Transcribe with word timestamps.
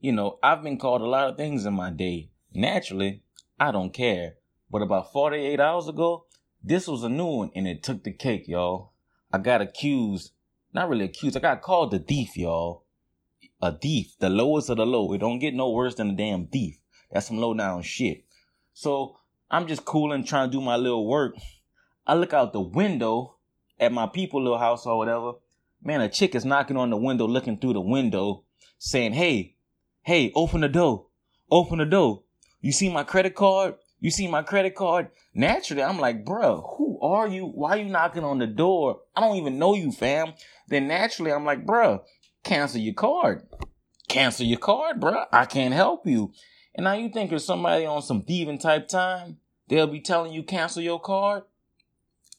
you 0.00 0.12
know, 0.12 0.38
I've 0.42 0.62
been 0.62 0.78
called 0.78 1.02
a 1.02 1.06
lot 1.06 1.28
of 1.28 1.36
things 1.36 1.66
in 1.66 1.74
my 1.74 1.90
day. 1.90 2.30
Naturally, 2.54 3.22
I 3.58 3.72
don't 3.72 3.92
care. 3.92 4.34
But 4.70 4.82
about 4.82 5.12
48 5.12 5.58
hours 5.58 5.88
ago, 5.88 6.26
this 6.62 6.86
was 6.86 7.02
a 7.02 7.08
new 7.08 7.26
one 7.26 7.50
and 7.54 7.66
it 7.66 7.82
took 7.82 8.04
the 8.04 8.12
cake, 8.12 8.46
y'all. 8.46 8.92
I 9.32 9.38
got 9.38 9.60
accused. 9.60 10.32
Not 10.72 10.88
really 10.88 11.06
accused. 11.06 11.36
I 11.36 11.40
got 11.40 11.62
called 11.62 11.90
the 11.90 11.98
thief, 11.98 12.36
y'all. 12.36 12.84
A 13.60 13.76
thief. 13.76 14.14
The 14.18 14.28
lowest 14.28 14.70
of 14.70 14.76
the 14.76 14.86
low. 14.86 15.12
It 15.12 15.18
don't 15.18 15.38
get 15.38 15.54
no 15.54 15.70
worse 15.70 15.94
than 15.94 16.10
a 16.10 16.16
damn 16.16 16.46
thief. 16.46 16.78
That's 17.10 17.26
some 17.26 17.38
low 17.38 17.54
down 17.54 17.82
shit. 17.82 18.24
So 18.74 19.18
I'm 19.50 19.66
just 19.66 19.84
cooling, 19.84 20.24
trying 20.24 20.50
to 20.50 20.56
do 20.56 20.60
my 20.60 20.76
little 20.76 21.06
work. 21.06 21.34
I 22.06 22.14
look 22.14 22.32
out 22.32 22.52
the 22.52 22.60
window 22.60 23.36
at 23.80 23.92
my 23.92 24.06
people 24.06 24.42
little 24.42 24.58
house 24.58 24.86
or 24.86 24.96
whatever. 24.96 25.32
Man, 25.82 26.00
a 26.00 26.08
chick 26.08 26.34
is 26.34 26.44
knocking 26.44 26.76
on 26.76 26.90
the 26.90 26.96
window, 26.96 27.26
looking 27.26 27.58
through 27.58 27.74
the 27.74 27.80
window, 27.80 28.44
saying, 28.78 29.12
Hey, 29.12 29.56
hey, 30.08 30.32
open 30.34 30.62
the 30.62 30.68
door. 30.70 31.04
Open 31.50 31.76
the 31.76 31.84
door. 31.84 32.22
You 32.62 32.72
see 32.72 32.90
my 32.90 33.04
credit 33.04 33.34
card? 33.34 33.74
You 34.00 34.10
see 34.10 34.26
my 34.26 34.40
credit 34.40 34.74
card? 34.74 35.10
Naturally, 35.34 35.82
I'm 35.82 35.98
like, 35.98 36.24
bruh, 36.24 36.78
who 36.78 36.98
are 37.02 37.28
you? 37.28 37.44
Why 37.44 37.72
are 37.72 37.76
you 37.76 37.90
knocking 37.90 38.24
on 38.24 38.38
the 38.38 38.46
door? 38.46 39.00
I 39.14 39.20
don't 39.20 39.36
even 39.36 39.58
know 39.58 39.74
you, 39.74 39.92
fam. 39.92 40.32
Then 40.66 40.88
naturally, 40.88 41.30
I'm 41.30 41.44
like, 41.44 41.66
bruh, 41.66 42.00
cancel 42.42 42.80
your 42.80 42.94
card. 42.94 43.46
Cancel 44.08 44.46
your 44.46 44.58
card, 44.58 44.98
bruh. 44.98 45.26
I 45.30 45.44
can't 45.44 45.74
help 45.74 46.06
you. 46.06 46.32
And 46.74 46.84
now 46.84 46.94
you 46.94 47.10
think 47.10 47.30
if 47.30 47.42
somebody 47.42 47.84
on 47.84 48.00
some 48.00 48.22
thieving 48.22 48.58
type 48.58 48.88
time, 48.88 49.36
they'll 49.68 49.86
be 49.86 50.00
telling 50.00 50.32
you 50.32 50.42
cancel 50.42 50.80
your 50.80 51.00
card? 51.00 51.42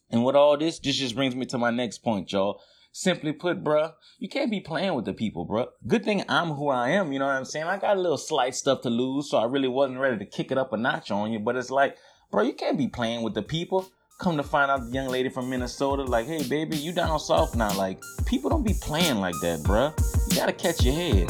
And 0.09 0.25
with 0.25 0.35
all 0.35 0.57
this, 0.57 0.79
this 0.79 0.97
just 0.97 1.13
brings 1.13 1.35
me 1.35 1.45
to 1.45 1.59
my 1.59 1.69
next 1.69 1.99
point, 1.99 2.31
y'all. 2.31 2.63
Simply 2.91 3.33
put, 3.33 3.63
bruh, 3.63 3.93
you 4.17 4.27
can't 4.27 4.49
be 4.49 4.59
playing 4.59 4.95
with 4.95 5.05
the 5.05 5.13
people, 5.13 5.47
bruh. 5.47 5.67
Good 5.85 6.03
thing 6.03 6.23
I'm 6.27 6.49
who 6.49 6.69
I 6.69 6.89
am, 6.89 7.11
you 7.11 7.19
know 7.19 7.27
what 7.27 7.35
I'm 7.35 7.45
saying? 7.45 7.67
I 7.67 7.77
got 7.77 7.97
a 7.97 7.99
little 7.99 8.17
slight 8.17 8.55
stuff 8.55 8.81
to 8.81 8.89
lose, 8.89 9.29
so 9.29 9.37
I 9.37 9.45
really 9.45 9.67
wasn't 9.67 9.99
ready 9.99 10.17
to 10.17 10.25
kick 10.25 10.51
it 10.51 10.57
up 10.57 10.73
a 10.73 10.77
notch 10.77 11.11
on 11.11 11.31
you. 11.31 11.39
But 11.39 11.55
it's 11.55 11.69
like, 11.69 11.97
bro, 12.31 12.41
you 12.41 12.53
can't 12.53 12.79
be 12.79 12.87
playing 12.87 13.21
with 13.21 13.35
the 13.35 13.43
people. 13.43 13.87
Come 14.19 14.37
to 14.37 14.43
find 14.43 14.71
out 14.71 14.85
the 14.85 14.91
young 14.91 15.07
lady 15.07 15.29
from 15.29 15.49
Minnesota, 15.51 16.03
like, 16.03 16.25
hey, 16.25 16.41
baby, 16.43 16.77
you 16.77 16.91
down 16.91 17.19
south 17.19 17.55
now. 17.55 17.71
Like, 17.77 18.01
people 18.25 18.49
don't 18.49 18.65
be 18.65 18.73
playing 18.81 19.17
like 19.17 19.35
that, 19.43 19.59
bruh. 19.59 19.93
You 20.29 20.35
gotta 20.35 20.51
catch 20.51 20.83
your 20.83 20.95
head. 20.95 21.27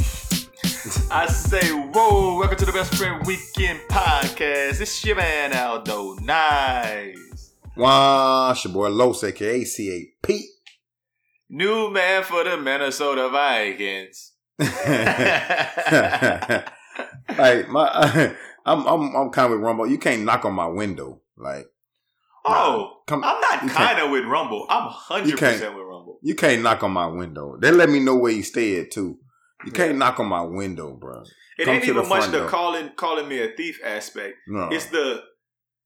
I 1.11 1.27
say, 1.27 1.71
whoa, 1.71 2.39
welcome 2.39 2.57
to 2.57 2.65
the 2.65 2.71
Best 2.71 2.95
Friend 2.95 3.21
Weekend 3.27 3.81
Podcast. 3.89 4.79
It's 4.79 5.05
your 5.05 5.17
man 5.17 5.53
Aldo. 5.53 6.15
Nice. 6.21 7.53
Wow, 7.75 8.51
it's 8.51 8.63
your 8.63 8.73
boy 8.73 8.89
Los, 8.89 9.23
aka 9.25 9.65
CAP. 9.65 10.58
New 11.49 11.89
man 11.89 12.23
for 12.23 12.43
the 12.43 12.57
Minnesota 12.57 13.29
Vikings. 13.29 14.33
like 17.37 17.69
my, 17.69 18.35
I'm 18.65 18.85
I'm 18.87 19.15
I'm 19.15 19.29
kind 19.31 19.45
of 19.53 19.59
with 19.59 19.65
Rumble. 19.65 19.87
You 19.87 19.97
can't 19.97 20.23
knock 20.23 20.45
on 20.45 20.53
my 20.53 20.67
window. 20.67 21.21
Like, 21.37 21.65
oh, 22.45 22.97
come- 23.07 23.23
I'm 23.23 23.39
not 23.41 23.69
kind 23.73 23.99
of 23.99 24.11
with 24.11 24.25
Rumble. 24.25 24.65
I'm 24.69 24.89
You 25.25 25.35
100% 25.35 25.75
with 25.75 25.85
Rumble. 25.85 26.19
you 26.21 26.35
can't 26.35 26.61
knock 26.61 26.83
on 26.83 26.91
my 26.91 27.07
window. 27.07 27.57
They 27.59 27.71
let 27.71 27.89
me 27.89 27.99
know 27.99 28.15
where 28.15 28.31
you 28.31 28.43
stay 28.43 28.79
at 28.81 28.91
too. 28.91 29.17
You 29.65 29.71
can't 29.71 29.97
knock 29.97 30.19
on 30.19 30.27
my 30.27 30.41
window, 30.41 30.93
bro. 30.93 31.23
It 31.57 31.65
Come 31.65 31.75
ain't 31.75 31.83
to 31.85 31.93
the 31.93 31.99
even 31.99 32.09
much 32.09 32.29
the 32.31 32.39
door. 32.39 32.47
calling 32.49 32.91
calling 32.95 33.27
me 33.27 33.41
a 33.41 33.49
thief 33.55 33.79
aspect. 33.83 34.35
No, 34.47 34.69
It's 34.71 34.85
the 34.87 35.21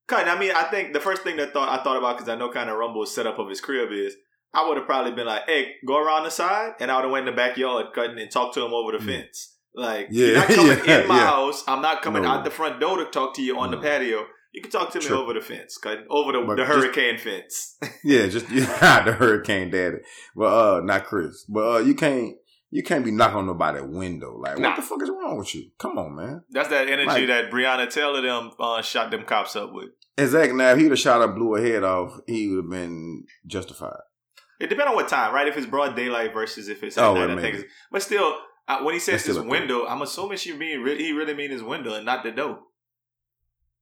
kind. 0.06 0.28
I 0.30 0.38
mean, 0.38 0.52
I 0.54 0.64
think 0.64 0.92
the 0.92 1.00
first 1.00 1.22
thing 1.22 1.36
that 1.38 1.52
thought 1.52 1.68
I 1.68 1.82
thought 1.82 1.96
about 1.96 2.16
because 2.16 2.28
I 2.28 2.36
know 2.36 2.50
kind 2.50 2.70
of 2.70 2.76
Rumble's 2.76 3.14
setup 3.14 3.38
of 3.38 3.48
his 3.48 3.60
crib 3.60 3.90
is 3.92 4.14
I 4.54 4.66
would 4.68 4.76
have 4.76 4.86
probably 4.86 5.12
been 5.12 5.26
like, 5.26 5.42
"Hey, 5.46 5.72
go 5.86 5.98
around 5.98 6.24
the 6.24 6.30
side," 6.30 6.74
and 6.80 6.90
I 6.90 6.96
would 6.96 7.04
have 7.04 7.10
went 7.12 7.28
in 7.28 7.34
the 7.34 7.36
backyard 7.36 7.86
cutting 7.94 8.18
and 8.18 8.30
talked 8.30 8.54
to 8.54 8.64
him 8.64 8.72
over 8.72 8.92
the 8.92 8.98
Mm. 8.98 9.06
fence. 9.06 9.56
Like, 9.74 10.06
Yeah, 10.10 10.26
you're 10.26 10.36
not 10.36 10.46
coming 10.54 10.78
yeah, 10.86 11.00
in 11.02 11.08
my 11.08 11.16
yeah. 11.16 11.26
house. 11.26 11.64
I'm 11.66 11.82
not 11.82 12.00
coming 12.02 12.22
No. 12.22 12.28
out 12.28 12.44
the 12.44 12.50
front 12.50 12.80
door 12.80 12.98
to 12.98 13.06
talk 13.06 13.34
to 13.34 13.42
you 13.42 13.58
on 13.58 13.70
the 13.72 13.76
patio. 13.78 14.26
You 14.52 14.62
can 14.62 14.70
talk 14.70 14.92
to 14.92 15.00
me 15.00 15.04
True. 15.04 15.18
over 15.20 15.32
the 15.34 15.40
fence, 15.40 15.76
cutting 15.78 16.06
over 16.08 16.30
the, 16.30 16.40
the 16.46 16.54
just- 16.56 16.68
hurricane 16.72 17.18
fence. 17.18 17.76
yeah, 18.04 18.28
just 18.28 18.48
yeah, 18.50 19.02
the 19.04 19.12
hurricane 19.12 19.70
daddy, 19.70 19.96
but 20.36 20.44
uh, 20.46 20.80
not 20.80 21.06
Chris. 21.06 21.44
But 21.48 21.74
uh, 21.74 21.78
you 21.80 21.94
can't 21.96 22.36
you 22.70 22.82
can't 22.84 23.04
be 23.04 23.10
knocking 23.10 23.38
on 23.38 23.46
nobody's 23.46 23.82
window. 23.82 24.36
Like, 24.38 24.58
Nah. 24.58 24.68
what 24.70 24.76
the 24.76 24.82
fuck 24.82 25.02
is 25.02 25.10
wrong 25.10 25.38
with 25.38 25.52
you? 25.56 25.70
Come 25.78 25.98
on, 25.98 26.14
man. 26.14 26.42
That's 26.50 26.68
that 26.68 26.88
energy 26.88 27.06
Like- 27.06 27.26
that 27.28 27.50
Breonna 27.50 27.90
Taylor 27.92 28.20
them 28.20 28.52
uh, 28.60 28.80
shot 28.82 29.10
them 29.10 29.24
cops 29.24 29.56
up 29.56 29.70
with. 29.72 29.90
Exactly. 30.16 30.56
Now, 30.56 30.70
if 30.70 30.78
he'd 30.78 30.90
have 30.90 30.98
shot 31.00 31.20
her, 31.20 31.26
blew 31.34 31.54
her 31.56 31.60
head 31.64 31.82
off, 31.82 32.20
he 32.28 32.46
would 32.48 32.64
have 32.64 32.70
been 32.70 33.24
justified. 33.46 33.98
It 34.60 34.68
depends 34.68 34.90
on 34.90 34.94
what 34.96 35.08
time, 35.08 35.34
right? 35.34 35.48
If 35.48 35.56
it's 35.56 35.66
broad 35.66 35.96
daylight 35.96 36.32
versus 36.32 36.68
if 36.68 36.82
it's 36.82 36.96
at 36.96 37.04
Oh, 37.04 37.14
night. 37.14 37.30
I 37.30 37.40
think 37.40 37.56
it's, 37.56 37.64
but 37.90 38.02
still, 38.02 38.36
uh, 38.68 38.80
when 38.82 38.94
he 38.94 39.00
says 39.00 39.24
his 39.24 39.36
a 39.36 39.40
thing. 39.40 39.48
window, 39.50 39.86
I'm 39.86 40.02
assuming 40.02 40.38
she 40.38 40.52
mean 40.56 40.86
he 40.96 41.12
really 41.12 41.34
mean 41.34 41.50
his 41.50 41.62
window 41.62 41.94
and 41.94 42.06
not 42.06 42.22
the 42.22 42.30
door. 42.30 42.60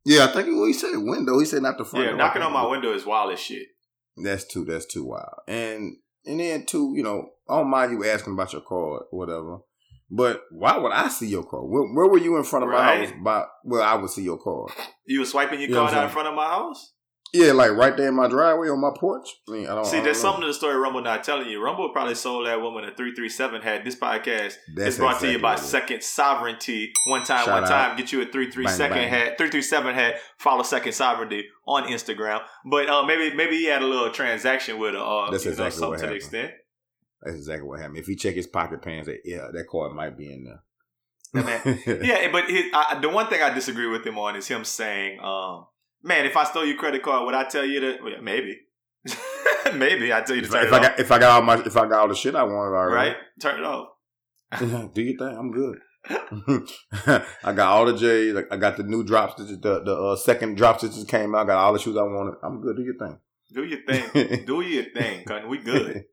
Yeah, 0.05 0.25
I 0.25 0.27
think 0.29 0.49
what 0.49 0.67
he 0.67 0.73
said 0.73 0.91
window. 0.97 1.39
He 1.39 1.45
said 1.45 1.63
not 1.63 1.79
the 1.79 1.85
front. 1.85 2.05
yeah, 2.05 2.11
door. 2.11 2.19
knocking 2.19 2.43
on 2.43 2.53
my 2.53 2.67
window 2.67 2.93
is 2.93 3.07
wild 3.07 3.33
as 3.33 3.39
shit. 3.41 3.69
That's 4.17 4.45
too. 4.45 4.65
That's 4.65 4.87
too 4.87 5.05
wild. 5.05 5.41
And 5.47 5.97
and 6.25 6.41
then 6.41 6.67
too, 6.67 6.93
you 6.97 7.03
know, 7.03 7.31
I 7.49 7.57
don't 7.59 7.71
mind 7.71 7.93
you 7.93 8.05
asking 8.09 8.33
about 8.33 8.53
your 8.53 8.63
car 8.63 8.79
or 8.79 9.07
whatever. 9.11 9.59
But 10.11 10.43
why 10.51 10.77
would 10.77 10.93
I 10.93 11.09
see 11.09 11.29
your 11.29 11.45
car? 11.45 11.61
Where, 11.65 11.85
where 11.85 12.07
were 12.07 12.19
you 12.19 12.37
in 12.37 12.45
front 12.45 12.65
of 12.65 12.71
my 12.71 12.83
house? 12.99 13.13
By 13.25 13.45
where 13.63 13.83
I 13.83 13.95
would 13.95 14.11
see 14.11 14.23
your 14.23 14.37
car? 14.39 14.67
You 15.07 15.21
were 15.21 15.27
swiping 15.27 15.61
your 15.61 15.69
You 15.71 15.75
card 15.75 15.95
out 15.95 16.05
in 16.05 16.11
front 16.11 16.29
of 16.29 16.35
my 16.35 16.45
house. 16.47 16.93
Yeah, 17.35 17.53
like 17.53 17.71
right 17.71 17.97
there 17.97 18.09
in 18.09 18.15
my 18.15 18.29
driveway 18.29 18.69
on 18.69 18.79
my 18.81 18.91
porch. 18.95 19.27
I 19.49 19.53
mean, 19.53 19.67
I 19.67 19.75
don't 19.75 19.87
See, 19.87 19.93
I 19.93 19.95
don't 19.97 20.05
there's 20.05 20.19
know. 20.19 20.29
something 20.29 20.41
to 20.43 20.47
the 20.49 20.53
story 20.55 20.77
Rumble 20.77 21.01
not 21.01 21.25
telling 21.25 21.49
you. 21.49 21.63
Rumble 21.65 21.89
probably 21.89 22.15
sold 22.15 22.47
that 22.47 22.61
woman 22.61 22.85
a 22.85 22.95
three 22.95 23.15
three 23.15 23.31
seven 23.31 23.63
had 23.63 23.85
this 23.85 23.97
podcast. 23.97 24.57
That's 24.77 24.89
it's 24.89 24.97
brought 24.99 25.19
to 25.21 25.31
you 25.33 25.39
by 25.39 25.53
what 25.53 25.61
it 25.61 25.63
is. 25.63 25.69
Second 25.71 26.03
Sovereignty. 26.03 26.93
One 27.07 27.25
time, 27.25 27.47
Shout 27.47 27.49
one 27.55 27.65
out. 27.65 27.69
time, 27.69 27.97
get 27.97 28.13
you 28.13 28.21
a 28.21 28.27
three 28.27 28.51
three 28.51 28.65
Bang, 28.67 29.09
hat 29.09 29.39
three 29.39 29.49
three 29.49 29.63
seven 29.63 29.95
hat. 29.95 30.17
Follow 30.39 30.63
Second 30.63 30.93
Sovereignty 30.93 31.47
on 31.67 31.85
Instagram. 31.85 32.43
But 32.71 32.91
uh, 32.91 33.05
maybe 33.07 33.35
maybe 33.35 33.57
he 33.57 33.65
had 33.65 33.81
a 33.81 33.87
little 33.87 34.11
transaction 34.11 34.79
with 34.79 34.93
her. 34.93 35.01
Uh, 35.01 35.31
That's 35.31 35.45
you 35.47 35.53
know, 35.53 35.65
exactly 35.65 35.71
something 35.81 35.89
what 35.89 35.95
to 35.97 36.01
the 36.01 36.07
happened. 36.09 36.17
extent. 36.17 36.53
That's 37.23 37.37
exactly 37.37 37.67
what 37.69 37.79
happened. 37.81 37.97
If 37.99 38.07
he 38.09 38.15
check 38.17 38.35
his 38.35 38.47
pocket 38.47 38.83
pants, 38.83 39.07
that 39.09 39.21
yeah, 39.25 39.47
that 39.53 39.69
card 39.71 39.95
might 39.95 40.19
be 40.19 40.31
in 40.31 40.45
there. 40.45 40.63
yeah, 41.35 42.29
but 42.33 42.45
I, 42.49 42.99
the 43.01 43.09
one 43.09 43.29
thing 43.29 43.41
I 43.43 43.55
disagree 43.55 43.87
with 43.87 44.07
him 44.07 44.19
on 44.19 44.37
is 44.37 44.49
him 44.49 44.65
saying, 44.65 45.19
um, 45.21 45.67
"Man, 46.03 46.27
if 46.27 46.37
I 46.37 46.45
stole 46.45 46.65
your 46.65 46.77
credit 46.77 47.03
card, 47.03 47.25
would 47.27 47.35
I 47.35 47.45
tell 47.45 47.65
you 47.65 47.81
to? 47.81 47.99
well, 48.03 48.23
maybe, 48.23 48.59
maybe 49.75 50.13
I 50.13 50.21
tell 50.23 50.37
you 50.37 50.43
to 50.43 50.47
If, 50.49 50.53
turn 50.53 50.61
I, 50.61 50.63
it 50.63 50.67
if 50.67 50.73
I 50.73 50.77
off, 50.77 50.83
got 50.83 51.01
if 51.01 51.13
I 51.13 51.19
got 51.19 51.31
all 51.31 51.43
my 51.43 51.55
if 51.65 51.77
I 51.77 51.87
got 51.89 52.01
all 52.01 52.09
the 52.09 52.15
shit 52.15 52.35
I 52.35 52.43
wanted 52.43 52.75
already, 52.77 52.95
right? 53.11 53.17
Turn 53.41 53.59
it 53.61 53.65
off." 53.65 53.89
Do 54.95 55.03
you 55.03 55.17
think 55.17 55.39
I'm 55.39 55.51
good? 55.51 55.79
I 57.45 57.53
got 57.53 57.69
all 57.73 57.87
the 57.87 57.97
J's. 57.97 58.35
I 58.51 58.57
got 58.57 58.77
the 58.77 58.83
new 58.83 59.05
drop 59.05 59.33
stitches. 59.33 59.61
The 59.61 59.83
the 59.83 59.95
uh, 59.95 60.17
second 60.17 60.57
drop 60.57 60.79
stitches 60.79 61.05
came 61.05 61.35
out. 61.35 61.45
I 61.45 61.47
got 61.47 61.59
all 61.59 61.73
the 61.73 61.79
shoes 61.79 61.97
I 61.97 62.03
wanted. 62.03 62.35
I'm 62.43 62.61
good. 62.61 62.77
Do 62.77 62.83
your 62.83 62.97
thing. 62.99 63.19
Do 63.55 63.65
your 63.65 63.79
thing. 63.87 64.45
Do 64.47 64.61
your 64.63 64.85
thing, 64.93 65.25
cuz 65.25 65.43
we 65.49 65.59
good. 65.59 66.05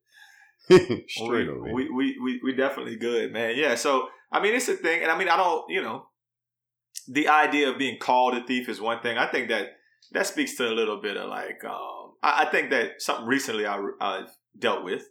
Straight 1.07 1.47
over. 1.47 1.73
we, 1.73 1.89
we, 1.89 1.89
we, 1.89 2.19
we, 2.21 2.41
we 2.43 2.53
definitely 2.55 2.97
good, 2.97 3.31
man. 3.33 3.55
Yeah. 3.55 3.75
So, 3.75 4.07
I 4.31 4.39
mean, 4.41 4.53
it's 4.53 4.67
a 4.69 4.75
thing. 4.75 5.01
And 5.01 5.09
I 5.11 5.17
mean, 5.17 5.29
I 5.29 5.37
don't, 5.37 5.67
you 5.69 5.81
know, 5.81 6.05
the 7.07 7.27
idea 7.27 7.69
of 7.71 7.77
being 7.79 7.97
called 7.99 8.35
a 8.35 8.43
thief 8.45 8.69
is 8.69 8.79
one 8.79 9.01
thing. 9.01 9.17
I 9.17 9.25
think 9.25 9.49
that 9.49 9.69
that 10.13 10.27
speaks 10.27 10.55
to 10.57 10.67
a 10.67 10.73
little 10.73 11.01
bit 11.01 11.17
of 11.17 11.29
like, 11.29 11.63
um, 11.65 12.13
I, 12.23 12.43
I 12.43 12.51
think 12.51 12.69
that 12.71 13.01
something 13.01 13.25
recently 13.27 13.65
I, 13.65 13.79
I've 14.01 14.29
dealt 14.57 14.83
with 14.83 15.03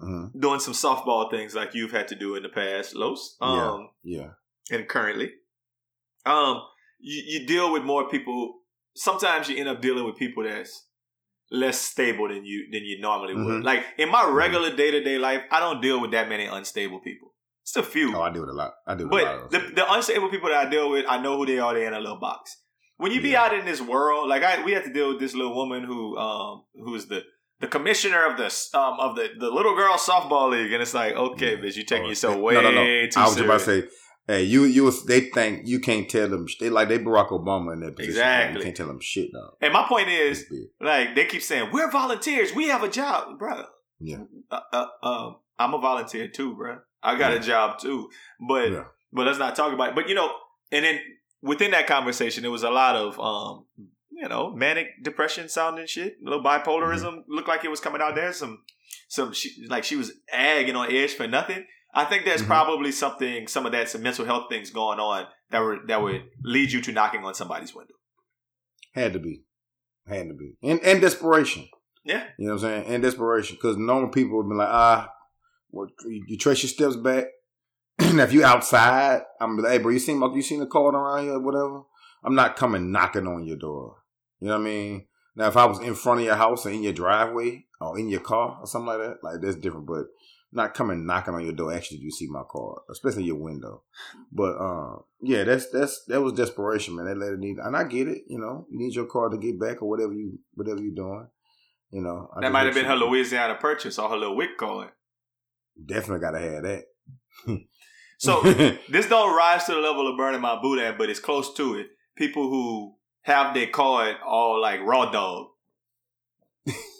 Mhm. 0.00 0.30
doing 0.40 0.60
some 0.60 0.74
softball 0.74 1.28
things 1.28 1.54
like 1.56 1.74
you've 1.74 1.90
had 1.90 2.06
to 2.08 2.14
do 2.14 2.36
in 2.36 2.44
the 2.44 2.48
past, 2.48 2.94
Los. 2.94 3.36
Um, 3.40 3.90
Yeah. 4.04 4.30
and 4.70 4.88
currently. 4.88 5.32
Um, 6.24 6.62
you, 7.00 7.22
you 7.40 7.46
deal 7.46 7.72
with 7.72 7.82
more 7.82 8.08
people. 8.08 8.60
Sometimes 8.94 9.48
you 9.48 9.56
end 9.56 9.68
up 9.68 9.80
dealing 9.80 10.04
with 10.04 10.16
people 10.16 10.44
that's 10.44 10.86
less 11.50 11.80
stable 11.80 12.28
than 12.28 12.44
you 12.44 12.68
than 12.70 12.84
you 12.84 13.00
normally 13.00 13.34
would. 13.34 13.62
Mhm. 13.62 13.64
Like 13.64 13.84
in 13.98 14.08
my 14.10 14.28
regular 14.28 14.74
day 14.76 14.90
to 14.92 15.02
day 15.02 15.18
life, 15.18 15.42
I 15.50 15.58
don't 15.60 15.80
deal 15.80 16.00
with 16.00 16.10
that 16.12 16.28
many 16.28 16.44
unstable 16.46 17.00
people. 17.00 17.34
It's 17.62 17.76
a 17.76 17.82
few, 17.82 18.14
Oh, 18.16 18.22
I 18.22 18.30
do 18.32 18.42
it 18.44 18.48
a 18.48 18.52
lot. 18.52 18.74
I 18.86 18.94
do 18.94 19.08
it 19.08 19.12
a 19.12 19.24
lot. 19.24 19.50
but 19.50 19.50
the, 19.50 19.58
the 19.74 19.92
unstable 19.92 20.30
people 20.30 20.48
that 20.48 20.66
I 20.66 20.70
deal 20.70 20.90
with, 20.90 21.06
I 21.08 21.20
know 21.20 21.36
who 21.38 21.46
they 21.46 21.58
are. 21.58 21.74
They're 21.74 21.86
in 21.88 21.94
a 21.94 22.00
little 22.00 22.20
box. 22.20 22.62
When 22.98 23.10
you 23.12 23.20
be 23.22 23.30
Yeah. 23.30 23.44
out 23.44 23.54
in 23.54 23.64
this 23.64 23.80
world, 23.80 24.28
like 24.28 24.42
I, 24.42 24.62
we 24.64 24.72
had 24.72 24.84
to 24.84 24.92
deal 24.92 25.08
with 25.08 25.20
this 25.20 25.34
little 25.34 25.54
woman 25.54 25.82
who, 25.84 26.16
um, 26.18 26.64
who's 26.74 27.06
the 27.06 27.22
the 27.60 27.66
commissioner 27.66 28.24
of 28.26 28.36
the 28.36 28.46
um 28.78 29.00
of 29.00 29.16
the 29.16 29.28
the 29.38 29.50
little 29.50 29.74
girl 29.74 29.94
softball 29.94 30.50
league, 30.50 30.72
and 30.72 30.80
it's 30.82 30.94
like, 30.94 31.14
okay, 31.14 31.56
bitch, 31.56 31.76
you 31.76 31.84
taking 31.84 32.06
Oh, 32.06 32.08
yourself 32.10 32.36
way 32.38 32.54
no, 32.54 32.60
no. 32.70 32.82
I 32.82 33.04
was 33.06 33.14
serious. 33.14 33.38
about 33.40 33.60
to 33.60 33.64
say, 33.64 33.88
Hey, 34.28 34.42
you 34.42 34.64
you 34.64 34.84
was- 34.84 35.04
they 35.06 35.20
think 35.30 35.62
you 35.66 35.80
can't 35.80 36.08
tell 36.08 36.28
them. 36.28 36.46
They 36.60 36.68
like 36.70 36.88
they 36.88 36.98
Barack 36.98 37.30
Obama 37.30 37.72
in 37.72 37.80
that 37.80 37.96
position. 37.96 38.10
Exactly. 38.20 38.58
You 38.58 38.64
can't 38.64 38.76
tell 38.76 38.86
them 38.88 39.00
shit 39.00 39.28
though. 39.32 39.50
And 39.62 39.72
my 39.72 39.84
point 39.88 40.08
is, 40.08 40.44
like, 40.80 41.14
they 41.14 41.24
keep 41.24 41.40
saying 41.42 41.70
we're 41.72 41.90
volunteers. 41.90 42.54
We 42.54 42.68
have 42.68 42.82
a 42.82 42.88
job, 42.90 43.38
bro. 43.38 43.64
Yeah. 44.00 44.18
Uh, 44.50 44.60
uh, 44.72 44.86
um, 45.02 45.36
I'm 45.58 45.72
a 45.74 45.78
volunteer 45.80 46.28
too, 46.28 46.54
bro. 46.54 46.78
I 47.02 47.16
got 47.16 47.32
a 47.32 47.40
job 47.40 47.78
too, 47.78 48.10
but 48.46 48.70
Yeah. 48.70 48.84
but 49.12 49.26
let's 49.26 49.38
not 49.38 49.56
talk 49.56 49.72
about 49.72 49.90
it. 49.90 49.94
But 49.94 50.08
you 50.10 50.14
know, 50.14 50.30
and 50.70 50.84
then 50.84 51.00
within 51.42 51.70
that 51.72 51.86
conversation, 51.86 52.42
there 52.42 52.50
was 52.50 52.62
a 52.62 52.70
lot 52.70 52.96
of 52.96 53.18
um, 53.20 53.66
you 54.10 54.28
know, 54.28 54.52
manic 54.54 54.88
depression 55.02 55.48
sounding 55.48 55.86
shit. 55.86 56.14
A 56.20 56.24
little 56.24 56.42
bipolarism 56.42 57.04
Mm-hmm. 57.20 57.32
looked 57.34 57.48
like 57.48 57.64
it 57.64 57.70
was 57.70 57.80
coming 57.80 58.00
out 58.02 58.14
there. 58.14 58.32
Some 58.32 58.62
some 59.08 59.32
she, 59.32 59.66
like 59.68 59.84
she 59.84 59.96
was 59.96 60.12
agging 60.32 60.76
on 60.76 60.90
edge 60.92 61.14
for 61.14 61.26
nothing. 61.28 61.64
I 61.94 62.04
think 62.04 62.24
there's 62.24 62.42
Mhm. 62.42 62.46
probably 62.46 62.92
something, 62.92 63.46
some 63.48 63.64
of 63.66 63.72
that, 63.72 63.88
some 63.88 64.02
mental 64.02 64.24
health 64.26 64.46
things 64.50 64.70
going 64.70 64.98
on 65.00 65.26
that 65.50 65.60
were 65.60 65.78
that 65.86 66.02
would 66.02 66.22
lead 66.42 66.72
you 66.72 66.80
to 66.82 66.92
knocking 66.92 67.24
on 67.24 67.34
somebody's 67.34 67.74
window. 67.74 67.94
Had 68.94 69.12
to 69.14 69.18
be, 69.18 69.44
had 70.06 70.28
to 70.28 70.34
be, 70.34 70.54
and 70.62 70.80
and 70.82 71.00
desperation. 71.00 71.68
Yeah. 72.04 72.24
You 72.38 72.48
know 72.48 72.54
what 72.54 72.64
I'm 72.64 72.70
saying? 72.82 72.84
And 72.94 73.02
desperation, 73.02 73.56
because 73.56 73.76
normal 73.76 74.10
people 74.10 74.38
would 74.38 74.48
be 74.48 74.54
like, 74.56 74.68
ah, 74.70 75.10
well, 75.70 75.88
you, 76.06 76.24
you 76.26 76.38
trace 76.38 76.62
your 76.62 76.70
steps 76.70 76.96
back. 76.96 77.24
now, 78.14 78.22
if 78.22 78.32
you 78.32 78.44
outside, 78.44 79.22
I'm 79.40 79.56
like, 79.58 79.72
hey, 79.72 79.78
bro, 79.78 79.92
you 79.92 79.98
seen 79.98 80.20
you 80.20 80.42
seen 80.42 80.62
a 80.62 80.66
car 80.66 80.94
around 80.94 81.24
here, 81.24 81.34
or 81.34 81.40
whatever. 81.40 81.82
I'm 82.24 82.34
not 82.34 82.56
coming 82.56 82.90
knocking 82.90 83.26
on 83.26 83.44
your 83.44 83.56
door. 83.56 83.96
You 84.40 84.48
know 84.48 84.54
what 84.54 84.62
I 84.62 84.64
mean? 84.64 85.06
Now, 85.36 85.48
if 85.48 85.56
I 85.56 85.66
was 85.66 85.80
in 85.80 85.94
front 85.94 86.20
of 86.20 86.26
your 86.26 86.34
house 86.34 86.66
or 86.66 86.70
in 86.70 86.82
your 86.82 86.92
driveway 86.92 87.66
or 87.80 87.98
in 87.98 88.08
your 88.08 88.20
car 88.20 88.58
or 88.60 88.66
something 88.66 88.86
like 88.86 88.98
that, 88.98 89.16
like 89.22 89.40
that's 89.40 89.56
different. 89.56 89.86
But 89.86 90.06
not 90.52 90.74
coming 90.74 91.06
knocking 91.06 91.34
on 91.34 91.44
your 91.44 91.52
door. 91.52 91.72
Actually, 91.72 91.98
you 91.98 92.10
see 92.10 92.26
my 92.28 92.42
car, 92.48 92.82
especially 92.90 93.24
your 93.24 93.36
window. 93.36 93.82
But 94.32 94.56
uh, 94.56 94.96
yeah, 95.20 95.44
that's 95.44 95.70
that's 95.70 96.04
that 96.06 96.22
was 96.22 96.32
desperation, 96.32 96.96
man. 96.96 97.06
That 97.06 97.18
lady 97.18 97.36
need, 97.36 97.58
and 97.58 97.76
I 97.76 97.84
get 97.84 98.08
it. 98.08 98.22
You 98.28 98.38
know, 98.38 98.66
you 98.70 98.78
need 98.78 98.94
your 98.94 99.06
car 99.06 99.28
to 99.28 99.38
get 99.38 99.60
back 99.60 99.82
or 99.82 99.88
whatever 99.88 100.12
you 100.12 100.38
whatever 100.54 100.80
you're 100.80 100.94
doing. 100.94 101.28
You 101.90 102.02
know, 102.02 102.30
I 102.36 102.40
That 102.40 102.52
might 102.52 102.66
have 102.66 102.74
been 102.74 102.84
her 102.84 102.96
Louisiana 102.96 103.54
purchase 103.54 103.98
or 103.98 104.08
her 104.08 104.16
little 104.16 104.36
WIC 104.36 104.56
card. 104.58 104.90
Definitely 105.84 106.20
gotta 106.20 106.38
have 106.38 106.62
that. 106.62 106.84
So 108.18 108.40
this 108.88 109.08
don't 109.08 109.34
rise 109.36 109.64
to 109.64 109.72
the 109.74 109.78
level 109.80 110.08
of 110.10 110.16
burning 110.16 110.40
my 110.40 110.60
boot 110.60 110.78
at, 110.80 110.98
but 110.98 111.08
it's 111.08 111.20
close 111.20 111.52
to 111.54 111.74
it. 111.76 111.88
People 112.16 112.50
who 112.50 112.94
have 113.22 113.54
their 113.54 113.68
card 113.68 114.16
all 114.26 114.60
like 114.60 114.80
raw 114.82 115.10
dog, 115.10 115.46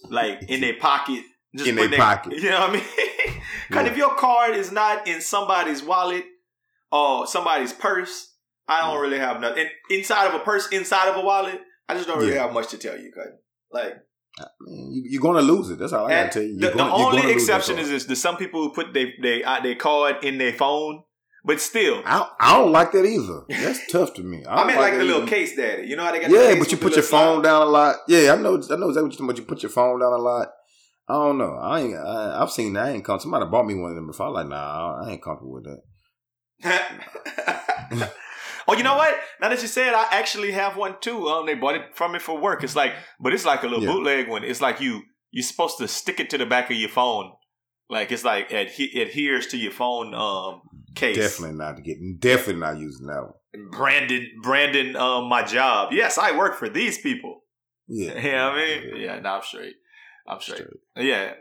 like 0.08 0.42
in 0.48 0.60
their 0.60 0.74
pocket, 0.78 1.24
just 1.56 1.68
In 1.68 1.76
their 1.76 1.90
pocket. 1.96 2.32
You 2.42 2.50
know 2.50 2.60
what 2.60 2.70
I 2.70 2.72
mean? 2.74 2.82
Because 3.68 3.84
Yeah. 3.86 3.90
if 3.92 3.96
your 3.96 4.14
card 4.14 4.54
is 4.56 4.70
not 4.72 5.06
in 5.08 5.20
somebody's 5.20 5.82
wallet 5.82 6.24
or 6.92 7.26
somebody's 7.26 7.72
purse, 7.72 8.34
I 8.68 8.82
don't 8.82 9.00
really 9.00 9.18
have 9.18 9.40
nothing. 9.40 9.62
And 9.62 9.70
inside 9.90 10.26
of 10.28 10.34
a 10.34 10.40
purse, 10.40 10.68
inside 10.68 11.08
of 11.08 11.16
a 11.16 11.20
wallet, 11.22 11.60
I 11.88 11.94
just 11.94 12.06
don't 12.06 12.18
really 12.18 12.34
Yeah. 12.34 12.42
have 12.44 12.52
much 12.52 12.68
to 12.68 12.78
tell 12.78 12.96
you. 12.98 13.10
Cause 13.12 13.32
like 13.72 13.94
Man, 14.60 14.88
you, 14.92 15.02
you're 15.06 15.22
gonna 15.22 15.42
lose 15.42 15.70
it. 15.70 15.78
That's 15.80 15.92
all 15.92 16.06
I 16.06 16.10
gotta 16.10 16.28
tell 16.30 16.42
you. 16.42 16.54
the, 16.56 16.60
You're 16.66 16.70
the 16.72 16.76
gonna- 16.76 16.96
you're 16.96 17.06
only 17.06 17.22
gonna 17.22 17.32
lose 17.34 17.46
that 17.46 17.56
exception 17.56 17.78
is 17.78 17.88
this: 17.88 18.04
there's 18.04 18.20
some 18.20 18.36
people 18.36 18.62
who 18.62 18.72
put 18.72 18.92
they 18.94 19.14
they 19.20 19.42
uh, 19.42 19.60
their 19.60 19.74
card 19.74 20.22
in 20.22 20.38
their 20.38 20.52
phone, 20.52 21.02
but 21.44 21.60
still, 21.60 22.02
I, 22.04 22.28
I 22.40 22.58
don't 22.58 22.72
like 22.72 22.92
that 22.92 23.04
either. 23.04 23.42
That's 23.48 23.80
tough 23.92 24.14
to 24.14 24.22
me. 24.22 24.44
I, 24.44 24.62
I, 24.62 24.66
mean, 24.66 24.76
like 24.76 24.92
that 24.92 24.98
the 24.98 25.04
little 25.04 25.22
either. 25.22 25.30
case 25.30 25.56
daddy. 25.56 25.86
You 25.86 25.96
know 25.96 26.04
how 26.04 26.12
they 26.12 26.20
got? 26.20 26.30
the 26.30 26.36
Yeah, 26.36 26.54
but 26.58 26.70
you 26.70 26.78
put 26.78 26.94
your 26.94 27.04
phone 27.04 27.42
down 27.42 27.62
a 27.62 27.66
lot. 27.66 27.96
Yeah, 28.08 28.32
I 28.32 28.36
know. 28.36 28.54
I 28.54 28.76
know 28.76 28.88
exactly 28.88 28.88
what 28.88 28.94
you're 28.94 29.10
talking 29.10 29.24
about. 29.24 29.38
You 29.38 29.44
put 29.44 29.62
your 29.62 29.70
phone 29.70 30.00
down 30.00 30.12
a 30.12 30.18
lot. 30.18 30.48
I 31.08 31.14
don't 31.14 31.38
know. 31.38 31.54
I 31.54 31.80
ain't. 31.80 31.96
I, 31.96 32.42
I've 32.42 32.50
seen 32.50 32.74
that. 32.74 32.86
I 32.86 32.90
ain't 32.90 33.04
come. 33.04 33.18
Somebody 33.18 33.46
bought 33.46 33.66
me 33.66 33.74
one 33.74 33.90
of 33.90 33.96
them 33.96 34.06
before. 34.08 34.26
I 34.26 34.28
was 34.28 34.36
like, 34.36 34.48
nah, 34.48 35.02
I 35.04 35.10
ain't 35.12 35.22
comfortable 35.22 35.54
with 35.54 35.64
that. 35.64 35.82
oh, 38.68 38.74
you 38.74 38.82
know 38.82 38.96
what? 38.96 39.14
Now 39.40 39.48
that 39.48 39.62
you 39.62 39.68
said, 39.68 39.94
I 39.94 40.06
actually 40.10 40.52
have 40.52 40.76
one 40.76 40.96
too. 41.00 41.28
Um, 41.28 41.46
they 41.46 41.54
bought 41.54 41.76
it 41.76 41.94
from 41.96 42.12
me 42.12 42.18
for 42.18 42.38
work. 42.38 42.62
It's 42.62 42.76
like, 42.76 42.92
but 43.20 43.32
it's 43.32 43.44
like 43.44 43.62
a 43.62 43.66
little 43.66 43.84
Yeah. 43.84 43.92
bootleg 43.92 44.28
one. 44.28 44.44
It's 44.44 44.60
like 44.60 44.80
you 44.80 45.02
you're 45.30 45.44
supposed 45.44 45.78
to 45.78 45.88
stick 45.88 46.20
it 46.20 46.30
to 46.30 46.38
the 46.38 46.46
back 46.46 46.70
of 46.70 46.76
your 46.76 46.88
phone. 46.88 47.32
Like 47.90 48.12
it's 48.12 48.24
like 48.24 48.50
adhe- 48.50 48.94
adheres 49.00 49.46
to 49.48 49.56
your 49.56 49.72
phone 49.72 50.14
um 50.14 50.62
case. 50.94 51.16
Definitely 51.16 51.56
not 51.56 51.82
getting. 51.82 52.16
Definitely 52.18 52.60
not 52.60 52.78
using 52.78 53.06
that 53.06 53.22
one. 53.22 53.70
Brandon, 53.70 54.26
Brandon, 54.42 54.94
um, 54.96 55.28
my 55.28 55.42
job. 55.42 55.92
Yes, 55.92 56.18
I 56.18 56.36
work 56.36 56.56
for 56.58 56.68
these 56.68 56.98
people. 56.98 57.42
Yeah. 57.88 58.12
You 58.22 58.32
know 58.32 58.50
what 58.50 58.58
I 58.58 58.66
mean? 58.66 58.96
Yeah, 58.96 59.18
no, 59.20 59.30
I'm 59.36 59.42
straight. 59.42 59.74
I'm 60.26 60.40
straight. 60.40 60.66
Yeah, 60.96 61.32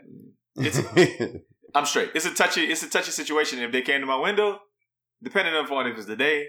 it's 0.56 0.80
I'm 1.74 1.84
straight. 1.84 2.10
It's 2.14 2.24
a 2.24 2.32
touchy. 2.34 2.62
It's 2.62 2.82
a 2.82 2.88
touchy 2.88 3.10
situation. 3.10 3.58
If 3.58 3.70
they 3.72 3.82
came 3.82 4.00
to 4.00 4.06
my 4.06 4.16
window, 4.18 4.58
depending 5.22 5.54
upon 5.54 5.86
if 5.88 5.98
it's 5.98 6.06
the 6.06 6.16
day 6.16 6.46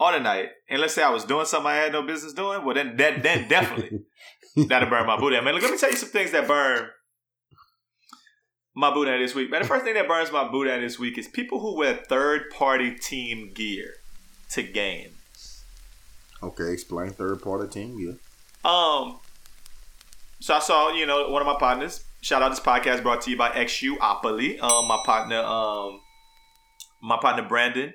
or 0.00 0.10
the 0.12 0.18
night, 0.18 0.48
and 0.68 0.80
let's 0.80 0.94
say 0.94 1.04
I 1.04 1.10
was 1.10 1.24
doing 1.24 1.46
something 1.46 1.70
I 1.70 1.76
had 1.76 1.92
no 1.92 2.02
business 2.02 2.32
doing, 2.32 2.64
well 2.64 2.74
then 2.74 2.96
that 2.96 3.22
then 3.22 3.46
definitely 3.48 4.00
that'll 4.66 4.90
burn 4.90 5.06
my 5.06 5.16
booty. 5.18 5.36
out. 5.36 5.44
Man, 5.44 5.54
look, 5.54 5.62
let 5.62 5.70
me 5.70 5.78
tell 5.78 5.90
you 5.90 5.96
some 5.96 6.08
things 6.08 6.32
that 6.32 6.48
burn 6.48 6.88
my 8.74 8.92
boot 8.92 9.08
out 9.08 9.18
this 9.18 9.34
week. 9.34 9.50
Man, 9.50 9.62
the 9.62 9.68
first 9.68 9.84
thing 9.84 9.94
that 9.94 10.06
burns 10.08 10.30
my 10.30 10.46
boot 10.48 10.68
out 10.68 10.80
this 10.80 10.98
week 10.98 11.18
is 11.18 11.26
people 11.28 11.60
who 11.60 11.76
wear 11.76 11.94
third 11.94 12.50
party 12.50 12.94
team 12.94 13.50
gear 13.54 13.94
to 14.50 14.62
games. 14.62 15.64
okay, 16.42 16.72
explain 16.72 17.10
third 17.10 17.42
party 17.42 17.68
team. 17.68 17.96
gear. 17.98 18.16
Um, 18.64 19.18
so 20.40 20.54
I 20.54 20.58
saw, 20.60 20.92
you 20.92 21.06
know, 21.06 21.28
one 21.30 21.42
of 21.42 21.46
my 21.46 21.56
partners. 21.58 22.04
Shout 22.20 22.42
out 22.42 22.50
this 22.50 22.60
podcast 22.60 23.02
brought 23.02 23.22
to 23.22 23.30
you 23.30 23.36
by 23.36 23.50
XUopoly. 23.50 24.60
Um, 24.60 24.86
my 24.88 25.00
partner, 25.04 25.38
um, 25.38 26.00
my 27.02 27.16
partner 27.16 27.42
Brandon, 27.48 27.94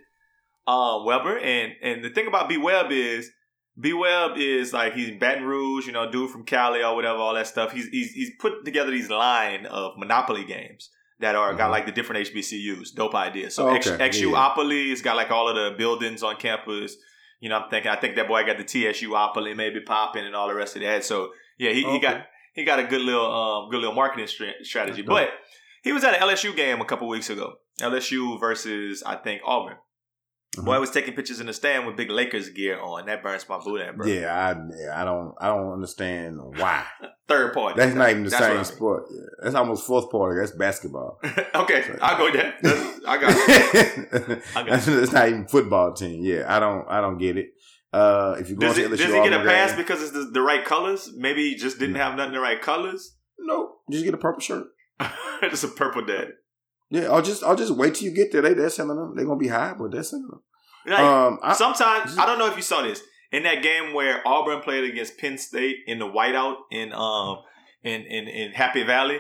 um, 0.68 1.06
Weber, 1.06 1.38
and 1.40 1.74
and 1.82 2.04
the 2.04 2.10
thing 2.10 2.28
about 2.28 2.48
B 2.48 2.58
Web 2.58 2.92
is 2.92 3.32
B 3.80 3.92
Web 3.94 4.32
is 4.38 4.72
like 4.74 4.94
he's 4.94 5.18
Baton 5.20 5.46
Rouge, 5.46 5.88
you 5.88 5.94
know, 5.94 6.10
dude 6.12 6.30
from 6.30 6.44
Cali 6.46 6.84
or 6.84 6.96
whatever, 6.96 7.18
all 7.20 7.34
that 7.34 7.48
stuff. 7.48 7.72
He's 7.72 7.88
he's 7.88 8.12
he's 8.12 8.32
put 8.40 8.64
together 8.66 8.92
these 8.92 9.10
line 9.10 9.66
of 9.66 9.98
Monopoly 9.98 10.44
games 10.46 10.90
that 11.20 11.36
are 11.36 11.54
got 11.56 11.70
Mhm. 11.70 11.72
like 11.72 11.86
the 11.86 11.92
different 11.92 12.28
HBCUs. 12.28 12.94
Dope 12.94 13.16
idea. 13.16 13.50
So 13.50 13.70
Oh, 13.70 13.74
X 13.74 13.88
okay. 13.88 14.10
XUopoly 14.10 14.90
has 14.90 15.02
got 15.02 15.16
like 15.16 15.32
all 15.32 15.48
of 15.50 15.56
the 15.56 15.76
buildings 15.78 16.22
on 16.22 16.36
campus. 16.36 16.96
You 17.40 17.50
know, 17.50 17.58
I'm 17.60 17.70
thinking. 17.70 17.92
I 17.92 17.96
think 17.96 18.16
that 18.16 18.28
boy 18.28 18.46
got 18.46 18.58
the 18.58 18.64
TSUopoly 18.64 19.56
maybe 19.56 19.82
popping 19.82 20.26
and 20.26 20.36
all 20.36 20.48
the 20.48 20.54
rest 20.56 20.76
of 20.76 20.82
that. 20.84 21.04
So 21.04 21.32
yeah, 21.58 21.72
he, 21.72 21.84
he 21.84 22.00
got 22.00 22.26
he 22.54 22.64
got 22.66 22.80
a 22.80 22.84
good 22.84 23.02
little 23.02 23.26
um 23.26 23.70
good 23.70 23.80
little 23.80 23.96
marketing 23.96 24.28
strategy. 24.62 25.02
But 25.02 25.30
he 25.82 25.92
was 25.92 26.04
at 26.04 26.14
an 26.14 26.22
LSU 26.22 26.56
game 26.56 26.80
a 26.80 26.86
couple 26.86 27.08
weeks 27.08 27.30
ago. 27.30 27.56
LSU 27.82 28.40
versus 28.40 29.02
I 29.04 29.16
think 29.16 29.42
Auburn. 29.46 29.78
Mhm. 30.58 30.66
Boy 30.66 30.80
was 30.80 30.92
taking 30.92 31.14
pictures 31.16 31.40
in 31.40 31.48
the 31.48 31.54
stand 31.54 31.88
with 31.88 31.96
big 31.96 32.12
Lakers 32.12 32.50
gear 32.50 32.80
on. 32.80 33.06
That 33.08 33.24
burns 33.24 33.48
my 33.50 33.58
boot 33.58 33.82
out, 33.82 33.96
bro. 33.98 34.06
Yeah, 34.06 34.32
I, 34.34 34.52
yeah, 34.78 35.02
I 35.02 35.04
don't, 35.04 35.34
I 35.40 35.48
don't 35.48 35.72
understand 35.74 36.38
why. 36.58 36.86
Third 37.28 37.54
party. 37.54 37.80
That's 37.80 37.96
not 37.96 38.10
even 38.12 38.24
the 38.24 38.30
what 38.30 38.42
I 38.44 38.48
same 38.48 38.56
mean. 38.58 38.66
sport. 38.66 39.04
Yeah, 39.12 39.22
that's 39.42 39.56
almost 39.56 39.88
fourth 39.88 40.12
party. 40.12 40.40
That's 40.40 40.52
basketball. 40.52 41.20
okay, 41.56 41.96
I'll 42.02 42.18
go 42.18 42.32
there. 42.32 42.54
That's- 42.62 43.00
I 43.08 43.18
got 43.18 43.32
it. 43.36 44.44
I 44.56 44.64
got 44.64 44.70
That's 44.70 44.88
it's 44.88 45.12
not 45.12 45.28
even 45.30 45.48
football 45.48 45.94
team. 45.94 46.24
Yeah, 46.24 46.44
I 46.48 46.60
don't, 46.60 46.86
I 46.88 47.02
don't 47.02 47.18
get 47.18 47.38
it. 47.38 47.48
Uh, 47.92 48.36
if 48.40 48.50
you 48.50 48.56
go 48.56 48.68
Does, 48.68 48.76
to 48.76 48.86
it, 48.86 48.90
does 48.90 49.00
he 49.00 49.08
get 49.08 49.34
a 49.34 49.44
pass 49.44 49.70
game- 49.72 49.78
because 49.80 50.02
it's 50.04 50.12
the, 50.12 50.26
the 50.34 50.42
right 50.42 50.66
colors? 50.66 51.12
Maybe 51.16 51.50
he 51.50 51.56
just 51.56 51.80
didn't 51.80 51.96
have 51.96 52.16
nothing 52.16 52.34
the 52.34 52.40
right 52.40 52.62
colors. 52.62 53.16
No, 53.40 53.76
just 53.92 54.04
get 54.06 54.14
a 54.14 54.18
purple 54.18 54.42
shirt. 54.42 54.68
it's 55.42 55.64
a 55.64 55.68
purple 55.68 56.06
daddy. 56.06 56.32
Yeah, 56.94 57.10
I'll 57.12 57.22
just, 57.24 57.44
I'll 57.44 57.56
just 57.56 57.72
wait 57.76 57.96
till 57.96 58.08
you 58.08 58.14
get 58.16 58.32
there. 58.32 58.42
They, 58.42 58.54
they're 58.54 58.70
selling 58.70 58.98
them. 58.98 59.16
They're 59.16 59.26
gonna 59.26 59.40
be 59.40 59.48
high, 59.48 59.74
but 59.78 59.92
they're 59.92 60.04
selling 60.04 60.28
them. 60.28 60.42
Like, 60.86 61.00
um, 61.00 61.40
I, 61.42 61.54
Sometimes 61.54 62.18
I 62.18 62.26
don't 62.26 62.38
know 62.38 62.48
if 62.48 62.56
you 62.56 62.62
saw 62.62 62.82
this 62.84 63.02
in 63.32 63.44
that 63.44 63.64
game 63.64 63.94
where 63.94 64.22
Auburn 64.28 64.62
played 64.62 64.84
against 64.84 65.18
Penn 65.18 65.38
State 65.38 65.78
in 65.88 65.98
the 66.00 66.06
whiteout 66.06 66.56
in 66.72 66.94
um 66.94 67.40
in 67.84 68.02
in, 68.04 68.28
in 68.28 68.52
Happy 68.52 68.84
Valley. 68.84 69.20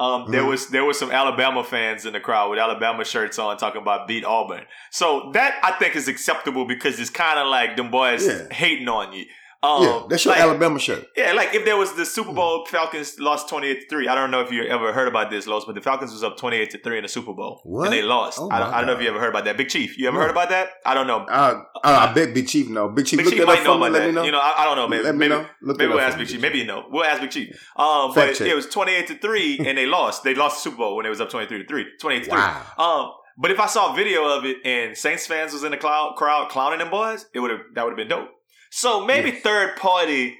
Um, 0.00 0.30
there 0.32 0.42
Mhm. 0.42 0.48
was 0.48 0.68
there 0.70 0.84
was 0.84 0.98
some 0.98 1.10
Alabama 1.12 1.62
fans 1.62 2.06
in 2.06 2.12
the 2.14 2.18
crowd 2.20 2.50
with 2.50 2.58
Alabama 2.58 3.04
shirts 3.04 3.38
on 3.38 3.56
talking 3.58 3.82
about 3.82 4.08
beat 4.08 4.24
Auburn. 4.24 4.64
So 4.90 5.30
that 5.34 5.60
I 5.62 5.72
think 5.72 5.94
is 5.94 6.08
acceptable 6.08 6.64
because 6.64 6.98
it's 6.98 7.10
kind 7.10 7.38
of 7.38 7.46
like 7.46 7.76
them 7.76 7.90
boys 7.90 8.26
Yeah. 8.26 8.48
hating 8.50 8.88
on 8.88 9.12
you. 9.12 9.26
Um, 9.64 9.82
yeah, 9.84 10.02
that's 10.08 10.24
your 10.24 10.34
like, 10.34 10.42
Alabama 10.42 10.78
shirt. 10.80 11.06
Yeah, 11.16 11.34
like 11.34 11.54
if 11.54 11.64
there 11.64 11.76
was 11.76 11.94
the 11.94 12.04
Super 12.04 12.32
Bowl, 12.32 12.66
Falcons 12.66 13.20
lost 13.20 13.48
twenty 13.48 13.68
eight 13.68 13.82
to 13.82 13.88
three. 13.88 14.08
I 14.08 14.14
don't 14.16 14.32
know 14.32 14.40
if 14.40 14.50
you 14.50 14.64
ever 14.64 14.92
heard 14.92 15.06
about 15.06 15.30
this, 15.30 15.46
Los, 15.46 15.64
but 15.64 15.76
the 15.76 15.80
Falcons 15.80 16.10
was 16.12 16.24
up 16.24 16.36
twenty 16.36 16.56
eight 16.56 16.70
to 16.70 16.78
three 16.78 16.98
in 16.98 17.02
the 17.02 17.08
Super 17.08 17.32
Bowl, 17.32 17.60
What? 17.62 17.84
and 17.84 17.92
they 17.92 18.02
lost. 18.02 18.40
Oh 18.40 18.50
I, 18.50 18.58
don't, 18.58 18.74
I 18.74 18.78
don't 18.78 18.86
know 18.88 18.94
if 18.94 19.02
you 19.02 19.08
ever 19.08 19.20
heard 19.20 19.28
about 19.28 19.44
that. 19.44 19.56
Big 19.56 19.68
Chief, 19.68 19.96
you 19.98 20.08
ever 20.08 20.16
No. 20.16 20.22
heard 20.22 20.30
about 20.32 20.48
that? 20.48 20.70
I 20.84 20.94
don't 20.94 21.06
know. 21.06 21.18
Uh, 21.26 21.62
uh, 21.84 22.08
I 22.10 22.12
bet 22.12 22.34
Big 22.34 22.48
Chief 22.48 22.68
know. 22.68 22.88
Big 22.88 23.06
Chief, 23.06 23.18
Big 23.18 23.28
Chief 23.28 23.46
might 23.46 23.62
know 23.62 23.76
about 23.76 23.92
Let 23.92 24.00
that. 24.00 24.06
me 24.08 24.12
know. 24.12 24.24
You 24.24 24.32
know, 24.32 24.40
I, 24.40 24.54
I 24.58 24.64
don't 24.64 24.76
know. 24.76 24.88
Maybe 24.88 25.04
Let 25.04 25.14
me 25.14 25.18
maybe, 25.28 25.28
know. 25.42 25.46
Look 25.62 25.78
maybe 25.78 25.90
we'll 25.90 26.00
ask 26.00 26.18
Big 26.18 26.26
me. 26.26 26.32
Chief. 26.32 26.40
Maybe 26.42 26.58
you 26.58 26.66
know. 26.66 26.84
We'll 26.90 27.04
ask 27.04 27.20
Big 27.20 27.30
Chief. 27.30 27.50
Um, 27.76 28.12
but 28.14 28.34
check. 28.34 28.48
it 28.48 28.56
was 28.56 28.66
twenty 28.66 28.92
eight 28.94 29.06
to 29.08 29.14
three, 29.18 29.58
and 29.64 29.78
they 29.78 29.86
lost. 29.86 30.24
They 30.24 30.34
lost 30.34 30.56
the 30.64 30.70
Super 30.70 30.78
Bowl 30.78 30.96
when 30.96 31.06
it 31.06 31.10
was 31.10 31.20
up 31.20 31.30
twenty 31.30 31.46
three 31.46 31.62
to 31.62 31.68
three. 31.68 31.86
Twenty 32.00 32.16
eight 32.16 32.24
to 32.24 32.30
three. 32.30 32.38
Wow. 32.40 32.64
Um, 32.78 33.12
but 33.38 33.50
if 33.52 33.60
I 33.60 33.66
saw 33.66 33.92
a 33.92 33.96
video 33.96 34.26
of 34.36 34.44
it 34.44 34.58
and 34.64 34.96
Saints 34.98 35.26
fans 35.26 35.52
was 35.52 35.62
in 35.64 35.70
the 35.70 35.76
cloud, 35.78 36.16
crowd 36.16 36.50
clowning 36.50 36.80
them 36.80 36.90
boys, 36.90 37.26
it 37.32 37.38
would 37.40 37.50
have 37.52 37.60
that 37.74 37.84
would 37.84 37.90
have 37.92 37.96
been 37.96 38.08
dope. 38.08 38.28
So 38.74 39.04
maybe 39.04 39.30
third 39.30 39.76
party 39.76 40.38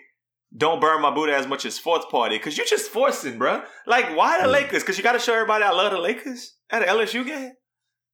don't 0.56 0.80
burn 0.80 1.02
my 1.02 1.14
boot 1.14 1.28
as 1.28 1.46
much 1.46 1.66
as 1.66 1.78
fourth 1.78 2.08
party 2.08 2.38
because 2.38 2.56
you're 2.56 2.66
just 2.66 2.90
forcing, 2.90 3.38
bruh. 3.38 3.62
Like 3.86 4.16
why 4.16 4.38
the 4.38 4.46
Yeah. 4.46 4.52
Lakers? 4.52 4.82
Because 4.82 4.96
you 4.96 5.04
got 5.04 5.12
to 5.12 5.18
show 5.18 5.34
everybody 5.34 5.64
I 5.64 5.70
love 5.70 5.92
the 5.92 5.98
Lakers 5.98 6.54
at 6.70 6.82
an 6.82 6.88
LSU 6.88 7.26
game. 7.26 7.52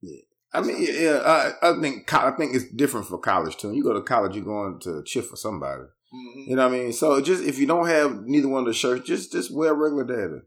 Yeah. 0.02 0.20
I 0.52 0.60
mean, 0.60 0.76
yeah, 0.80 1.20
I, 1.62 1.70
I 1.70 1.80
think 1.80 2.12
I 2.12 2.32
think 2.32 2.56
it's 2.56 2.64
different 2.74 3.06
for 3.06 3.18
college 3.18 3.56
too. 3.56 3.72
You 3.72 3.84
go 3.84 3.92
to 3.92 4.02
college, 4.02 4.34
you're 4.34 4.44
going 4.44 4.80
to 4.80 5.02
cheer 5.04 5.22
for 5.22 5.36
somebody. 5.36 5.82
Mhm. 6.12 6.48
You 6.48 6.56
know 6.56 6.66
what 6.68 6.74
I 6.74 6.78
mean? 6.78 6.92
So 6.92 7.20
just 7.20 7.44
if 7.44 7.58
you 7.58 7.66
don't 7.66 7.86
have 7.86 8.22
neither 8.24 8.48
one 8.48 8.62
of 8.62 8.66
the 8.66 8.74
shirts, 8.74 9.06
just 9.06 9.30
just 9.30 9.54
wear 9.54 9.72
regular 9.72 10.04
daddy. 10.04 10.40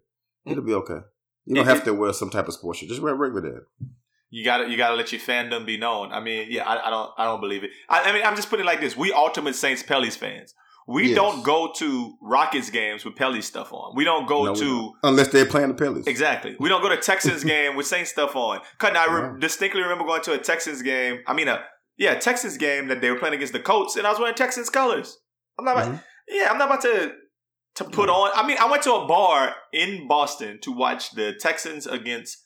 It'll 0.45 0.63
be 0.65 0.73
okay. 0.73 0.99
You 1.45 1.55
don't 1.55 1.65
have 1.65 1.83
to 1.85 1.93
wear 1.93 2.11
some 2.13 2.29
type 2.29 2.47
of 2.47 2.53
sports 2.55 2.79
shirt. 2.79 2.89
Just 2.89 3.01
wear 3.01 3.15
regular 3.15 3.41
daddy. 3.49 3.65
You 4.33 4.43
gotta 4.45 4.69
you 4.69 4.77
gotta 4.77 4.95
let 4.95 5.11
your 5.11 5.21
fandom 5.21 5.65
be 5.65 5.77
known. 5.77 6.11
I 6.11 6.19
mean, 6.21 6.47
yeah, 6.49 6.63
I, 6.67 6.87
I 6.87 6.89
don't 6.89 7.11
I 7.17 7.25
don't 7.25 7.41
believe 7.41 7.63
it. 7.63 7.71
I, 7.89 8.01
I 8.09 8.13
mean, 8.13 8.23
I'm 8.25 8.35
just 8.35 8.49
putting 8.49 8.65
it 8.65 8.67
like 8.67 8.79
this: 8.79 8.95
we 8.97 9.11
ultimate 9.11 9.55
Saints 9.55 9.83
Pelly's 9.83 10.15
fans. 10.15 10.53
We 10.87 11.09
Yes. 11.09 11.15
don't 11.15 11.43
go 11.43 11.71
to 11.77 12.15
Rockets 12.21 12.69
games 12.71 13.05
with 13.05 13.15
Pelly 13.15 13.41
stuff 13.41 13.71
on. 13.71 13.93
We 13.95 14.03
don't 14.03 14.27
go 14.27 14.45
No, 14.45 14.55
to 14.55 14.59
don't. 14.65 14.95
unless 15.03 15.27
they're 15.27 15.45
playing 15.45 15.67
the 15.69 15.73
Pelicans. 15.75 16.07
exactly. 16.07 16.55
We 16.59 16.69
don't 16.69 16.81
go 16.81 16.89
to 16.89 16.97
Texans 16.97 17.43
game 17.55 17.75
with 17.75 17.85
Saints 17.85 18.09
stuff 18.09 18.35
on. 18.35 18.61
Cause 18.79 18.91
I 18.95 19.05
re- 19.05 19.21
Right. 19.29 19.39
distinctly 19.39 19.81
remember 19.81 20.05
going 20.05 20.21
to 20.23 20.33
a 20.33 20.37
Texans 20.39 20.81
game. 20.81 21.19
I 21.27 21.33
mean, 21.33 21.47
a 21.47 21.63
yeah 21.97 22.15
Texans 22.15 22.57
game 22.57 22.87
that 22.87 22.99
they 23.01 23.11
were 23.11 23.19
playing 23.19 23.35
against 23.35 23.53
the 23.53 23.59
Colts, 23.59 23.95
and 23.95 24.07
I 24.07 24.09
was 24.09 24.19
wearing 24.19 24.33
Texans 24.35 24.69
colors. 24.69 25.17
I'm 25.59 25.65
not. 25.65 25.77
About, 25.77 25.91
Mhm. 25.93 26.03
yeah, 26.29 26.47
I'm 26.49 26.57
not 26.57 26.67
about 26.69 26.81
to 26.81 27.13
to 27.75 27.83
put 27.85 28.09
on. 28.09 28.31
I 28.33 28.45
mean, 28.47 28.57
I 28.59 28.69
went 28.69 28.83
to 28.83 28.93
a 28.93 29.05
bar 29.07 29.55
in 29.71 30.07
Boston 30.07 30.59
to 30.63 30.71
watch 30.71 31.11
the 31.11 31.33
Texans 31.39 31.85
against 31.85 32.37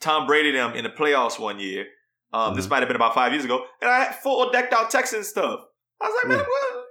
Tom 0.00 0.26
Brady 0.26 0.52
them 0.52 0.74
in 0.74 0.84
the 0.84 0.90
playoffs 0.90 1.38
one 1.38 1.58
year. 1.58 1.86
Um, 2.32 2.54
This 2.54 2.66
Mhm. 2.66 2.70
might 2.70 2.78
have 2.80 2.88
been 2.88 2.96
about 2.96 3.14
five 3.14 3.32
years 3.32 3.44
ago, 3.44 3.64
and 3.80 3.90
I 3.90 4.04
had 4.04 4.16
full 4.16 4.50
decked 4.50 4.72
out 4.72 4.90
Texans 4.90 5.28
stuff. 5.28 5.60
I 6.00 6.06
was 6.08 6.14
like, 6.22 6.28
man, 6.28 6.38
Yeah. 6.38 6.44
what 6.44 6.84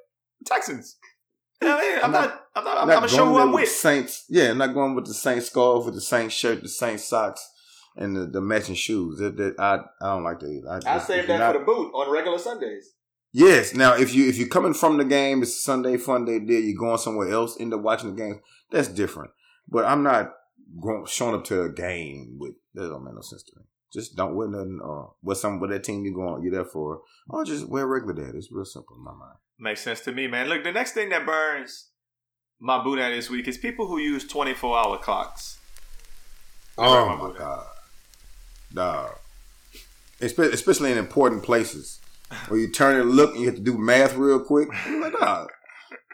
Texans? 0.46 0.98
You 1.62 1.68
know 1.70 1.78
I 1.78 1.82
mean? 1.82 1.98
I'm 2.00 2.04
I'm 2.06 2.12
not. 2.12 2.22
not- 2.30 2.42
I'm 2.56 2.64
not. 2.64 2.78
I'm, 2.80 2.88
not 2.88 2.94
gonna 2.96 3.08
show 3.08 3.18
going 3.18 3.30
who 3.32 3.40
I'm 3.40 3.52
with 3.52 3.62
with. 3.62 3.70
the 3.70 3.76
Saints. 3.76 4.26
Yeah, 4.30 4.50
I'm 4.52 4.58
not 4.58 4.74
going 4.74 4.96
with 4.96 5.06
the 5.06 5.14
Saints 5.14 5.48
scarf, 5.48 5.86
with 5.86 5.94
the 5.96 6.02
Saints 6.02 6.34
shirt, 6.36 6.62
the 6.62 6.70
Saints 6.70 7.06
socks, 7.06 7.46
and 7.96 8.16
the, 8.16 8.26
the 8.26 8.42
matching 8.42 8.76
shoes. 8.76 9.20
That, 9.20 9.38
that 9.38 9.56
I 9.60 9.76
I 10.02 10.14
don't 10.14 10.24
like 10.24 10.40
that 10.40 10.48
either. 10.50 10.70
I, 10.70 10.76
I 10.78 10.80
just- 10.96 11.08
saved 11.08 11.28
that 11.30 11.40
not- 11.40 11.54
for 11.54 11.60
the 11.60 11.66
boot 11.66 11.92
on 11.94 12.12
regular 12.12 12.38
Sundays. 12.40 12.94
Yes. 13.32 13.74
Now, 13.74 13.94
if 13.96 14.14
you 14.14 14.28
if 14.30 14.38
you're 14.38 14.48
coming 14.48 14.74
from 14.74 14.98
the 14.98 15.06
game, 15.06 15.42
it's 15.44 15.52
a 15.58 15.60
Sunday 15.60 15.98
fun 15.98 16.26
day 16.26 16.40
deal. 16.40 16.62
You're 16.62 16.78
going 16.80 16.98
somewhere 16.98 17.30
else, 17.30 17.58
end 17.60 17.74
up 17.74 17.82
watching 17.82 18.16
the 18.16 18.22
game. 18.22 18.42
That's 18.72 18.88
different. 18.88 19.32
But 19.68 19.86
I'm 19.86 20.04
not 20.04 20.34
going 20.82 21.06
showing 21.06 21.36
up 21.36 21.44
to 21.46 21.64
a 21.64 21.70
game 21.70 22.38
with 22.40 22.54
that 22.74 22.90
don't 22.90 23.04
make 23.04 23.14
no 23.16 23.22
sense 23.22 23.44
to 23.44 23.54
me. 23.58 23.66
Just 23.94 24.16
don't 24.16 24.36
wear 24.36 24.48
nothing. 24.48 24.80
Uh, 24.84 25.12
with 25.24 25.38
some 25.38 25.60
with 25.60 25.70
that 25.70 25.84
team 25.84 26.04
you're 26.04 26.14
going, 26.14 26.44
you're 26.44 26.52
there 26.52 26.66
for. 26.66 27.02
Or 27.30 27.46
just 27.46 27.70
wear 27.70 27.88
regular. 27.88 28.26
That 28.26 28.36
it's 28.36 28.52
real 28.52 28.66
simple 28.66 28.98
in 28.98 29.04
my 29.04 29.12
mind. 29.14 29.38
Makes 29.58 29.82
sense 29.82 30.02
to 30.02 30.12
me, 30.12 30.28
man. 30.28 30.50
Look, 30.50 30.64
the 30.64 30.72
next 30.72 30.92
thing 30.92 31.10
that 31.10 31.26
burns 31.26 31.90
my 32.60 32.84
boot 32.84 33.00
out 33.00 33.12
this 33.12 33.30
week 33.30 33.48
is 33.48 33.58
people 33.58 33.88
who 33.88 34.00
use 34.00 34.28
24 34.28 34.78
hour 34.78 34.98
clocks. 34.98 35.60
Oh 36.78 37.08
my 37.08 37.16
my 37.16 37.38
god, 37.38 37.66
dog. 38.74 39.12
Espe- 40.20 40.54
Especially 40.54 40.92
in 40.92 40.98
important 40.98 41.44
places 41.44 42.00
where 42.48 42.60
you 42.60 42.72
turn 42.72 43.00
and 43.00 43.12
look 43.12 43.32
and 43.32 43.42
you 43.42 43.48
have 43.48 43.56
to 43.56 43.62
do 43.62 43.78
math 43.78 44.16
real 44.16 44.40
quick. 44.40 44.70
I'm 44.86 45.02
like, 45.02 45.14
dog, 45.14 45.50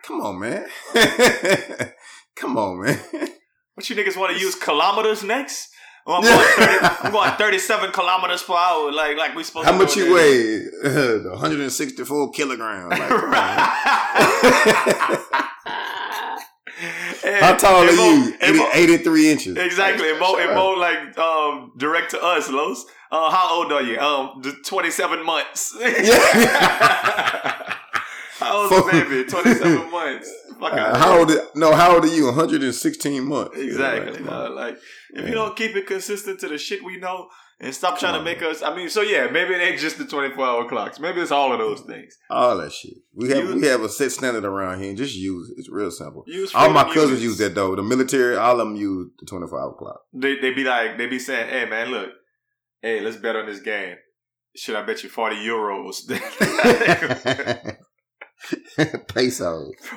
come 0.03 0.21
on, 0.21 0.39
man. 0.39 0.65
come 2.35 2.57
on, 2.57 2.83
man. 2.83 2.99
What 3.75 3.89
you 3.89 3.95
niggas 3.95 4.17
want 4.17 4.33
to 4.35 4.39
use 4.39 4.55
kilometers 4.55 5.23
next? 5.23 5.69
Oh, 6.05 6.15
I'm, 6.15 6.23
going 6.23 6.47
30, 6.81 6.85
I'm 7.05 7.11
going 7.11 7.31
37 7.37 7.91
kilometers 7.91 8.41
per 8.43 8.53
hour, 8.55 8.91
like 8.91 9.17
like 9.17 9.35
we 9.35 9.43
supposed 9.43 9.67
How 9.67 9.77
much 9.77 9.95
you 9.95 10.11
weigh? 10.13 10.65
164 10.83 12.31
kilograms. 12.31 12.89
Like, 12.89 13.07
come 13.09 13.23
on, 13.25 13.31
man. 13.31 15.19
And- 17.23 17.35
How 17.45 17.53
tall 17.55 17.83
are 17.87 17.91
you? 17.91 18.33
Mo- 18.57 18.69
83 18.73 19.29
inches. 19.31 19.55
Exactly. 19.57 20.09
And 20.09 20.19
Mo, 20.19 20.35
and. 20.37 20.55
Mo 20.55 20.69
like 20.71 21.15
um 21.19 21.71
direct 21.77 22.09
to 22.11 22.19
us, 22.21 22.49
Los. 22.49 22.83
Uh, 23.11 23.29
how 23.29 23.53
old 23.61 23.71
are 23.71 23.83
you? 23.83 23.99
Um, 23.99 24.41
27 24.65 25.23
months. 25.23 25.75
How 28.39 28.57
old's 28.63 28.75
the 28.75 28.81
baby? 28.91 29.23
27 29.29 29.91
months. 29.91 30.33
Uh, 30.61 30.97
how 30.97 31.19
old? 31.19 31.31
No, 31.55 31.73
how 31.75 31.95
old 31.95 32.05
are 32.05 32.15
you? 32.15 32.25
116 32.25 33.23
months. 33.25 33.57
Exactly. 33.57 34.13
Like, 34.19 34.25
dog. 34.25 34.51
Like 34.55 34.75
if 35.13 35.21
Yeah. 35.23 35.27
you 35.27 35.33
don't 35.33 35.55
keep 35.55 35.75
it 35.75 35.87
consistent 35.87 36.39
to 36.41 36.47
the 36.47 36.57
shit 36.57 36.83
we 36.83 36.97
know 36.97 37.29
and 37.59 37.73
stop 37.75 37.99
trying 37.99 38.13
to 38.17 38.23
make 38.23 38.41
us 38.41 38.61
I 38.61 38.75
mean, 38.75 38.89
so 38.89 39.01
yeah, 39.01 39.27
maybe 39.31 39.53
it 39.53 39.61
ain't 39.61 39.79
just 39.79 39.97
the 39.97 40.05
24 40.05 40.45
hour 40.45 40.67
clocks. 40.69 40.99
Maybe 40.99 41.21
it's 41.21 41.31
all 41.31 41.51
of 41.51 41.59
those 41.59 41.81
things. 41.81 42.15
All 42.29 42.57
that 42.57 42.71
shit. 42.71 42.93
We 43.15 43.29
have 43.29 43.49
You- 43.49 43.55
we 43.55 43.67
have 43.67 43.81
a 43.83 43.89
set 43.89 44.11
standard 44.11 44.45
around 44.45 44.79
here 44.81 44.89
and 44.89 44.97
just 44.97 45.15
use 45.15 45.49
it. 45.49 45.55
It's 45.59 45.69
real 45.69 45.91
simple. 45.91 46.23
Use 46.27 46.51
All 46.53 46.69
my 46.69 46.83
cousins 46.85 47.21
units. 47.21 47.23
use 47.23 47.37
that 47.39 47.55
though. 47.55 47.75
The 47.75 47.83
military, 47.83 48.35
all 48.37 48.59
of 48.59 48.67
them 48.67 48.75
use 48.75 49.09
the 49.19 49.25
24 49.25 49.59
hour 49.61 49.73
clock. 49.77 50.01
They 50.13 50.35
they 50.39 50.53
be 50.53 50.63
like 50.63 50.97
they 50.97 51.07
be 51.07 51.19
saying, 51.19 51.49
"Hey 51.49 51.65
man, 51.69 51.89
look, 51.91 52.09
hey, 52.81 52.99
let's 53.01 53.17
bet 53.17 53.35
on 53.35 53.45
this 53.47 53.59
game. 53.61 53.95
Should 54.55 54.75
I 54.75 54.83
bet 54.83 55.01
you 55.03 55.09
forty 55.09 55.37
euros?" 55.37 55.95
pesos. 59.07 59.73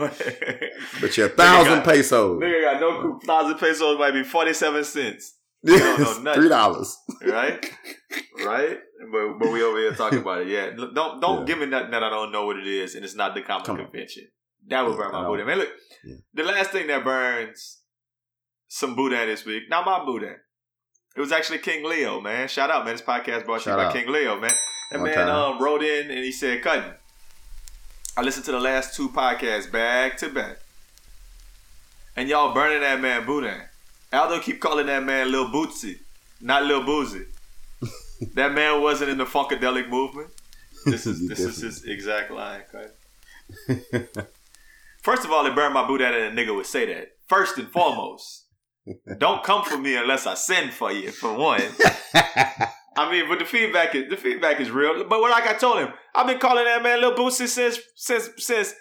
But 1.01 1.17
you're 1.17 1.27
a 1.27 1.31
thousand 1.31 1.75
got- 1.77 1.85
pesos. 1.85 2.41
Nigga 2.43 2.63
got 2.73 2.81
no 2.81 3.01
clue. 3.01 3.21
Thousand 3.25 3.59
pesos 3.59 3.99
might 3.99 4.13
be 4.13 4.23
forty-seven 4.25 4.85
cents, 4.85 5.35
don't 5.65 5.99
know 6.01 6.19
nothing. 6.23 6.41
Three 6.43 6.49
dollars. 6.49 6.97
right? 7.27 7.65
right? 8.45 8.79
But 9.13 9.39
but 9.39 9.53
we 9.53 9.63
over 9.63 9.79
here 9.79 9.93
talking 9.95 10.19
about 10.21 10.43
it. 10.43 10.49
Yeah, 10.49 10.71
don't 10.95 11.21
don't 11.21 11.41
Yeah. 11.41 11.45
give 11.47 11.59
me 11.59 11.67
nothing 11.67 11.91
that 11.91 12.03
I 12.03 12.11
don't 12.11 12.33
know 12.33 12.47
what 12.47 12.57
it 12.57 12.67
is, 12.67 12.95
and 12.95 13.05
it's 13.05 13.15
not 13.15 13.35
the 13.35 13.43
common 13.43 13.65
Come 13.65 13.77
on. 13.79 13.85
convention. 13.85 14.25
That 14.69 14.87
would 14.87 14.97
burn 14.97 15.11
Yeah, 15.13 15.21
my 15.21 15.27
boudin. 15.29 15.47
Man, 15.47 15.59
look, 15.59 15.69
Yeah. 16.05 16.15
the 16.33 16.43
last 16.45 16.71
thing 16.71 16.87
that 16.87 17.05
burns 17.05 17.81
some 18.69 18.95
boudin 18.97 19.27
this 19.29 19.45
week. 19.45 19.65
Not 19.69 19.85
my 19.85 20.05
boudin. 20.05 20.37
It 21.17 21.21
was 21.21 21.31
actually 21.33 21.59
King 21.59 21.85
Leo, 21.85 22.21
man. 22.21 22.49
Shout 22.49 22.71
out, 22.71 22.85
man. 22.85 22.95
This 22.95 23.03
podcast 23.03 23.45
brought 23.45 23.61
to 23.63 23.71
you 23.71 23.77
Shout 23.77 23.79
by 23.79 23.85
out. 23.87 23.93
King 23.93 24.11
Leo, 24.11 24.41
man. 24.41 24.51
That 24.91 25.01
One 25.01 25.11
man 25.11 25.29
um, 25.29 25.63
wrote 25.63 25.83
in 25.83 26.11
and 26.11 26.19
he 26.25 26.33
said, 26.33 26.61
Cutting, 26.63 26.93
I 28.17 28.23
listened 28.23 28.45
to 28.45 28.53
the 28.53 28.61
last 28.61 28.95
two 28.95 29.09
podcasts 29.09 29.71
back 29.71 30.17
to 30.19 30.29
back. 30.29 30.59
And 32.17 32.29
y'all 32.29 32.55
burning 32.55 32.81
that 32.81 33.01
man 33.01 33.27
Boudin. 33.27 33.63
Aldo 34.13 34.39
keep 34.39 34.61
calling 34.61 34.87
that 34.87 35.03
man 35.03 35.33
Lil 35.33 35.49
Bootsy, 35.49 35.99
not 36.41 36.65
Lil 36.65 36.85
Boozy. 36.85 37.25
that 38.35 38.53
man 38.53 38.81
wasn't 38.81 39.11
in 39.11 39.19
the 39.19 39.25
Funkadelic 39.25 39.89
movement. 39.89 40.31
This 40.85 41.07
is 41.07 41.29
this 41.29 41.41
is 41.41 41.61
his 41.61 41.85
exact 41.85 42.31
line, 42.31 42.63
Cut. 42.71 42.95
First 45.03 45.25
of 45.25 45.33
all, 45.33 45.45
it 45.47 45.55
burned 45.57 45.75
my 45.75 45.87
boot 45.87 46.01
out 46.01 46.13
that 46.13 46.33
a 46.33 46.35
nigga 46.35 46.55
would 46.55 46.67
say 46.67 46.87
that. 46.87 47.09
First 47.27 47.59
and 47.59 47.69
foremost, 47.69 48.45
don't 49.19 49.43
come 49.43 49.65
for 49.65 49.77
me 49.77 49.97
unless 49.97 50.25
I 50.25 50.35
send 50.35 50.73
for 50.73 50.93
you. 50.93 51.11
For 51.11 51.37
one, 51.37 51.63
I 52.97 53.11
mean, 53.11 53.29
but 53.29 53.39
the 53.39 53.45
feedback 53.45 53.95
is 53.95 54.09
the 54.09 54.17
feedback 54.17 54.61
is 54.61 54.71
real. 54.71 55.05
But 55.05 55.21
what 55.21 55.31
like 55.31 55.47
I 55.47 55.55
told 55.55 55.79
him, 55.79 55.89
I've 56.15 56.27
been 56.27 56.39
calling 56.39 56.65
that 56.65 56.83
man 56.83 57.01
Lil 57.01 57.15
Boosie 57.15 57.49
since 57.49 57.79
since 57.97 58.31
since 58.39 58.73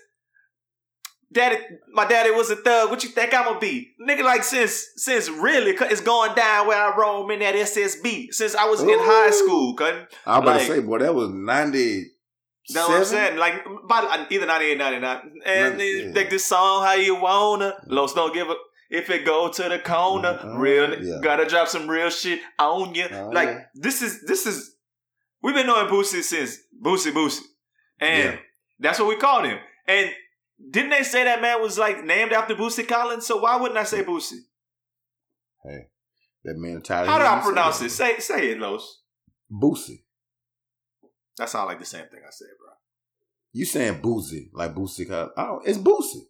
daddy. 1.32 1.58
My 1.91 2.05
daddy 2.05 2.32
was 2.32 2.50
a 2.51 2.55
thug. 2.55 2.89
What 2.89 3.03
you 3.03 3.10
think 3.10 3.34
I'm 3.34 3.46
gonna 3.46 3.60
be, 3.60 3.93
nigga? 4.08 4.24
Like 4.24 4.43
since 4.43 4.86
since 4.98 5.29
really 5.29 5.72
it's 5.72 6.01
going 6.01 6.36
down 6.36 6.67
where 6.67 6.77
I 6.77 6.96
roam 6.96 7.32
in 7.32 7.39
that 7.39 7.55
SSB 7.55 8.34
since 8.34 8.55
I 8.55 8.65
was 8.65 8.82
in 8.82 8.89
high 8.91 9.32
school. 9.32 9.75
Cause 9.75 9.93
I 10.25 10.39
was 10.39 10.43
about 10.43 10.46
Like- 10.46 10.60
to 10.62 10.67
say, 10.67 10.79
boy, 10.79 11.00
that 11.00 11.15
was 11.15 11.29
ninety. 11.29 12.05
That's 12.70 12.88
what 12.88 12.98
I'm 13.00 13.03
saying. 13.05 13.38
Like, 13.38 13.65
by 13.89 14.25
either 14.29 14.46
98, 14.46 14.77
99. 14.77 15.34
And 15.46 15.74
Yeah. 15.74 15.75
they 15.77 16.13
like 16.13 16.29
this 16.29 16.46
song, 16.46 16.86
How 16.86 16.93
You 16.93 17.15
Wanna. 17.15 17.72
Mm. 17.72 17.91
Los 17.91 18.13
don't 18.13 18.34
give 18.34 18.50
a. 18.50 18.55
If 18.95 19.09
it 19.09 19.25
go 19.25 19.50
to 19.50 19.63
the 19.69 19.79
corner, 19.79 20.39
Uh, 20.43 20.55
real 20.57 21.03
yeah. 21.03 21.19
gotta 21.23 21.45
drop 21.47 21.67
some 21.67 21.89
real 21.89 22.12
shit 22.12 22.39
on 22.59 22.93
you. 22.93 23.07
Oh, 23.12 23.29
like 23.29 23.50
this 23.73 24.01
is 24.03 24.23
this 24.25 24.45
is 24.45 24.75
we've 25.41 25.55
been 25.55 25.65
knowing 25.65 25.88
Boosie 25.88 26.21
since 26.21 26.57
Boosie 26.79 27.12
Boosie, 27.12 27.41
and 28.00 28.33
Yeah. 28.33 28.39
that's 28.79 29.00
what 29.00 29.07
we 29.09 29.15
called 29.17 29.45
him. 29.45 29.57
And 29.88 30.12
didn't 30.69 30.91
they 30.91 31.01
say 31.03 31.23
that 31.23 31.41
man 31.41 31.59
was 31.59 31.77
like 31.79 32.03
named 32.03 32.33
after 32.33 32.53
Boosie 32.55 32.88
Collins? 32.88 33.25
So 33.25 33.38
why 33.38 33.55
wouldn't 33.55 33.79
I 33.79 33.83
say 33.83 34.03
Boosie? 34.03 34.41
Hey, 35.63 35.88
that 36.43 36.55
man 36.57 36.81
tired. 36.83 37.07
How 37.07 37.17
do 37.17 37.25
I 37.25 37.41
pronounce 37.41 37.81
it? 37.81 37.89
Say 37.89 38.19
say 38.19 38.51
it, 38.51 38.59
Los. 38.59 39.01
Boosie. 39.51 40.03
That 41.38 41.50
sounds 41.50 41.67
like 41.67 41.79
the 41.79 41.85
same 41.85 42.05
thing 42.09 42.21
I 42.27 42.29
said, 42.29 42.50
bro. 42.59 42.73
You 43.53 43.65
saying 43.65 44.01
boozy 44.01 44.51
like 44.53 44.75
Boosie? 44.75 45.07
Collins. 45.07 45.31
Oh, 45.35 45.62
it's 45.65 45.79
Boosie. 45.79 46.27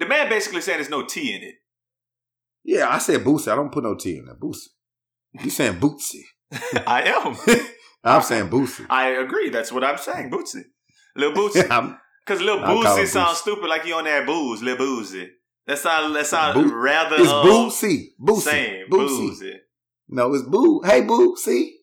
The 0.00 0.06
man 0.06 0.28
basically 0.28 0.60
saying 0.62 0.78
there's 0.78 0.90
no 0.90 1.04
T 1.06 1.32
in 1.34 1.42
it. 1.42 1.54
Yeah, 2.64 2.88
I 2.88 2.98
said 2.98 3.20
Boosie. 3.20 3.48
I 3.52 3.54
don't 3.54 3.70
put 3.70 3.84
no 3.84 3.94
T 3.94 4.16
in 4.16 4.24
there. 4.26 4.34
Boosie. 4.34 4.68
You 5.44 5.50
saying 5.50 5.74
Bootsy? 5.78 6.22
I 6.86 7.02
am. 7.02 7.36
I'm 8.04 8.22
saying 8.22 8.48
Boosie. 8.48 8.86
I 8.90 9.10
agree. 9.10 9.50
That's 9.50 9.70
what 9.70 9.84
I'm 9.84 9.98
saying. 9.98 10.30
Bootsy. 10.30 10.62
Lil 11.16 11.32
Bootsy. 11.34 11.96
Because 12.26 12.40
Lil 12.42 12.58
call 12.58 12.82
Bootsy 12.82 13.06
sounds 13.06 13.38
Bootsy. 13.38 13.42
stupid 13.42 13.68
like 13.68 13.84
you 13.86 13.94
on 13.94 14.04
that 14.04 14.26
booze. 14.26 14.62
Lil 14.62 14.76
Boozy. 14.76 15.28
That 15.66 15.78
sound 15.78 16.16
that 16.16 16.26
sound 16.26 16.54
Boo- 16.54 16.74
rather 16.74 17.16
it's 17.16 17.28
um. 17.28 17.46
Boosie. 17.46 17.70
same. 18.40 18.86
Boosie. 18.88 18.88
Boozy. 18.90 19.54
No, 20.08 20.34
it's 20.34 20.44
Boo. 20.44 20.80
Hey, 20.84 21.02
Boo. 21.02 21.36
See? 21.36 21.76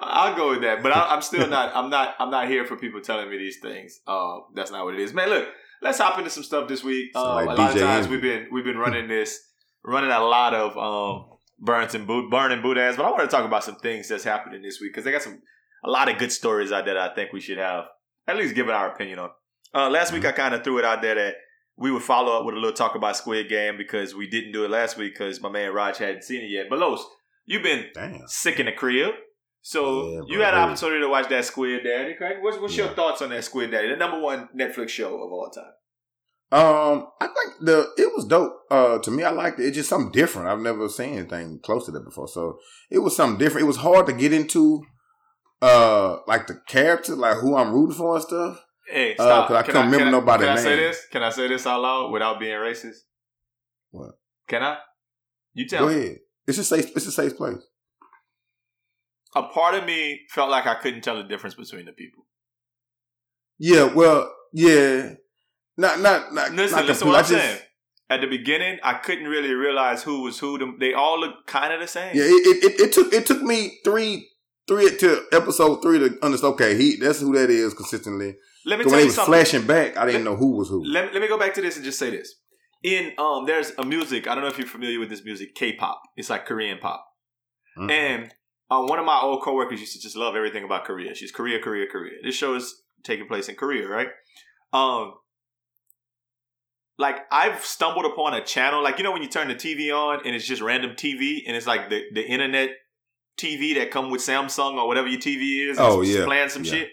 I'll 0.00 0.36
go 0.36 0.50
with 0.50 0.62
that, 0.62 0.82
but 0.82 0.92
I, 0.92 1.14
I'm 1.14 1.22
still 1.22 1.46
not. 1.46 1.74
I'm 1.74 1.90
not. 1.90 2.14
I'm 2.18 2.30
not 2.30 2.48
here 2.48 2.64
for 2.64 2.76
people 2.76 3.00
telling 3.00 3.30
me 3.30 3.38
these 3.38 3.58
things. 3.60 4.00
Uh, 4.06 4.38
that's 4.54 4.70
not 4.70 4.84
what 4.84 4.94
it 4.94 5.00
is, 5.00 5.12
man. 5.12 5.28
Look, 5.28 5.48
let's 5.82 5.98
hop 5.98 6.18
into 6.18 6.30
some 6.30 6.42
stuff 6.42 6.68
this 6.68 6.82
week. 6.82 7.10
Uh, 7.14 7.34
like 7.34 7.48
a 7.48 7.60
lot 7.60 7.76
of 7.76 7.80
times 7.80 8.08
we've 8.08 8.22
been 8.22 8.48
we've 8.50 8.64
been 8.64 8.78
running 8.78 9.08
this, 9.08 9.38
running 9.84 10.10
a 10.10 10.20
lot 10.20 10.54
of 10.54 10.76
um, 10.76 11.38
burns 11.58 11.94
and 11.94 12.06
boot 12.06 12.30
burning 12.30 12.62
boot 12.62 12.78
ass. 12.78 12.96
But 12.96 13.06
I 13.06 13.10
want 13.10 13.22
to 13.22 13.28
talk 13.28 13.44
about 13.44 13.64
some 13.64 13.76
things 13.76 14.08
that's 14.08 14.24
happening 14.24 14.62
this 14.62 14.80
week 14.80 14.92
because 14.92 15.04
they 15.04 15.12
got 15.12 15.22
some 15.22 15.42
a 15.84 15.90
lot 15.90 16.10
of 16.10 16.18
good 16.18 16.32
stories 16.32 16.72
out 16.72 16.84
there 16.84 16.94
that 16.94 17.12
I 17.12 17.14
think 17.14 17.32
we 17.32 17.40
should 17.40 17.58
have 17.58 17.84
at 18.26 18.36
least 18.36 18.54
give 18.54 18.68
it 18.68 18.74
our 18.74 18.92
opinion 18.92 19.18
on. 19.18 19.30
Uh, 19.74 19.88
last 19.88 20.12
week 20.12 20.24
I 20.24 20.32
kind 20.32 20.54
of 20.54 20.64
threw 20.64 20.78
it 20.78 20.84
out 20.84 21.02
there 21.02 21.14
that 21.14 21.34
we 21.76 21.90
would 21.90 22.02
follow 22.02 22.38
up 22.38 22.44
with 22.44 22.54
a 22.54 22.58
little 22.58 22.76
talk 22.76 22.94
about 22.94 23.16
Squid 23.16 23.48
Game 23.48 23.78
because 23.78 24.14
we 24.14 24.28
didn't 24.28 24.52
do 24.52 24.64
it 24.64 24.70
last 24.70 24.98
week 24.98 25.14
because 25.14 25.40
my 25.40 25.48
man 25.48 25.72
Raj 25.72 25.96
hadn't 25.96 26.24
seen 26.24 26.42
it 26.42 26.50
yet. 26.50 26.66
But 26.68 26.78
Los, 26.78 27.04
you've 27.50 27.62
been 27.62 27.86
Damn. 27.94 28.22
sick 28.26 28.60
in 28.60 28.66
the 28.66 28.72
crib. 28.72 29.12
So 29.62 30.08
Yeah, 30.10 30.20
you 30.26 30.40
had 30.40 30.54
an 30.54 30.60
opportunity 30.60 31.00
to 31.02 31.08
watch 31.08 31.28
that 31.28 31.44
Squid 31.44 31.82
Daddy. 31.84 32.14
Craig. 32.14 32.38
What's, 32.40 32.58
what's 32.58 32.76
your 32.76 32.88
thoughts 32.88 33.20
on 33.22 33.28
that 33.30 33.44
Squid 33.44 33.70
Daddy, 33.70 33.88
the 33.88 33.96
number 33.96 34.18
one 34.20 34.48
Netflix 34.58 34.88
show 34.90 35.08
of 35.22 35.30
all 35.32 35.50
time? 35.50 35.72
Um, 36.52 37.06
I 37.20 37.26
think 37.26 37.54
the 37.60 37.92
it 37.96 38.10
was 38.16 38.24
dope. 38.24 38.54
Uh, 38.70 38.98
to 38.98 39.10
me, 39.10 39.22
I 39.22 39.30
liked 39.30 39.60
it. 39.60 39.66
It's 39.66 39.76
just 39.76 39.88
something 39.88 40.10
different. 40.12 40.48
I've 40.48 40.58
never 40.60 40.88
seen 40.88 41.18
anything 41.18 41.60
close 41.62 41.84
to 41.86 41.92
that 41.92 42.04
before, 42.04 42.26
so 42.26 42.58
it 42.90 42.98
was 43.00 43.14
something 43.14 43.38
different. 43.38 43.64
It 43.64 43.68
was 43.68 43.76
hard 43.76 44.06
to 44.06 44.12
get 44.12 44.32
into, 44.32 44.82
uh, 45.62 46.16
like 46.26 46.46
the 46.48 46.60
character, 46.66 47.14
like 47.14 47.36
who 47.36 47.54
I'm 47.56 47.72
rooting 47.72 47.94
for 47.96 48.14
and 48.16 48.24
stuff. 48.24 48.64
Hey, 48.88 49.12
Uh, 49.12 49.22
stop. 49.22 49.46
'cause 49.48 49.56
I 49.58 49.62
Can 49.62 49.72
couldn't 49.72 49.86
remember 49.92 50.04
can 50.06 50.12
nobody's 50.12 50.46
Can 50.48 50.56
I 50.58 50.60
say 50.60 50.68
name. 50.70 50.78
this? 50.78 51.06
Can 51.12 51.22
I 51.22 51.30
say 51.30 51.46
this 51.48 51.66
out 51.66 51.82
loud 51.82 52.10
without 52.10 52.40
being 52.40 52.58
racist? 52.58 52.96
What? 53.90 54.12
Can 54.48 54.62
I? 54.64 54.78
You 55.52 55.68
tell 55.68 55.86
Go 55.88 55.94
me. 55.94 56.16
It's 56.50 56.58
a 56.58 56.64
safe. 56.64 56.90
It's 56.96 57.06
a 57.06 57.12
safe 57.12 57.36
place. 57.36 57.62
A 59.34 59.42
part 59.44 59.74
of 59.74 59.84
me 59.84 60.20
felt 60.30 60.50
like 60.50 60.66
I 60.66 60.74
couldn't 60.74 61.02
tell 61.02 61.16
the 61.16 61.22
difference 61.28 61.54
between 61.54 61.86
the 61.86 61.92
people. 61.92 62.26
Yeah. 63.58 63.84
Well. 63.84 64.32
Yeah. 64.52 65.14
Not. 65.76 66.00
Not. 66.00 66.34
Not. 66.34 66.52
Listen, 66.52 66.76
not 66.78 66.86
listen 66.86 67.08
what 67.08 67.16
I'm 67.16 67.24
just- 67.30 67.32
saying. 67.44 67.58
At 68.08 68.20
the 68.22 68.26
beginning, 68.26 68.80
I 68.82 68.94
couldn't 68.94 69.26
really 69.28 69.52
realize 69.54 70.02
who 70.02 70.22
was 70.22 70.36
who. 70.40 70.76
They 70.80 70.94
all 70.94 71.20
look 71.20 71.46
kind 71.46 71.72
of 71.72 71.78
the 71.80 71.86
same. 71.86 72.10
Yeah. 72.16 72.24
It, 72.24 72.64
it, 72.64 72.80
it, 72.80 72.92
took. 72.92 73.12
It 73.12 73.24
took 73.26 73.40
me 73.42 73.78
three. 73.84 74.26
Three 74.68 74.96
to 74.98 75.24
episode 75.32 75.82
three 75.82 75.98
to 75.98 76.16
understand. 76.22 76.54
Okay, 76.54 76.76
he. 76.76 76.96
That's 76.96 77.20
who 77.20 77.32
that 77.36 77.50
is 77.50 77.74
consistently. 77.74 78.36
Let 78.66 78.78
me 78.78 78.84
When 78.84 78.90
tell 78.90 78.98
he 78.98 79.04
you 79.04 79.06
was 79.06 79.14
something. 79.16 79.32
flashing 79.32 79.66
back, 79.66 79.96
I 79.96 80.06
didn't 80.06 80.22
know 80.22 80.36
who 80.36 80.56
was 80.58 80.68
who. 80.68 80.84
Let, 80.84 81.12
let 81.12 81.20
me 81.22 81.26
go 81.28 81.38
back 81.38 81.54
to 81.54 81.60
this 81.62 81.74
and 81.76 81.84
just 81.84 81.98
say 81.98 82.10
this. 82.10 82.34
In 82.82 83.12
um, 83.18 83.44
there's 83.46 83.72
a 83.78 83.84
music. 83.84 84.26
I 84.26 84.34
don't 84.34 84.42
know 84.42 84.48
if 84.50 84.58
you're 84.58 84.66
familiar 84.66 84.98
with 84.98 85.10
this 85.10 85.24
music, 85.24 85.54
K-pop. 85.54 86.00
It's 86.16 86.30
like 86.30 86.46
Korean 86.46 86.78
pop. 86.78 87.04
Mhm. 87.78 87.90
And 87.90 88.34
uh, 88.70 88.82
one 88.84 88.98
of 88.98 89.04
my 89.04 89.18
old 89.20 89.42
coworkers 89.42 89.80
used 89.80 89.92
to 89.94 90.00
just 90.00 90.16
love 90.16 90.34
everything 90.34 90.64
about 90.64 90.84
Korea. 90.84 91.14
She's 91.14 91.30
Korea, 91.32 91.58
Korea, 91.60 91.86
Korea. 91.86 92.12
This 92.24 92.34
show 92.34 92.54
is 92.54 92.82
taking 93.04 93.26
place 93.26 93.48
in 93.48 93.56
Korea, 93.56 93.86
right? 93.88 94.08
Um, 94.72 95.14
like 96.98 97.16
I've 97.30 97.64
stumbled 97.64 98.04
upon 98.06 98.34
a 98.34 98.44
channel, 98.44 98.82
like 98.82 98.98
you 98.98 99.04
know 99.04 99.12
when 99.12 99.22
you 99.22 99.28
turn 99.28 99.48
the 99.48 99.54
TV 99.54 99.90
on 99.94 100.20
and 100.24 100.34
it's 100.34 100.46
just 100.46 100.62
random 100.62 100.92
TV 100.96 101.40
and 101.46 101.56
it's 101.56 101.66
like 101.66 101.90
the 101.90 102.02
the 102.14 102.22
internet 102.26 102.70
TV 103.38 103.74
that 103.76 103.90
come 103.90 104.10
with 104.10 104.20
Samsung 104.20 104.74
or 104.74 104.86
whatever 104.86 105.08
your 105.08 105.20
TV 105.20 105.70
is. 105.70 105.78
Oh, 105.78 106.02
yeah. 106.02 106.24
playing 106.26 106.50
some 106.50 106.64
Yeah. 106.64 106.70
shit. 106.72 106.88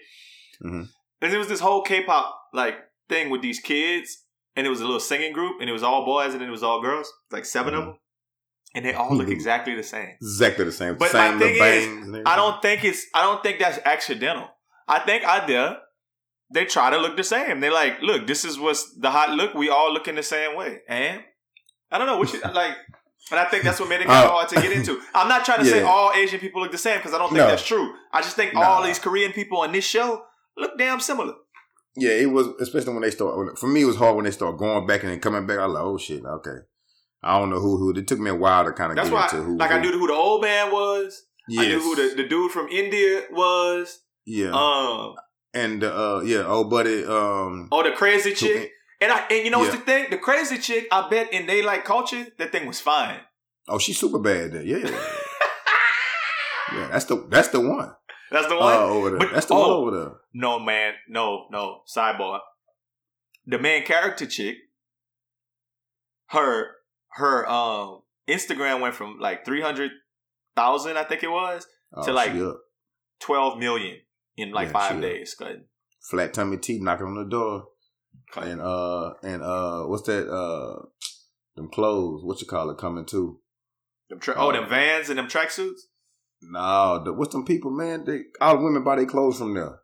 Mhm. 0.64 0.88
And 1.20 1.32
there 1.32 1.38
was 1.38 1.48
this 1.48 1.60
whole 1.60 1.82
K-pop 1.82 2.34
like 2.54 2.76
thing 3.08 3.28
with 3.30 3.42
these 3.42 3.60
kids, 3.60 4.24
and 4.58 4.66
it 4.66 4.70
was 4.70 4.80
a 4.80 4.84
little 4.84 5.00
singing 5.00 5.32
group, 5.32 5.60
and 5.60 5.70
it 5.70 5.72
was 5.72 5.84
all 5.84 6.04
boys 6.04 6.32
and 6.32 6.40
then 6.42 6.48
it 6.48 6.56
was 6.58 6.64
all 6.68 6.82
girls, 6.82 7.06
like 7.30 7.44
7 7.46 7.72
of 7.74 7.82
Mhm. 7.82 7.86
them, 7.86 7.98
and 8.74 8.84
they 8.84 8.92
all 8.94 9.14
look 9.16 9.28
Mhm. 9.28 9.32
exactly 9.38 9.74
the 9.76 9.82
same. 9.94 10.16
Exactly 10.20 10.64
the 10.64 10.72
same. 10.72 10.96
But 10.96 11.10
same 11.12 11.34
my 11.34 11.40
thing 11.44 11.54
is, 11.54 11.60
bangs 11.60 11.86
and 12.06 12.14
everything. 12.16 12.26
I 12.26 12.36
don't 12.36 12.60
think 12.60 12.84
it's. 12.84 13.02
I 13.14 13.22
don't 13.22 13.42
think 13.44 13.58
that's 13.60 13.78
accidental. 13.94 14.48
I 14.96 14.98
think 15.00 15.22
there, 15.46 15.78
they 16.52 16.64
try 16.64 16.90
to 16.90 16.98
look 16.98 17.16
the 17.16 17.24
same. 17.24 17.60
They 17.60 17.70
like, 17.70 17.94
look, 18.02 18.26
this 18.26 18.44
is 18.44 18.58
what's 18.58 18.82
the 19.04 19.10
hot 19.10 19.30
look. 19.30 19.54
We 19.54 19.68
all 19.70 19.92
looking 19.92 20.16
the 20.16 20.22
same 20.22 20.56
way, 20.56 20.80
and 20.88 21.22
I 21.92 21.98
don't 21.98 22.06
know 22.06 22.18
what 22.18 22.32
you 22.32 22.40
like. 22.62 22.76
And 23.30 23.38
I 23.38 23.44
think 23.50 23.62
that's 23.64 23.78
what 23.78 23.88
made 23.90 24.00
it 24.00 24.06
kind 24.06 24.24
of 24.24 24.30
Uh, 24.30 24.36
hard 24.36 24.48
to 24.50 24.54
get 24.62 24.72
into. 24.72 24.92
I'm 25.14 25.28
not 25.28 25.44
trying 25.44 25.58
to 25.58 25.66
say 25.66 25.82
all 25.82 26.12
Asian 26.14 26.40
people 26.40 26.62
look 26.62 26.72
the 26.72 26.78
same 26.78 26.96
because 26.98 27.12
I 27.12 27.18
don't 27.18 27.28
think 27.28 27.40
No. 27.44 27.48
that's 27.48 27.66
true. 27.66 27.86
I 28.10 28.22
just 28.22 28.36
think 28.36 28.54
Nah. 28.54 28.62
all 28.62 28.82
these 28.82 28.98
Korean 28.98 29.32
people 29.32 29.58
on 29.58 29.72
this 29.72 29.84
show 29.84 30.24
look 30.56 30.78
damn 30.78 30.98
similar. 31.00 31.34
Yeah, 31.98 32.10
it 32.12 32.30
was 32.30 32.46
especially 32.60 32.92
when 32.92 33.02
they 33.02 33.10
start. 33.10 33.58
For 33.58 33.66
me, 33.66 33.82
it 33.82 33.86
was 33.86 33.96
hard 33.96 34.16
when 34.16 34.24
they 34.24 34.30
start 34.30 34.56
going 34.58 34.86
back 34.86 35.02
and 35.02 35.10
then 35.12 35.20
coming 35.20 35.46
back. 35.46 35.58
I 35.58 35.66
was 35.66 35.74
like, 35.74 35.82
oh 35.84 35.98
shit, 35.98 36.24
okay. 36.24 36.58
I 37.22 37.38
don't 37.38 37.50
know 37.50 37.58
who 37.60 37.76
who. 37.76 37.90
It 37.98 38.06
took 38.06 38.20
me 38.20 38.30
a 38.30 38.34
while 38.34 38.64
to 38.64 38.72
kind 38.72 38.92
of 38.92 38.96
That's 38.96 39.08
get 39.08 39.14
why, 39.14 39.24
into 39.24 39.42
who. 39.42 39.56
like, 39.58 39.70
who. 39.70 39.76
I 39.76 39.80
knew 39.80 39.98
who 39.98 40.06
the 40.06 40.12
old 40.12 40.42
man 40.42 40.70
was. 40.70 41.24
Yes. 41.48 41.64
I 41.64 41.68
knew 41.68 41.80
who 41.80 41.96
the, 41.96 42.14
the 42.22 42.28
dude 42.28 42.52
from 42.52 42.68
India 42.68 43.22
was. 43.32 44.00
yeah, 44.26 44.50
Um, 44.52 45.14
and 45.54 45.82
uh, 45.82 46.20
yeah, 46.24 46.46
old 46.46 46.70
buddy. 46.70 47.04
Um, 47.04 47.68
oh, 47.72 47.82
the 47.82 47.90
crazy 47.92 48.34
chick. 48.34 48.70
And 49.00 49.10
I 49.10 49.20
and 49.30 49.44
you 49.44 49.50
know 49.50 49.60
what's 49.60 49.74
the 49.74 49.80
thing? 49.80 50.06
The 50.10 50.18
crazy 50.18 50.58
chick, 50.58 50.86
I 50.92 51.08
bet 51.08 51.32
in 51.32 51.46
they 51.46 51.62
like 51.62 51.84
culture, 51.84 52.26
that 52.38 52.52
thing 52.52 52.66
was 52.66 52.80
fine. 52.80 53.20
oh, 53.68 53.78
she's 53.78 53.98
super 53.98 54.18
bad. 54.18 54.52
There, 54.52 54.62
yeah, 54.62 54.78
yeah. 56.74 56.88
That's 56.90 57.06
the 57.06 57.26
that's 57.28 57.48
the 57.48 57.60
one. 57.60 57.92
That's 58.30 58.46
the 58.48 58.56
Uh, 58.56 58.60
one. 58.60 58.74
over 58.76 59.10
there. 59.10 59.18
But- 59.18 59.32
that's 59.32 59.46
the 59.46 59.54
one 59.54 59.64
oh. 59.70 59.74
over 59.86 59.96
there. 59.98 60.12
no, 60.34 60.58
man, 60.58 60.94
no, 61.08 61.46
no. 61.50 61.82
Sidebar. 61.86 62.40
The 63.46 63.58
main 63.58 63.84
character 63.84 64.26
chick, 64.26 64.56
her 66.30 66.72
her 67.12 67.48
um 67.48 68.02
Instagram 68.28 68.80
went 68.80 68.94
from 68.94 69.18
like 69.18 69.44
three 69.44 69.62
hundred 69.62 69.90
thousand, 70.54 70.96
I 70.98 71.04
think 71.04 71.22
it 71.22 71.30
was, 71.30 71.66
Oh, 71.94 72.04
To, 72.04 72.12
like, 72.12 72.32
twelve 73.20 73.58
million 73.58 73.96
in 74.36 74.50
like 74.52 74.66
Yeah, 74.66 74.72
five 74.72 75.00
days. 75.00 75.34
Flat 76.10 76.34
tummy 76.34 76.58
tea 76.58 76.78
knocking 76.80 77.06
on 77.06 77.14
the 77.24 77.28
door, 77.30 77.68
and 78.36 78.60
uh, 78.60 79.14
and 79.22 79.42
uh, 79.42 79.84
what's 79.84 80.02
that? 80.02 80.28
Uh, 80.28 80.86
them 81.56 81.68
clothes. 81.70 82.22
What 82.24 82.40
you 82.40 82.46
call 82.46 82.70
it? 82.70 82.78
Coming 82.78 83.06
too. 83.06 83.40
Them 84.10 84.20
tra- 84.20 84.34
oh, 84.36 84.52
them 84.52 84.68
vans 84.68 85.08
and 85.08 85.18
them 85.18 85.26
tracksuits. 85.28 85.80
No, 86.42 87.02
the, 87.04 87.12
what's 87.12 87.32
them 87.32 87.44
people, 87.44 87.70
man? 87.70 88.04
They 88.04 88.20
all 88.40 88.56
the 88.58 88.64
women 88.64 88.84
buy 88.84 88.96
their 88.96 89.06
clothes 89.06 89.38
from 89.38 89.54
there. 89.54 89.80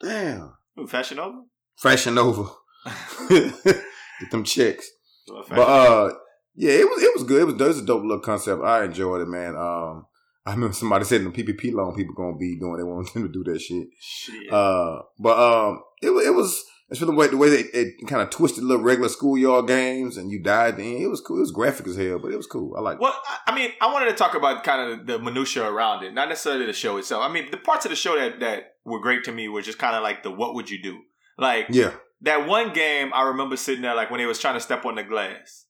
Damn, 0.00 0.54
Ooh, 0.78 0.86
Fashion 0.86 1.18
Nova. 1.18 1.42
Fashion 1.78 2.14
Nova. 2.14 2.48
Get 3.28 4.30
them 4.30 4.44
chicks. 4.44 4.90
Well, 5.28 5.44
But 5.48 5.58
uh, 5.68 6.12
yeah, 6.54 6.72
it 6.72 6.88
was 6.88 7.02
it 7.02 7.14
was 7.14 7.24
good. 7.24 7.42
It 7.42 7.44
was, 7.44 7.54
it 7.54 7.68
was 7.68 7.78
a 7.80 7.84
dope 7.86 8.02
little 8.02 8.20
concept. 8.20 8.62
I 8.62 8.84
enjoyed 8.84 9.20
it, 9.22 9.28
man. 9.28 9.56
Um, 9.56 10.06
I 10.46 10.52
remember 10.52 10.74
somebody 10.74 11.04
said 11.04 11.20
in 11.20 11.30
the 11.30 11.42
PPP 11.42 11.72
loan 11.74 11.94
people 11.94 12.14
gonna 12.14 12.36
be 12.36 12.58
doing. 12.58 12.78
They 12.78 12.82
want 12.82 13.12
them 13.12 13.22
to 13.24 13.28
do 13.32 13.44
that 13.52 13.60
shit. 13.60 13.88
Shit. 14.00 14.52
Uh, 14.52 15.02
but 15.18 15.38
um, 15.38 15.82
it 16.02 16.08
it 16.10 16.34
was. 16.34 16.64
Especially 16.90 17.12
the 17.14 17.16
way, 17.18 17.26
the 17.28 17.36
way 17.36 17.48
they, 17.50 17.62
they 17.72 17.92
kind 18.08 18.20
of 18.20 18.30
twisted 18.30 18.64
little 18.64 18.82
regular 18.82 19.08
schoolyard 19.08 19.68
games 19.68 20.16
and 20.16 20.30
you 20.30 20.42
died 20.42 20.76
then. 20.76 20.96
It 20.96 21.06
was 21.08 21.20
cool. 21.20 21.36
It 21.36 21.40
was 21.40 21.52
graphic 21.52 21.86
as 21.86 21.96
hell, 21.96 22.18
but 22.18 22.32
it 22.32 22.36
was 22.36 22.46
cool. 22.48 22.74
I 22.76 22.80
like. 22.80 23.00
Well, 23.00 23.14
I- 23.28 23.38
I 23.52 23.54
mean, 23.54 23.70
I 23.80 23.92
wanted 23.92 24.06
to 24.10 24.14
talk 24.16 24.34
about 24.34 24.64
kind 24.64 24.92
of 25.00 25.06
the 25.06 25.18
minutia 25.18 25.68
around 25.68 26.02
it, 26.04 26.14
not 26.14 26.28
necessarily 26.28 26.66
the 26.66 26.72
show 26.72 26.96
itself. 26.96 27.22
I 27.22 27.32
mean, 27.32 27.50
the 27.50 27.56
parts 27.58 27.84
of 27.84 27.90
the 27.90 27.96
show 27.96 28.16
that 28.18 28.40
that 28.40 28.74
were 28.84 29.00
great 29.00 29.22
to 29.24 29.32
me 29.32 29.48
were 29.48 29.62
just 29.62 29.78
kind 29.78 29.94
of 29.96 30.02
like 30.02 30.22
the 30.22 30.30
"What 30.30 30.54
would 30.54 30.68
you 30.70 30.82
do?" 30.82 30.98
Like 31.38 31.66
Yeah. 31.70 31.92
that 32.22 32.46
one 32.48 32.72
game. 32.72 33.12
I 33.14 33.22
remember 33.28 33.56
sitting 33.56 33.82
there 33.82 33.94
like 33.94 34.10
when 34.10 34.18
they 34.20 34.26
was 34.26 34.38
trying 34.38 34.54
to 34.54 34.60
step 34.60 34.84
on 34.84 34.94
the 34.96 35.02
glass. 35.04 35.66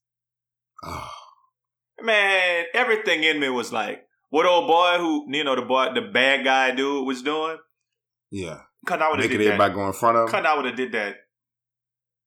Oh, 0.85 1.11
Man, 2.03 2.65
everything 2.75 3.25
in 3.25 3.41
me 3.41 3.49
was 3.51 3.73
like, 3.73 4.05
what 4.31 4.47
old 4.47 4.67
boy 4.69 4.97
who 4.99 5.27
you 5.35 5.45
know 5.45 5.55
the 5.57 5.63
boy, 5.63 5.89
the 5.95 6.01
bad 6.03 6.45
guy 6.45 6.71
dude 6.75 7.07
was 7.07 7.23
doing. 7.23 7.59
yeah. 8.31 8.61
Cause 8.87 9.01
I 9.01 9.11
would 9.11 9.21
have 9.21 9.31
did 9.31 9.41
that. 9.41 9.45
everybody 9.47 9.75
go 9.75 9.87
in 9.87 9.93
front 9.93 10.17
of 10.17 10.29
Cause. 10.31 10.45
I 10.45 10.57
would 10.57 10.65
have 10.67 10.77
did 10.77 10.93
that 10.93 11.17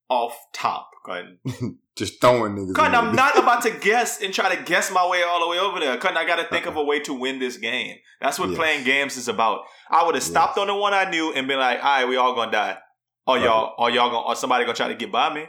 off 0.09 0.37
top. 0.53 0.89
Just 1.97 2.21
throwing 2.21 2.55
niggas. 2.55 2.75
Cause 2.75 2.93
I'm 2.93 3.13
not 3.13 3.37
about 3.37 3.61
to 3.63 3.71
guess 3.81 4.21
and 4.21 4.33
try 4.33 4.55
to 4.55 4.63
guess 4.63 4.89
my 4.89 5.05
way 5.07 5.21
all 5.21 5.41
the 5.41 5.47
way 5.49 5.59
over 5.59 5.79
there. 5.81 5.97
Cause 5.97 6.13
I 6.15 6.25
got 6.25 6.37
to 6.37 6.45
think 6.45 6.65
of 6.65 6.77
a 6.77 6.83
way 6.83 7.01
to 7.01 7.13
win 7.13 7.39
this 7.39 7.57
game. 7.57 7.97
That's 8.21 8.39
what 8.39 8.49
Yes. 8.49 8.57
playing 8.57 8.85
games 8.85 9.17
is 9.17 9.27
about. 9.27 9.61
I 9.89 10.05
would 10.05 10.15
have 10.15 10.23
stopped 10.23 10.57
on 10.57 10.67
the 10.67 10.75
one 10.75 10.93
I 10.93 11.09
knew 11.09 11.33
and 11.33 11.45
been 11.45 11.59
like, 11.59 11.79
"All 11.83 11.83
right, 11.99 12.07
we 12.07 12.15
all 12.15 12.33
gonna 12.35 12.51
die." 12.51 12.77
Or 13.27 13.37
y'all, 13.37 13.73
or 13.77 13.89
y'all 13.91 14.09
gonna, 14.09 14.25
or 14.27 14.35
somebody 14.35 14.63
gonna 14.63 14.75
try 14.77 14.87
to 14.87 14.95
get 14.95 15.11
by 15.11 15.33
me. 15.33 15.45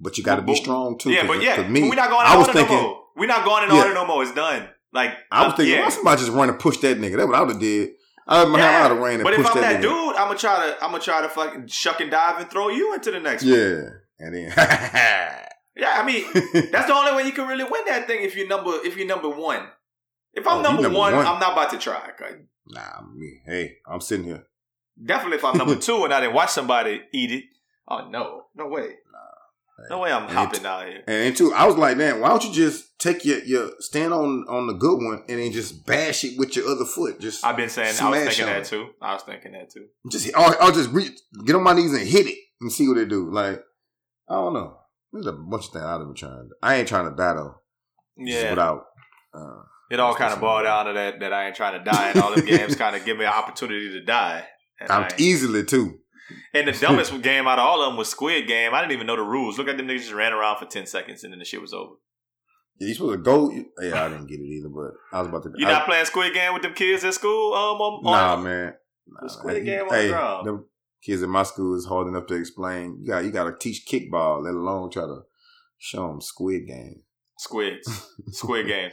But 0.00 0.16
you 0.16 0.24
got 0.24 0.36
to 0.36 0.42
be 0.42 0.54
strong 0.54 0.96
too. 0.98 1.10
Yeah, 1.10 1.26
but 1.26 1.42
yeah, 1.42 1.66
me, 1.68 1.82
we're 1.82 1.94
not 1.94 2.08
going 2.10 2.26
in 2.26 2.32
I 2.32 2.36
was 2.36 2.48
order 2.48 2.58
thinking, 2.60 2.76
no 2.76 2.82
more. 2.82 3.02
We're 3.16 3.26
not 3.26 3.44
going 3.44 3.64
in 3.64 3.74
Yeah. 3.74 3.82
order 3.82 3.94
no 3.94 4.06
more. 4.06 4.22
It's 4.22 4.32
done. 4.34 4.68
Like 4.94 5.14
I 5.30 5.44
was 5.44 5.52
uh, 5.52 5.56
thinking, 5.56 5.74
yeah. 5.74 5.82
why 5.82 5.88
somebody 5.90 6.20
just 6.22 6.32
run 6.32 6.48
and 6.48 6.58
push 6.58 6.78
that 6.78 6.98
nigga? 6.98 7.16
That's 7.16 7.26
what 7.26 7.36
I 7.36 7.40
would 7.40 7.50
have 7.50 7.60
did. 7.60 7.90
I 8.26 8.44
would 8.44 8.58
have 8.58 8.72
Yeah, 8.72 8.84
out 8.86 8.92
of 8.92 8.98
rain 8.98 9.22
But 9.22 9.34
if 9.34 9.46
I'm 9.46 9.60
that 9.62 9.76
nigga. 9.78 9.82
dude, 9.82 10.16
I'm 10.16 10.26
gonna 10.28 10.38
try 10.38 10.66
to, 10.66 10.74
I'm 10.84 10.90
gonna 10.90 11.02
try 11.02 11.22
to 11.22 11.28
fucking 11.28 11.68
shuck 11.68 12.00
and 12.00 12.10
dive 12.10 12.40
and 12.40 12.50
throw 12.50 12.68
you 12.68 12.92
into 12.94 13.10
the 13.10 13.20
next 13.20 13.44
one. 13.44 13.52
Yeah, 13.52 13.88
and 14.18 14.34
then 14.34 14.52
Yeah, 15.78 15.92
I 16.00 16.04
mean, 16.06 16.24
That's 16.72 16.86
the 16.86 16.94
only 16.94 17.14
way 17.14 17.24
you 17.26 17.32
can 17.32 17.46
really 17.46 17.64
win 17.64 17.82
that 17.86 18.06
thing 18.06 18.24
if 18.24 18.34
you're 18.34 18.48
number 18.48 18.70
if 18.84 18.96
you're 18.96 19.06
number 19.06 19.28
one. 19.28 19.68
If 20.32 20.46
I'm 20.46 20.58
Oh, 20.58 20.62
number, 20.62 20.82
number 20.82 20.98
one, 20.98 21.14
one. 21.14 21.26
I'm 21.26 21.38
not 21.38 21.52
about 21.52 21.70
to 21.70 21.78
try. 21.78 22.10
nah, 22.66 23.02
me. 23.14 23.40
Hey, 23.46 23.76
I'm 23.86 24.00
sitting 24.00 24.24
here. 24.26 24.44
Definitely 25.02 25.36
if 25.38 25.44
I'm 25.44 25.58
number 25.58 25.76
two 25.88 26.04
and 26.04 26.12
I 26.14 26.20
didn't 26.20 26.34
watch 26.34 26.50
somebody 26.50 27.02
eat 27.12 27.30
it. 27.30 27.44
Oh 27.88 28.08
no, 28.08 28.44
no 28.54 28.66
way. 28.68 28.96
No 29.90 29.98
way 30.00 30.10
I'm 30.12 30.28
hopping 30.28 30.60
it- 30.60 30.66
out 30.66 30.86
here. 30.86 31.02
And 31.06 31.16
then 31.24 31.34
too, 31.34 31.52
I 31.52 31.66
was 31.66 31.76
like, 31.76 31.96
man, 31.96 32.20
why 32.20 32.28
don't 32.28 32.44
you 32.44 32.52
just 32.52 32.98
take 32.98 33.24
your 33.24 33.38
your 33.44 33.70
stand 33.80 34.12
on 34.12 34.44
on 34.48 34.66
the 34.66 34.72
good 34.74 34.96
one 34.96 35.22
and 35.28 35.38
then 35.38 35.52
just 35.52 35.84
bash 35.86 36.24
it 36.24 36.38
with 36.38 36.56
your 36.56 36.66
other 36.68 36.84
foot? 36.86 37.20
Just 37.20 37.44
I've 37.44 37.56
been 37.56 37.68
saying 37.68 37.94
I 38.00 38.08
was 38.10 38.24
thinking 38.24 38.46
that 38.46 38.62
it. 38.62 38.64
too. 38.66 38.88
I 39.02 39.12
was 39.12 39.22
thinking 39.22 39.52
that 39.52 39.70
too. 39.70 39.86
just 40.10 40.30
I'll, 40.34 40.56
I'll 40.60 40.72
just 40.72 40.90
re- 40.90 41.10
get 41.44 41.56
on 41.56 41.62
my 41.62 41.74
knees 41.74 41.92
and 41.92 42.06
hit 42.08 42.26
it 42.26 42.38
and 42.60 42.72
see 42.72 42.88
what 42.88 42.96
they 42.96 43.04
do. 43.04 43.30
Like 43.30 43.62
I 44.28 44.34
don't 44.34 44.54
know. 44.54 44.78
There's 45.12 45.26
a 45.26 45.32
bunch 45.32 45.66
of 45.66 45.72
things 45.72 45.84
I've 45.84 46.00
been 46.00 46.14
trying. 46.14 46.48
I 46.62 46.76
ain't 46.76 46.88
trying 46.88 47.04
to 47.06 47.10
battle. 47.12 47.62
Yeah. 48.16 48.50
without. 48.50 48.84
Uh, 49.34 49.62
It 49.90 50.00
all 50.00 50.14
kind 50.14 50.32
of 50.32 50.40
boiled 50.40 50.64
down 50.64 50.86
to 50.86 50.92
that 50.94 51.20
that 51.20 51.32
I 51.32 51.46
ain't 51.48 51.54
trying 51.56 51.78
to 51.78 51.84
die, 51.90 52.10
and 52.10 52.20
all 52.20 52.34
them 52.34 52.44
games 52.46 52.74
kind 52.76 52.96
of 52.96 53.04
give 53.04 53.16
me 53.18 53.24
an 53.24 53.32
opportunity 53.32 53.90
to 53.92 54.02
die. 54.04 54.46
And, 54.80 54.90
I'm 54.90 55.08
easily 55.18 55.64
too. 55.64 55.98
And 56.58 56.68
the 56.68 56.72
dumbest 56.72 57.20
game 57.22 57.46
out 57.46 57.58
of 57.58 57.64
all 57.64 57.82
of 57.82 57.90
them 57.90 57.96
was 57.96 58.08
Squid 58.08 58.46
Game. 58.46 58.74
I 58.74 58.80
didn't 58.80 58.92
even 58.92 59.06
know 59.06 59.16
the 59.16 59.22
rules. 59.22 59.58
Look 59.58 59.68
at 59.68 59.76
them 59.76 59.86
niggas 59.88 60.00
just 60.00 60.12
ran 60.12 60.32
around 60.32 60.58
for 60.58 60.66
ten 60.66 60.86
seconds 60.86 61.24
and 61.24 61.32
then 61.32 61.38
the 61.38 61.44
shit 61.44 61.60
was 61.60 61.72
over. 61.72 61.94
Yeah, 62.78 62.88
you 62.88 62.94
supposed 62.94 63.18
to 63.18 63.22
go. 63.22 63.50
Yeah, 63.80 64.04
I 64.04 64.08
didn't 64.10 64.26
get 64.26 64.38
it 64.40 64.44
either, 64.44 64.68
but 64.68 64.92
I 65.12 65.20
was 65.20 65.28
about 65.28 65.42
to. 65.44 65.52
You 65.56 65.66
I, 65.66 65.70
not 65.70 65.86
playing 65.86 66.04
Squid 66.04 66.34
Game 66.34 66.52
with 66.52 66.62
them 66.62 66.74
kids 66.74 67.04
at 67.04 67.14
school? 67.14 67.54
Um, 67.54 67.80
on, 67.80 68.02
Nah, 68.02 68.34
on- 68.34 68.44
man. 68.44 68.74
Nah, 69.06 69.20
The 69.22 69.28
Squid. 69.30 69.64
Game 69.64 69.82
on 69.82 69.94
hey, 69.94 70.06
the 70.08 70.12
ground. 70.12 70.46
them 70.46 70.64
kids 71.02 71.22
in 71.22 71.30
my 71.30 71.42
school 71.44 71.74
is 71.76 71.86
hard 71.86 72.08
enough 72.08 72.26
to 72.26 72.34
explain. 72.34 72.98
You 73.00 73.06
got 73.08 73.24
you 73.24 73.30
got 73.30 73.44
to 73.44 73.56
teach 73.58 73.86
kickball, 73.90 74.42
let 74.44 74.54
alone 74.54 74.90
try 74.90 75.04
to 75.04 75.20
show 75.78 76.06
them 76.08 76.20
Squid 76.20 76.66
Game. 76.66 77.02
Squids, 77.38 78.08
Squid 78.32 78.66
Game. 78.68 78.90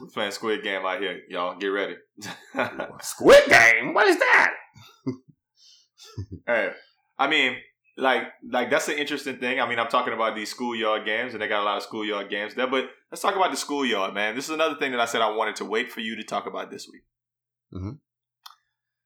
We're 0.00 0.08
playing 0.08 0.32
Squid 0.32 0.62
Game 0.62 0.84
out 0.84 1.00
here, 1.00 1.20
y'all. 1.28 1.56
Get 1.58 1.68
ready. 1.68 1.94
Squid 3.02 3.44
Game? 3.48 3.94
What 3.94 4.06
is 4.08 4.18
that? 4.18 4.52
Hey, 6.46 6.70
I 7.18 7.28
mean, 7.28 7.56
like, 7.96 8.22
like 8.48 8.70
that's 8.70 8.88
an 8.88 8.96
interesting 8.96 9.38
thing. 9.38 9.60
I 9.60 9.68
mean, 9.68 9.78
I'm 9.78 9.88
talking 9.88 10.12
about 10.12 10.34
these 10.34 10.50
schoolyard 10.50 11.04
games, 11.04 11.32
and 11.32 11.42
they 11.42 11.48
got 11.48 11.62
a 11.62 11.64
lot 11.64 11.76
of 11.76 11.82
schoolyard 11.82 12.30
games 12.30 12.54
there. 12.54 12.68
But 12.68 12.90
let's 13.10 13.22
talk 13.22 13.34
about 13.34 13.50
the 13.50 13.56
schoolyard, 13.56 14.14
man. 14.14 14.34
This 14.36 14.44
is 14.44 14.54
another 14.54 14.76
thing 14.76 14.92
that 14.92 15.00
I 15.00 15.04
said 15.04 15.20
I 15.20 15.30
wanted 15.30 15.56
to 15.56 15.64
wait 15.64 15.90
for 15.90 16.00
you 16.00 16.16
to 16.16 16.22
talk 16.22 16.46
about 16.46 16.70
this 16.70 16.88
week. 16.90 17.02
Mhm. 17.74 17.98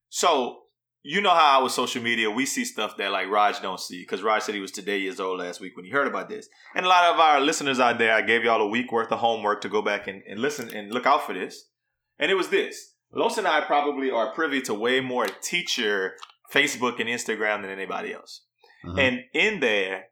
So 0.09 0.59
you 1.03 1.21
know 1.21 1.31
how 1.31 1.65
with 1.65 1.73
social 1.73 2.03
media 2.03 2.31
we 2.31 2.47
see 2.47 2.65
stuff 2.65 2.97
that 2.97 3.11
like 3.11 3.29
Raj 3.29 3.61
don't 3.61 3.81
see 3.81 4.03
because 4.03 4.23
Raj 4.23 4.43
said 4.43 4.55
he 4.55 4.61
was 4.61 4.71
today 4.71 4.99
years 4.99 5.19
old 5.19 5.41
last 5.41 5.61
week 5.61 5.75
when 5.75 5.85
he 5.85 5.91
heard 5.91 6.07
about 6.07 6.29
this, 6.29 6.49
and 6.75 6.87
a 6.87 6.89
lot 6.89 7.13
of 7.13 7.19
our 7.19 7.41
listeners 7.41 7.81
out 7.81 7.99
there, 7.99 8.15
I 8.15 8.23
gave 8.23 8.45
y'all 8.45 8.61
a 8.61 8.69
week 8.69 8.93
worth 8.93 9.11
of 9.11 9.19
homework 9.19 9.63
to 9.63 9.69
go 9.69 9.83
back 9.83 10.07
and, 10.07 10.23
and 10.29 10.39
listen 10.39 10.73
and 10.75 10.93
look 10.93 11.07
out 11.07 11.27
for 11.27 11.33
this, 11.33 11.71
and 12.19 12.31
it 12.31 12.35
was 12.35 12.51
this. 12.51 12.95
Los 13.15 13.37
and 13.37 13.49
I 13.49 13.61
probably 13.63 14.11
are 14.11 14.33
privy 14.33 14.63
to 14.63 14.75
way 14.75 15.01
more 15.01 15.27
teacher 15.27 16.15
Facebook 16.53 17.01
and 17.01 17.09
Instagram 17.09 17.63
than 17.63 17.71
anybody 17.71 18.13
else. 18.13 18.43
Mhm. 18.85 18.99
And 18.99 19.21
in 19.33 19.61
there, 19.61 20.05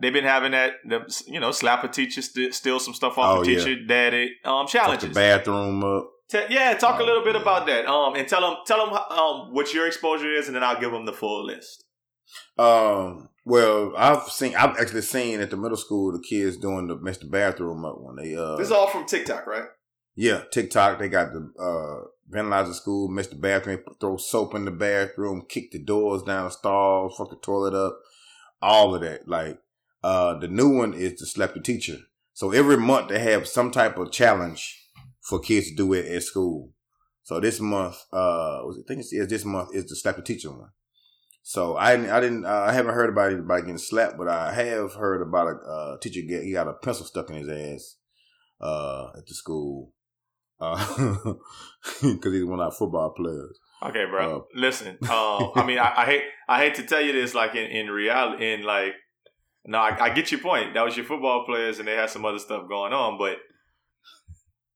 they've 0.00 0.12
been 0.12 0.24
having 0.24 0.52
that, 0.52 0.74
the, 0.84 1.22
you 1.26 1.40
know, 1.40 1.50
slap 1.52 1.84
a 1.84 1.88
teacher, 1.88 2.22
st- 2.22 2.54
steal 2.54 2.78
some 2.80 2.94
stuff 2.94 3.16
off 3.18 3.38
Oh, 3.38 3.42
a 3.42 3.46
yeah. 3.46 3.58
teacher, 3.58 3.76
daddy, 3.86 4.36
um, 4.44 4.66
challenges. 4.66 5.14
bathroom 5.14 5.82
up. 5.84 6.10
Te- 6.30 6.46
yeah, 6.50 6.74
talk 6.74 7.00
a 7.00 7.02
Oh, 7.02 7.06
little 7.06 7.24
bit 7.24 7.34
yeah. 7.36 7.40
about 7.42 7.66
that. 7.66 7.86
Um, 7.86 8.14
and 8.14 8.28
tell 8.28 8.40
them, 8.42 8.56
tell 8.66 8.84
them 8.84 8.94
um, 8.94 9.54
what 9.54 9.72
your 9.72 9.86
exposure 9.86 10.32
is, 10.34 10.46
and 10.48 10.54
then 10.56 10.62
I'll 10.62 10.78
give 10.80 10.90
them 10.92 11.06
the 11.06 11.12
full 11.12 11.44
list. 11.46 11.84
Um. 12.58 13.30
Well, 13.46 13.94
I've 13.96 14.24
seen. 14.28 14.54
I've 14.54 14.76
actually 14.78 15.00
seen 15.00 15.40
at 15.40 15.48
the 15.48 15.56
middle 15.56 15.78
school 15.78 16.12
the 16.12 16.20
kids 16.22 16.58
doing 16.58 16.86
the 16.86 16.96
the 16.96 17.26
bathroom 17.26 17.82
up 17.86 17.96
when 17.98 18.16
they. 18.16 18.36
Uh, 18.36 18.56
This 18.56 18.66
is 18.66 18.72
all 18.72 18.88
from 18.88 19.06
TikTok, 19.06 19.46
right? 19.46 19.64
yeah, 20.16 20.42
TikTok. 20.52 20.98
They 20.98 21.08
got 21.08 21.28
the 21.32 21.50
uh 21.58 22.08
vandalize 22.30 22.66
the 22.66 22.74
school, 22.74 23.08
mess 23.08 23.26
the 23.26 23.36
bathroom, 23.36 23.80
throw 24.00 24.16
soap 24.16 24.54
in 24.54 24.64
the 24.64 24.70
bathroom, 24.70 25.44
kick 25.48 25.70
the 25.70 25.78
doors 25.78 26.22
down 26.22 26.44
the 26.44 26.50
stalls, 26.50 27.16
fuck 27.16 27.30
the 27.30 27.36
toilet 27.36 27.74
up, 27.74 27.98
all 28.60 28.94
of 28.94 29.00
that. 29.02 29.28
Like 29.28 29.58
uh 30.02 30.38
the 30.38 30.48
new 30.48 30.68
one 30.68 30.94
is 30.94 31.14
to 31.14 31.26
slap 31.26 31.54
the 31.54 31.60
teacher. 31.60 31.98
So 32.32 32.52
every 32.52 32.76
month 32.76 33.08
they 33.08 33.18
have 33.18 33.48
some 33.48 33.70
type 33.70 33.98
of 33.98 34.12
challenge 34.12 34.88
for 35.20 35.40
kids 35.40 35.70
to 35.70 35.76
do 35.76 35.92
it 35.92 36.06
at 36.06 36.22
school. 36.22 36.72
So 37.24 37.40
this 37.40 37.60
month, 37.60 37.96
uh, 38.12 38.60
I 38.66 38.72
think 38.86 39.00
it's, 39.00 39.10
this 39.10 39.44
month 39.44 39.74
is 39.74 39.86
the 39.86 39.96
slap 39.96 40.16
the 40.16 40.22
teacher 40.22 40.50
one. 40.50 40.70
So 41.42 41.76
I 41.76 41.92
I 41.92 42.20
didn't, 42.20 42.44
uh, 42.46 42.64
I 42.68 42.72
haven't 42.72 42.94
heard 42.94 43.10
about 43.10 43.32
anybody 43.32 43.62
getting 43.62 43.78
slapped, 43.78 44.16
but 44.16 44.28
I 44.28 44.52
have 44.52 44.94
heard 44.94 45.20
about 45.20 45.48
a 45.48 45.68
uh, 45.68 45.98
teacher 45.98 46.22
get 46.22 46.44
he 46.44 46.52
got 46.52 46.68
a 46.68 46.74
pencil 46.74 47.04
stuck 47.04 47.28
in 47.30 47.36
his 47.36 47.48
ass 47.48 47.96
uh, 48.60 49.08
at 49.16 49.26
the 49.26 49.34
school 49.34 49.92
because 52.02 52.32
he's 52.32 52.44
one 52.44 52.60
of 52.60 52.66
our 52.66 52.72
football 52.72 53.10
players. 53.10 53.58
Okay, 53.82 54.06
bro. 54.10 54.38
Uh, 54.38 54.42
Listen, 54.54 54.98
um, 55.02 55.52
I 55.54 55.64
mean, 55.64 55.78
I, 55.78 55.92
I 55.98 56.04
hate, 56.04 56.22
I 56.48 56.58
hate 56.58 56.74
to 56.76 56.82
tell 56.82 57.00
you 57.00 57.12
this, 57.12 57.34
like 57.34 57.54
in 57.54 57.70
in 57.70 57.86
reality, 57.90 58.52
in 58.52 58.62
like, 58.64 58.94
no, 59.64 59.78
I, 59.78 60.06
I 60.06 60.10
get 60.10 60.32
your 60.32 60.40
point. 60.40 60.74
That 60.74 60.84
was 60.84 60.96
your 60.96 61.06
football 61.06 61.44
players, 61.46 61.78
and 61.78 61.86
they 61.86 61.94
had 61.94 62.10
some 62.10 62.24
other 62.24 62.38
stuff 62.40 62.68
going 62.68 62.92
on, 62.92 63.18
but 63.18 63.36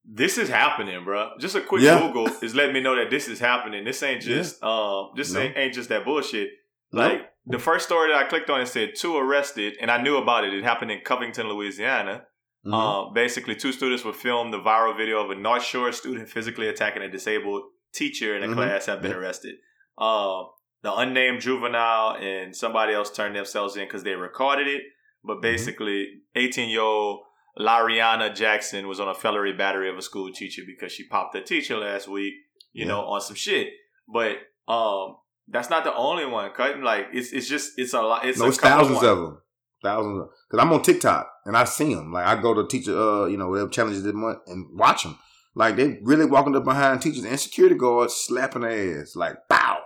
this 0.04 0.36
is 0.38 0.48
happening, 0.48 1.04
bro. 1.04 1.30
Just 1.40 1.54
a 1.56 1.60
quick 1.60 1.82
Yeah. 1.82 1.98
Google 2.00 2.28
is 2.42 2.54
letting 2.54 2.74
me 2.74 2.80
know 2.80 2.96
that 2.96 3.10
this 3.10 3.28
is 3.28 3.38
happening. 3.40 3.84
This 3.84 4.02
ain't 4.02 4.20
just, 4.22 4.62
um, 4.62 5.10
this 5.16 5.32
No. 5.32 5.40
ain't, 5.40 5.56
ain't 5.56 5.74
just 5.74 5.88
that 5.90 6.04
bullshit. 6.04 6.50
No. 6.92 7.02
Like 7.08 7.22
the 7.46 7.58
first 7.58 7.86
story 7.86 8.12
that 8.12 8.18
I 8.18 8.28
clicked 8.28 8.50
on, 8.50 8.60
it 8.60 8.66
said 8.66 8.90
two 8.96 9.16
arrested, 9.16 9.74
and 9.80 9.90
I 9.90 10.02
knew 10.02 10.16
about 10.16 10.44
it. 10.44 10.52
It 10.54 10.64
happened 10.64 10.90
in 10.90 11.00
Covington, 11.04 11.48
Louisiana. 11.48 12.24
Mhm. 12.66 12.74
Um, 12.74 13.14
basically, 13.14 13.56
two 13.56 13.72
students 13.72 14.04
were 14.04 14.12
filmed 14.12 14.52
the 14.52 14.60
viral 14.60 14.96
video 14.96 15.22
of 15.24 15.30
a 15.30 15.34
North 15.34 15.64
Shore 15.64 15.90
student 15.92 16.28
physically 16.28 16.68
attacking 16.68 17.02
a 17.02 17.08
disabled 17.10 17.62
teacher 17.92 18.36
in 18.36 18.42
a 18.42 18.46
Mhm. 18.48 18.54
class 18.54 18.86
have 18.86 19.02
been 19.02 19.10
Yep. 19.10 19.20
arrested. 19.20 19.56
Um, 19.98 20.48
the 20.82 20.94
unnamed 20.94 21.40
juvenile 21.40 22.16
and 22.16 22.56
somebody 22.56 22.92
else 22.94 23.10
turned 23.10 23.36
themselves 23.36 23.76
in 23.76 23.84
because 23.84 24.02
they 24.04 24.14
recorded 24.14 24.66
it. 24.68 24.82
But 25.24 25.34
Mm-hmm. 25.34 25.40
basically, 25.42 26.20
18 26.34 26.70
year 26.70 26.80
old 26.80 27.24
Lariana 27.58 28.34
Jackson 28.34 28.88
was 28.88 28.98
on 28.98 29.08
a 29.08 29.14
felony 29.14 29.52
battery 29.52 29.88
of 29.90 29.96
a 29.98 30.02
school 30.02 30.32
teacher 30.32 30.62
because 30.66 30.90
she 30.92 31.06
popped 31.06 31.34
a 31.36 31.40
teacher 31.42 31.76
last 31.76 32.08
week, 32.08 32.34
you 32.72 32.84
Yeah. 32.86 32.92
know, 32.92 33.00
on 33.02 33.20
some 33.20 33.36
shit. 33.36 33.72
But 34.08 34.38
um, 34.68 35.16
that's 35.48 35.68
not 35.70 35.84
the 35.84 35.94
only 35.94 36.24
one. 36.26 36.50
Cutting 36.52 36.82
like 36.82 37.08
it's 37.12 37.32
it's 37.32 37.48
just 37.48 37.78
it's 37.78 37.92
a 37.92 38.00
lot. 38.02 38.24
It's 38.24 38.38
no, 38.38 38.50
thousands 38.50 39.02
of 39.02 39.18
them. 39.18 39.42
Thousands. 39.82 40.28
Because 40.48 40.64
I'm 40.64 40.72
on 40.72 40.82
TikTok 40.82 41.30
and 41.44 41.56
I 41.56 41.64
see 41.64 41.94
them. 41.94 42.12
Like 42.12 42.26
I 42.26 42.40
go 42.40 42.54
to 42.54 42.66
teacher, 42.66 42.96
uh, 42.96 43.26
you 43.26 43.36
know, 43.36 43.48
whatever 43.48 43.70
challenges 43.70 44.02
this 44.02 44.14
month 44.14 44.38
and 44.46 44.66
watch 44.72 45.02
them. 45.02 45.18
Like 45.54 45.76
they 45.76 45.98
really 46.02 46.24
walking 46.24 46.56
up 46.56 46.64
behind 46.64 47.02
teachers 47.02 47.24
and 47.24 47.38
security 47.38 47.74
guards 47.76 48.14
slapping 48.14 48.62
their 48.62 49.00
ass. 49.02 49.16
Like 49.16 49.36
bow. 49.48 49.78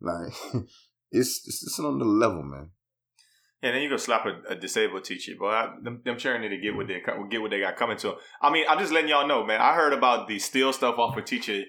Like 0.00 0.32
it's 1.10 1.46
it's, 1.46 1.62
it's 1.62 1.80
on 1.80 1.98
the 1.98 2.04
level, 2.04 2.42
man. 2.42 2.70
Yeah, 3.62 3.72
then 3.72 3.82
you 3.82 3.88
go 3.88 3.96
slap 3.96 4.24
a, 4.24 4.52
a 4.52 4.54
disabled 4.54 5.04
teacher, 5.04 5.32
but 5.38 5.46
I, 5.46 5.74
them, 5.82 6.00
them 6.04 6.16
need 6.40 6.50
to 6.50 6.58
get 6.58 6.76
what 6.76 6.86
they 6.86 7.02
get 7.28 7.42
what 7.42 7.50
they 7.50 7.58
got 7.58 7.76
coming 7.76 7.96
to 7.98 8.08
them. 8.08 8.16
I 8.40 8.52
mean, 8.52 8.64
I'm 8.68 8.78
just 8.78 8.92
letting 8.92 9.10
y'all 9.10 9.26
know, 9.26 9.44
man. 9.44 9.60
I 9.60 9.74
heard 9.74 9.92
about 9.92 10.28
the 10.28 10.38
steal 10.38 10.72
stuff 10.72 10.96
off 10.98 11.16
a 11.16 11.22
teacher 11.22 11.62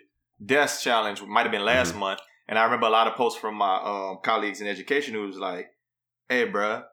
desk 0.44 0.84
challenge. 0.84 1.24
Might 1.24 1.44
have 1.44 1.52
been 1.52 1.66
last 1.66 1.92
Mm-hmm. 1.92 2.00
month, 2.00 2.20
and 2.48 2.60
I 2.60 2.64
remember 2.66 2.86
a 2.86 2.92
lot 2.92 3.08
of 3.08 3.16
posts 3.16 3.40
from 3.40 3.56
my 3.56 3.78
um, 3.78 4.20
colleagues 4.24 4.62
in 4.62 4.68
education 4.68 5.16
who 5.16 5.26
was 5.26 5.38
like, 5.38 5.68
"Hey, 6.28 6.46
bruh, 6.46 6.84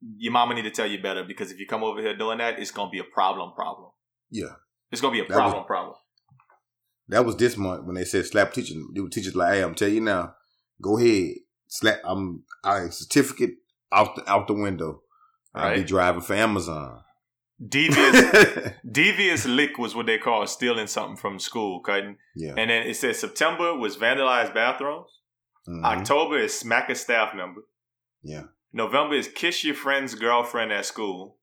your 0.00 0.32
mama 0.32 0.54
need 0.54 0.62
to 0.62 0.70
tell 0.70 0.86
you 0.86 1.00
better 1.02 1.24
because 1.24 1.50
if 1.50 1.58
you 1.58 1.66
come 1.66 1.82
over 1.84 2.00
here 2.00 2.16
doing 2.16 2.38
that, 2.38 2.58
it's 2.58 2.70
gonna 2.70 2.90
be 2.90 2.98
a 2.98 3.04
problem. 3.04 3.52
Problem. 3.54 3.90
Yeah. 4.30 4.54
It's 4.90 5.00
gonna 5.00 5.12
be 5.12 5.20
a 5.20 5.22
That 5.26 5.30
was- 5.30 5.36
problem. 5.38 5.64
problem. 5.66 5.96
That 7.08 7.24
was 7.26 7.36
this 7.36 7.56
month 7.56 7.84
when 7.84 7.96
they 7.96 8.04
said 8.04 8.24
slap 8.26 8.52
teachers. 8.52 8.76
They 8.94 9.00
were 9.00 9.08
teachers 9.10 9.34
like, 9.36 9.54
hey, 9.54 9.62
I'm 9.62 9.74
telling 9.74 9.94
you 9.96 10.00
now, 10.00 10.34
go 10.80 10.98
ahead, 10.98 11.34
slap. 11.68 12.00
I'm 12.04 12.44
I 12.62 12.88
certificate 12.88 13.56
out 13.92 14.16
the 14.16 14.30
out 14.30 14.46
the 14.46 14.54
window. 14.54 15.02
I'll 15.54 15.76
be 15.76 15.84
driving 15.84 16.22
for 16.22 16.34
Amazon. 16.34 17.02
Devious, 17.68 18.72
devious 18.90 19.46
lick 19.46 19.78
was 19.78 19.94
what 19.94 20.06
they 20.06 20.18
call 20.18 20.44
stealing 20.46 20.88
something 20.88 21.16
from 21.16 21.38
school, 21.38 21.80
cutting. 21.80 22.16
yeah. 22.34 22.54
And 22.56 22.68
then 22.70 22.86
it 22.86 22.96
says 22.96 23.18
September 23.20 23.76
was 23.76 23.96
vandalized 23.96 24.52
bathrooms. 24.54 25.10
Mhm. 25.68 25.84
October 25.84 26.38
is 26.38 26.58
smack 26.58 26.90
a 26.90 26.94
staff 26.94 27.34
member. 27.34 27.60
Yeah. 28.22 28.44
November 28.74 29.14
is 29.14 29.28
kiss 29.28 29.62
your 29.64 29.74
friend's 29.76 30.14
girlfriend 30.16 30.72
at 30.72 30.84
school. 30.84 31.38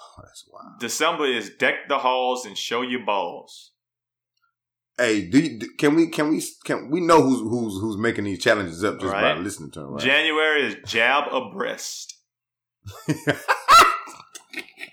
Oh, 0.00 0.22
that's 0.24 0.44
wild. 0.50 0.80
December 0.80 1.26
is 1.26 1.50
deck 1.50 1.88
the 1.88 1.98
halls 1.98 2.44
and 2.46 2.56
show 2.56 2.80
your 2.82 3.04
balls. 3.04 3.72
Hey, 4.98 5.26
do 5.28 5.38
you, 5.38 5.58
do- 5.58 5.74
can 5.78 5.94
we 5.94 6.08
can 6.08 6.30
we 6.30 6.42
can 6.64 6.90
we 6.90 7.00
know 7.00 7.20
who's 7.22 7.40
who's 7.40 7.78
who's 7.80 7.98
making 7.98 8.24
these 8.24 8.42
challenges 8.42 8.82
up 8.82 8.98
just 8.98 9.12
Right. 9.12 9.34
by 9.34 9.38
listening 9.40 9.70
to 9.72 9.80
them? 9.80 9.92
Right? 9.92 10.02
January 10.02 10.62
is 10.68 10.76
jab 10.86 11.30
a 11.32 11.50
breast. 11.50 12.14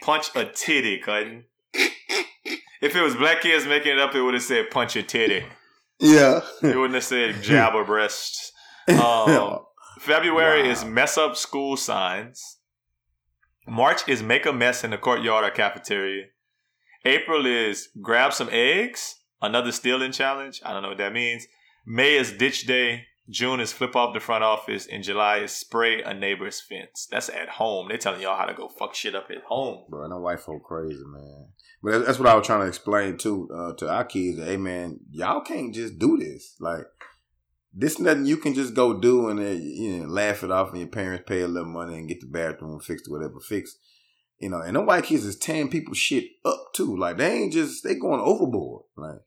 punch 0.02 0.28
a 0.36 0.45
titty, 0.45 0.99
cutting. 0.99 1.45
If 2.82 2.95
it 2.97 3.02
was 3.02 3.15
black 3.15 3.41
kids 3.41 3.65
making 3.65 3.93
it 3.93 3.99
up, 3.99 4.13
it 4.13 4.21
would 4.21 4.34
have 4.34 4.43
said 4.43 4.69
punch 4.69 4.97
a 4.97 5.04
titty. 5.04 5.45
yeah. 5.99 6.41
It 6.62 6.76
wouldn't 6.76 6.95
have 6.95 7.04
said 7.06 7.41
jab 7.41 7.76
a 7.76 7.84
breast. 7.86 8.52
Um, 8.89 9.60
February 10.04 10.63
Wow. 10.63 10.70
is 10.70 10.84
mess 10.84 11.18
up 11.18 11.38
school 11.38 11.78
signs. 11.78 12.58
March 13.66 14.02
is 14.06 14.22
make 14.22 14.46
a 14.46 14.52
mess 14.52 14.84
in 14.84 14.92
the 14.92 14.98
courtyard 14.98 15.46
or 15.46 15.50
cafeteria. 15.50 16.26
April 17.06 17.46
is 17.46 17.88
grab 18.02 18.34
some 18.34 18.50
eggs, 18.52 19.22
another 19.42 19.72
stealing 19.72 20.12
challenge. 20.12 20.62
I 20.66 20.74
don't 20.74 20.82
know 20.82 20.89
what 20.89 20.98
that 20.98 21.13
means. 21.13 21.48
May 21.86 22.16
is 22.18 22.34
ditch 22.34 22.66
day. 22.66 23.06
June 23.30 23.62
is 23.62 23.72
flip 23.72 23.96
off 23.96 24.13
the 24.13 24.20
front 24.20 24.44
office. 24.44 24.86
And 24.88 25.06
July 25.06 25.38
is 25.38 25.54
spray 25.54 26.02
a 26.02 26.13
neighbor's 26.13 26.60
fence. 26.60 27.08
That's 27.10 27.30
at 27.30 27.48
home. 27.48 27.88
They're 27.88 27.98
telling 27.98 28.22
y'all 28.22 28.38
how 28.38 28.44
to 28.46 28.54
go 28.54 28.68
fuck 28.68 28.94
shit 28.96 29.16
up 29.16 29.28
at 29.32 29.44
home. 29.48 29.86
Bro, 29.89 30.08
no 30.08 30.20
white 30.20 30.42
folk 30.42 30.63
crazy, 30.66 31.02
man. 31.08 31.48
But 31.82 31.92
that's, 31.92 32.06
that's 32.06 32.20
what 32.20 32.28
I 32.28 32.36
was 32.36 32.46
trying 32.46 32.60
to 32.62 32.68
explain 32.68 33.18
too 33.18 33.48
uh, 33.56 33.74
to 33.76 33.89
our 33.89 34.04
kids. 34.04 34.38
That, 34.38 34.48
hey, 34.48 34.58
man, 34.58 35.00
y'all 35.12 35.39
can't 35.39 35.74
just 35.74 35.98
do 35.98 36.18
this. 36.18 36.58
Like, 36.60 36.88
this 37.74 38.00
nothing 38.00 38.26
you 38.26 38.38
can 38.38 38.54
just 38.54 38.76
go 38.76 39.00
do 39.00 39.30
and 39.30 39.40
uh, 39.40 39.44
you 39.44 40.00
know 40.00 40.08
laugh 40.08 40.44
it 40.44 40.52
off, 40.52 40.70
and 40.70 40.80
your 40.80 40.88
parents 40.88 41.26
pay 41.28 41.42
a 41.42 41.48
little 41.48 41.70
money 41.70 41.96
and 41.96 42.08
get 42.08 42.22
the 42.22 42.28
bathroom 42.28 42.80
fixed 42.80 43.08
or 43.08 43.18
whatever 43.18 43.40
fixed. 43.40 43.78
You 44.40 44.50
know, 44.50 44.60
and 44.60 44.76
them 44.76 44.86
white 44.86 45.06
kids 45.06 45.26
is 45.26 45.38
tearing 45.38 45.70
people 45.70 45.94
shit 45.94 46.26
up 46.46 46.74
too. 46.76 46.96
Like 46.96 47.18
they 47.18 47.32
ain't 47.32 47.54
just 47.54 47.84
they 47.84 47.96
going 47.96 48.22
overboard. 48.22 48.84
Like 48.96 49.22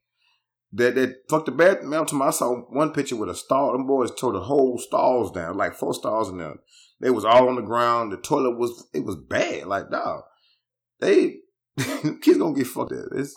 that 0.72 0.94
that 0.94 1.14
fuck 1.28 1.46
the 1.46 1.52
bathroom. 1.52 2.22
I 2.22 2.30
saw 2.30 2.54
one 2.70 2.92
picture 2.92 3.16
with 3.16 3.30
a 3.30 3.34
stall. 3.34 3.72
Them 3.72 3.86
boys 3.86 4.10
tore 4.14 4.32
the 4.32 4.40
whole 4.40 4.78
stalls 4.78 5.32
down, 5.32 5.56
like 5.56 5.74
four 5.74 5.94
stalls 5.94 6.30
in 6.30 6.38
there. 6.38 6.54
They 7.00 7.10
was 7.10 7.24
all 7.24 7.48
on 7.48 7.56
the 7.56 7.62
ground. 7.62 8.12
The 8.12 8.16
toilet 8.18 8.58
was 8.58 8.88
it 8.94 9.04
was 9.04 9.16
bad. 9.16 9.66
Like 9.66 9.90
dog, 9.90 10.22
they 11.00 11.38
kids 11.76 12.38
gonna 12.38 12.54
get 12.54 12.68
fucked 12.68 12.92
up. 12.92 13.06
It's 13.12 13.34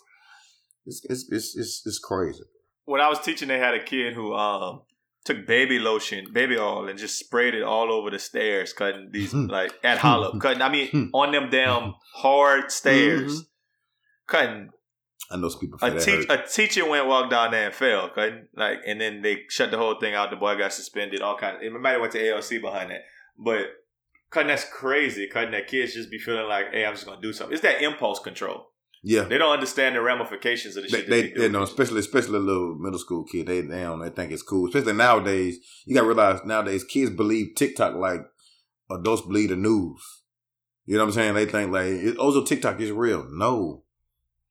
it's 0.86 1.04
it's 1.10 1.32
it's 1.32 1.58
it's, 1.58 1.82
it's 1.86 2.00
crazy. 2.00 2.44
when 2.86 3.02
I 3.02 3.10
was 3.10 3.20
teaching, 3.20 3.48
they 3.48 3.58
had 3.58 3.74
a 3.74 3.84
kid 3.84 4.14
who 4.14 4.34
um 4.34 4.82
took 5.30 5.46
baby 5.46 5.80
lotion, 5.80 6.32
baby 6.34 6.58
oil, 6.58 6.88
and 6.88 6.98
just 6.98 7.20
sprayed 7.20 7.54
it 7.54 7.64
all 7.64 7.92
over 7.92 8.10
the 8.10 8.20
stairs, 8.20 8.74
cutting 8.74 9.10
these 9.12 9.32
Hmm. 9.32 9.46
like 9.46 9.74
at 9.84 10.00
Hollow, 10.00 10.30
mm-hmm. 10.30 10.40
cutting. 10.40 10.62
I 10.62 10.70
mean, 10.70 10.88
mm-hmm. 10.88 11.16
on 11.16 11.32
them 11.32 11.50
damn 11.50 11.94
hard 12.16 12.72
stairs, 12.72 13.34
mm-hmm. 13.34 13.44
cutting. 14.28 14.70
I 15.32 15.38
know 15.38 15.50
some 15.50 15.60
people 15.60 15.78
A, 15.82 16.00
teach, 16.00 16.26
a 16.28 16.44
teacher 16.44 16.90
went 16.90 17.06
walk 17.06 17.30
down 17.30 17.52
there 17.52 17.68
and 17.68 17.76
fell, 17.76 18.10
cutting 18.10 18.48
like, 18.56 18.80
and 18.88 19.00
then 19.00 19.22
they 19.22 19.44
shut 19.50 19.70
the 19.70 19.78
whole 19.78 20.00
thing 20.00 20.16
out. 20.16 20.32
The 20.32 20.36
boy 20.36 20.58
got 20.58 20.74
suspended. 20.74 21.22
All 21.22 21.38
kind 21.38 21.58
of. 21.58 21.62
It 21.62 21.72
might 21.72 21.92
have 21.92 22.02
went 22.02 22.14
to 22.14 22.30
ALC 22.30 22.62
behind 22.62 22.90
that, 22.90 23.04
but 23.38 23.68
cutting 24.32 24.48
that's 24.48 24.66
crazy. 24.66 25.28
Cutting 25.28 25.52
that 25.52 25.68
kids 25.68 25.94
just 25.94 26.10
be 26.10 26.18
feeling 26.18 26.48
like, 26.48 26.72
hey, 26.72 26.86
I'm 26.86 26.96
just 26.96 27.06
gonna 27.06 27.22
do 27.22 27.34
something. 27.34 27.54
It's 27.54 27.62
that 27.62 27.84
impulse 27.84 28.20
control. 28.20 28.69
Yeah, 29.02 29.24
They 29.24 29.38
don't 29.38 29.54
understand 29.54 29.96
the 29.96 30.02
ramifications 30.02 30.76
of 30.76 30.84
the 30.84 30.90
they, 30.90 30.98
shit. 30.98 31.10
they, 31.10 31.22
they, 31.30 31.34
they 31.34 31.50
know, 31.50 31.64
especially 31.64 32.00
especially 32.00 32.36
a 32.36 32.42
little 32.42 32.76
middle 32.78 33.00
school 33.00 33.24
kid. 33.24 33.48
They 33.48 33.62
they 33.62 33.82
don't 33.82 34.00
they 34.00 34.10
think 34.10 34.32
it's 34.32 34.42
cool. 34.42 34.68
Especially 34.68 34.92
nowadays, 34.94 35.58
you 35.86 35.96
got 35.96 36.02
to 36.02 36.08
realize 36.08 36.42
nowadays 36.46 36.84
kids 36.84 37.10
believe 37.12 37.56
TikTok 37.56 37.96
like 37.96 38.22
adults 38.92 39.22
believe 39.22 39.50
the 39.50 39.56
news. 39.56 40.02
You 40.86 40.96
know 40.96 41.04
what 41.04 41.10
I'm 41.10 41.14
saying? 41.14 41.34
They 41.36 41.46
think 41.46 41.72
like 41.72 41.86
it, 41.86 42.16
oh, 42.20 42.26
also 42.26 42.44
TikTok 42.44 42.82
is 42.82 42.92
real. 42.92 43.26
No, 43.32 43.84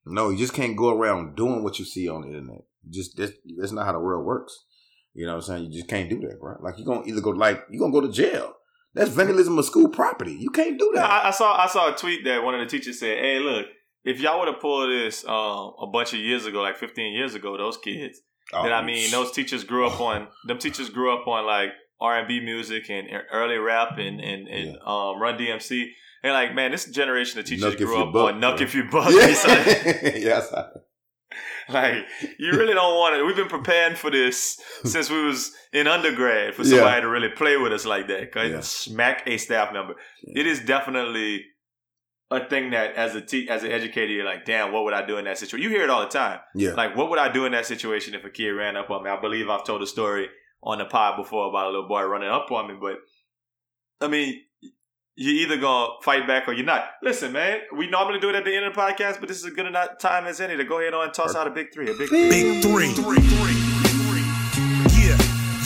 no, 0.06 0.30
you 0.30 0.38
just 0.38 0.54
can't 0.54 0.76
go 0.76 0.90
around 0.96 1.36
doing 1.36 1.62
what 1.62 1.78
you 1.78 1.84
see 1.84 2.08
on 2.08 2.22
the 2.22 2.28
internet. 2.28 2.64
Just 2.88 3.18
that's, 3.18 3.32
that's 3.58 3.72
not 3.72 3.84
how 3.84 3.92
the 3.92 4.00
world 4.00 4.24
works. 4.24 4.64
You 5.12 5.26
know 5.26 5.32
what 5.32 5.44
I'm 5.48 5.56
saying? 5.58 5.64
You 5.64 5.72
just 5.80 5.88
can't 5.88 6.08
do 6.08 6.20
that, 6.20 6.40
bro. 6.40 6.56
Like 6.62 6.78
you're 6.78 6.86
gonna 6.86 7.06
either 7.06 7.20
go 7.20 7.30
like 7.30 7.64
you're 7.70 7.80
gonna 7.80 7.92
go 7.92 8.00
to 8.06 8.12
jail. 8.12 8.54
That's 8.94 9.10
vandalism 9.10 9.58
of 9.58 9.64
school 9.66 9.90
property. 9.90 10.32
You 10.32 10.50
can't 10.50 10.78
do 10.78 10.90
that. 10.94 11.04
I, 11.04 11.28
I 11.28 11.30
saw 11.32 11.54
I 11.54 11.66
saw 11.66 11.92
a 11.92 11.96
tweet 11.96 12.24
that 12.24 12.42
one 12.42 12.54
of 12.54 12.60
the 12.60 12.66
teachers 12.66 12.98
said, 13.00 13.18
"Hey, 13.18 13.38
look, 13.38 13.66
if 14.04 14.20
y'all 14.20 14.38
would 14.40 14.48
have 14.48 14.60
pulled 14.60 14.90
this 14.90 15.24
um, 15.26 15.72
a 15.80 15.86
bunch 15.92 16.12
of 16.14 16.20
years 16.20 16.46
ago, 16.46 16.60
like 16.62 16.76
15 16.76 17.12
years 17.12 17.34
ago, 17.34 17.56
those 17.56 17.76
kids, 17.78 18.20
Oh, 18.50 18.62
then 18.62 18.72
I 18.72 18.82
mean, 18.82 19.10
those 19.10 19.30
teachers 19.32 19.62
grew 19.64 19.86
up 19.86 20.00
on 20.00 20.28
them 20.46 20.58
teachers 20.58 20.88
grew 20.88 21.12
up 21.12 21.26
on 21.26 21.44
like 21.46 21.70
R 22.00 22.18
and 22.18 22.26
B 22.28 22.40
music 22.40 22.88
and 22.88 23.06
early 23.32 23.56
rap 23.58 23.98
and 23.98 24.20
and, 24.20 24.48
and 24.48 24.76
um, 24.86 25.20
Run 25.20 25.36
DMC, 25.38 25.84
and 26.22 26.32
like, 26.32 26.54
man, 26.54 26.70
this 26.70 26.86
generation 26.90 27.38
of 27.40 27.44
teachers 27.44 27.64
Knuck 27.74 27.80
if 27.80 27.86
grew 27.86 28.02
up 28.02 28.12
buck, 28.14 28.32
on 28.34 28.40
Nuck 28.40 28.56
bro. 28.56 28.66
if 28.66 28.74
you 28.74 28.84
buck. 28.90 29.10
yeah, 29.10 30.16
yes. 30.16 30.54
like, 31.68 32.06
you 32.38 32.52
really 32.52 32.72
don't 32.72 32.94
want 32.96 33.16
it. 33.16 33.22
We've 33.24 33.36
been 33.36 33.48
preparing 33.48 33.96
for 33.96 34.10
this 34.10 34.58
since 34.84 35.10
we 35.10 35.22
was 35.24 35.52
in 35.72 35.86
undergrad 35.86 36.54
for 36.54 36.62
Yeah. 36.62 36.76
somebody 36.78 37.02
to 37.02 37.08
really 37.08 37.28
play 37.28 37.56
with 37.58 37.72
us 37.72 37.84
like 37.84 38.08
that, 38.08 38.32
cause 38.32 38.50
Yeah. 38.50 38.60
smack 38.60 39.22
a 39.26 39.36
staff 39.36 39.72
member. 39.72 39.94
Yeah. 40.24 40.40
It 40.40 40.46
is 40.46 40.60
definitely 40.64 41.44
a 42.30 42.46
thing 42.48 42.70
that 42.70 42.94
as 42.94 43.14
a 43.14 43.20
te- 43.20 43.48
as 43.48 43.62
an 43.62 43.70
educator, 43.70 44.12
you're 44.12 44.24
like, 44.24 44.44
damn, 44.44 44.72
what 44.72 44.84
would 44.84 44.94
I 44.94 45.06
do 45.06 45.16
in 45.16 45.24
that 45.24 45.38
situation? 45.38 45.62
You 45.62 45.74
hear 45.74 45.84
it 45.84 45.90
all 45.90 46.02
the 46.02 46.08
time. 46.08 46.40
Yeah. 46.54 46.72
Like, 46.72 46.96
what 46.96 47.08
would 47.10 47.18
I 47.18 47.32
do 47.32 47.46
in 47.46 47.52
that 47.52 47.66
situation 47.66 48.14
if 48.14 48.24
a 48.24 48.30
kid 48.30 48.50
ran 48.50 48.76
up 48.76 48.90
on 48.90 49.04
me? 49.04 49.10
I 49.10 49.20
believe 49.20 49.48
I've 49.48 49.64
told 49.64 49.82
a 49.82 49.86
story 49.86 50.28
on 50.62 50.78
the 50.78 50.84
pod 50.84 51.16
before 51.16 51.48
about 51.48 51.66
a 51.66 51.70
little 51.70 51.88
boy 51.88 52.02
running 52.04 52.28
up 52.28 52.50
on 52.50 52.68
me, 52.68 52.74
but 52.80 52.98
I 54.00 54.08
mean, 54.08 54.40
you're 55.14 55.34
either 55.34 55.56
gonna 55.56 55.94
fight 56.02 56.26
back 56.26 56.48
or 56.48 56.52
you're 56.52 56.66
not. 56.66 56.84
Listen, 57.02 57.32
man, 57.32 57.60
we 57.76 57.88
normally 57.88 58.20
do 58.20 58.28
it 58.28 58.34
at 58.34 58.44
the 58.44 58.54
end 58.54 58.66
of 58.66 58.74
the 58.74 58.80
podcast, 58.80 59.20
but 59.20 59.28
this 59.28 59.38
is 59.38 59.44
a 59.44 59.50
good 59.50 59.66
enough 59.66 59.98
time 59.98 60.26
as 60.26 60.40
any 60.40 60.56
to 60.56 60.64
go 60.64 60.80
ahead 60.80 60.94
on 60.94 61.04
and 61.04 61.14
toss 61.14 61.34
out 61.34 61.46
a 61.46 61.50
big 61.50 61.72
three. 61.72 61.90
A 61.90 61.94
big 61.94 62.08
three. 62.08 62.30
Big 62.30 62.62
three. 62.62 62.78
Yeah, 64.94 65.16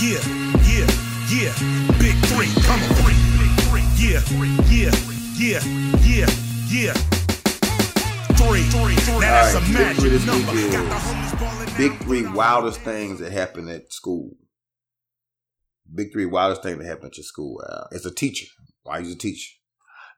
yeah, 0.01 0.21
yeah, 0.69 0.87
yeah. 1.29 1.53
Big 1.99 2.17
three. 2.31 2.49
Come 2.63 2.81
on. 3.05 3.13
Yeah, 3.97 4.21
yeah, 4.69 4.91
yeah, 5.39 5.61
yeah, 6.03 6.27
yeah. 6.73 6.95
Three. 8.35 8.63
Now 9.21 9.21
that's 9.21 9.55
All 9.55 9.63
a 9.63 9.67
big 9.67 9.75
magic 9.75 10.01
three 10.01 10.09
this 10.09 10.27
number. 10.27 10.53
week 10.53 10.73
Got 10.73 10.89
the 11.39 11.73
is 11.73 11.77
Big 11.77 11.99
three 12.01 12.27
wildest 12.27 12.81
things 12.81 13.19
that 13.21 13.31
happened 13.31 13.69
at 13.69 13.93
school. 13.93 14.31
Big 15.95 16.13
three 16.13 16.25
wildest 16.25 16.63
thing 16.63 16.79
that 16.79 16.87
happened 16.87 17.09
at 17.09 17.19
your 17.19 17.25
school. 17.25 17.63
Uh, 17.69 17.85
as 17.93 18.07
a 18.07 18.15
teacher, 18.15 18.47
why 18.85 18.99
you 19.01 19.13
a 19.13 19.17
teacher? 19.17 19.51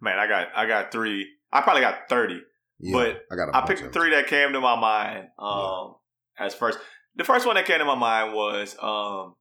Man, 0.01 0.19
I 0.19 0.29
got 0.29 0.49
I 0.55 0.67
got 0.67 0.93
three. 0.93 1.27
I 1.53 1.63
probably 1.63 1.83
got 1.83 2.09
thirty. 2.09 2.41
Yeah, 2.79 2.93
But 2.93 3.23
I 3.33 3.37
got. 3.37 3.49
A 3.49 3.57
I 3.57 3.67
bunch 3.67 3.81
picked 3.81 3.93
three 3.93 4.11
that 4.11 4.29
came 4.29 4.53
to 4.53 4.61
my 4.61 4.79
mind 4.79 5.29
um, 5.39 5.97
as 6.39 6.55
first. 6.55 6.79
The 7.17 7.25
first 7.25 7.47
one 7.47 7.57
that 7.57 7.67
came 7.67 7.79
to 7.79 7.85
my 7.85 7.95
mind 7.97 8.33
was 8.33 8.77
um, 8.81 9.35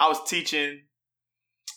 I 0.00 0.08
was 0.08 0.22
teaching. 0.26 0.84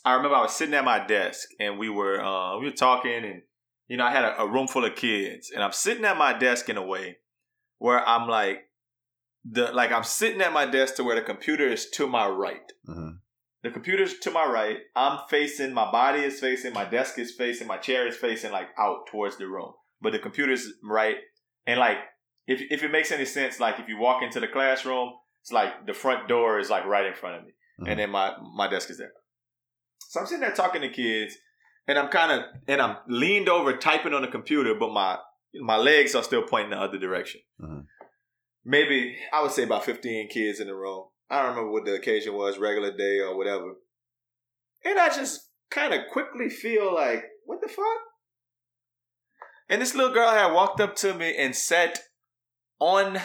I 0.06 0.14
remember 0.16 0.38
I 0.38 0.42
was 0.42 0.54
sitting 0.54 0.74
at 0.74 0.86
my 0.86 1.06
desk 1.06 1.50
and 1.60 1.78
we 1.78 1.90
were 1.90 2.22
uh, 2.22 2.58
we 2.60 2.66
were 2.66 2.72
talking 2.72 3.26
and 3.26 3.42
you 3.88 3.98
know 3.98 4.06
I 4.06 4.12
had 4.12 4.26
a, 4.26 4.42
a 4.42 4.48
room 4.52 4.68
full 4.68 4.86
of 4.86 4.96
kids 4.96 5.52
and 5.54 5.64
I'm 5.64 5.72
sitting 5.72 6.06
at 6.06 6.18
my 6.18 6.38
desk 6.38 6.70
in 6.70 6.78
a 6.78 6.86
way 6.86 7.18
where 7.78 8.08
I'm 8.08 8.28
like 8.28 8.64
the 9.50 9.72
like 9.72 9.92
I'm 9.92 10.04
sitting 10.04 10.42
at 10.42 10.54
my 10.54 10.66
desk 10.66 10.96
to 10.96 11.04
where 11.04 11.16
the 11.16 11.22
computer 11.22 11.68
is 11.68 11.90
to 11.92 12.08
my 12.08 12.28
right. 12.28 12.72
Mhm. 12.88 13.20
The 13.64 13.72
computer's 13.72 14.20
to 14.20 14.32
my 14.32 14.46
right. 14.46 14.78
I'm 14.96 15.20
facing, 15.30 15.74
my 15.74 15.92
body 15.92 16.20
is 16.20 16.40
facing, 16.40 16.74
my 16.74 16.86
desk 16.86 17.18
is 17.18 17.34
facing, 17.36 17.68
my 17.68 17.78
chair 17.78 18.08
is 18.08 18.16
facing 18.16 18.52
like 18.52 18.68
out 18.78 19.08
towards 19.12 19.38
the 19.38 19.48
room. 19.48 19.74
But 20.00 20.12
the 20.14 20.20
computer's 20.20 20.72
right. 20.84 21.16
And 21.66 21.80
like, 21.80 21.98
if, 22.46 22.62
if 22.70 22.84
it 22.84 22.92
makes 22.92 23.12
any 23.12 23.26
sense, 23.26 23.60
like 23.60 23.80
if 23.80 23.90
you 23.90 23.98
walk 23.98 24.22
into 24.22 24.40
the 24.40 24.48
classroom, 24.48 25.12
it's 25.42 25.52
like 25.52 25.88
the 25.88 25.94
front 25.94 26.28
door 26.28 26.60
is 26.60 26.70
like 26.70 26.86
right 26.86 27.06
in 27.08 27.16
front 27.16 27.38
of 27.38 27.46
me. 27.46 27.52
Mhm. 27.82 27.90
And 27.90 28.00
then 28.00 28.10
my, 28.12 28.36
my 28.56 28.68
desk 28.70 28.90
is 28.92 29.00
there. 29.00 29.12
So 30.10 30.20
I'm 30.20 30.28
sitting 30.28 30.42
there 30.42 30.52
talking 30.52 30.82
to 30.82 30.90
kids 30.90 31.36
and 31.88 31.98
I'm 31.98 32.10
kind 32.10 32.32
of, 32.32 32.44
and 32.68 32.82
I'm 32.82 32.98
leaned 33.08 33.50
over 33.50 33.76
typing 33.76 34.14
on 34.14 34.22
the 34.22 34.28
computer, 34.28 34.76
but 34.76 34.92
my, 34.92 35.18
my 35.56 35.78
legs 35.78 36.16
are 36.16 36.24
still 36.24 36.44
pointing 36.44 36.72
the 36.72 36.78
other 36.78 36.98
direction. 36.98 37.42
Mhm. 37.62 37.86
Maybe 38.66 39.16
I 39.32 39.42
would 39.42 39.52
say 39.52 39.64
about 39.64 39.86
15 39.86 40.30
kids 40.30 40.60
in 40.60 40.68
the 40.68 40.76
room. 40.76 41.06
I 41.30 41.42
don't 41.42 41.52
remember 41.52 41.72
what 41.72 41.86
the 41.86 41.96
occasion 41.96 42.34
was, 42.34 42.58
regular 42.58 42.96
day 42.96 43.20
or 43.20 43.38
whatever. 43.38 43.76
And 44.84 45.00
I 45.00 45.08
just 45.08 45.50
kind 45.70 45.94
of 45.94 46.02
quickly 46.12 46.50
feel 46.50 46.94
like, 46.94 47.24
what 47.46 47.60
the 47.62 47.68
fuck? 47.70 47.86
And 49.70 49.82
this 49.82 49.96
little 49.96 50.14
girl 50.14 50.30
had 50.30 50.54
walked 50.54 50.80
up 50.80 50.96
to 50.98 51.14
me 51.14 51.36
and 51.38 51.56
sat 51.56 52.00
on 52.80 53.20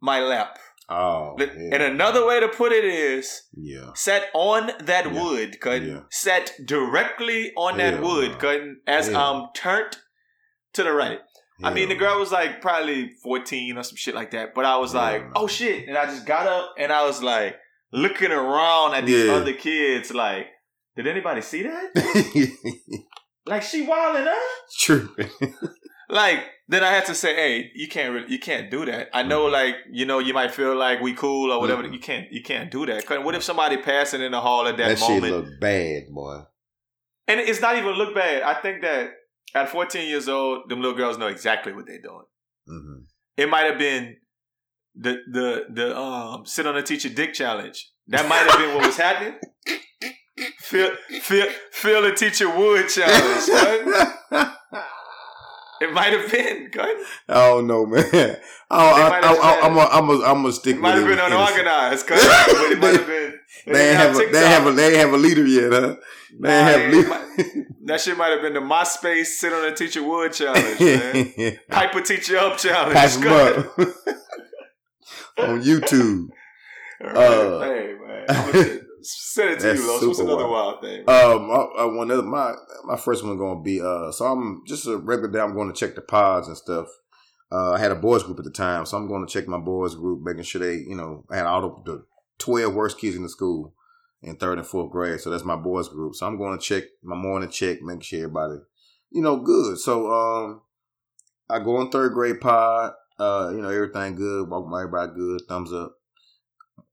my 0.00 0.20
lap. 0.20 0.58
Oh, 0.90 1.36
yeah. 1.38 1.46
And 1.72 1.82
another 1.82 2.26
way 2.26 2.40
to 2.40 2.48
put 2.48 2.72
it 2.72 2.84
is 2.84 3.42
yeah. 3.56 3.90
sat 3.94 4.24
on 4.34 4.72
that 4.80 5.12
Yeah. 5.12 5.22
wood, 5.22 5.60
cutting 5.60 5.88
Yeah. 5.88 6.00
sat 6.10 6.52
directly 6.64 7.52
on 7.56 7.78
that 7.78 8.02
wood, 8.02 8.38
cutting 8.40 8.80
as 8.86 9.06
Hell. 9.08 9.20
I'm 9.44 9.48
turned 9.54 9.98
to 10.74 10.82
the 10.82 10.92
right. 10.92 11.20
I 11.62 11.72
mean, 11.74 11.90
the 11.90 11.94
girl 11.94 12.18
was 12.18 12.32
like 12.32 12.60
probably 12.62 13.10
14 13.22 13.76
or 13.76 13.82
some 13.82 13.94
shit 13.96 14.14
like 14.14 14.30
that. 14.30 14.54
But 14.54 14.64
I 14.64 14.78
was 14.78 14.94
like, 14.94 15.22
oh 15.36 15.46
shit. 15.46 15.86
And 15.88 15.96
I 15.96 16.06
just 16.06 16.26
got 16.26 16.46
up 16.46 16.70
and 16.78 16.90
I 16.90 17.04
was 17.06 17.22
like 17.22 17.56
looking 17.92 18.32
around 18.32 18.94
at 18.94 19.04
these 19.06 19.28
other 19.28 19.52
kids, 19.52 20.10
like, 20.12 20.46
did 20.96 21.06
anybody 21.06 21.40
see 21.42 21.62
that? 21.62 22.50
Like, 23.46 23.62
she 23.62 23.82
wilding 23.82 24.28
up? 24.28 24.36
True. 24.78 25.08
Like, 26.10 26.44
then 26.68 26.82
I 26.84 26.90
had 26.90 27.06
to 27.06 27.14
say, 27.14 27.34
hey, 27.34 27.70
you 27.74 27.88
can't 27.88 28.12
really, 28.14 28.30
you 28.32 28.38
can't 28.38 28.70
do 28.70 28.84
that. 28.86 29.08
I 29.12 29.22
know, 29.22 29.46
Mhm. 29.46 29.52
like, 29.52 29.76
you 29.90 30.04
know, 30.06 30.18
you 30.18 30.32
might 30.34 30.52
feel 30.52 30.74
like 30.76 31.00
we 31.00 31.14
cool 31.14 31.52
or 31.52 31.60
whatever. 31.60 31.82
Mhm. 31.84 31.92
You 31.92 31.98
can't, 32.00 32.30
you 32.32 32.42
can't 32.42 32.70
do 32.70 32.86
that. 32.86 33.08
what 33.24 33.34
if 33.34 33.42
somebody 33.42 33.76
passing 33.78 34.20
in 34.22 34.32
the 34.32 34.40
hall 34.40 34.66
at 34.66 34.76
that, 34.76 34.88
that 34.88 34.98
shit 34.98 35.22
moment? 35.22 35.32
look 35.32 35.60
bad, 35.60 36.02
boy. 36.10 36.42
and 37.28 37.38
it's 37.40 37.60
not 37.60 37.76
even 37.76 37.92
look 37.92 38.14
bad. 38.14 38.42
I 38.42 38.54
think 38.54 38.82
that 38.82 39.10
at 39.54 39.68
14 39.68 40.08
years 40.08 40.28
old, 40.28 40.68
them 40.68 40.80
little 40.80 40.96
girls 40.96 41.16
know 41.18 41.28
exactly 41.28 41.72
what 41.72 41.86
they're 41.86 42.02
doing. 42.02 42.24
hmm 42.66 42.98
it 43.36 43.48
might 43.48 43.64
have 43.70 43.78
been 43.78 44.16
the 44.94 45.12
the 45.32 45.64
the 45.72 45.96
um 45.96 46.44
sit 46.44 46.66
on 46.66 46.76
a 46.76 46.82
teacher 46.82 47.08
dick 47.08 47.32
challenge. 47.32 47.90
That 48.08 48.28
might 48.28 48.44
have 48.50 48.58
been 48.58 48.74
what 48.74 48.86
was 48.86 48.96
happening. 48.96 49.38
Feel 50.60 50.90
feel 51.22 51.46
feel 51.72 52.02
the 52.02 52.12
teacher 52.12 52.48
wood 52.48 52.88
challenge. 52.88 53.40
son. 53.42 54.12
It 55.80 55.92
might 55.92 56.12
have 56.12 56.30
been. 56.30 56.70
I 57.28 57.34
don't 57.34 57.66
know, 57.66 57.86
man. 57.86 58.36
Oh, 58.72 58.94
I, 58.94 59.08
might 59.08 59.24
I, 59.24 59.26
have 59.26 59.38
I, 59.42 59.60
I'm 59.66 59.76
a, 59.76 59.80
I'm 59.80 60.08
a, 60.10 60.24
I'm 60.24 60.46
a 60.46 60.52
stick 60.52 60.76
It 60.76 60.80
might 60.80 60.94
have 60.94 61.04
been 61.04 61.18
unorganized. 61.18 62.06
Cause 62.06 62.20
it 62.22 62.78
might 62.78 62.94
have 62.94 63.04
been. 63.08 63.34
They 63.66 63.88
ain't 63.88 63.96
have, 63.98 64.14
a, 64.14 64.30
they 64.30 64.46
have 64.48 64.66
a, 64.68 64.70
they 64.72 64.96
have 64.98 65.12
a 65.12 65.16
leader 65.16 65.44
yet, 65.44 65.72
huh? 65.72 65.96
They 66.40 66.48
Nah, 66.48 66.62
have 66.68 66.92
leader. 66.92 67.08
might- 67.08 67.66
that 67.86 68.00
shit 68.00 68.16
might 68.16 68.28
have 68.28 68.42
been 68.42 68.54
the 68.54 68.60
MySpace 68.60 69.26
sit 69.26 69.52
on 69.52 69.64
a 69.64 69.74
teacher 69.74 70.04
wood 70.04 70.32
challenge, 70.32 70.78
man. 70.78 71.58
Pipe 71.70 71.94
a 71.96 72.00
teacher 72.02 72.36
up 72.38 72.58
challenge. 72.58 72.92
Pass 72.94 73.14
them 73.16 73.22
Good. 73.24 73.58
up 73.58 73.78
on 75.38 75.62
YouTube. 75.62 76.28
Right. 77.00 77.16
Uh, 77.16 77.60
hey 77.62 77.94
man, 78.06 78.26
gonna, 78.28 78.79
Send 79.02 79.50
it 79.50 79.60
to 79.60 79.66
That's 79.66 79.80
you, 79.80 79.88
Los. 79.92 80.04
What's 80.04 80.18
another 80.18 80.48
wild. 80.48 80.82
wild 80.82 80.82
thing? 80.82 81.00
Um, 81.08 81.50
I, 81.50 81.82
I, 81.82 81.84
one 81.84 82.10
of 82.10 82.24
my 82.24 82.54
my 82.84 82.96
first 82.96 83.24
one 83.24 83.38
gonna 83.38 83.60
be 83.60 83.80
uh, 83.80 84.12
so 84.12 84.26
I'm 84.26 84.62
just 84.66 84.86
a 84.86 84.96
regular 84.96 85.30
day. 85.30 85.40
I'm 85.40 85.54
going 85.54 85.72
to 85.72 85.78
check 85.78 85.94
the 85.94 86.02
pods 86.02 86.48
and 86.48 86.56
stuff. 86.56 86.88
Uh, 87.52 87.72
I 87.72 87.78
had 87.78 87.90
a 87.90 87.96
boys 87.96 88.22
group 88.22 88.38
at 88.38 88.44
the 88.44 88.50
time, 88.50 88.86
so 88.86 88.96
I'm 88.96 89.08
going 89.08 89.26
to 89.26 89.32
check 89.32 89.48
my 89.48 89.58
boys 89.58 89.94
group, 89.96 90.20
making 90.22 90.44
sure 90.44 90.60
they, 90.60 90.76
you 90.76 90.94
know, 90.94 91.24
I 91.30 91.36
had 91.36 91.46
all 91.46 91.82
the, 91.84 91.92
the 91.92 92.04
twelve 92.38 92.74
worst 92.74 92.98
kids 92.98 93.16
in 93.16 93.22
the 93.22 93.28
school 93.28 93.74
in 94.22 94.36
third 94.36 94.58
and 94.58 94.66
fourth 94.66 94.92
grade. 94.92 95.20
So 95.20 95.30
that's 95.30 95.44
my 95.44 95.56
boys 95.56 95.88
group. 95.88 96.14
So 96.14 96.26
I'm 96.26 96.38
going 96.38 96.56
to 96.58 96.64
check 96.64 96.84
my 97.02 97.16
morning 97.16 97.50
check, 97.50 97.82
making 97.82 98.02
sure 98.02 98.20
everybody, 98.20 98.60
you 99.10 99.22
know, 99.22 99.38
good. 99.38 99.78
So 99.78 100.12
um, 100.12 100.60
I 101.48 101.58
go 101.58 101.76
on 101.76 101.90
third 101.90 102.12
grade 102.12 102.40
pod. 102.40 102.92
Uh, 103.18 103.50
you 103.52 103.60
know, 103.60 103.68
everything 103.68 104.14
good. 104.14 104.48
Walk 104.48 104.66
my 104.66 104.82
everybody 104.82 105.12
good. 105.14 105.42
Thumbs 105.48 105.72
up. 105.72 105.96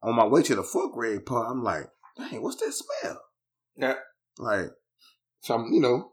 On 0.04 0.15
my 0.15 0.26
way 0.26 0.41
to 0.43 0.56
the 0.56 0.63
fourth 0.63 0.91
grade 0.93 1.26
pod, 1.26 1.52
I'm 1.52 1.63
like, 1.63 1.89
dang, 2.18 2.42
what's 2.42 2.58
that 2.58 2.74
smell? 2.74 3.22
Yeah. 3.76 3.94
Like, 4.40 4.68
so 5.42 5.56
I'm, 5.56 5.72
you 5.74 5.80
know, 5.80 6.12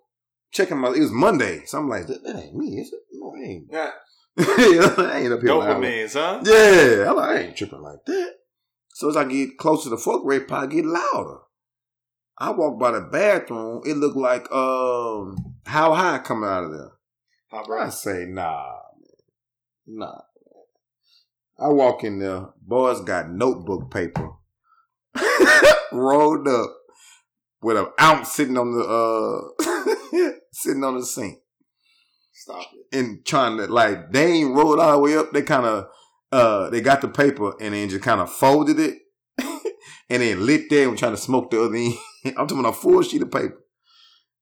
checking 0.53 0.79
my, 0.79 0.89
it 0.89 1.01
was 1.01 1.11
Monday. 1.13 1.63
So 1.67 1.79
I'm 1.79 1.89
like, 1.89 2.07
that, 2.07 2.23
that 2.25 2.37
ain't 2.37 2.55
me, 2.55 2.79
is 2.79 2.93
it? 2.93 3.01
No, 3.13 3.35
it 3.35 3.47
ain't. 3.47 3.67
Yeah. 3.71 3.91
You 4.37 4.81
know, 4.81 4.95
I 4.99 5.19
ain't 5.21 5.33
up 5.33 5.41
here. 5.41 5.55
like- 5.55 5.69
Dopamines, 5.77 6.15
huh? 6.15 6.41
Yeah. 6.45 7.11
I'm 7.11 7.17
like, 7.17 7.31
I 7.31 7.39
ain't 7.41 7.57
tripping 7.57 7.81
like 7.83 8.05
that. 8.07 8.31
So 8.95 9.09
as 9.09 9.17
I 9.17 9.25
get 9.25 9.59
closer 9.59 9.85
to 9.85 9.91
the 9.91 9.97
fourth 9.97 10.23
grade 10.25 10.51
I 10.51 10.67
get 10.67 10.85
louder. 10.85 11.39
I 12.39 12.51
walk 12.51 12.79
by 12.81 12.93
the 12.93 13.01
bathroom. 13.01 13.83
It 13.85 13.97
looked 13.97 14.17
like 14.17 14.51
um 14.53 15.37
how 15.67 15.95
high 15.95 16.19
coming 16.19 16.49
out 16.49 16.65
of 16.65 16.73
there. 16.73 16.93
How 17.51 17.65
I 17.79 17.89
say, 17.91 18.25
nah, 18.29 18.73
man. 19.87 19.99
Nah. 19.99 20.21
I 21.59 21.69
walk 21.69 22.03
in 22.03 22.19
there, 22.19 22.49
boys 22.61 23.01
got 23.03 23.31
notebook 23.31 23.91
paper 23.93 24.31
rolled 25.93 26.49
up 26.49 26.71
with 27.63 27.77
an 27.77 27.87
ounce 28.01 28.33
sitting 28.33 28.59
on 28.59 28.73
the 28.73 28.83
uh 28.85 30.31
sitting 30.53 30.85
on 30.85 30.97
the 30.97 31.05
sink 31.05 31.39
Stop 32.33 32.67
it. 32.75 32.99
and 32.99 33.25
trying 33.25 33.57
to 33.59 33.67
like 33.67 34.13
they 34.13 34.33
ain't 34.33 34.55
rolled 34.55 34.79
all 34.79 34.93
the 34.93 34.99
way 34.99 35.17
up. 35.17 35.33
They 35.33 35.43
kind 35.43 35.67
of 35.67 35.87
uh 36.33 36.71
they 36.71 36.81
got 36.81 37.01
the 37.01 37.09
paper 37.09 37.55
and 37.61 37.75
then 37.75 37.89
just 37.89 38.03
kind 38.03 38.21
of 38.21 38.31
folded 38.31 38.79
it 38.79 38.99
and 40.11 40.23
then 40.23 40.45
lit 40.45 40.69
there 40.71 40.89
and 40.89 40.99
trying 40.99 41.13
to 41.13 41.17
smoke 41.17 41.51
the 41.51 41.63
other 41.63 41.75
end. 41.75 41.95
I'm 42.27 42.47
talking 42.47 42.61
about 42.61 42.71
a 42.75 42.79
full 42.79 43.03
sheet 43.03 43.23
of 43.23 43.31
paper 43.31 43.63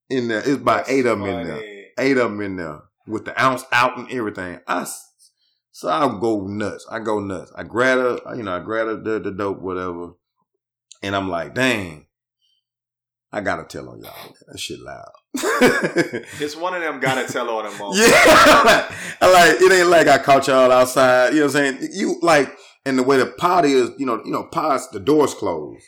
in 0.09 0.29
there. 0.29 0.39
It's 0.39 0.49
about 0.49 0.79
That's 0.79 0.91
eight 0.91 1.07
of 1.07 1.19
them 1.19 1.29
in 1.29 1.47
there 1.47 1.63
eight 1.99 2.17
of 2.17 2.31
them 2.31 2.41
in 2.41 2.57
there 2.57 2.81
with 3.07 3.25
the 3.25 3.41
ounce 3.43 3.65
out 3.73 3.99
and 3.99 4.11
everything. 4.11 4.59
I 4.67 4.87
so 5.71 5.89
I 5.89 6.07
go 6.21 6.47
nuts. 6.47 6.87
I 6.91 6.99
go 6.99 7.19
nuts. 7.19 7.53
I 7.57 7.63
grab 7.63 7.99
her, 7.99 8.37
you 8.37 8.43
know, 8.43 8.55
I 8.55 8.61
grab 8.61 8.87
her, 8.89 8.97
the, 8.97 9.19
the 9.21 9.31
dope, 9.31 9.61
whatever, 9.61 10.11
and 11.03 11.15
I'm 11.17 11.29
like, 11.29 11.55
dang, 11.55 12.07
I 13.33 13.41
gotta 13.41 13.65
tell 13.65 13.89
on 13.89 14.01
y'all. 14.03 14.35
That 14.49 14.59
shit 14.59 14.79
loud. 14.81 15.11
It's 16.41 16.57
one 16.57 16.75
of 16.75 16.83
them 16.83 17.01
gotta 17.01 17.31
tell 17.33 17.49
on 17.51 17.65
them 17.65 17.79
moments. 17.79 18.01
yeah, 18.01 18.95
I 19.21 19.21
like 19.33 19.61
it 19.61 19.73
ain't 19.73 19.89
like 19.89 20.09
I 20.09 20.19
caught 20.19 20.47
y'all 20.49 20.71
outside. 20.71 21.33
You 21.33 21.41
know 21.41 21.47
what 21.47 21.57
I'm 21.57 21.79
saying? 21.79 21.91
You 21.93 22.19
like, 22.21 22.53
and 22.85 22.99
the 22.99 23.03
way 23.03 23.17
the 23.17 23.27
pod 23.27 23.65
is, 23.65 23.91
you 23.99 24.05
know, 24.07 24.21
you 24.25 24.33
know, 24.33 24.45
pods 24.45 24.91
the 24.91 25.01
doors 25.01 25.35
closed. 25.35 25.85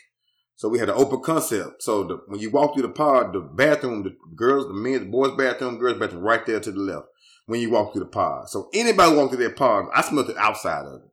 So 0.55 0.69
we 0.69 0.79
had 0.79 0.89
an 0.89 0.95
open 0.97 1.19
concept. 1.21 1.83
So 1.83 2.05
the, 2.05 2.19
when 2.27 2.39
you 2.39 2.49
walk 2.49 2.73
through 2.73 2.83
the 2.83 2.89
pod, 2.89 3.33
the 3.33 3.41
bathroom, 3.41 4.03
the 4.03 4.15
girls, 4.35 4.67
the 4.67 4.73
men, 4.73 4.99
the 5.01 5.11
boys' 5.11 5.35
bathroom, 5.37 5.77
girls' 5.77 5.99
bathroom, 5.99 6.23
right 6.23 6.45
there 6.45 6.61
to 6.61 6.71
the 6.71 6.79
left. 6.79 7.07
When 7.45 7.59
you 7.59 7.69
walk 7.69 7.93
through 7.93 8.05
the 8.05 8.09
pod, 8.09 8.49
so 8.49 8.69
anybody 8.73 9.15
walk 9.15 9.29
through 9.29 9.43
that 9.43 9.55
pod, 9.55 9.85
I 9.93 10.01
smelled 10.01 10.27
the 10.27 10.37
outside 10.37 10.85
of 10.85 11.01
it. 11.03 11.11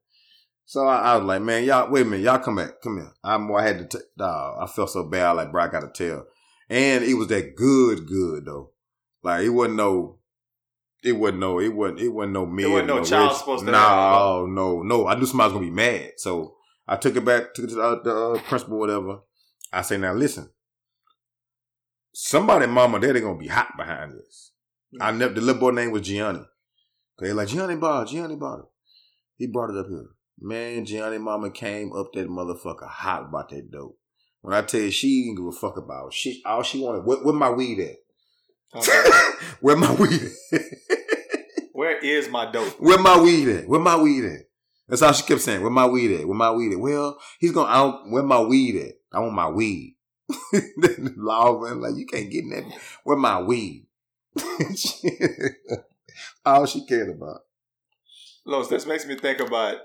So 0.64 0.86
I, 0.86 1.12
I 1.12 1.16
was 1.16 1.26
like, 1.26 1.42
man, 1.42 1.64
y'all, 1.64 1.90
wait 1.90 2.02
a 2.02 2.04
minute, 2.08 2.24
y'all 2.24 2.38
come 2.38 2.56
back, 2.56 2.80
come 2.82 2.96
here. 2.96 3.12
I'm, 3.22 3.52
I 3.54 3.62
had 3.62 3.90
to, 3.90 3.98
t- 3.98 4.04
dawg, 4.16 4.62
I 4.62 4.66
felt 4.72 4.90
so 4.90 5.04
bad, 5.04 5.32
like, 5.32 5.52
bro, 5.52 5.64
I 5.64 5.68
gotta 5.68 5.88
tell. 5.88 6.26
And 6.70 7.04
it 7.04 7.14
was 7.14 7.28
that 7.28 7.54
good, 7.56 8.06
good 8.06 8.46
though. 8.46 8.70
Like 9.22 9.44
it 9.44 9.50
wasn't 9.50 9.76
no, 9.76 10.18
it 11.04 11.12
wasn't 11.12 11.40
no, 11.40 11.60
it 11.60 11.68
wasn't, 11.74 12.00
it 12.00 12.08
wasn't 12.08 12.32
no 12.32 12.46
mid. 12.46 12.70
wasn't 12.70 12.88
no 12.88 13.04
child 13.04 13.36
supposed 13.36 13.66
to 13.66 13.70
No, 13.70 13.78
have 13.78 14.48
no, 14.48 14.82
no. 14.82 15.06
I 15.06 15.14
knew 15.16 15.26
somebody 15.26 15.48
was 15.48 15.52
gonna 15.54 15.66
be 15.66 15.70
mad, 15.70 16.12
so 16.16 16.56
I 16.88 16.96
took 16.96 17.16
it 17.16 17.24
back, 17.24 17.52
took 17.54 17.66
it 17.66 17.68
to 17.68 17.74
the, 17.74 18.00
the 18.02 18.16
uh, 18.16 18.38
principal, 18.42 18.78
whatever. 18.78 19.18
I 19.72 19.82
say, 19.82 19.98
now 19.98 20.12
listen, 20.14 20.50
somebody, 22.14 22.66
mama, 22.66 23.00
daddy 23.00 23.20
gonna 23.20 23.38
be 23.38 23.48
hot 23.48 23.76
behind 23.76 24.12
this. 24.12 24.52
I 25.00 25.10
never. 25.10 25.34
The 25.34 25.40
little 25.40 25.60
boy 25.60 25.70
name 25.70 25.90
was 25.90 26.02
Gianni. 26.02 26.40
They 27.18 27.32
like 27.32 27.48
Gianni 27.48 27.76
bought, 27.76 28.08
Gianni 28.08 28.36
bought 28.36 28.60
it. 28.60 28.64
He 29.36 29.46
brought 29.46 29.70
it 29.70 29.76
up 29.76 29.86
here. 29.88 30.08
Man, 30.44 30.84
Gianni 30.84 31.18
mama 31.18 31.50
came 31.52 31.92
up 31.92 32.12
that 32.14 32.28
motherfucker 32.28 32.88
hot 32.88 33.26
about 33.28 33.50
that 33.50 33.70
dope. 33.70 33.96
When 34.40 34.54
I 34.54 34.62
tell 34.62 34.80
you, 34.80 34.90
she 34.90 35.22
didn't 35.22 35.36
give 35.36 35.46
a 35.46 35.52
fuck 35.52 35.76
about 35.76 36.08
it. 36.08 36.14
she. 36.14 36.42
All 36.44 36.64
she 36.64 36.80
wanted, 36.80 37.04
where, 37.04 37.18
where 37.18 37.32
my 37.32 37.50
weed 37.50 37.78
at? 37.78 37.96
Okay. 38.74 39.10
where 39.60 39.76
my 39.76 39.94
weed 39.94 40.20
at? 40.52 40.62
Where 41.74 41.98
is 41.98 42.28
my 42.28 42.50
dope? 42.50 42.74
Where 42.78 42.98
my 42.98 43.18
weed 43.18 43.48
at? 43.48 43.66
Where 43.66 43.80
my 43.80 43.96
weed 43.96 44.24
at? 44.24 44.42
That's 44.86 45.02
all 45.02 45.12
she 45.12 45.24
kept 45.24 45.40
saying. 45.40 45.62
Where 45.62 45.70
my 45.70 45.86
weed 45.86 46.20
at? 46.20 46.28
Where 46.28 46.36
my 46.36 46.50
weed 46.50 46.72
at? 46.72 46.78
Well, 46.78 47.18
he's 47.40 47.50
gonna. 47.50 47.70
I 47.70 47.76
don't, 47.76 48.12
where 48.12 48.22
my 48.22 48.40
weed 48.40 48.76
at? 48.76 48.92
I 49.12 49.20
want 49.20 49.34
my 49.34 49.48
weed. 49.48 49.96
the 50.52 51.12
law 51.16 51.58
man, 51.60 51.80
like 51.80 51.96
you 51.96 52.06
can't 52.06 52.30
get 52.30 52.44
in 52.44 52.50
that. 52.50 52.64
Where 53.04 53.16
my 53.16 53.40
weed? 53.40 53.86
all 56.44 56.66
she 56.66 56.84
cared 56.86 57.08
about. 57.08 57.40
Los, 58.44 58.68
this 58.68 58.86
makes 58.86 59.06
me 59.06 59.16
think 59.16 59.40
about 59.40 59.78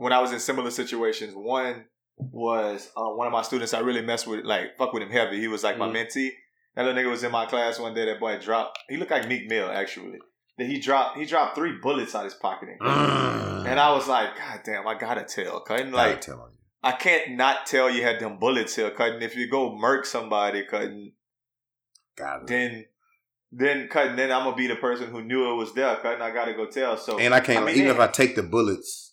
when 0.00 0.14
I 0.14 0.20
was 0.20 0.32
in 0.32 0.40
similar 0.40 0.70
situations. 0.70 1.34
One 1.34 1.84
was 2.16 2.90
uh, 2.96 3.04
one 3.10 3.26
of 3.26 3.32
my 3.34 3.42
students 3.42 3.74
I 3.74 3.80
really 3.80 4.00
messed 4.00 4.26
with, 4.26 4.44
like 4.46 4.76
fuck 4.78 4.92
with 4.94 5.02
him 5.02 5.10
heavy. 5.10 5.38
He 5.40 5.48
was 5.48 5.62
like 5.62 5.76
my 5.76 5.88
Mhm. 5.88 5.94
mentee. 6.06 6.30
That 6.74 6.86
little 6.86 7.02
nigga 7.02 7.10
was 7.10 7.22
in 7.22 7.30
my 7.32 7.44
class 7.46 7.78
one 7.78 7.92
day. 7.94 8.06
That 8.06 8.18
boy 8.18 8.38
dropped. 8.38 8.78
He 8.88 8.96
looked 8.96 9.10
like 9.10 9.28
Meek 9.28 9.46
Mill 9.48 9.70
actually. 9.70 10.18
That 10.56 10.66
he 10.66 10.78
dropped. 10.80 11.18
He 11.18 11.26
dropped 11.26 11.54
three 11.54 11.72
bullets 11.82 12.14
out 12.14 12.24
his 12.24 12.34
pocket, 12.34 12.68
and 12.80 13.78
I 13.80 13.92
was 13.92 14.08
like, 14.08 14.36
God 14.36 14.60
damn, 14.64 14.86
I 14.86 14.94
gotta 14.94 15.24
tell, 15.24 15.60
cutting 15.60 15.92
like 15.92 16.26
you. 16.26 16.40
I 16.82 16.92
can't 16.92 17.32
not 17.32 17.66
tell 17.66 17.90
you 17.90 18.02
had 18.02 18.20
them 18.20 18.38
bullets 18.38 18.76
here, 18.76 18.90
cutting. 18.90 19.20
If 19.20 19.36
you 19.36 19.48
go 19.50 19.74
murk 19.76 20.06
somebody, 20.06 20.64
cutting, 20.64 21.12
Got 22.16 22.42
it. 22.42 22.46
then 22.48 22.84
then 23.52 23.88
cutting, 23.88 24.16
then 24.16 24.30
I'm 24.32 24.44
gonna 24.44 24.56
be 24.56 24.66
the 24.66 24.76
person 24.76 25.10
who 25.10 25.22
knew 25.22 25.50
it 25.52 25.56
was 25.56 25.74
there, 25.74 25.96
cutting. 25.96 26.22
I 26.22 26.30
gotta 26.30 26.54
go 26.54 26.66
tell. 26.66 26.96
So 26.96 27.18
And 27.18 27.34
I 27.34 27.40
can't 27.40 27.58
I 27.62 27.66
mean, 27.66 27.74
even 27.76 27.86
they- 27.88 27.94
if 27.94 28.00
I 28.00 28.06
take 28.06 28.34
the 28.36 28.42
bullets 28.42 29.09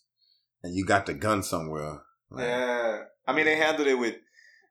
and 0.64 0.76
you 0.76 0.86
got 0.86 1.06
the 1.06 1.14
gun 1.14 1.44
somewhere. 1.44 2.02
like, 2.30 2.46
Yeah, 2.46 3.00
I 3.28 3.34
mean 3.34 3.46
they 3.46 3.56
handled 3.56 3.88
it 3.88 3.96
with. 3.96 4.16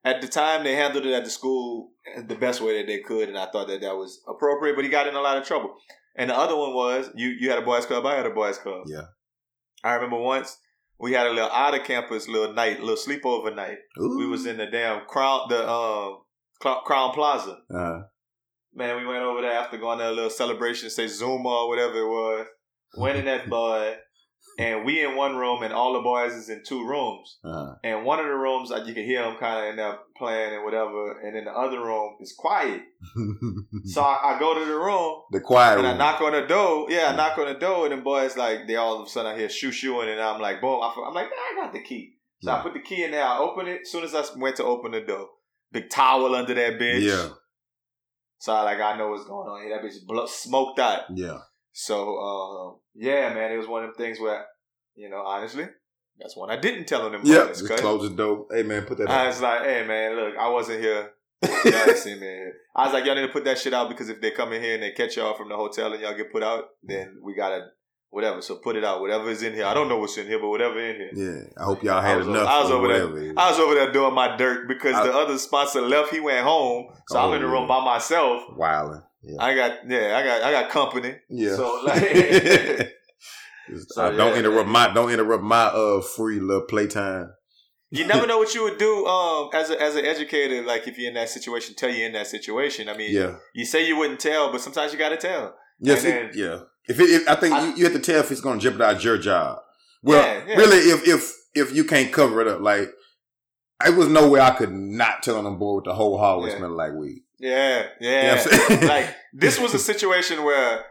At 0.05 0.21
the 0.21 0.29
time, 0.29 0.63
they 0.63 0.77
handled 0.77 1.05
it 1.05 1.13
at 1.15 1.25
the 1.25 1.31
school 1.31 1.91
the 2.29 2.37
best 2.37 2.61
way 2.61 2.79
that 2.79 2.87
they 2.87 3.01
could, 3.01 3.29
and 3.29 3.37
I 3.37 3.47
thought 3.47 3.67
that 3.67 3.81
that 3.81 3.97
was 3.97 4.23
appropriate. 4.29 4.77
But 4.77 4.85
he 4.85 4.91
got 4.91 5.09
in 5.09 5.17
a 5.17 5.21
lot 5.21 5.37
of 5.37 5.45
trouble. 5.45 5.75
And 6.15 6.31
the 6.31 6.37
other 6.37 6.57
one 6.57 6.73
was 6.75 7.11
you. 7.17 7.29
You 7.29 7.51
had 7.51 7.59
a 7.59 7.63
boys' 7.67 7.87
club. 7.87 8.07
I 8.07 8.15
had 8.15 8.25
a 8.27 8.31
boys' 8.31 8.57
club. 8.59 8.85
Yeah. 8.87 9.07
I 9.83 9.95
remember 9.95 10.19
once 10.19 10.59
we 11.01 11.13
had 11.13 11.27
a 11.27 11.31
little 11.31 11.51
out 11.51 11.75
of 11.75 11.85
campus 11.85 12.29
little 12.29 12.55
night, 12.55 12.79
little 12.81 12.95
sleepover 12.95 13.55
night. 13.55 13.79
Ooh. 14.01 14.17
We 14.19 14.27
was 14.29 14.47
in 14.47 14.59
the 14.59 14.67
damn 14.67 15.05
crown, 15.07 15.47
the 15.49 15.69
um 15.69 16.19
Cl- 16.63 16.83
Crowne 16.87 17.13
Plaza. 17.13 17.59
Uh, 17.75 18.03
Man, 18.75 18.97
we 18.99 19.07
went 19.07 19.23
over 19.25 19.41
there 19.41 19.53
after 19.59 19.77
going 19.79 19.99
to 19.99 20.09
a 20.09 20.13
little 20.13 20.31
celebration, 20.31 20.89
say 20.91 21.07
Zuma 21.09 21.49
or 21.49 21.69
whatever 21.69 21.95
it 21.99 22.07
was. 22.07 22.47
Went 22.97 23.19
in 23.19 23.25
that 23.25 23.49
bud, 23.51 23.97
and 24.59 24.85
we 24.85 25.05
in 25.05 25.17
one 25.17 25.37
room, 25.37 25.63
and 25.63 25.73
all 25.73 25.93
the 25.93 26.01
boys 26.01 26.33
is 26.33 26.49
in 26.49 26.63
two 26.67 26.87
rooms. 26.87 27.39
uh, 27.45 27.75
And 27.85 28.05
one 28.05 28.19
of 28.21 28.27
the 28.27 28.35
rooms, 28.35 28.71
like, 28.71 28.87
you 28.87 28.95
can 28.95 29.05
hear 29.05 29.23
them 29.23 29.37
kind 29.39 29.65
of 29.65 29.71
in 29.71 29.77
there 29.77 29.99
playing 30.17 30.55
and 30.55 30.65
whatever. 30.65 31.21
And 31.21 31.37
then 31.37 31.45
the 31.45 31.53
other 31.53 31.81
room 31.81 32.17
is 32.21 32.35
quiet. 32.37 32.83
So 33.85 34.01
I, 34.03 34.35
I 34.35 34.39
go 34.39 34.55
to 34.59 34.65
the 34.65 34.75
room 34.75 35.23
the 35.31 35.41
quiet 35.41 35.79
and 35.79 35.87
I 35.87 35.97
knock 35.97 36.21
on 36.21 36.33
the 36.33 36.47
door. 36.47 36.91
Yeah, 36.91 37.11
I 37.13 37.17
knock 37.17 37.39
on 37.39 37.47
the 37.47 37.55
door, 37.59 37.85
and 37.87 37.93
then 37.93 38.03
boys 38.03 38.37
like 38.37 38.67
they 38.67 38.77
all 38.77 39.01
of 39.01 39.07
a 39.07 39.11
sudden 39.11 39.33
I 39.33 39.39
hear 39.39 39.49
shoo 39.49 39.71
shooing, 39.73 40.09
and 40.09 40.21
I'm 40.21 40.41
like, 40.41 40.61
boom. 40.61 40.81
I'm 40.83 41.15
like, 41.15 41.29
I 41.29 41.55
got 41.61 41.73
the 41.73 41.83
key. 41.83 42.15
So 42.43 42.51
I 42.53 42.63
put 42.63 42.75
the 42.75 42.81
key 42.81 43.05
in 43.05 43.11
there. 43.13 43.25
I 43.25 43.39
open 43.39 43.67
it. 43.69 43.83
As 43.83 43.91
soon 43.91 44.05
as 44.05 44.15
I 44.15 44.23
went 44.37 44.57
to 44.57 44.65
open 44.65 44.93
the 44.93 45.01
door, 45.01 45.29
big 45.73 45.89
towel 45.91 46.35
under 46.35 46.55
that 46.55 46.79
bitch. 46.79 47.03
Yeah, 47.03 47.29
So 48.39 48.53
I 48.55 48.63
like 48.63 48.81
I 48.81 48.97
know 48.99 49.09
what's 49.11 49.25
going 49.27 49.49
on 49.49 49.63
here. 49.63 49.75
That 49.77 49.85
bitch 49.85 50.29
smoked 50.29 50.79
out. 50.79 51.03
yeah. 51.15 51.39
So 51.73 51.97
uh, 52.19 52.79
yeah, 52.95 53.35
man, 53.35 53.53
it 53.53 53.59
was 53.59 53.67
one 53.69 53.85
of 53.85 53.91
them 53.91 53.97
things 53.97 54.19
where, 54.19 54.47
you 54.97 55.09
know, 55.09 55.23
honestly, 55.25 55.67
that's 56.19 56.37
one 56.37 56.51
I 56.51 56.57
didn't 56.57 56.87
tell 56.87 57.09
them. 57.11 57.21
Yeah, 57.25 57.47
just 57.49 57.69
'cause 57.69 57.81
close 57.81 58.09
the 58.09 58.17
door. 58.17 58.47
Hey 58.51 58.63
man, 58.63 58.85
put 58.85 58.99
that. 58.99 59.09
I 59.11 59.23
up. 59.23 59.27
was 59.29 59.41
like, 59.41 59.63
hey 59.63 59.87
man, 59.87 60.17
look, 60.17 60.35
I 60.37 60.49
wasn't 60.49 60.81
here. 60.81 61.11
Y'all 61.65 61.95
seen 61.95 62.19
me. 62.19 62.47
I 62.75 62.85
was 62.85 62.93
like, 62.95 63.05
y'all 63.05 63.15
need 63.15 63.27
to 63.27 63.33
put 63.33 63.45
that 63.45 63.59
shit 63.59 63.75
out 63.75 63.89
because 63.91 64.09
if 64.09 64.21
they 64.23 64.31
come 64.31 64.53
in 64.55 64.63
here 64.63 64.75
and 64.75 64.83
they 64.83 64.93
catch 64.93 65.17
y'all 65.17 65.35
from 65.35 65.49
the 65.51 65.57
hotel 65.57 65.93
and 65.93 66.01
y'all 66.03 66.17
get 66.17 66.33
put 66.33 66.43
out, 66.43 66.65
then 66.83 67.19
we 67.23 67.35
gotta 67.35 67.67
whatever. 68.11 68.41
So 68.41 68.57
put 68.57 68.75
it 68.77 68.85
out. 68.85 69.01
Whatever 69.03 69.29
is 69.31 69.43
in 69.43 69.53
here. 69.53 69.67
I 69.67 69.75
don't 69.75 69.89
know 69.91 69.99
what's 69.99 70.17
in 70.17 70.27
here, 70.27 70.39
but 70.41 70.49
whatever 70.49 70.81
in 70.81 70.97
here. 70.97 71.11
Yeah, 71.15 71.43
I 71.61 71.65
hope 71.65 71.83
y'all 71.83 72.01
had 72.01 72.19
was 72.19 72.27
enough. 72.27 72.43
over- 72.43 72.51
I 72.51 72.61
was 72.63 72.71
over 72.71 72.89
there. 72.89 73.07
whatever 73.07 73.19
it 73.23 73.27
is. 73.33 73.35
I 73.37 73.51
was 73.51 73.59
over 73.61 73.75
there 73.75 73.93
doing 73.93 74.15
my 74.15 74.37
dirt 74.37 74.67
because 74.67 74.95
I- 74.95 75.07
the 75.07 75.13
other 75.15 75.37
sponsor 75.37 75.83
left. 75.83 76.11
He 76.13 76.21
went 76.21 76.43
home, 76.45 76.87
so 77.09 77.19
I'm 77.19 77.31
Oh, 77.31 77.33
in 77.35 77.43
the 77.43 77.49
oh, 77.49 77.51
room 77.51 77.69
by 77.69 77.85
myself. 77.85 78.43
Wilding. 78.57 79.03
Yeah. 79.23 79.37
I 79.45 79.55
got 79.55 79.73
yeah, 79.91 80.17
I 80.19 80.23
got 80.23 80.43
I 80.43 80.51
got 80.53 80.71
company. 80.71 81.17
yeah. 81.29 81.55
So 81.57 81.81
like, 81.85 82.03
So, 83.89 84.03
uh, 84.03 84.11
don't 84.11 84.33
yeah, 84.33 84.39
interrupt 84.41 84.69
man. 84.69 84.89
my 84.89 84.95
don't 84.95 85.11
interrupt 85.11 85.43
my 85.45 85.65
uh 85.65 86.01
free 86.01 86.41
little 86.41 86.63
playtime. 86.67 87.33
You 87.91 88.07
never 88.07 88.27
know 88.31 88.39
what 88.39 88.55
you 88.55 88.63
would 88.65 88.79
do 88.79 89.07
um, 89.07 89.51
as 89.55 89.71
a, 89.71 89.81
as 89.81 89.97
an 89.97 90.05
educator. 90.05 90.63
Like 90.65 90.87
if 90.89 90.99
you're 90.99 91.09
in 91.09 91.15
that 91.15 91.29
situation, 91.31 91.75
tell 91.77 91.91
you 91.91 92.05
in 92.05 92.13
that 92.13 92.27
situation. 92.27 92.89
I 92.89 92.97
mean, 92.97 93.15
Yeah. 93.15 93.37
you 93.55 93.65
say 93.65 93.87
you 93.87 93.97
wouldn't 93.97 94.21
tell, 94.21 94.51
but 94.53 94.61
sometimes 94.61 94.93
you 94.93 94.99
got 94.99 95.11
to 95.11 95.17
tell. 95.17 95.55
Yes, 95.81 96.05
it- 96.05 96.09
then- 96.09 96.31
yeah. 96.35 96.59
If, 96.89 97.01
it, 97.01 97.11
if 97.11 97.29
I 97.29 97.35
think 97.35 97.53
I- 97.55 97.67
you, 97.69 97.75
you 97.79 97.85
have 97.85 97.95
to 97.95 97.99
tell 97.99 98.21
if 98.21 98.31
it's 98.31 98.41
going 98.41 98.59
to 98.61 98.63
jeopardize 98.63 99.03
your 99.03 99.19
job. 99.19 99.59
Well, 100.03 100.23
Yeah, 100.25 100.45
yeah. 100.47 100.57
really, 100.57 100.77
if 100.79 101.07
if 101.09 101.33
if 101.55 101.75
you 101.75 101.85
can't 101.85 102.13
cover 102.13 102.41
it 102.41 102.47
up, 102.49 102.61
like 102.61 102.91
I 103.81 103.91
was 103.91 104.09
no 104.09 104.29
way 104.31 104.41
I 104.41 104.51
could 104.51 104.73
not 104.73 105.23
tell 105.23 105.45
on 105.45 105.59
board 105.59 105.83
with 105.83 105.91
the 105.91 105.95
whole 105.95 106.17
hallway 106.19 106.51
Yeah. 106.51 106.59
smelling 106.59 106.77
like 106.77 106.93
weed. 106.93 107.23
Yeah, 107.39 107.87
You 108.01 108.09
know 108.09 108.17
yeah. 108.23 108.33
I'm 108.33 108.69
saying? 108.69 108.89
like 108.89 109.15
this 109.33 109.59
was 109.65 109.75
a 109.75 109.79
situation 109.79 110.45
where 110.45 110.85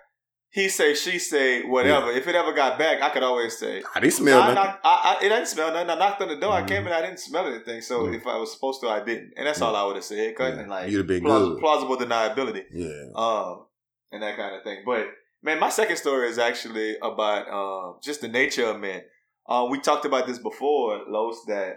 he 0.55 0.69
say, 0.69 0.93
she 0.95 1.19
say, 1.19 1.63
whatever. 1.63 2.09
If 2.11 2.27
it 2.29 2.35
ever 2.35 2.53
got 2.53 2.79
back, 2.79 3.01
I 3.01 3.09
could 3.09 3.23
always 3.23 3.57
say, 3.57 3.83
I 3.93 3.99
didn't 3.99 4.13
smell 4.13 4.41
I 4.41 4.53
nothing. 4.53 4.73
I, 4.85 5.17
I, 5.19 5.25
it 5.25 5.29
didn't 5.29 5.47
smell 5.47 5.71
nothing. 5.73 5.89
I 5.89 5.95
knocked 5.95 6.21
on 6.21 6.29
the 6.29 6.37
door. 6.37 6.53
I 6.53 6.61
Mhm. 6.63 6.67
came 6.69 6.87
in. 6.87 6.93
I 6.93 7.01
didn't 7.01 7.19
smell 7.19 7.45
anything. 7.47 7.81
So 7.81 7.95
Mhm. 8.03 8.15
if 8.15 8.25
I 8.25 8.37
was 8.37 8.53
supposed 8.53 8.79
to, 8.81 8.87
I 8.87 9.01
didn't. 9.03 9.33
And 9.35 9.45
that's 9.47 9.61
all 9.61 9.75
I 9.75 9.83
would 9.85 9.97
have 9.97 10.05
said. 10.05 10.33
Yeah. 10.39 10.65
like 10.67 10.89
You'd 10.89 10.99
have 10.99 11.07
been 11.07 11.23
plaus- 11.23 11.59
plausible 11.59 11.97
deniability. 11.97 12.63
Yeah. 12.71 13.07
um, 13.15 13.65
and 14.13 14.23
that 14.23 14.37
kind 14.37 14.55
of 14.55 14.63
thing. 14.63 14.83
But 14.85 15.07
man, 15.43 15.59
my 15.59 15.69
second 15.69 15.97
story 15.97 16.29
is 16.29 16.37
actually 16.39 16.95
about 17.01 17.49
um, 17.49 17.99
just 18.01 18.21
the 18.21 18.29
nature 18.29 18.65
of 18.67 18.79
men. 18.79 19.01
Uh, 19.49 19.67
we 19.69 19.79
talked 19.81 20.05
about 20.05 20.25
this 20.25 20.39
before, 20.39 21.01
Los, 21.09 21.43
that 21.47 21.73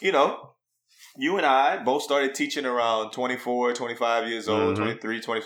you 0.00 0.12
know, 0.12 0.54
you 1.16 1.36
and 1.36 1.44
I 1.44 1.82
both 1.84 2.02
started 2.02 2.34
teaching 2.34 2.64
around 2.64 3.10
24, 3.12 3.74
25 3.74 4.28
years 4.28 4.48
old, 4.48 4.72
Mhm. 4.78 4.82
23, 4.82 5.20
20, 5.20 5.42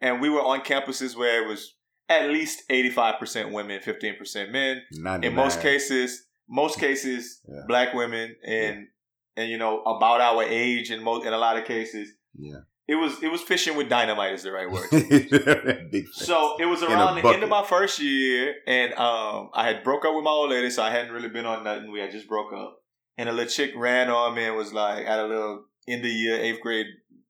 and 0.00 0.20
we 0.20 0.30
were 0.30 0.40
on 0.42 0.60
campuses 0.60 1.16
where 1.16 1.42
it 1.44 1.48
was 1.48 1.74
at 2.10 2.28
least 2.28 2.68
85% 2.68 3.52
women, 3.52 3.80
15% 3.80 4.50
men. 4.50 4.82
In 5.22 5.34
most 5.34 5.60
cases, 5.62 6.26
most 6.48 6.78
cases, 6.86 7.40
Yeah. 7.48 7.62
black 7.68 7.94
women 7.94 8.36
and 8.44 8.88
and 9.36 9.48
you 9.48 9.56
know 9.58 9.80
about 9.84 10.20
our 10.20 10.42
age 10.42 10.90
in 10.90 11.02
most 11.02 11.24
in 11.24 11.32
a 11.32 11.38
lot 11.38 11.56
of 11.56 11.64
cases 11.64 12.06
Yeah. 12.34 12.62
it 12.88 12.96
was 12.96 13.22
it 13.22 13.30
was 13.30 13.40
fishing 13.40 13.76
with 13.76 13.88
dynamite 13.88 14.34
is 14.34 14.42
the 14.42 14.50
right 14.50 14.68
word 14.68 14.88
so 16.12 16.56
it 16.58 16.66
was 16.66 16.82
around 16.82 17.14
the 17.22 17.28
end 17.28 17.42
of 17.44 17.48
my 17.48 17.64
first 17.64 18.00
year, 18.00 18.54
and 18.66 18.92
um, 18.94 19.50
I 19.54 19.66
had 19.68 19.84
broke 19.84 20.04
up 20.04 20.14
with 20.14 20.24
my 20.24 20.30
old 20.30 20.50
lady, 20.50 20.70
so 20.70 20.82
I 20.82 20.90
hadn't 20.90 21.12
really 21.12 21.28
been 21.28 21.46
on 21.46 21.62
nothing. 21.64 21.90
We 21.92 22.00
had 22.00 22.10
just 22.10 22.28
broke 22.28 22.52
up, 22.52 22.82
and 23.16 23.28
a 23.28 23.32
little 23.32 23.48
chick 23.50 23.70
ran 23.76 24.10
on 24.10 24.34
me 24.34 24.44
and 24.44 24.56
was 24.56 24.72
like 24.72 25.06
at 25.06 25.18
a 25.20 25.26
little 25.26 25.64
end 25.88 26.04
of 26.04 26.10
year 26.10 26.36
eighth 26.40 26.60
grade 26.60 26.86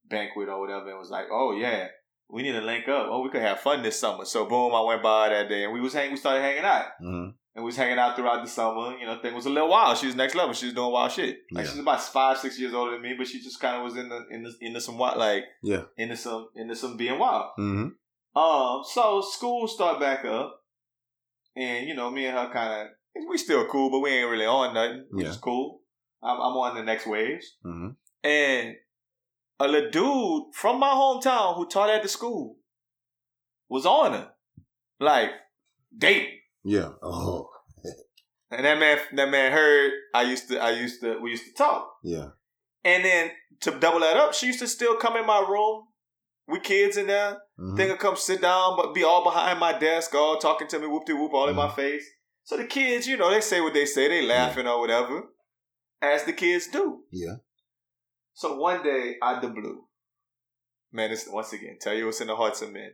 banquet 0.08 0.48
or 0.48 0.58
whatever, 0.60 0.88
and 0.90 0.98
was 0.98 1.10
like, 1.10 1.26
"Oh 1.30 1.52
yeah, 1.52 1.88
we 2.32 2.42
need 2.42 2.52
to 2.52 2.60
link 2.60 2.88
up. 2.88 3.06
Oh, 3.10 3.22
we 3.22 3.30
could 3.30 3.42
have 3.42 3.60
fun 3.60 3.82
this 3.82 3.98
summer." 3.98 4.24
So 4.24 4.46
boom, 4.46 4.74
I 4.74 4.80
went 4.82 5.02
by 5.02 5.28
that 5.30 5.48
day, 5.48 5.64
and 5.64 5.72
we 5.72 5.80
was 5.80 5.92
hang- 5.92 6.10
we 6.10 6.16
started 6.16 6.40
hanging 6.42 6.64
out, 6.64 6.86
Mhm. 7.02 7.34
and 7.54 7.64
we 7.64 7.68
was 7.68 7.76
hanging 7.76 7.98
out 7.98 8.16
throughout 8.16 8.42
the 8.42 8.48
summer. 8.48 8.96
You 8.98 9.06
know, 9.06 9.18
thing 9.20 9.34
was 9.34 9.46
a 9.46 9.50
little 9.50 9.68
wild. 9.68 9.98
She 9.98 10.06
was 10.06 10.14
next 10.16 10.34
level. 10.34 10.54
She 10.54 10.66
was 10.66 10.74
doing 10.74 10.92
wild 10.92 11.12
shit. 11.12 11.38
Like 11.52 11.64
Yeah. 11.64 11.70
she's 11.70 11.80
about 11.80 12.02
five, 12.02 12.38
six 12.38 12.58
years 12.58 12.72
older 12.74 12.92
than 12.92 13.02
me, 13.02 13.14
but 13.18 13.26
she 13.26 13.40
just 13.40 13.60
kind 13.60 13.76
of 13.76 13.82
was 13.84 13.96
in 13.96 14.08
the 14.08 14.26
in 14.30 14.42
the 14.44 14.52
into 14.60 14.80
some 14.80 14.98
wild 14.98 15.18
like 15.18 15.44
Yeah. 15.62 15.84
into 15.96 16.16
some 16.16 16.48
into 16.54 16.74
some 16.76 16.96
being 16.96 17.18
wild. 17.18 17.50
Mhm. 17.58 17.92
Um, 18.36 18.82
so 18.84 19.20
school 19.22 19.66
start 19.66 19.98
back 19.98 20.24
up, 20.24 20.56
and 21.56 21.86
you 21.88 21.94
know, 21.94 22.10
me 22.10 22.26
and 22.26 22.36
her 22.38 22.48
kind 22.52 22.82
of 22.82 22.88
we 23.28 23.36
still 23.36 23.66
cool, 23.66 23.90
but 23.90 23.98
we 24.00 24.10
ain't 24.10 24.30
really 24.30 24.46
on 24.46 24.72
nothing, 24.72 25.04
which 25.10 25.24
Yeah. 25.24 25.30
is 25.30 25.36
cool. 25.36 25.80
I'm, 26.22 26.36
I'm 26.36 26.56
on 26.56 26.76
the 26.76 26.82
next 26.84 27.06
waves, 27.06 27.56
Mhm. 27.64 27.96
and 28.22 28.74
a 29.60 29.68
little 29.68 29.90
dude 29.90 30.54
from 30.54 30.80
my 30.80 30.88
hometown 30.88 31.54
who 31.56 31.68
taught 31.68 31.90
at 31.90 32.02
the 32.02 32.08
school 32.08 32.56
was 33.68 33.86
on 33.86 34.12
her, 34.12 34.30
like 34.98 35.30
dating. 35.96 36.38
Yeah. 36.64 36.90
Oh. 37.02 37.48
And 38.52 38.64
that 38.66 38.80
man, 38.80 38.98
that 39.14 39.30
man 39.30 39.52
heard 39.52 39.92
I 40.12 40.22
used 40.22 40.48
to, 40.48 40.58
I 40.58 40.70
used 40.70 41.00
to, 41.02 41.20
we 41.20 41.30
used 41.30 41.44
to 41.44 41.52
talk. 41.52 41.88
Yeah. 42.02 42.30
And 42.82 43.04
then 43.04 43.30
to 43.60 43.70
double 43.78 44.00
that 44.00 44.16
up, 44.16 44.34
she 44.34 44.46
used 44.46 44.58
to 44.58 44.66
still 44.66 44.96
come 44.96 45.16
in 45.16 45.24
my 45.24 45.38
room 45.38 45.84
with 46.48 46.64
kids 46.64 46.96
in 46.96 47.06
there. 47.06 47.38
Mhm. 47.60 47.76
Thing 47.76 47.90
would 47.90 48.00
come 48.00 48.16
sit 48.16 48.40
down, 48.40 48.76
but 48.76 48.92
be 48.92 49.04
all 49.04 49.22
behind 49.22 49.60
my 49.60 49.78
desk, 49.78 50.16
all 50.16 50.36
talking 50.38 50.66
to 50.66 50.80
me, 50.80 50.88
whoop 50.88 51.04
de 51.06 51.14
whoop, 51.14 51.32
all 51.32 51.48
in 51.48 51.54
my 51.54 51.68
face. 51.68 52.04
So 52.42 52.56
the 52.56 52.64
kids, 52.66 53.06
you 53.06 53.16
know, 53.16 53.30
they 53.30 53.40
say 53.40 53.60
what 53.60 53.72
they 53.72 53.86
say, 53.86 54.08
they 54.08 54.22
laughing 54.26 54.66
or 54.66 54.80
whatever, 54.80 55.28
as 56.02 56.24
the 56.24 56.32
kids 56.32 56.66
do. 56.66 57.04
Yeah. 57.12 57.36
So 58.34 58.56
one 58.56 58.82
day, 58.82 59.16
out 59.22 59.42
the 59.42 59.48
blue, 59.48 59.84
man, 60.92 61.10
this 61.10 61.28
once 61.30 61.52
again, 61.52 61.76
tell 61.80 61.94
you 61.94 62.06
what's 62.06 62.20
in 62.20 62.28
the 62.28 62.36
hearts 62.36 62.62
of 62.62 62.72
men. 62.72 62.90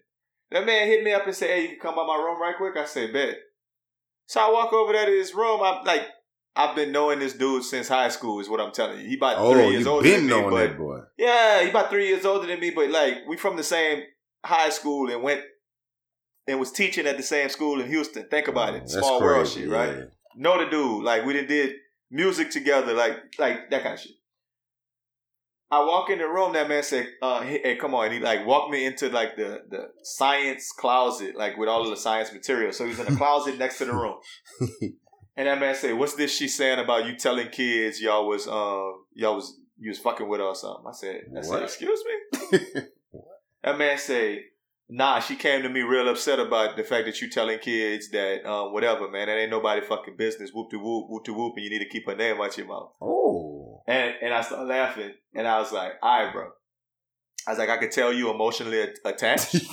That 0.51 0.65
man 0.67 0.87
hit 0.87 1.03
me 1.05 1.13
up 1.13 1.27
and 1.27 1.35
said, 1.35 1.51
"Hey, 1.51 1.63
you 1.63 1.69
can 1.71 1.81
come 1.81 1.97
by 1.97 2.07
my 2.07 2.17
room 2.17 2.41
right 2.41 2.57
quick." 2.57 2.77
I 2.77 2.85
say, 2.87 3.11
"Bet." 3.13 3.37
So 4.27 4.41
I 4.41 4.51
walk 4.51 4.73
over 4.73 4.93
there 4.93 5.07
to 5.07 5.13
his 5.13 5.35
room. 5.35 5.61
I'm 5.63 5.85
like, 5.85 6.03
I've 6.57 6.75
been 6.75 6.91
knowing 6.91 7.19
this 7.21 7.35
dude 7.35 7.63
since 7.65 7.87
high 7.89 8.09
school, 8.09 8.41
is 8.41 8.49
what 8.49 8.61
I'm 8.61 8.73
telling 8.73 8.99
you. 9.01 9.07
He 9.09 9.17
about 9.17 9.37
Oh, 9.39 9.53
three 9.53 9.69
years 9.71 9.87
older 9.87 10.03
been 10.03 10.27
than 10.27 10.45
me, 10.45 10.51
but 10.51 10.79
boy. 10.79 10.99
yeah, 11.19 11.63
he 11.63 11.71
about 11.71 11.91
three 11.91 12.09
years 12.09 12.25
older 12.25 12.47
than 12.47 12.59
me, 12.59 12.71
but 12.71 12.91
like 12.91 13.19
we 13.29 13.37
from 13.37 13.57
the 13.57 13.63
same 13.63 14.03
high 14.45 14.71
school 14.71 15.11
and 15.11 15.23
went 15.23 15.43
and 16.49 16.59
was 16.59 16.73
teaching 16.73 17.07
at 17.07 17.17
the 17.17 17.23
same 17.23 17.49
school 17.51 17.81
in 17.81 17.89
Houston. 17.89 18.27
Think 18.29 18.49
about 18.49 18.73
Oh, 18.75 18.77
it, 18.77 18.89
small 18.89 19.21
world 19.21 19.47
shit, 19.49 19.69
right? 19.69 19.97
yeah. 19.97 20.05
Know 20.35 20.59
the 20.63 20.71
dude, 20.71 21.05
like 21.05 21.25
we 21.25 21.33
done 21.35 21.47
did 21.47 21.75
music 22.11 22.51
together, 22.51 22.95
like 22.95 23.17
like 23.39 23.71
that 23.71 23.83
kind 23.83 23.95
of 23.95 24.01
shit. 24.01 24.16
I 25.71 25.81
walk 25.81 26.11
in 26.11 26.19
the 26.19 26.29
room, 26.29 26.53
that 26.53 26.69
man 26.69 26.85
said, 26.85 27.09
uh, 27.21 27.41
hey, 27.43 27.61
hey, 27.63 27.77
come 27.77 27.95
on. 27.95 28.07
And 28.07 28.15
he 28.15 28.21
like 28.21 28.47
walked 28.47 28.71
me 28.71 28.85
into 28.85 29.09
like 29.09 29.37
the, 29.37 29.63
the 29.69 29.89
science 30.03 30.71
closet, 30.73 31.37
like 31.37 31.57
with 31.57 31.69
all 31.69 31.83
of 31.83 31.91
the 31.91 31.97
science 31.97 32.33
material. 32.33 32.73
So 32.73 32.85
he 32.85 32.91
was 32.91 33.01
in 33.01 33.13
a 33.13 33.17
closet 33.19 33.59
next 33.59 33.79
to 33.79 33.87
the 33.87 33.95
room. 33.95 34.17
And 35.37 35.47
that 35.47 35.61
man 35.61 35.75
said, 35.75 35.95
"What's 35.99 36.15
this 36.15 36.35
she 36.35 36.49
saying 36.49 36.79
about 36.79 37.07
you 37.07 37.15
telling 37.15 37.49
kids 37.49 38.01
y'all 38.01 38.27
was 38.27 38.49
um 38.49 39.05
y'all 39.13 39.35
was 39.35 39.59
you 39.79 39.91
was 39.91 39.99
fucking 39.99 40.29
with 40.29 40.41
her 40.41 40.47
or 40.47 40.55
something?" 40.55 40.87
I 40.89 40.93
said, 40.93 41.21
"I 41.37 41.41
said, 41.43 41.63
excuse 41.63 42.03
me." 42.05 42.61
that 43.63 43.77
man 43.77 43.99
said, 43.99 44.39
"Nah, 44.89 45.21
she 45.21 45.37
came 45.37 45.63
to 45.63 45.69
me 45.69 45.81
real 45.83 46.09
upset 46.09 46.41
about 46.41 46.79
the 46.79 46.85
fact 46.85 47.05
that 47.05 47.21
you 47.21 47.29
telling 47.29 47.59
kids 47.59 48.09
that 48.11 48.47
um 48.47 48.73
whatever, 48.73 49.11
man, 49.11 49.27
that 49.27 49.37
ain't 49.37 49.51
nobody 49.51 49.83
fucking 49.83 50.17
business. 50.17 50.53
Whoop 50.55 50.71
de 50.71 50.79
whoop, 50.79 51.05
whoop 51.11 51.25
de 51.25 51.35
whoop, 51.35 51.53
and 51.57 51.65
you 51.65 51.71
need 51.71 51.85
to 51.85 51.91
keep 51.91 52.07
her 52.07 52.17
name 52.17 52.41
out 52.41 52.57
your 52.57 52.69
mouth." 52.69 52.93
Oh. 53.03 53.56
And 53.87 54.15
and 54.23 54.35
I 54.35 54.41
started 54.43 54.65
laughing, 54.67 55.13
and 55.35 55.47
I 55.47 55.59
was 55.61 55.73
like, 55.73 55.93
"All 56.03 56.25
right, 56.25 56.33
bro." 56.33 56.49
I 57.47 57.51
was 57.53 57.59
like, 57.59 57.69
"I 57.69 57.77
could 57.79 57.93
tell 57.93 58.13
you 58.13 58.31
emotionally 58.31 58.87
attached." 59.05 59.55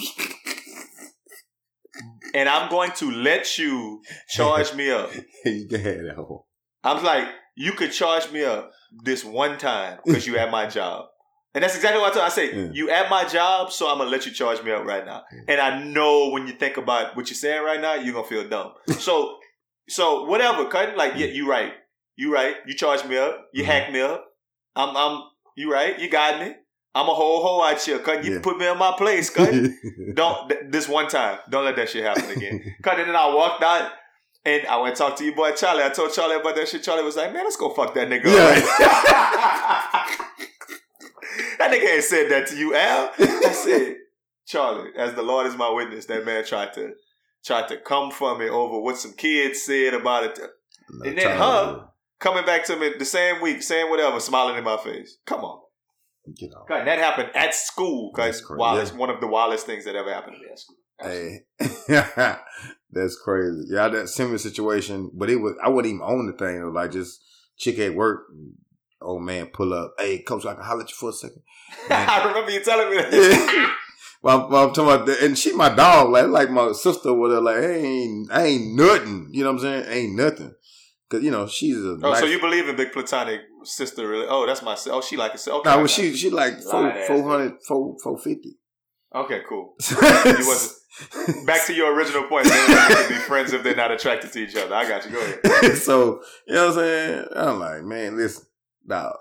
And 2.36 2.50
I'm 2.50 2.70
going 2.70 2.92
to 2.94 3.12
let 3.12 3.58
you 3.60 4.02
charge 4.28 4.74
me 4.74 4.90
up. 4.90 5.12
you 5.46 5.68
can 5.68 5.80
have 5.82 5.98
that 6.08 6.16
whole. 6.16 6.48
I 6.84 6.94
was 6.94 7.04
like, 7.04 7.28
you 7.56 7.74
could 7.74 7.92
charge 7.92 8.32
me 8.32 8.44
up 8.44 8.72
this 9.04 9.24
one 9.24 9.60
time 9.60 10.00
because 10.04 10.26
you 10.26 10.38
at 10.38 10.50
my 10.50 10.66
job. 10.66 11.06
And 11.54 11.64
that's 11.64 11.76
exactly 11.76 12.02
what 12.02 12.12
I 12.12 12.14
told. 12.16 12.26
I 12.26 12.30
say, 12.30 12.52
Yeah. 12.56 12.70
you 12.74 12.90
at 12.90 13.12
my 13.12 13.26
job, 13.28 13.72
so 13.72 13.88
I'm 13.88 14.00
gonna 14.00 14.10
let 14.10 14.26
you 14.26 14.32
charge 14.32 14.64
me 14.64 14.72
up 14.72 14.84
right 14.84 15.06
now. 15.06 15.22
And 15.48 15.62
I 15.62 15.84
know 15.84 16.30
when 16.32 16.48
you 16.48 16.54
think 16.54 16.78
about 16.78 17.16
what 17.16 17.30
you're 17.30 17.36
saying 17.36 17.64
right 17.64 17.80
now, 17.80 17.94
you're 17.94 18.16
gonna 18.16 18.26
feel 18.28 18.50
dumb. 18.50 18.72
so, 18.98 19.38
so 19.88 20.24
whatever, 20.26 20.66
cut. 20.66 20.98
Like, 20.98 21.14
yeah, 21.16 21.28
you 21.28 21.48
right, 21.48 21.74
you 22.16 22.34
right. 22.34 22.56
You 22.68 22.74
charge 22.76 23.04
me 23.06 23.18
up, 23.18 23.48
you 23.54 23.64
Mhm. 23.64 23.68
hack 23.68 23.92
me 23.92 24.02
up. 24.02 24.26
I'm, 24.76 24.96
I'm, 24.96 25.24
you 25.56 25.72
right. 25.72 25.98
You 26.00 26.10
got 26.10 26.40
me. 26.40 26.54
I'm 26.96 27.10
a 27.10 27.14
whole 27.14 27.42
hoe 27.44 27.64
out 27.64 27.82
here, 27.82 28.00
cut. 28.00 28.24
You 28.24 28.34
Yeah. 28.36 28.40
put 28.42 28.58
me 28.58 28.68
in 28.68 28.78
my 28.78 28.94
place, 28.98 29.30
cut. 29.30 29.52
Don't 30.14 30.50
th- 30.50 30.62
this 30.70 30.88
one 30.88 31.08
time. 31.08 31.40
Don't 31.50 31.66
let 31.66 31.76
that 31.76 31.90
shit 31.90 32.04
happen 32.04 32.30
again. 32.30 32.76
Cause 32.84 32.98
then 32.98 33.16
I 33.16 33.34
walked 33.34 33.64
out 33.64 33.92
and 34.46 34.68
I 34.68 34.78
went 34.78 34.96
to 34.96 35.02
talk 35.04 35.16
to 35.18 35.24
your 35.26 35.36
boy 35.36 35.52
Charlie. 35.54 35.84
I 35.84 35.90
told 35.90 36.14
Charlie 36.14 36.36
about 36.36 36.56
that 36.56 36.68
shit. 36.68 36.84
Charlie 36.84 37.04
was 37.04 37.16
like, 37.16 37.34
"Man, 37.34 37.44
let's 37.46 37.56
go 37.56 37.74
fuck 37.74 37.94
that 37.96 38.10
nigga." 38.10 38.26
Yeah. 38.26 38.28
that 41.58 41.72
nigga 41.72 41.96
ain't 41.96 42.04
said 42.04 42.30
that 42.30 42.48
to 42.48 42.58
you, 42.58 42.76
Al. 42.76 43.12
I 43.18 43.52
said, 43.52 43.96
Charlie, 44.46 44.92
as 44.98 45.14
the 45.14 45.24
Lord 45.24 45.48
is 45.48 45.56
my 45.56 45.70
witness, 45.70 46.06
that 46.08 46.26
man 46.26 46.46
tried 46.46 46.74
to 46.74 46.92
tried 47.46 47.68
to 47.70 47.78
come 47.78 48.12
for 48.12 48.38
me 48.38 48.50
over 48.50 48.80
what 48.80 48.98
some 48.98 49.14
kids 49.14 49.62
said 49.64 49.94
about 49.94 50.26
it. 50.26 50.40
And 51.04 51.18
then 51.18 51.38
her 51.38 51.88
coming 52.24 52.46
back 52.46 52.66
to 52.66 52.78
me 52.78 52.94
the 52.98 53.06
same 53.06 53.42
week, 53.42 53.62
saying 53.62 53.90
whatever, 53.90 54.20
smiling 54.20 54.58
in 54.58 54.64
my 54.64 54.78
face. 54.78 55.18
Come 55.26 55.42
on. 55.42 55.60
You 56.38 56.50
know. 56.50 56.64
God, 56.68 56.88
that 56.88 57.00
happened 57.00 57.30
at 57.36 57.54
school. 57.54 58.12
That's 58.16 58.40
Cause 58.40 58.48
crazy. 58.48 58.60
wildest, 58.60 58.96
one 58.96 59.10
of 59.10 59.20
the 59.20 59.28
wildest 59.28 59.66
things 59.66 59.84
that 59.86 59.96
ever 59.96 60.12
happened 60.12 60.38
to 60.38 60.42
me 60.42 60.48
at 60.50 60.60
school. 60.60 60.78
Hey, 61.02 61.40
that's 62.92 63.18
crazy. 63.18 63.66
Yeah, 63.70 63.90
that 63.90 64.08
similar 64.08 64.38
situation, 64.38 65.12
but 65.14 65.30
it 65.30 65.36
was 65.36 65.56
I 65.62 65.68
wouldn't 65.68 65.94
even 65.94 66.06
own 66.06 66.28
the 66.28 66.34
thing. 66.34 66.62
It 66.62 66.64
was 66.64 66.74
like 66.74 66.92
just 66.92 67.22
chick 67.58 67.78
at 67.80 67.94
work, 67.94 68.22
old 69.02 69.24
man 69.24 69.48
pull 69.48 69.74
up. 69.74 69.96
Hey, 70.00 70.20
coach, 70.20 70.46
I 70.46 70.54
can 70.54 70.64
holler 70.64 70.84
at 70.84 70.90
you 70.90 70.96
for 70.96 71.10
a 71.10 71.14
second. 71.14 71.42
I 71.90 72.26
remember 72.26 72.52
you 72.52 72.64
telling 72.64 72.90
me 72.90 72.98
that. 73.02 73.12
Yeah. 73.12 73.74
well, 74.22 74.46
I'm, 74.46 74.54
I'm 74.54 74.74
talking 74.74 74.84
about, 74.84 75.06
the, 75.08 75.26
and 75.26 75.38
she 75.38 75.52
my 75.54 75.76
dog, 75.76 76.12
like 76.12 76.28
like 76.28 76.52
my 76.52 76.72
sister 76.72 77.10
her, 77.10 77.42
like 77.42 77.58
hey, 77.58 77.84
ain't 77.84 78.32
I 78.32 78.44
ain't 78.46 78.76
nothing. 78.76 79.28
You 79.32 79.44
know 79.44 79.52
what 79.52 79.66
I'm 79.66 79.84
saying? 79.84 79.86
Ain't 79.90 80.16
nothing. 80.16 80.56
Cause 81.14 81.22
you 81.22 81.30
know 81.30 81.46
she's 81.46 81.78
a. 81.78 82.00
Oh, 82.02 82.16
so 82.16 82.26
you 82.26 82.40
believe 82.40 82.68
in 82.68 82.76
big 82.76 82.92
platonic 82.92 83.42
sister? 83.64 84.08
Really? 84.08 84.26
Oh, 84.28 84.48
that's 84.48 84.64
my. 84.64 84.76
Oh, 84.88 85.00
she 85.00 85.16
like 85.16 85.34
Okay. 85.34 85.70
Nah, 85.70 85.78
well, 85.78 85.86
she 85.86 86.16
she 86.16 86.32
like 86.32 86.60
four 86.60 86.92
four 87.06 87.30
hundred 87.30 87.54
four 87.68 87.96
four 88.02 88.18
fifty. 88.18 88.58
Okay, 89.14 89.42
cool. 89.48 89.76
You 90.26 90.48
wasn't 90.48 91.46
back 91.46 91.68
to 91.68 91.74
your 91.76 91.94
original 91.94 92.24
point. 92.24 92.46
They 92.46 92.66
don't 92.68 93.10
be 93.10 93.14
friends 93.14 93.54
if 93.54 93.62
they're 93.62 93.76
not 93.76 93.92
attracted 93.92 94.32
to 94.32 94.40
each 94.40 94.56
other. 94.56 94.74
I 94.74 94.90
got 94.90 95.06
you. 95.06 95.12
Go 95.12 95.22
ahead. 95.22 95.78
so 95.78 96.24
you 96.48 96.56
know 96.56 96.70
what 96.70 96.78
I'm 96.80 96.80
saying? 96.80 97.26
I'm 97.36 97.60
like, 97.60 97.84
man, 97.84 98.18
listen, 98.18 98.46
dog. 98.88 99.16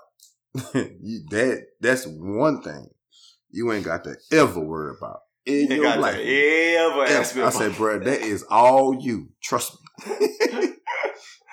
you 0.73 1.25
that 1.29 1.63
that's 1.79 2.07
one 2.07 2.63
thing 2.63 2.87
you 3.51 3.71
ain't 3.71 3.85
got 3.85 4.03
to 4.05 4.15
ever 4.31 4.59
worry 4.59 4.95
about 4.97 5.19
in 5.45 5.55
Ain't 5.55 5.71
your 5.73 5.83
got 5.83 5.99
life. 5.99 6.15
to 6.15 6.75
ever 6.75 7.05
ask 7.05 7.35
me. 7.35 7.43
I 7.43 7.51
said, 7.51 7.75
bro, 7.75 7.99
that 7.99 8.21
is 8.21 8.43
all 8.49 8.97
you. 8.99 9.29
Trust 9.43 9.77
me. 10.07 10.69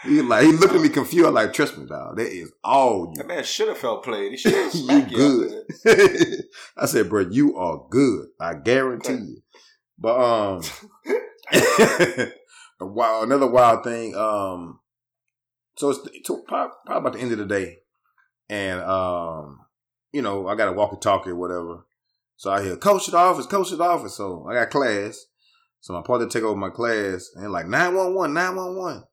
He 0.04 0.22
like 0.22 0.44
he 0.46 0.52
looked 0.52 0.74
at 0.74 0.80
me 0.80 0.88
confused. 0.88 1.26
I'm 1.28 1.34
like, 1.34 1.52
trust 1.52 1.76
me, 1.78 1.86
dog. 1.86 2.16
That 2.16 2.28
is 2.28 2.52
all 2.64 3.12
you. 3.14 3.22
That 3.22 3.26
man 3.28 3.44
should 3.44 3.68
have 3.68 3.78
felt 3.78 4.04
played. 4.04 4.32
He 4.32 4.36
should 4.38 4.54
have 4.54 4.74
you. 4.74 5.02
good. 5.84 6.44
I 6.76 6.86
said, 6.86 7.08
bro, 7.08 7.26
you 7.30 7.56
are 7.56 7.84
good. 7.90 8.28
I 8.40 8.54
guarantee 8.54 9.12
Okay. 9.12 9.22
you. 9.22 9.42
But 9.98 10.18
um, 10.18 10.62
a 12.80 12.86
wild, 12.86 13.24
another 13.24 13.46
wild 13.46 13.84
thing. 13.84 14.14
Um, 14.16 14.80
so 15.76 15.90
it's, 15.90 16.00
it's 16.12 16.30
probably, 16.48 16.74
probably 16.86 17.00
about 17.00 17.12
the 17.14 17.20
end 17.20 17.32
of 17.32 17.38
the 17.38 17.46
day, 17.46 17.76
and 18.48 18.80
um, 18.80 19.60
you 20.12 20.22
know, 20.22 20.46
I 20.48 20.54
got 20.54 20.68
a 20.68 20.72
walkie 20.72 20.96
talkie 21.00 21.30
or 21.30 21.36
whatever. 21.36 21.84
So 22.36 22.50
I 22.50 22.62
hear 22.62 22.76
coach 22.76 23.08
at 23.08 23.12
the 23.12 23.18
office, 23.18 23.44
coach 23.46 23.70
at 23.72 23.78
the 23.78 23.84
office. 23.84 24.16
So 24.16 24.46
I 24.48 24.54
got 24.54 24.70
class. 24.70 25.26
So 25.82 25.92
my 25.94 26.02
partner 26.02 26.26
take 26.28 26.42
over 26.42 26.56
my 26.56 26.70
class 26.70 27.30
and 27.36 27.52
like 27.52 27.66
911, 27.66 28.32
911. 28.34 29.04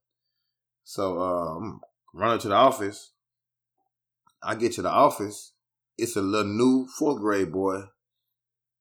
So 0.87 1.19
um 1.21 1.81
running 2.13 2.39
to 2.39 2.47
the 2.47 2.55
office. 2.55 3.11
I 4.41 4.55
get 4.55 4.71
to 4.73 4.81
the 4.81 4.89
office. 4.89 5.51
It's 5.97 6.15
a 6.15 6.21
little 6.21 6.49
new 6.49 6.87
fourth 6.87 7.19
grade 7.19 7.51
boy 7.51 7.81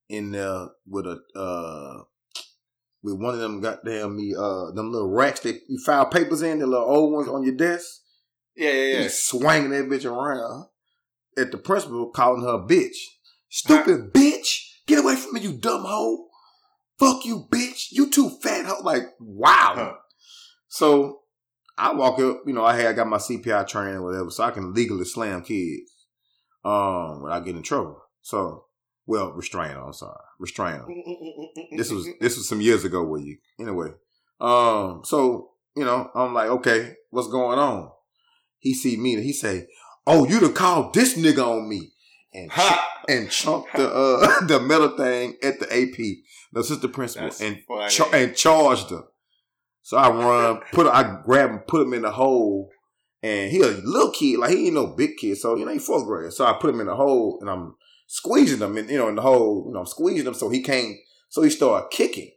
in 0.09 0.31
there 0.31 0.69
with 0.87 1.07
a 1.07 1.19
uh 1.37 2.05
with 3.03 3.21
one 3.21 3.35
of 3.35 3.41
them 3.41 3.61
goddamn 3.61 4.15
me 4.15 4.37
uh 4.39 4.71
them 4.71 4.93
little 4.93 5.11
racks 5.11 5.41
that 5.41 5.61
you 5.69 5.81
file 5.85 6.07
papers 6.07 6.43
in, 6.43 6.61
the 6.61 6.67
little 6.69 6.87
old 6.87 7.13
ones 7.13 7.29
on 7.29 7.43
your 7.43 7.57
desk. 7.57 8.03
Yeah, 8.55 8.71
yeah, 8.71 8.93
yeah. 8.93 9.03
He's 9.03 9.19
swinging 9.25 9.71
that 9.71 9.89
bitch 9.89 10.09
around 10.09 10.67
at 11.37 11.51
the 11.51 11.59
principal, 11.59 12.11
calling 12.11 12.43
her 12.43 12.55
a 12.55 12.59
bitch. 12.61 12.97
Stupid 13.49 14.13
bitch! 14.13 14.61
Get 14.87 15.01
away 15.01 15.17
from 15.17 15.33
me, 15.35 15.41
you 15.41 15.55
dumb 15.55 15.83
hoe! 15.85 16.29
Fuck 17.01 17.25
you, 17.27 17.49
bitch! 17.51 17.89
You 17.91 18.11
too 18.11 18.31
fat 18.31 18.65
hoe! 18.65 18.83
Like, 18.85 19.03
wow. 19.19 19.73
Huh. 19.75 19.93
So 20.69 21.23
I 21.79 21.93
walk 21.93 22.19
up, 22.21 22.43
you 22.47 22.53
know, 22.53 22.65
I 22.65 22.77
had 22.77 22.87
I 22.87 22.93
got 22.93 23.09
my 23.09 23.19
CPI 23.19 23.67
training 23.69 23.97
or 23.97 24.03
whatever, 24.03 24.31
so 24.31 24.45
I 24.45 24.51
can 24.51 24.73
legally 24.73 25.05
slam 25.05 25.43
kids 25.43 25.93
um 26.65 27.23
without 27.23 27.41
getting 27.41 27.59
in 27.59 27.63
trouble. 27.63 28.03
So 28.23 28.65
well, 29.07 29.33
restrain 29.33 29.73
them, 29.73 29.85
I'm 29.87 29.93
sorry. 29.93 30.19
Restrain 30.39 30.79
them 30.79 30.87
this 31.73 31.91
was 31.91 32.09
this 32.21 32.37
was 32.37 32.49
some 32.49 32.61
years 32.61 32.85
ago 32.85 33.05
with 33.05 33.23
you. 33.23 33.39
Anyway, 33.59 33.91
um, 34.41 35.03
so 35.05 35.51
you 35.77 35.85
know, 35.85 36.11
I'm 36.15 36.35
like, 36.35 36.49
okay, 36.49 36.95
what's 37.11 37.29
going 37.29 37.59
on? 37.59 37.91
He 38.59 38.75
see 38.75 38.97
me 38.97 39.15
and 39.15 39.23
he 39.23 39.33
say, 39.33 39.67
"Oh, 40.07 40.27
you 40.27 40.41
done 40.41 40.55
called 40.55 40.95
this 40.95 41.17
nigga 41.17 41.45
on 41.47 41.69
me," 41.69 41.93
and 42.33 42.51
Ha! 42.51 43.03
and 43.09 43.31
chunked 43.31 43.77
the 43.77 43.89
uh 43.89 44.41
the 44.47 44.61
metal 44.61 44.97
thing 44.97 45.37
at 45.43 45.61
the 45.61 45.67
AP, 45.67 45.97
the 46.53 46.61
assistant 46.61 46.93
principal, 46.93 47.29
That's 47.29 47.41
and 47.41 47.63
and 48.13 48.37
charged 48.37 48.91
her. 48.91 49.05
So 49.87 49.97
I 49.97 50.09
run, 50.09 50.63
put 50.73 50.89
I 50.89 51.21
grab 51.25 51.51
him, 51.51 51.59
put 51.61 51.83
him 51.83 51.95
in 51.95 52.03
the 52.03 52.11
hole, 52.11 52.73
and 53.23 53.53
he 53.53 53.61
a 53.61 53.69
little 53.69 54.11
kid, 54.11 54.41
like 54.41 54.51
he 54.51 54.67
ain't 54.67 54.75
no 54.75 54.89
big 54.89 55.17
kid, 55.17 55.39
so 55.39 55.55
you 55.55 55.65
know 55.65 55.71
he 55.71 55.79
fourth 55.79 56.05
grade. 56.07 56.33
So 56.33 56.45
I 56.45 56.55
put 56.55 56.71
him 56.71 56.81
in 56.81 56.89
the 56.89 56.97
hole, 56.97 57.39
and 57.41 57.49
I'm 57.49 57.77
squeezing 58.09 58.59
him, 58.59 58.77
in, 58.77 58.89
you 58.89 58.99
know, 58.99 59.07
in 59.07 59.15
the 59.15 59.23
hole, 59.23 59.63
you 59.65 59.73
know, 59.73 59.79
I'm 59.79 59.87
squeezing 59.87 60.27
him 60.27 60.35
so 60.35 60.49
he 60.49 60.61
can't. 60.61 60.97
So 61.29 61.43
he 61.43 61.51
started 61.51 61.91
kicking, 61.93 62.33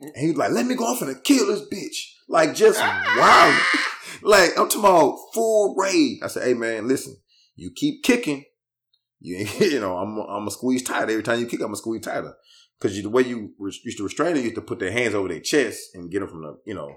and 0.00 0.16
he 0.16 0.28
was 0.28 0.38
like, 0.38 0.52
"Let 0.52 0.64
me 0.64 0.74
go 0.74 0.84
off 0.84 1.02
and 1.02 1.22
kill 1.22 1.48
this 1.48 1.68
bitch," 1.68 1.98
like 2.30 2.54
just 2.54 2.80
wow, 2.80 3.62
like 4.22 4.58
I'm 4.58 4.70
talking 4.70 4.80
about 4.80 5.18
full 5.34 5.74
rage. 5.76 6.20
I 6.22 6.28
said, 6.28 6.44
"Hey 6.44 6.54
man, 6.54 6.88
listen, 6.88 7.14
you 7.56 7.72
keep 7.76 8.02
kicking, 8.02 8.42
you 9.20 9.46
you 9.60 9.80
know, 9.80 9.98
I'm 9.98 10.16
I'm 10.18 10.26
gonna 10.26 10.50
squeeze 10.50 10.82
tighter 10.82 11.10
every 11.10 11.24
time 11.24 11.40
you 11.40 11.46
kick. 11.46 11.60
I'm 11.60 11.66
gonna 11.66 11.76
squeeze 11.76 12.06
tighter." 12.06 12.32
Because 12.80 13.00
the 13.02 13.08
way 13.08 13.22
you 13.22 13.52
res- 13.58 13.80
used 13.84 13.98
to 13.98 14.04
restrain 14.04 14.30
them, 14.34 14.38
you 14.38 14.44
used 14.50 14.56
to 14.56 14.60
put 14.62 14.78
their 14.78 14.92
hands 14.92 15.14
over 15.14 15.28
their 15.28 15.40
chest 15.40 15.80
and 15.94 16.10
get 16.10 16.20
them 16.20 16.28
from 16.28 16.42
the, 16.42 16.58
you 16.66 16.74
know, 16.74 16.96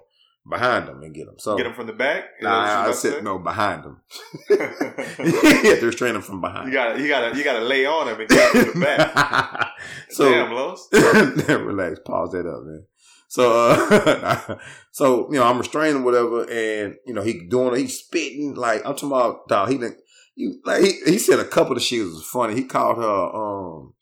behind 0.50 0.88
them 0.88 1.02
and 1.04 1.14
get 1.14 1.26
them. 1.26 1.36
So 1.38 1.56
Get 1.58 1.64
them 1.64 1.74
from 1.74 1.88
the 1.88 1.94
back. 1.94 2.24
Is 2.40 2.44
Nah, 2.44 2.88
I 2.88 2.92
said 2.92 3.24
no 3.24 3.38
behind 3.40 3.84
them. 3.84 4.02
say? 4.48 4.56
you 4.60 5.70
have 5.72 5.80
to 5.80 5.86
restrain 5.86 6.14
them 6.14 6.22
from 6.22 6.42
behind. 6.42 6.68
You 6.68 6.74
gotta, 6.74 7.02
you 7.02 7.08
gotta, 7.08 7.38
you 7.38 7.44
gotta 7.44 7.64
lay 7.66 7.86
on 7.86 8.08
him 8.08 8.20
and 8.20 8.30
get 8.30 8.56
him 8.56 8.66
from 8.72 8.80
the 8.80 8.86
back. 8.86 9.68
so 10.10 10.30
Damn, 10.30 10.52
Los. 10.54 10.88
relax, 10.94 12.00
pause 12.06 12.32
that 12.32 12.46
up, 12.48 12.64
man. 12.64 12.86
So, 13.30 13.70
uh, 13.70 14.58
so 14.92 15.28
you 15.32 15.38
know, 15.38 15.44
I'm 15.44 15.58
restraining 15.58 16.04
whatever, 16.04 16.50
and 16.50 16.96
you 17.06 17.14
know, 17.14 17.22
he 17.22 17.46
doing, 17.48 17.76
he's 17.76 18.00
spitting 18.00 18.56
like 18.56 18.86
I'm 18.86 18.94
talking 18.94 19.10
about. 19.10 19.48
Dog, 19.50 19.70
he 19.70 19.78
didn't. 19.78 19.98
You 20.36 20.62
like 20.64 20.82
he, 20.84 20.94
he 21.06 21.18
said 21.18 21.40
a 21.40 21.46
couple 21.46 21.76
of 21.76 21.82
shit 21.82 22.06
was 22.06 22.24
funny. 22.26 22.56
He 22.56 22.64
called 22.64 22.98
her, 22.98 23.04
um, 23.04 23.94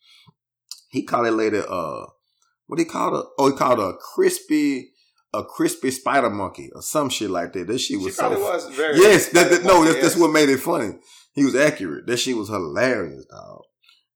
he 0.96 1.02
called 1.02 1.26
it 1.26 1.32
later 1.32 1.62
uh, 1.68 2.06
what 2.66 2.78
he 2.78 2.84
called 2.86 3.12
her? 3.14 3.28
Oh, 3.38 3.50
he 3.50 3.56
called 3.56 3.78
a 3.78 3.92
crispy, 3.98 4.92
a 5.34 5.44
crispy 5.44 5.90
spider 5.90 6.30
monkey 6.30 6.70
or 6.74 6.80
some 6.80 7.10
shit 7.10 7.28
like 7.30 7.52
that. 7.52 7.66
That 7.66 7.78
shit 7.78 7.98
She 8.00 8.04
was 8.04 8.16
so 8.16 8.30
was 8.30 8.66
very. 8.74 8.96
Yes, 8.96 9.28
that, 9.30 9.50
that- 9.50 9.64
no, 9.64 9.84
that's, 9.84 10.00
that's 10.00 10.16
what 10.16 10.32
made 10.32 10.48
it 10.48 10.58
funny. 10.58 10.94
He 11.34 11.44
was 11.44 11.54
accurate. 11.54 12.06
That 12.06 12.16
shit 12.16 12.36
was 12.36 12.48
hilarious, 12.48 13.26
dog. 13.26 13.62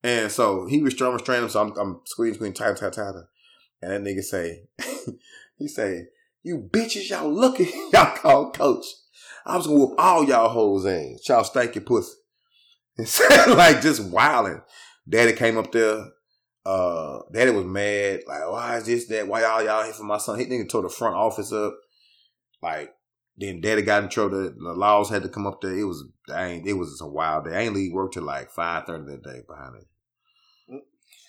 And 0.02 0.32
so 0.32 0.66
he 0.66 0.82
was 0.82 0.94
trying 0.94 1.10
to 1.10 1.14
restrain 1.16 1.42
him, 1.42 1.50
so 1.50 1.60
I'm, 1.60 1.76
I'm 1.78 2.00
squeezing, 2.06 2.36
squeezing, 2.36 2.54
tighter, 2.54 2.74
tighter, 2.74 2.90
tighter. 2.90 3.28
And 3.82 3.92
that 3.92 4.10
nigga 4.10 4.22
say, 4.22 4.62
he 5.58 5.68
say, 5.68 6.06
you 6.42 6.66
bitches, 6.72 7.10
y'all 7.10 7.30
lucky 7.30 7.68
y'all 7.92 8.16
called 8.16 8.56
coach. 8.56 8.86
I 9.44 9.58
was 9.58 9.66
gonna 9.66 9.78
whoop 9.78 9.94
all 9.98 10.24
y'all 10.24 10.48
hoes 10.48 10.86
ass. 10.86 11.28
Y'all 11.28 11.44
stanky 11.44 11.84
pussy. 11.84 12.14
And 12.98 13.08
so, 13.08 13.24
like 13.54 13.80
just 13.80 14.02
wilding. 14.04 14.60
Daddy 15.08 15.32
came 15.32 15.56
up 15.56 15.72
there. 15.72 16.04
Uh, 16.64 17.20
daddy 17.32 17.50
was 17.50 17.64
mad. 17.64 18.20
Like, 18.26 18.50
why 18.50 18.76
is 18.76 18.86
this 18.86 19.06
that? 19.08 19.26
Why 19.26 19.40
y'all 19.42 19.62
y'all 19.62 19.84
here 19.84 19.92
for 19.92 20.04
my 20.04 20.18
son? 20.18 20.38
He 20.38 20.46
nigga 20.46 20.68
tore 20.68 20.82
the 20.82 20.88
front 20.88 21.16
office 21.16 21.52
up. 21.52 21.74
Like, 22.62 22.94
then 23.36 23.60
daddy 23.60 23.82
got 23.82 24.02
in 24.02 24.08
trouble. 24.10 24.42
The 24.42 24.50
the 24.50 24.72
laws 24.74 25.08
had 25.08 25.22
to 25.22 25.28
come 25.28 25.46
up 25.46 25.60
there. 25.62 25.76
It 25.76 25.84
was, 25.84 26.04
I 26.32 26.46
ain't, 26.46 26.66
it 26.66 26.74
was 26.74 27.00
a 27.00 27.06
wild 27.06 27.46
day. 27.46 27.56
I 27.56 27.60
ain't 27.62 27.74
leave 27.74 27.92
work 27.92 28.12
till 28.12 28.24
like 28.24 28.50
five 28.50 28.84
thirty 28.84 29.10
that 29.10 29.22
day 29.22 29.40
behind 29.48 29.76
it. 29.76 29.86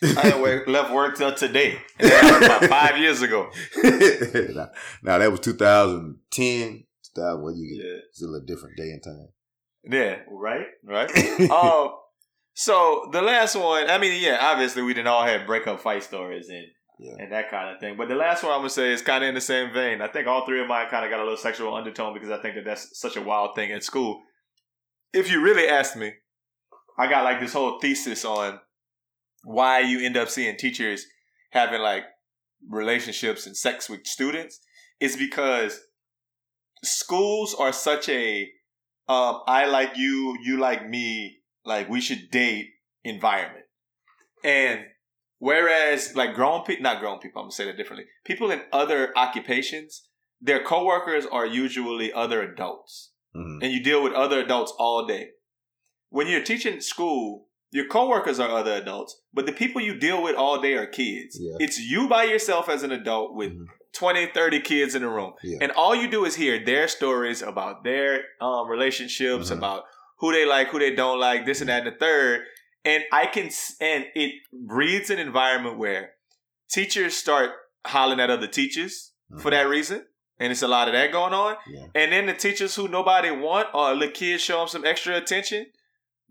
I 0.17 0.31
ain't 0.31 0.41
work, 0.41 0.67
left 0.67 0.91
work 0.91 1.15
till 1.15 1.33
today. 1.33 1.79
About 1.99 2.65
five 2.65 2.97
years 2.97 3.21
ago. 3.21 3.49
now, 3.83 4.69
now, 5.03 5.17
that 5.19 5.29
was 5.29 5.39
2010. 5.41 6.83
2000, 7.13 7.41
what 7.41 7.55
you 7.55 7.69
get? 7.69 7.85
Yeah. 7.85 7.99
It's 8.09 8.21
a 8.21 8.25
little 8.25 8.45
different 8.45 8.77
day 8.77 8.89
and 8.89 9.03
time. 9.03 9.27
Yeah. 9.83 10.19
Right. 10.27 10.65
Right. 10.83 11.09
Um. 11.51 11.91
So 12.61 13.09
the 13.11 13.23
last 13.23 13.55
one, 13.55 13.89
I 13.89 13.97
mean, 13.97 14.21
yeah, 14.21 14.37
obviously 14.39 14.83
we 14.83 14.93
didn't 14.93 15.07
all 15.07 15.25
have 15.25 15.47
breakup 15.47 15.81
fight 15.81 16.03
stories 16.03 16.47
and 16.49 16.67
Yeah. 16.99 17.15
and 17.17 17.31
that 17.31 17.49
kind 17.49 17.73
of 17.73 17.79
thing. 17.79 17.97
But 17.97 18.07
the 18.07 18.13
last 18.13 18.43
one 18.43 18.51
I'm 18.51 18.59
gonna 18.59 18.69
say 18.69 18.91
is 18.93 19.01
kind 19.01 19.23
of 19.23 19.29
in 19.29 19.33
the 19.33 19.41
same 19.41 19.73
vein. 19.73 19.99
I 19.99 20.07
think 20.07 20.27
all 20.27 20.45
three 20.45 20.61
of 20.61 20.67
mine 20.67 20.87
kind 20.87 21.03
of 21.03 21.09
got 21.09 21.19
a 21.19 21.23
little 21.23 21.39
sexual 21.39 21.73
undertone 21.73 22.13
because 22.13 22.29
I 22.29 22.39
think 22.39 22.53
that 22.53 22.63
that's 22.65 22.99
such 22.99 23.15
a 23.15 23.21
wild 23.21 23.55
thing 23.55 23.71
at 23.71 23.83
school. 23.83 24.21
If 25.11 25.31
you 25.31 25.41
really 25.41 25.67
ask 25.67 25.95
me, 25.95 26.13
I 26.99 27.07
got 27.09 27.23
like 27.23 27.39
this 27.39 27.53
whole 27.53 27.79
thesis 27.79 28.23
on 28.23 28.59
why 29.43 29.79
you 29.79 29.99
end 30.05 30.15
up 30.15 30.29
seeing 30.29 30.55
teachers 30.55 31.07
having 31.49 31.81
like 31.81 32.03
relationships 32.69 33.47
and 33.47 33.57
sex 33.57 33.89
with 33.89 34.05
students 34.05 34.59
is 34.99 35.17
because 35.17 35.79
schools 36.83 37.55
are 37.55 37.73
such 37.73 38.07
a 38.09 38.47
um, 39.09 39.41
I 39.47 39.65
like 39.65 39.97
you, 39.97 40.37
you 40.43 40.59
like 40.59 40.87
me, 40.87 41.40
like 41.65 41.89
we 41.89 42.01
should 42.01 42.29
date 42.31 42.67
environment. 43.03 43.65
And 44.43 44.81
whereas 45.39 46.15
like 46.15 46.33
grown 46.33 46.63
people, 46.63 46.83
not 46.83 46.99
grown 46.99 47.19
people, 47.19 47.41
I'm 47.41 47.45
gonna 47.45 47.51
say 47.53 47.65
that 47.65 47.77
differently. 47.77 48.05
People 48.25 48.51
in 48.51 48.61
other 48.71 49.15
occupations, 49.17 50.07
their 50.39 50.63
coworkers 50.63 51.25
are 51.25 51.45
usually 51.45 52.11
other 52.13 52.41
adults 52.41 53.11
Mhm. 53.35 53.59
and 53.63 53.71
you 53.71 53.81
deal 53.83 54.03
with 54.03 54.13
other 54.13 54.39
adults 54.39 54.73
all 54.77 55.05
day. 55.05 55.29
When 56.09 56.27
you're 56.27 56.43
teaching 56.43 56.81
school, 56.81 57.47
your 57.69 57.87
coworkers 57.87 58.39
are 58.39 58.49
other 58.49 58.73
adults, 58.73 59.21
but 59.33 59.45
the 59.45 59.53
people 59.53 59.79
you 59.81 59.95
deal 59.95 60.21
with 60.21 60.35
all 60.35 60.59
day 60.59 60.73
are 60.73 60.85
kids. 60.87 61.37
Yeah. 61.39 61.55
It's 61.59 61.79
you 61.79 62.09
by 62.09 62.25
yourself 62.25 62.67
as 62.67 62.83
an 62.83 62.91
adult 62.91 63.33
with 63.33 63.53
Mhm. 63.53 63.67
20, 63.93 64.25
30 64.27 64.59
kids 64.59 64.93
in 64.95 65.03
a 65.03 65.09
room. 65.09 65.33
Yeah. 65.43 65.59
And 65.61 65.71
all 65.71 65.95
you 65.95 66.09
do 66.09 66.25
is 66.25 66.35
hear 66.35 66.63
their 66.63 66.87
stories 66.87 67.41
about 67.41 67.83
their 67.83 68.25
um, 68.41 68.67
relationships, 68.67 69.49
Mhm. 69.49 69.57
about 69.57 69.85
who 70.21 70.31
they 70.31 70.45
like, 70.45 70.69
who 70.69 70.79
they 70.79 70.95
don't 70.95 71.19
like, 71.19 71.45
this 71.45 71.59
and 71.59 71.69
that 71.69 71.85
and 71.85 71.93
the 71.93 71.99
third. 71.99 72.43
And 72.85 73.03
I 73.11 73.25
can, 73.25 73.49
and 73.81 74.05
it 74.15 74.35
breeds 74.53 75.09
an 75.09 75.19
environment 75.19 75.77
where 75.77 76.11
teachers 76.69 77.15
start 77.17 77.51
hollering 77.85 78.21
at 78.21 78.29
other 78.29 78.47
teachers 78.47 79.11
for 79.29 79.37
mm-hmm. 79.37 79.49
that 79.49 79.67
reason. 79.67 80.05
And 80.39 80.51
it's 80.51 80.63
a 80.63 80.67
lot 80.67 80.87
of 80.87 80.93
that 80.93 81.11
going 81.11 81.33
on. 81.33 81.55
Yeah. 81.67 81.85
And 81.93 82.11
then 82.11 82.25
the 82.25 82.33
teachers 82.33 82.73
who 82.75 82.87
nobody 82.87 83.29
want 83.29 83.67
or 83.73 83.95
the 83.95 84.07
kids 84.07 84.41
show 84.41 84.59
them 84.59 84.67
some 84.69 84.85
extra 84.85 85.17
attention. 85.17 85.65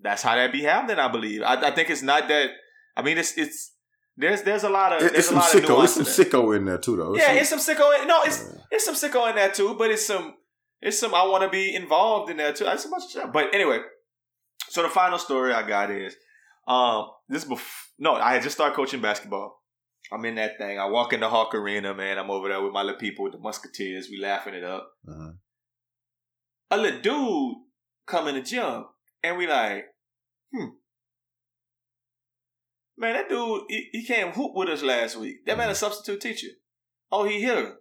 That's 0.03 0.23
how 0.23 0.35
that 0.35 0.51
be 0.51 0.63
happening, 0.63 0.99
I 0.99 1.09
believe. 1.09 1.43
I, 1.43 1.69
I 1.69 1.71
think 1.71 1.91
it's 1.91 2.03
not 2.03 2.27
that. 2.29 2.51
I 2.97 3.03
mean, 3.03 3.19
it's 3.19 3.37
it's 3.37 3.73
There's 4.17 4.43
there's 4.43 4.65
a 4.65 4.69
lot 4.69 4.93
of 4.93 5.01
there's 5.01 5.13
it's 5.13 5.27
a 5.27 5.29
some 5.29 5.39
lot 5.39 5.51
sicko. 5.51 5.85
It's 5.85 5.95
some 5.95 6.05
sicko 6.05 6.57
in 6.57 6.65
there 6.65 6.79
too, 6.79 6.97
though. 6.97 7.15
Yeah, 7.15 7.29
some- 7.29 7.37
it's 7.37 7.51
some 7.51 7.59
sicko. 7.59 8.03
In, 8.03 8.09
no, 8.09 8.23
it's 8.23 8.43
Yeah. 8.43 8.61
it's 8.71 8.85
some 8.85 8.95
sicko 8.95 9.31
in 9.31 9.37
that 9.37 9.55
too, 9.55 9.75
but 9.75 9.91
it's 9.91 10.05
some 10.05 10.35
it's 10.81 10.99
some 10.99 11.15
I 11.15 11.25
want 11.27 11.43
to 11.45 11.51
be 11.51 11.75
involved 11.75 12.31
in 12.31 12.37
that 12.39 12.57
too. 12.57 12.65
Bunch 12.65 12.85
of 12.85 13.03
stuff. 13.03 13.33
But 13.33 13.55
anyway, 13.55 13.81
so 14.69 14.83
the 14.83 14.89
final 14.89 15.19
story 15.19 15.53
I 15.53 15.67
got 15.67 15.91
is 15.91 16.15
um 16.67 17.09
this 17.29 17.45
bef- 17.45 17.87
no, 17.99 18.15
I 18.15 18.35
had 18.35 18.43
just 18.43 18.57
started 18.57 18.75
coaching 18.75 19.01
basketball. 19.01 19.57
I'm 20.13 20.25
in 20.25 20.37
that 20.37 20.59
thing. 20.59 20.79
I 20.79 20.87
walk 20.87 21.13
in 21.13 21.21
the 21.21 21.29
Hawk 21.29 21.55
Arena, 21.55 21.95
man. 21.95 22.19
I'm 22.19 22.31
over 22.31 22.49
there 22.49 22.63
with 22.63 22.73
my 22.73 22.83
little 22.83 22.99
people, 22.99 23.25
with 23.25 23.33
the 23.35 23.39
Musketeers. 23.39 24.09
We 24.11 24.19
laughing 24.19 24.55
it 24.55 24.65
up. 24.65 24.91
Mhm. 25.09 25.37
A 26.71 26.77
little 26.77 27.01
dude 27.01 27.57
come 28.07 28.29
in 28.29 28.35
the 28.37 28.43
gym, 28.43 28.87
and 29.23 29.37
we 29.37 29.47
like, 29.47 29.85
hmm. 30.53 30.67
Man, 32.97 33.15
that 33.15 33.29
dude, 33.29 33.63
he, 33.69 33.89
he 33.93 34.05
came 34.05 34.33
hoop 34.33 34.53
with 34.55 34.69
us 34.69 34.83
last 34.83 35.17
week. 35.17 35.47
That 35.47 35.57
man 35.57 35.71
a 35.71 35.75
substitute 35.75 36.21
teacher. 36.21 36.49
Oh, 37.11 37.25
he 37.25 37.41
hit 37.41 37.57
her. 37.57 37.77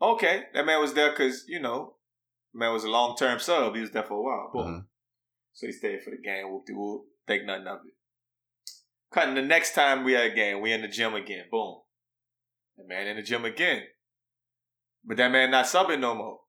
Okay, 0.00 0.44
that 0.54 0.64
man 0.66 0.80
was 0.80 0.94
there 0.94 1.10
because 1.10 1.44
you 1.48 1.60
know, 1.60 1.94
man 2.54 2.72
was 2.72 2.84
a 2.84 2.90
long 2.90 3.16
term 3.16 3.38
sub. 3.38 3.74
He 3.74 3.80
was 3.80 3.90
there 3.90 4.04
for 4.04 4.14
a 4.14 4.22
while. 4.22 4.50
Boom. 4.52 4.74
Mhm. 4.74 4.86
So 5.52 5.66
he 5.66 5.72
stayed 5.72 6.02
for 6.02 6.10
the 6.10 6.18
game. 6.22 6.50
Whoop 6.52 6.66
de 6.66 6.72
whoop. 6.74 7.02
Think 7.26 7.44
nothing 7.44 7.66
of 7.66 7.80
it. 7.86 7.94
Cutting 9.12 9.34
the 9.34 9.42
next 9.42 9.74
time 9.74 10.04
we 10.04 10.12
had 10.12 10.30
a 10.30 10.34
game, 10.34 10.60
we 10.60 10.72
in 10.72 10.82
the 10.82 10.88
gym 10.88 11.14
again. 11.14 11.46
Boom. 11.50 11.80
The 12.76 12.84
man 12.86 13.06
in 13.08 13.16
the 13.16 13.22
gym 13.22 13.44
again. 13.44 13.82
But 15.04 15.16
that 15.16 15.30
man 15.32 15.50
not 15.50 15.64
subbing 15.64 16.00
no 16.00 16.14
more. 16.14 16.40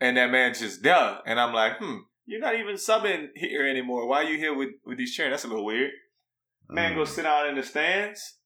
And 0.00 0.16
that 0.18 0.30
man 0.30 0.54
just 0.54 0.82
there. 0.82 1.18
And 1.26 1.40
I'm 1.40 1.54
like, 1.54 1.78
hmm, 1.78 1.96
you're 2.26 2.40
not 2.40 2.54
even 2.54 2.74
subbing 2.76 3.28
here 3.34 3.66
anymore. 3.66 4.06
Why 4.06 4.22
are 4.24 4.28
you 4.30 4.36
here 4.38 4.54
with, 4.54 4.70
with 4.84 4.98
these 4.98 5.14
chairs? 5.14 5.30
That's 5.32 5.44
a 5.44 5.48
little 5.48 5.64
weird. 5.64 5.90
Man, 6.68 6.94
go 6.94 7.02
Mhm. 7.02 7.08
sit 7.08 7.26
out 7.26 7.48
in 7.48 7.54
the 7.54 7.62
stands. 7.62 8.38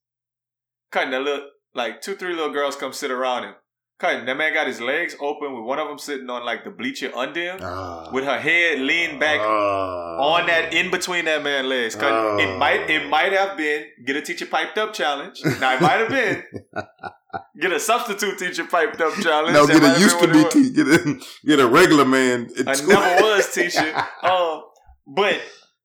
Cutting 0.91 1.13
a 1.13 1.19
little, 1.19 1.49
like 1.73 2.01
two, 2.01 2.15
three 2.15 2.33
little 2.33 2.53
girls 2.53 2.75
come 2.75 2.93
sit 2.93 3.11
around 3.11 3.43
him. 3.43 3.55
Cutting, 4.01 4.25
that 4.25 4.35
man 4.35 4.51
got 4.51 4.65
his 4.65 4.81
legs 4.81 5.15
open 5.21 5.53
with 5.55 5.63
one 5.63 5.77
of 5.77 5.87
them 5.87 5.99
sitting 5.99 6.27
on 6.29 6.43
like 6.43 6.63
the 6.63 6.71
bleacher 6.71 7.11
under 7.15 7.39
him 7.39 7.59
Ah. 7.61 8.09
with 8.11 8.23
her 8.25 8.39
head 8.39 8.79
leaned 8.79 9.19
back 9.19 9.39
Ah. 9.39 10.17
on 10.33 10.47
that 10.47 10.73
in 10.73 10.89
between 10.89 11.25
that 11.25 11.43
man 11.43 11.69
legs. 11.69 11.95
Oh. 12.01 12.37
it 12.39 12.57
might 12.57 12.89
it 12.89 13.07
might 13.09 13.31
have 13.31 13.55
been 13.57 13.85
get 14.07 14.15
a 14.15 14.21
teacher 14.23 14.47
piped 14.47 14.77
up 14.79 14.93
challenge. 14.93 15.37
Now 15.59 15.75
it 15.75 15.81
might 15.81 15.99
have 16.03 16.09
been 16.09 16.43
get 17.61 17.71
a 17.71 17.79
substitute 17.79 18.39
teacher 18.39 18.65
piped 18.65 18.99
up 19.01 19.13
challenge. 19.21 19.53
No, 19.53 19.67
get 19.67 19.83
a 19.83 19.99
used 19.99 20.19
to 20.19 20.27
be 20.27 20.41
what 20.43 20.55
it 20.55 20.55
was. 20.55 20.69
te- 20.69 20.73
get 20.73 20.87
a 20.87 21.21
get 21.45 21.59
a 21.59 21.67
regular 21.67 22.05
man. 22.05 22.49
I 22.65 22.73
never 22.81 23.23
was 23.23 23.53
teacher. 23.53 23.93
Uh, 24.23 24.61
but 25.07 25.39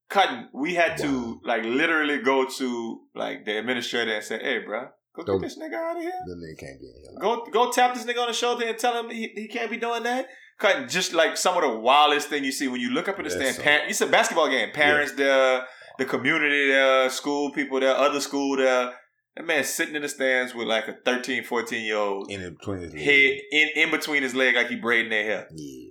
cutting, 0.08 0.48
we 0.54 0.74
had 0.74 0.96
to 0.98 1.40
like 1.44 1.64
literally 1.64 2.18
go 2.22 2.46
to 2.46 3.00
like 3.14 3.44
the 3.44 3.58
administrator 3.58 4.14
and 4.14 4.24
say, 4.24 4.38
"Hey, 4.38 4.58
bro, 4.64 4.88
go 5.16 5.24
Don't- 5.24 5.40
get 5.40 5.48
this 5.48 5.58
nigga 5.58 5.74
out 5.74 5.96
of 5.96 6.02
here. 6.02 6.12
Then 6.26 6.40
they 6.40 6.54
can't 6.54 6.80
be 6.80 6.86
in 6.86 6.94
here. 7.02 7.18
Go 7.20 7.44
go 7.52 7.70
tap 7.72 7.94
this 7.94 8.04
nigga 8.04 8.20
on 8.20 8.28
the 8.28 8.32
shoulder 8.34 8.66
and 8.66 8.78
tell 8.78 8.94
him 9.02 9.10
he, 9.10 9.28
he 9.34 9.48
can't 9.48 9.70
be 9.70 9.76
doing 9.76 10.02
that." 10.04 10.28
Cutting 10.58 10.88
just 10.88 11.12
like 11.12 11.36
some 11.36 11.54
of 11.56 11.62
the 11.62 11.78
wildest 11.78 12.28
thing 12.28 12.42
you 12.42 12.50
see 12.52 12.66
when 12.68 12.80
you 12.80 12.90
look 12.90 13.08
up 13.08 13.18
in 13.18 13.24
the 13.24 13.30
Yes, 13.30 13.38
stand. 13.38 13.56
sir. 13.56 13.62
Par- 13.62 13.88
it's 13.88 14.00
a 14.00 14.06
basketball 14.06 14.48
game. 14.48 14.70
Parents 14.72 15.12
there, 15.12 15.66
the 15.98 16.04
community 16.06 16.68
there, 16.68 17.10
school 17.10 17.52
people 17.52 17.78
there, 17.80 17.94
other 17.94 18.20
school 18.20 18.56
there. 18.56 18.94
That 19.36 19.44
man 19.44 19.64
sitting 19.64 19.94
in 19.96 20.00
the 20.00 20.08
stands 20.08 20.54
with 20.54 20.66
like 20.66 20.88
a 20.88 20.94
13, 21.04 21.44
14 21.44 21.84
year 21.84 21.96
old 21.98 22.30
in 22.30 22.54
between 22.54 22.78
his 22.80 22.94
legs. 22.94 23.04
head 23.04 23.38
in, 23.52 23.68
in 23.76 23.90
between 23.90 24.22
his 24.22 24.34
leg 24.34 24.54
like 24.54 24.68
he 24.68 24.76
braiding 24.76 25.10
their 25.10 25.24
hair. 25.24 25.48
Yeah. 25.54 25.90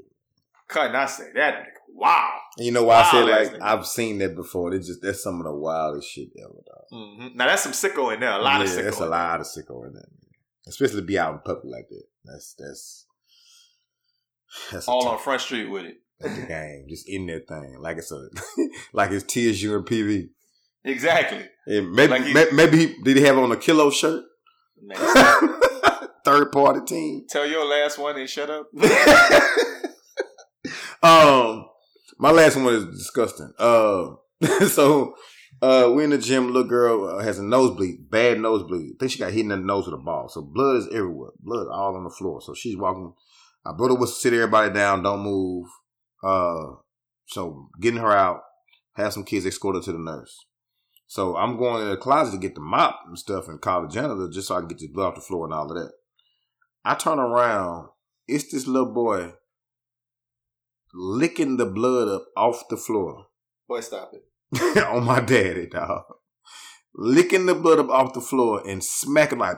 Cutting, 0.68 0.96
I 0.96 1.06
say 1.06 1.26
that 1.36 1.54
nigga, 1.60 1.75
wow. 1.96 2.40
And 2.58 2.66
you 2.66 2.72
know 2.72 2.84
why 2.84 3.02
I 3.02 3.12
say 3.12 3.18
Wild 3.24 3.30
ass 3.30 3.52
like. 3.54 3.62
I've 3.62 3.86
seen 3.88 4.18
that 4.20 4.36
before. 4.36 4.74
It's 4.74 4.88
just 4.88 5.02
that's 5.02 5.24
some 5.24 5.40
of 5.40 5.46
the 5.46 5.56
wildest 5.56 6.10
shit 6.10 6.30
ever, 6.38 6.62
dog. 6.66 6.86
hmm 6.92 7.28
Now 7.38 7.48
that's 7.48 7.64
some 7.64 7.72
sicko 7.72 8.14
in 8.14 8.20
there. 8.20 8.32
A 8.32 8.38
lot 8.38 8.60
yeah, 8.60 8.64
of 8.66 8.70
sicko. 8.70 8.84
That's 8.84 9.00
a 9.00 9.06
lot 9.08 9.40
of 9.40 9.48
sicko 9.48 9.88
in 9.88 9.94
there, 9.94 10.08
Man. 10.12 10.32
Especially 10.68 10.98
to 11.02 11.06
be 11.06 11.18
out 11.18 11.34
in 11.34 11.40
public 11.40 11.66
like 11.74 11.88
that. 11.90 12.04
That's 12.26 12.54
that's 12.58 13.06
that's. 14.72 14.88
All 14.88 15.08
on 15.08 15.18
Front 15.20 15.42
Street 15.42 15.70
with 15.70 15.86
it. 15.86 15.98
at 16.24 16.36
the 16.36 16.46
game, 16.48 16.86
just 16.90 17.08
in 17.10 17.26
that 17.28 17.48
thing, 17.48 17.78
like 17.80 17.98
it's 17.98 18.12
a 18.12 18.28
like 18.94 19.12
it's 19.12 19.24
TSU 19.26 19.76
and 19.76 19.86
PV. 19.86 20.30
Exactly. 20.86 21.46
And 21.66 21.92
maybe 21.94 22.12
Like 22.12 22.24
he- 22.24 22.52
maybe 22.56 22.78
he, 22.78 22.96
did 23.04 23.18
he 23.18 23.24
have 23.24 23.38
on 23.40 23.52
a 23.52 23.58
kilo 23.58 23.90
shirt? 23.90 24.24
Third 26.26 26.52
party 26.52 26.82
team. 26.86 27.26
tell 27.30 27.46
your 27.46 27.66
last 27.66 27.98
one 27.98 28.18
and 28.20 28.30
shut 28.30 28.50
up. 28.50 28.68
um, 31.04 31.65
my 32.18 32.32
last 32.32 32.56
one 32.56 32.74
is 32.74 32.86
disgusting. 32.86 33.52
Uh, 33.58 34.16
so 34.68 35.16
uh, 35.62 35.92
we 35.94 36.04
in 36.04 36.10
the 36.10 36.18
gym. 36.18 36.48
Little 36.48 36.70
girl 36.70 37.06
uh, 37.06 37.24
has 37.24 37.40
a 37.40 37.44
nosebleed, 37.44 38.10
bad 38.10 38.40
nosebleed. 38.40 38.92
I 38.92 38.96
think 39.00 39.12
she 39.12 39.20
got 39.20 39.32
hit 39.32 39.42
in 39.42 39.50
the 39.50 39.58
nose 39.58 39.86
with 39.86 39.96
a 39.96 39.98
ball. 39.98 40.30
So 40.30 40.42
blood 40.42 40.78
is 40.78 40.88
everywhere, 40.88 41.32
blood 41.40 41.68
all 41.72 41.96
on 41.96 42.04
the 42.04 42.10
floor. 42.10 42.42
So 42.42 42.54
she's 42.54 42.78
walking. 42.78 43.14
I 43.66 43.74
brother 43.74 43.96
was 43.96 44.14
to 44.14 44.20
sit 44.20 44.34
everybody 44.34 44.74
down, 44.74 45.04
don't 45.04 45.24
move. 45.24 45.68
Uh, 46.24 46.76
so 47.28 47.70
getting 47.82 48.00
her 48.00 48.12
out, 48.12 48.42
have 48.94 49.14
some 49.14 49.24
kids 49.24 49.46
escort 49.46 49.76
her 49.76 49.82
to 49.82 49.92
the 49.92 49.98
nurse. 49.98 50.46
So 51.08 51.36
I'm 51.36 51.58
going 51.58 51.84
to 51.84 51.90
the 51.90 51.98
closet 51.98 52.32
to 52.32 52.38
get 52.38 52.56
the 52.56 52.62
mop 52.62 53.00
and 53.08 53.18
stuff 53.18 53.48
and 53.48 53.62
call 53.62 53.84
the 53.84 53.88
janitor 53.88 54.30
just 54.32 54.48
so 54.48 54.56
I 54.56 54.60
can 54.60 54.68
get 54.68 54.80
this 54.80 54.90
blood 54.90 55.10
off 55.10 55.16
the 55.16 55.22
floor 55.22 55.46
and 55.46 55.54
all 55.54 55.72
of 55.72 55.78
that. 55.78 55.92
I 56.84 56.96
turn 56.96 57.20
around, 57.20 57.90
it's 58.28 58.52
this 58.52 58.68
little 58.68 58.94
boy 58.94 59.34
licking 60.96 61.58
the 61.58 61.66
blood 61.66 62.08
up 62.08 62.28
off 62.38 62.68
the 62.70 62.78
floor 62.78 63.26
Boy, 63.68 63.80
stop 63.82 64.12
it. 64.14 64.84
on 64.88 65.06
my 65.06 65.20
daddy, 65.20 65.68
dog. 65.68 66.04
Licking 66.94 67.46
the 67.46 67.56
blood 67.56 67.80
up 67.80 67.90
off 67.90 68.14
the 68.14 68.22
floor 68.22 68.62
and 68.68 68.84
smacking 68.84 69.40
like 69.40 69.58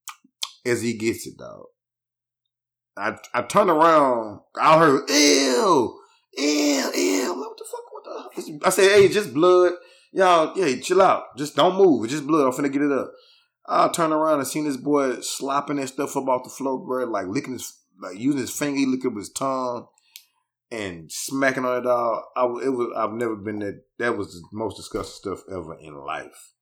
as 0.66 0.82
he 0.82 0.96
gets 0.96 1.26
it, 1.26 1.38
dog. 1.38 1.66
I 2.96 3.16
I 3.32 3.42
turn 3.42 3.70
around, 3.70 4.40
I 4.60 4.78
heard 4.78 5.08
ew, 5.08 6.00
ew, 6.36 6.92
ew. 6.94 7.34
What 7.34 7.56
the 7.56 7.64
fuck? 7.70 7.92
What 7.92 8.04
the? 8.36 8.66
I 8.66 8.70
said, 8.70 8.90
hey, 8.90 9.04
it's 9.04 9.14
just 9.14 9.32
blood. 9.32 9.74
Y'all, 10.12 10.52
yeah, 10.56 10.80
chill 10.80 11.02
out. 11.02 11.36
Just 11.36 11.54
don't 11.54 11.76
move. 11.76 12.04
It's 12.04 12.12
just 12.12 12.26
blood. 12.26 12.46
I'm 12.46 12.52
finna 12.52 12.72
get 12.72 12.82
it 12.82 12.92
up. 12.92 13.12
I 13.68 13.88
turn 13.88 14.12
around 14.12 14.40
and 14.40 14.48
seen 14.48 14.64
this 14.64 14.78
boy 14.78 15.20
slopping 15.20 15.76
that 15.76 15.88
stuff 15.88 16.16
up 16.16 16.26
off 16.26 16.44
the 16.44 16.50
floor, 16.50 16.84
bro. 16.84 17.04
Like 17.04 17.26
licking 17.28 17.52
his, 17.52 17.78
like 18.00 18.18
using 18.18 18.40
his 18.40 18.50
finger, 18.50 18.78
he 18.78 18.86
licking 18.86 19.14
with 19.14 19.22
his 19.22 19.32
tongue 19.32 19.86
and 20.70 21.10
smacking 21.10 21.64
on 21.64 21.78
it 21.82 21.86
all. 21.86 22.24
I 22.36 22.44
it 22.64 22.70
was. 22.70 22.92
I've 22.96 23.12
never 23.12 23.36
been 23.36 23.58
that. 23.60 23.82
That 23.98 24.16
was 24.16 24.32
the 24.32 24.42
most 24.52 24.76
disgusting 24.76 25.32
stuff 25.32 25.44
ever 25.50 25.74
in 25.80 25.94
life. 25.96 26.52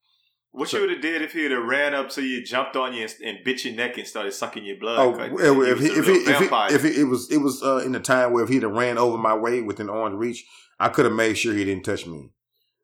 What 0.53 0.69
So- 0.71 0.79
you 0.79 0.83
would 0.85 0.91
have 0.93 1.03
did 1.03 1.21
if 1.23 1.33
he 1.35 1.43
would 1.43 1.51
have 1.51 1.65
ran 1.65 1.93
up 1.95 2.09
to 2.11 2.23
you, 2.23 2.43
jumped 2.43 2.77
on 2.77 2.95
you, 2.95 3.03
and, 3.03 3.15
and 3.23 3.39
bit 3.45 3.65
your 3.65 3.75
neck 3.75 3.99
and 3.99 4.07
started 4.07 4.33
sucking 4.33 4.65
your 4.65 4.79
blood? 4.79 4.99
Oh, 4.99 5.11
well, 5.11 5.63
if 5.63 5.81
he, 5.81 5.87
if 5.89 6.07
he, 6.07 6.13
if 6.13 6.39
he, 6.39 6.75
if 6.75 6.83
he, 6.83 7.01
it 7.03 7.05
was, 7.05 7.31
it 7.31 7.39
was 7.39 7.63
uh, 7.63 7.83
in 7.85 7.93
the 7.93 8.01
time 8.01 8.33
where 8.33 8.43
if 8.43 8.49
he'd 8.49 8.63
have 8.63 8.73
ran 8.73 8.97
over 8.97 9.19
my 9.19 9.35
way 9.37 9.61
within 9.61 9.91
an 9.91 9.95
arm's 9.95 10.17
reach, 10.17 10.47
I 10.81 10.89
could 10.89 11.05
have 11.05 11.13
made 11.15 11.35
sure 11.37 11.53
he 11.53 11.65
didn't 11.67 11.85
touch 11.85 12.07
me, 12.07 12.31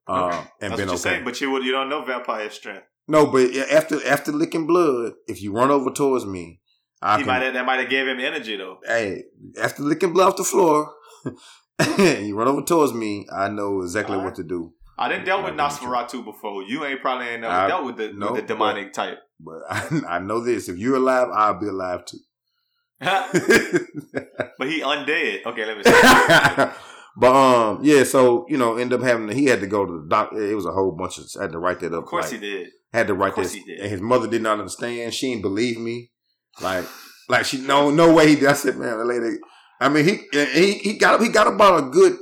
uh, 0.06 0.26
Okay. 0.26 0.36
and 0.60 0.70
That's 0.72 0.80
been 0.82 0.88
okay. 0.90 0.98
saying, 0.98 1.24
but 1.24 1.40
you 1.40 1.50
would 1.50 1.64
you 1.64 1.72
don't 1.72 1.88
know 1.88 2.04
vampire 2.04 2.50
strength. 2.50 2.84
no, 3.08 3.24
but 3.26 3.54
after 3.56 4.06
after 4.06 4.32
licking 4.32 4.66
blood, 4.66 5.14
if 5.26 5.40
you 5.40 5.52
run 5.54 5.70
over 5.70 5.90
towards 5.90 6.26
me, 6.26 6.60
I 7.00 7.16
he 7.16 7.22
can. 7.24 7.32
might 7.32 7.42
have, 7.42 7.54
that 7.54 7.64
might 7.64 7.80
have 7.80 7.88
gave 7.88 8.06
him 8.06 8.20
energy 8.20 8.56
though. 8.58 8.80
hey, 8.84 9.22
after 9.58 9.82
licking 9.82 10.12
blood 10.12 10.28
off 10.32 10.36
the 10.36 10.44
floor, 10.44 10.92
you 11.98 12.36
run 12.36 12.48
over 12.48 12.62
towards 12.62 12.92
me, 12.92 13.26
I 13.32 13.48
know 13.48 13.82
exactly 13.82 14.16
All 14.16 14.24
what 14.24 14.34
to 14.36 14.44
do. 14.44 14.72
I 14.98 15.08
didn't 15.08 15.24
dealt 15.24 15.44
with 15.44 15.54
Nosferatu 15.54 16.24
before. 16.24 16.62
You 16.62 16.84
ain't 16.84 17.00
probably 17.00 17.28
ain't 17.28 17.40
never 17.40 17.52
I- 17.52 17.68
dealt 17.68 17.84
with 17.86 17.96
the, 17.96 18.12
no, 18.12 18.32
with 18.32 18.42
the 18.42 18.54
demonic 18.54 18.92
type. 18.92 19.18
But 19.40 19.60
I, 19.70 20.02
I 20.08 20.18
know 20.20 20.40
this: 20.40 20.68
if 20.68 20.78
you're 20.78 20.96
alive, 20.96 21.28
I'll 21.32 21.58
be 21.58 21.66
alive 21.66 22.04
too. 22.04 22.18
but 23.00 24.68
he 24.68 24.80
undead. 24.80 25.44
Okay, 25.44 25.66
let 25.66 25.76
me 25.76 25.82
see. 25.82 26.72
but 27.16 27.34
um, 27.34 27.80
yeah. 27.82 28.04
So 28.04 28.46
you 28.48 28.56
know, 28.56 28.76
end 28.76 28.92
up 28.92 29.02
having 29.02 29.26
to, 29.28 29.34
he 29.34 29.46
had 29.46 29.60
to 29.60 29.66
go 29.66 29.84
to 29.84 30.02
the 30.02 30.06
doctor. 30.08 30.40
It 30.40 30.54
was 30.54 30.66
a 30.66 30.72
whole 30.72 30.92
bunch 30.92 31.18
of. 31.18 31.24
I 31.38 31.44
had 31.44 31.52
to 31.52 31.58
write 31.58 31.80
that 31.80 31.92
up. 31.92 32.04
Of 32.04 32.08
course 32.08 32.30
like, 32.30 32.40
he 32.40 32.48
did. 32.48 32.68
Had 32.92 33.08
to 33.08 33.14
write 33.14 33.30
Of 33.30 33.34
course 33.34 33.52
this, 33.52 33.54
he 33.54 33.64
did. 33.64 33.80
and 33.80 33.90
his 33.90 34.00
mother 34.00 34.28
did 34.28 34.42
not 34.42 34.58
understand. 34.60 35.12
She 35.14 35.30
didn't 35.30 35.42
believe 35.42 35.78
me. 35.78 36.12
Like, 36.60 36.84
like 37.28 37.44
she 37.44 37.60
no 37.60 37.90
no 37.90 38.14
way. 38.14 38.28
He 38.28 38.36
did. 38.36 38.48
I 38.48 38.52
said, 38.52 38.76
man, 38.76 38.98
the 38.98 39.04
lady. 39.04 39.38
I 39.84 39.88
mean, 39.88 40.04
he 40.04 40.20
he 40.32 40.72
he 40.78 40.92
got 40.98 41.20
he 41.20 41.28
got 41.28 41.46
about 41.46 41.84
a 41.84 41.86
good 41.90 42.16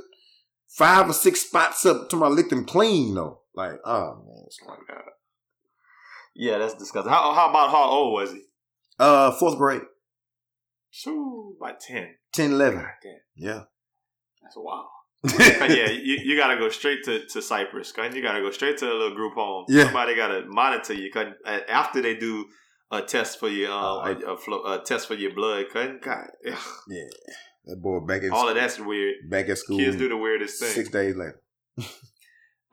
five 0.69 1.09
or 1.09 1.13
six 1.13 1.41
spots 1.41 1.85
up 1.85 2.09
to 2.09 2.15
my 2.15 2.27
licked 2.27 2.51
him 2.51 2.65
clean 2.65 3.13
though. 3.15 3.41
Like, 3.55 3.79
oh 3.85 4.23
man, 4.25 4.43
it's 4.45 4.57
Oh 4.63 4.69
my 4.69 4.75
god. 4.87 5.03
Yeah, 6.35 6.57
that's 6.59 6.75
disgusting. 6.75 7.11
How, 7.11 7.33
how 7.33 7.49
about 7.49 7.69
how 7.71 7.83
old 7.89 8.13
was 8.13 8.31
he? 8.31 8.41
uh, 8.99 9.31
fourth 9.31 9.57
grade, 9.57 9.81
Shoo, 10.89 11.55
about 11.59 11.79
10. 11.79 12.15
10, 12.33 12.51
11. 12.53 12.79
God. 12.79 12.87
Yeah. 13.35 13.61
That's 14.41 14.55
wild. 14.55 14.85
Yeah, 15.29 15.89
you, 15.89 16.17
you 16.23 16.37
gotta 16.37 16.57
go 16.57 16.69
straight 16.69 17.03
to, 17.05 17.25
to 17.27 17.41
Cyprus. 17.41 17.91
Cause 17.91 18.15
you 18.15 18.21
gotta 18.21 18.41
go 18.41 18.49
straight 18.51 18.77
to 18.79 18.85
a 18.85 18.93
little 18.93 19.15
group 19.15 19.33
home. 19.35 19.65
Yeah. 19.69 19.85
Somebody 19.85 20.15
gotta 20.15 20.45
monitor 20.47 20.93
you. 20.93 21.11
Cause 21.11 21.27
uh, 21.45 21.59
after 21.69 22.01
they 22.01 22.15
do 22.15 22.45
a 22.91 23.01
test 23.01 23.39
for 23.39 23.47
your 23.49 23.71
um, 23.71 23.83
Oh, 23.83 23.99
I- 23.99 24.11
a, 24.11 24.33
a, 24.33 24.37
flo- 24.37 24.63
a 24.65 24.81
test 24.83 25.07
for 25.07 25.13
your 25.15 25.33
blood, 25.33 25.65
cause 25.71 25.89
God, 26.03 26.27
ugh, 26.49 26.57
Yeah. 26.89 27.03
That 27.65 27.77
boy 27.81 27.99
back 27.99 28.23
in 28.23 28.31
all 28.31 28.49
of 28.49 28.55
that's 28.55 28.79
weird. 28.79 29.29
back 29.29 29.49
at 29.49 29.57
school. 29.57 29.77
Kids 29.77 29.95
do 29.95 30.09
the 30.09 30.17
weirdest 30.17 30.59
thing. 30.59 30.69
six 30.69 30.89
days 30.89 31.15
later. 31.15 31.41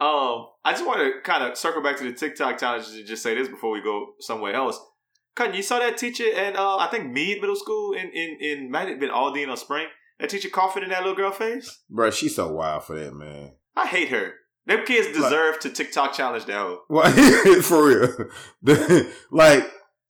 Um, 0.01 0.47
I 0.64 0.74
just 0.74 0.86
want 0.86 1.01
to 1.01 1.20
kind 1.24 1.43
of 1.43 1.59
circle 1.59 1.82
back 1.82 1.97
to 1.99 2.05
the 2.05 2.12
TikTok 2.12 2.59
challenge 2.61 2.86
and 2.91 3.05
just 3.05 3.20
say 3.20 3.34
this 3.34 3.49
before 3.49 3.72
we 3.72 3.82
go 3.82 4.12
somewhere 4.20 4.55
else. 4.55 4.78
Cutting, 5.34 5.57
you 5.57 5.62
saw 5.62 5.80
that 5.80 5.99
teacher 5.99 6.32
at 6.36 6.55
uh, 6.55 6.76
I 6.76 6.86
think 6.86 7.11
Mead 7.11 7.41
Middle 7.41 7.57
School 7.57 7.95
in 7.95 8.09
in 8.14 8.39
in 8.41 8.70
might 8.70 8.89
have 8.89 9.01
been 9.01 9.11
Aldine 9.11 9.49
or 9.49 9.57
Spring. 9.57 9.89
That 10.20 10.30
teacher 10.30 10.51
coughing 10.51 10.84
in 10.84 10.91
that 10.91 11.01
little 11.03 11.16
girl 11.16 11.32
face. 11.32 11.82
Bro, 11.91 12.11
she's 12.12 12.36
so 12.36 12.53
wild 12.53 12.84
for 12.84 12.97
that, 12.97 13.12
man. 13.12 13.55
I 13.74 13.86
hate 13.86 14.11
her. 14.11 14.34
Them 14.66 14.84
kids 14.84 15.09
deserve 15.16 15.59
to 15.61 15.70
TikTok 15.70 16.12
challenge 16.12 16.45
that 16.45 16.57
hoe. 16.57 16.80
Well, 16.89 17.11
for 17.62 17.86
real. 17.89 19.11
Like, 19.32 19.64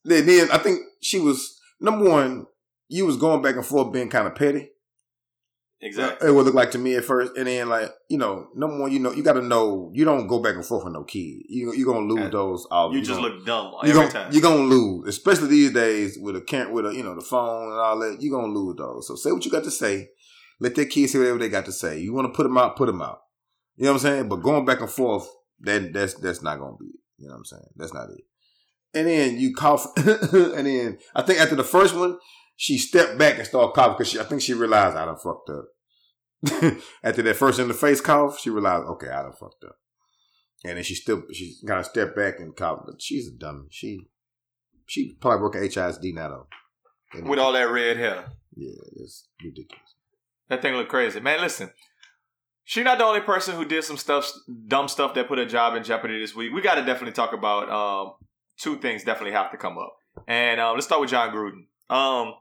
then 0.05 0.51
I 0.51 0.59
think 0.59 0.81
she 1.01 1.21
was, 1.21 1.59
number 1.81 2.11
one, 2.11 2.47
you 2.89 3.07
was 3.07 3.17
going 3.17 3.43
back 3.43 3.57
and 3.57 3.67
forth 3.67 3.93
being 3.93 4.09
kind 4.09 4.27
of 4.27 4.35
petty. 4.35 4.71
Exactly. 5.81 6.29
It 6.29 6.33
would 6.33 6.45
look 6.45 6.55
like 6.55 6.73
to 6.73 6.79
me 6.79 6.97
at 6.97 7.05
first. 7.05 7.37
And 7.37 7.47
then, 7.47 7.69
like, 7.69 7.93
you 8.11 8.19
know, 8.19 8.49
number 8.57 8.79
one, 8.81 8.91
you 8.91 8.99
know, 8.99 9.13
you 9.13 9.23
got 9.23 9.35
to 9.35 9.43
know, 9.43 9.93
you 9.95 10.05
don't 10.05 10.27
go 10.27 10.41
back 10.41 10.57
and 10.57 10.65
forth 10.67 10.83
with 10.85 10.93
no 10.93 11.05
kid. 11.05 11.43
You, 11.49 11.73
you're 11.73 11.87
going 11.87 12.09
to 12.09 12.15
lose 12.15 12.33
those. 12.33 12.67
All, 12.69 12.89
You 12.91 12.97
you're 12.97 13.05
just 13.05 13.21
gonna- 13.21 13.35
look 13.35 13.47
dumb 13.47 13.73
you're 13.85 13.91
every 13.91 13.93
gonna, 13.93 14.11
time. 14.11 14.33
You're 14.33 14.43
gonna 14.43 14.63
lose, 14.65 15.07
especially 15.09 15.49
these 15.49 15.73
days 15.73 16.19
with 16.21 16.35
a 16.35 16.41
can 16.41 16.73
with 16.73 16.87
a 16.87 16.93
you 16.95 17.05
know 17.05 17.15
the 17.15 17.21
phone 17.21 17.71
and 17.71 17.81
all 17.81 17.99
that. 18.01 18.17
You're 18.21 18.37
gonna 18.41 18.53
lose 18.53 18.75
those. 18.77 19.07
So 19.07 19.15
say 19.15 19.31
what 19.31 19.45
you 19.45 19.53
got 19.53 19.63
to 19.65 19.71
say. 19.71 20.09
Let 20.59 20.75
their 20.75 20.87
kids 20.87 21.13
say 21.13 21.21
whatever 21.21 21.39
they 21.39 21.49
got 21.49 21.67
to 21.67 21.73
say. 21.73 22.01
You 22.01 22.13
want 22.13 22.27
to 22.27 22.37
put 22.37 22.43
them 22.43 22.59
out, 22.59 22.75
put 22.77 22.87
them 22.87 23.01
out. 23.01 23.21
You 23.77 23.85
know 23.85 23.93
what 23.93 24.03
I'm 24.03 24.09
saying? 24.09 24.29
But 24.29 24.43
going 24.43 24.65
back 24.65 24.81
and 24.81 24.91
forth, 24.91 25.29
that 25.61 25.93
that's 25.93 26.15
that's 26.15 26.43
not 26.43 26.59
gonna 26.59 26.77
be 26.77 26.87
it. 26.87 27.01
You 27.19 27.29
know 27.29 27.35
what 27.35 27.39
I'm 27.39 27.45
saying? 27.45 27.69
That's 27.77 27.95
not 27.95 28.11
it. 28.11 28.25
And 28.95 29.07
then 29.07 29.39
you 29.39 29.55
cough, 29.55 29.87
and 29.97 30.67
then 30.67 30.99
I 31.15 31.23
think 31.23 31.39
after 31.39 31.55
the 31.55 31.63
first 31.63 31.95
one, 31.95 32.19
she 32.61 32.77
stepped 32.77 33.17
back 33.17 33.39
and 33.39 33.47
started 33.47 33.73
coughing 33.73 33.95
because 33.97 34.19
I 34.19 34.25
think 34.25 34.43
she 34.43 34.53
realized 34.53 34.97
I 34.97 35.05
done 35.05 35.17
fucked 35.17 35.49
up. 35.49 35.67
after 37.05 37.23
that 37.23 37.37
first 37.37 37.61
in 37.61 37.69
the 37.69 37.75
face 37.75 38.01
cough, 38.01 38.41
she 38.41 38.51
realized, 38.51 38.85
okay, 38.85 39.09
I 39.09 39.23
done 39.23 39.33
fucked 39.33 39.63
up. 39.65 39.77
And 40.65 40.77
then 40.77 40.83
she 40.83 40.97
still 40.97 41.23
she 41.33 41.55
kind 41.65 41.79
of 41.79 41.87
stepped 41.87 42.17
back 42.17 42.41
and 42.41 42.57
coughed. 42.57 42.83
But 42.87 43.01
she's 43.01 43.29
a 43.29 43.31
dummy. 43.31 43.69
She 43.71 44.09
she 44.87 45.17
probably 45.21 45.41
work 45.41 45.55
at 45.55 45.63
HISD 45.63 46.13
now 46.15 46.29
though. 46.29 46.47
And- 47.13 47.29
with 47.29 47.39
all 47.39 47.53
that 47.53 47.71
red 47.71 47.97
hair. 47.97 48.25
yeah, 48.57 48.73
it's 48.97 49.29
ridiculous. 49.43 49.95
That 50.49 50.61
thing 50.61 50.75
look 50.75 50.89
crazy, 50.89 51.21
man. 51.21 51.41
Listen, 51.41 51.71
she 52.65 52.83
not 52.83 52.99
the 52.99 53.05
only 53.05 53.21
person 53.21 53.55
who 53.55 53.65
did 53.67 53.85
some 53.85 53.97
stuff, 53.97 54.33
dumb 54.67 54.89
stuff 54.89 55.15
that 55.15 55.29
put 55.29 55.39
her 55.39 55.45
job 55.45 55.77
in 55.77 55.85
jeopardy 55.85 56.19
this 56.19 56.35
week. 56.35 56.53
We 56.53 56.61
got 56.61 56.75
to 56.75 56.85
definitely 56.85 57.13
talk 57.13 57.33
about 57.33 57.71
um, 57.71 58.15
two 58.59 58.79
things. 58.79 59.05
Definitely 59.05 59.35
have 59.35 59.53
to 59.53 59.57
come 59.57 59.79
up, 59.79 59.95
and 60.27 60.61
um, 60.61 60.75
let's 60.75 60.87
start 60.87 61.01
with 61.01 61.11
Jon 61.11 61.33
Gruden. 61.33 61.67
Um, 61.95 62.35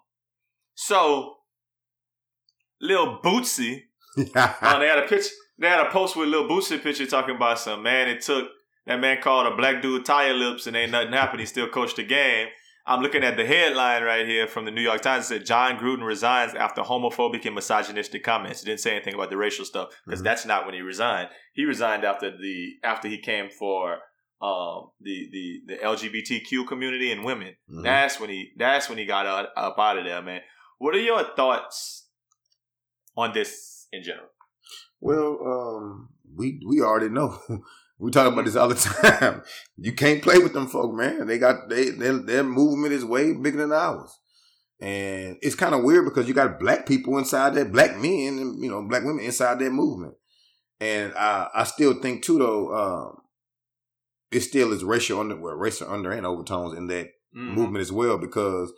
so, 0.80 1.34
Lil 2.80 3.20
Bootsy, 3.24 3.82
uh, 4.36 4.80
they 4.80 4.88
had 4.88 5.00
a 5.00 5.08
pitch. 5.08 5.26
They 5.60 5.68
had 5.68 5.86
a 5.86 5.90
post 5.90 6.16
with 6.16 6.30
Lil 6.30 6.48
Bootsy 6.48 6.82
picture 6.82 7.08
talking 7.08 7.36
about 7.36 7.58
some 7.60 7.82
man. 7.82 8.08
It 8.08 8.22
took 8.22 8.48
that 8.86 9.00
man 9.00 9.22
called 9.22 9.52
a 9.52 9.56
black 9.56 9.82
dude 9.82 10.06
tire 10.06 10.34
lips, 10.34 10.68
and 10.68 10.76
ain't 10.78 10.92
nothing 10.92 11.14
happened. 11.14 11.40
He 11.40 11.46
still 11.48 11.68
coached 11.68 11.96
the 11.96 12.04
game. 12.04 12.48
I'm 12.86 13.02
looking 13.02 13.24
at 13.24 13.36
the 13.36 13.46
headline 13.46 14.04
right 14.04 14.26
here 14.26 14.48
from 14.48 14.66
the 14.66 14.72
New 14.72 14.82
York 14.82 15.02
Times. 15.02 15.26
It 15.26 15.28
said 15.28 15.46
Jon 15.46 15.78
Gruden 15.78 16.06
resigns 16.06 16.54
after 16.54 16.84
homophobic 16.84 17.46
and 17.46 17.56
misogynistic 17.56 18.24
comments. 18.24 18.62
It 18.62 18.68
didn't 18.68 18.80
say 18.80 18.92
anything 18.96 19.14
about 19.16 19.30
the 19.32 19.36
racial 19.38 19.66
stuff 19.66 19.90
because 20.06 20.22
Mhm. 20.22 20.26
that's 20.26 20.46
not 20.46 20.66
when 20.66 20.74
he 20.76 20.82
resigned. 20.82 21.30
He 21.54 21.66
resigned 21.66 22.06
after 22.06 22.30
the 22.32 22.76
after 22.84 23.08
he 23.08 23.18
came 23.20 23.50
for 23.50 23.98
um, 24.40 24.92
the 25.02 25.28
the 25.32 25.62
the 25.74 25.84
LGBTQ 25.84 26.66
community 26.68 27.12
and 27.12 27.26
women. 27.26 27.56
Mhm. 27.70 27.84
That's 27.84 28.20
when 28.20 28.30
he 28.30 28.52
that's 28.56 28.88
when 28.88 29.00
he 29.00 29.06
got 29.06 29.26
out, 29.26 29.50
up 29.58 29.78
out 29.80 29.98
of 29.98 30.06
there, 30.06 30.22
man. 30.22 30.42
What 30.78 30.96
are 30.96 31.00
your 31.00 31.24
thoughts 31.36 32.08
on 33.16 33.34
this 33.34 33.88
in 33.92 34.04
general? 34.04 34.28
Well, 35.00 35.38
um, 35.46 36.10
we 36.36 36.60
we 36.68 36.82
already 36.82 37.10
know. 37.10 37.40
we 38.00 38.12
talk 38.12 38.32
about 38.32 38.46
this 38.46 38.56
all 38.56 38.68
the 38.70 38.76
time. 38.76 39.44
You 39.78 39.94
can't 39.94 40.24
play 40.24 40.40
with 40.40 40.54
them 40.54 40.68
folk, 40.68 40.94
man. 40.94 41.28
They 41.28 41.38
got 41.38 41.70
they 41.70 41.90
their, 41.90 42.14
their 42.18 42.44
movement 42.44 42.94
is 42.94 43.06
way 43.06 43.34
bigger 43.34 43.58
than 43.58 43.72
ours, 43.72 44.18
and 44.82 45.38
it's 45.42 45.56
kind 45.56 45.76
of 45.76 45.84
weird 45.84 46.06
because 46.06 46.28
you 46.28 46.34
got 46.34 46.60
black 46.60 46.86
people 46.88 47.18
inside 47.20 47.54
that, 47.56 47.72
black 47.72 47.96
men, 47.98 48.40
and 48.40 48.64
you 48.64 48.70
know, 48.70 48.82
black 48.88 49.04
women 49.04 49.24
inside 49.24 49.60
that 49.60 49.72
movement. 49.72 50.16
And 50.80 51.14
I 51.16 51.48
I 51.54 51.64
still 51.64 51.94
think 52.02 52.24
too 52.24 52.40
though, 52.40 52.74
um, 52.76 53.18
it 54.32 54.42
still 54.42 54.74
is 54.74 54.84
racial 54.84 55.20
under 55.20 55.36
well, 55.36 55.54
racial 55.56 55.92
under 55.92 56.12
and 56.12 56.26
overtones 56.26 56.76
in 56.78 56.88
that 56.88 57.10
Mhm. 57.36 57.54
movement 57.56 57.82
as 57.82 57.92
well 57.92 58.18
because 58.18 58.72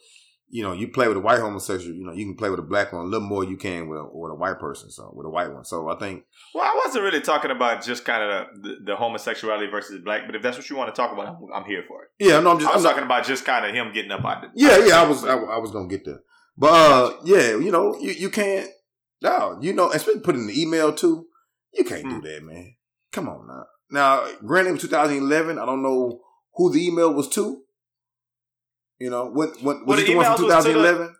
you 0.49 0.63
know 0.63 0.73
you 0.73 0.87
play 0.87 1.07
with 1.07 1.17
a 1.17 1.19
white 1.19 1.39
homosexual 1.39 1.95
you 1.95 2.05
know 2.05 2.11
you 2.13 2.25
can 2.25 2.35
play 2.35 2.49
with 2.49 2.59
a 2.59 2.63
black 2.63 2.91
one 2.91 3.03
a 3.03 3.07
little 3.07 3.27
more 3.27 3.43
you 3.43 3.55
can 3.57 3.87
with 3.87 3.99
a, 3.99 4.03
with 4.11 4.31
a 4.31 4.35
white 4.35 4.59
person 4.59 4.89
so 4.89 5.11
with 5.15 5.25
a 5.25 5.29
white 5.29 5.51
one. 5.53 5.63
So 5.63 5.89
i 5.89 5.95
think 5.97 6.23
Well, 6.55 6.63
I 6.63 6.81
wasn't 6.85 7.03
really 7.03 7.21
talking 7.21 7.51
about 7.51 7.83
just 7.83 8.03
kind 8.05 8.23
of 8.23 8.61
the, 8.63 8.75
the 8.85 8.95
homosexuality 8.95 9.67
versus 9.69 10.01
black, 10.03 10.21
but 10.25 10.35
if 10.35 10.41
that's 10.41 10.57
what 10.57 10.69
you 10.69 10.75
want 10.75 10.93
to 10.93 10.99
talk 10.99 11.11
about, 11.13 11.27
I'm, 11.27 11.37
I'm 11.53 11.65
here 11.65 11.83
for 11.87 12.03
it. 12.03 12.09
yeah 12.19 12.39
no 12.39 12.51
i'm 12.51 12.59
just 12.59 12.73
I'm 12.73 12.81
not, 12.81 12.89
talking 12.89 13.03
about 13.03 13.25
just 13.25 13.45
kind 13.45 13.65
of 13.65 13.73
him 13.75 13.93
getting 13.93 14.11
up 14.11 14.25
out 14.25 14.41
the 14.41 14.47
yeah 14.55 14.77
yeah 14.85 15.01
i 15.01 15.07
was 15.07 15.23
I, 15.23 15.35
I 15.35 15.57
was 15.59 15.71
gonna 15.71 15.87
get 15.87 16.03
there. 16.05 16.21
But 16.57 16.73
uh 16.73 17.13
yeah 17.25 17.49
you 17.57 17.71
know 17.71 17.97
you, 17.99 18.11
you 18.11 18.29
can't 18.29 18.69
no 19.21 19.57
you 19.61 19.73
know 19.73 19.91
especially 19.91 20.21
put 20.21 20.35
in 20.35 20.47
the 20.47 20.61
email 20.61 20.93
too 20.93 21.27
you 21.73 21.83
can't 21.83 22.03
Hmm. 22.03 22.19
do 22.19 22.27
that 22.27 22.43
man. 22.43 22.75
Come 23.11 23.29
on 23.29 23.45
now. 23.47 23.65
Now 23.91 24.27
granted 24.45 24.69
it 24.69 24.73
was 24.73 24.81
2011 24.81 25.59
i 25.59 25.65
don't 25.65 25.83
know 25.83 26.21
who 26.55 26.71
the 26.73 26.85
email 26.87 27.13
was 27.13 27.27
to 27.29 27.61
you 28.99 29.09
know 29.09 29.25
what 29.25 29.49
what 29.61 29.85
was 29.85 29.99
it 30.01 30.07
the 30.07 30.15
one 30.15 30.25
from 30.25 30.35
emails 30.35 30.55
was 30.55 30.65
to 30.65 30.71
the- 30.73 30.79
2011 30.79 31.15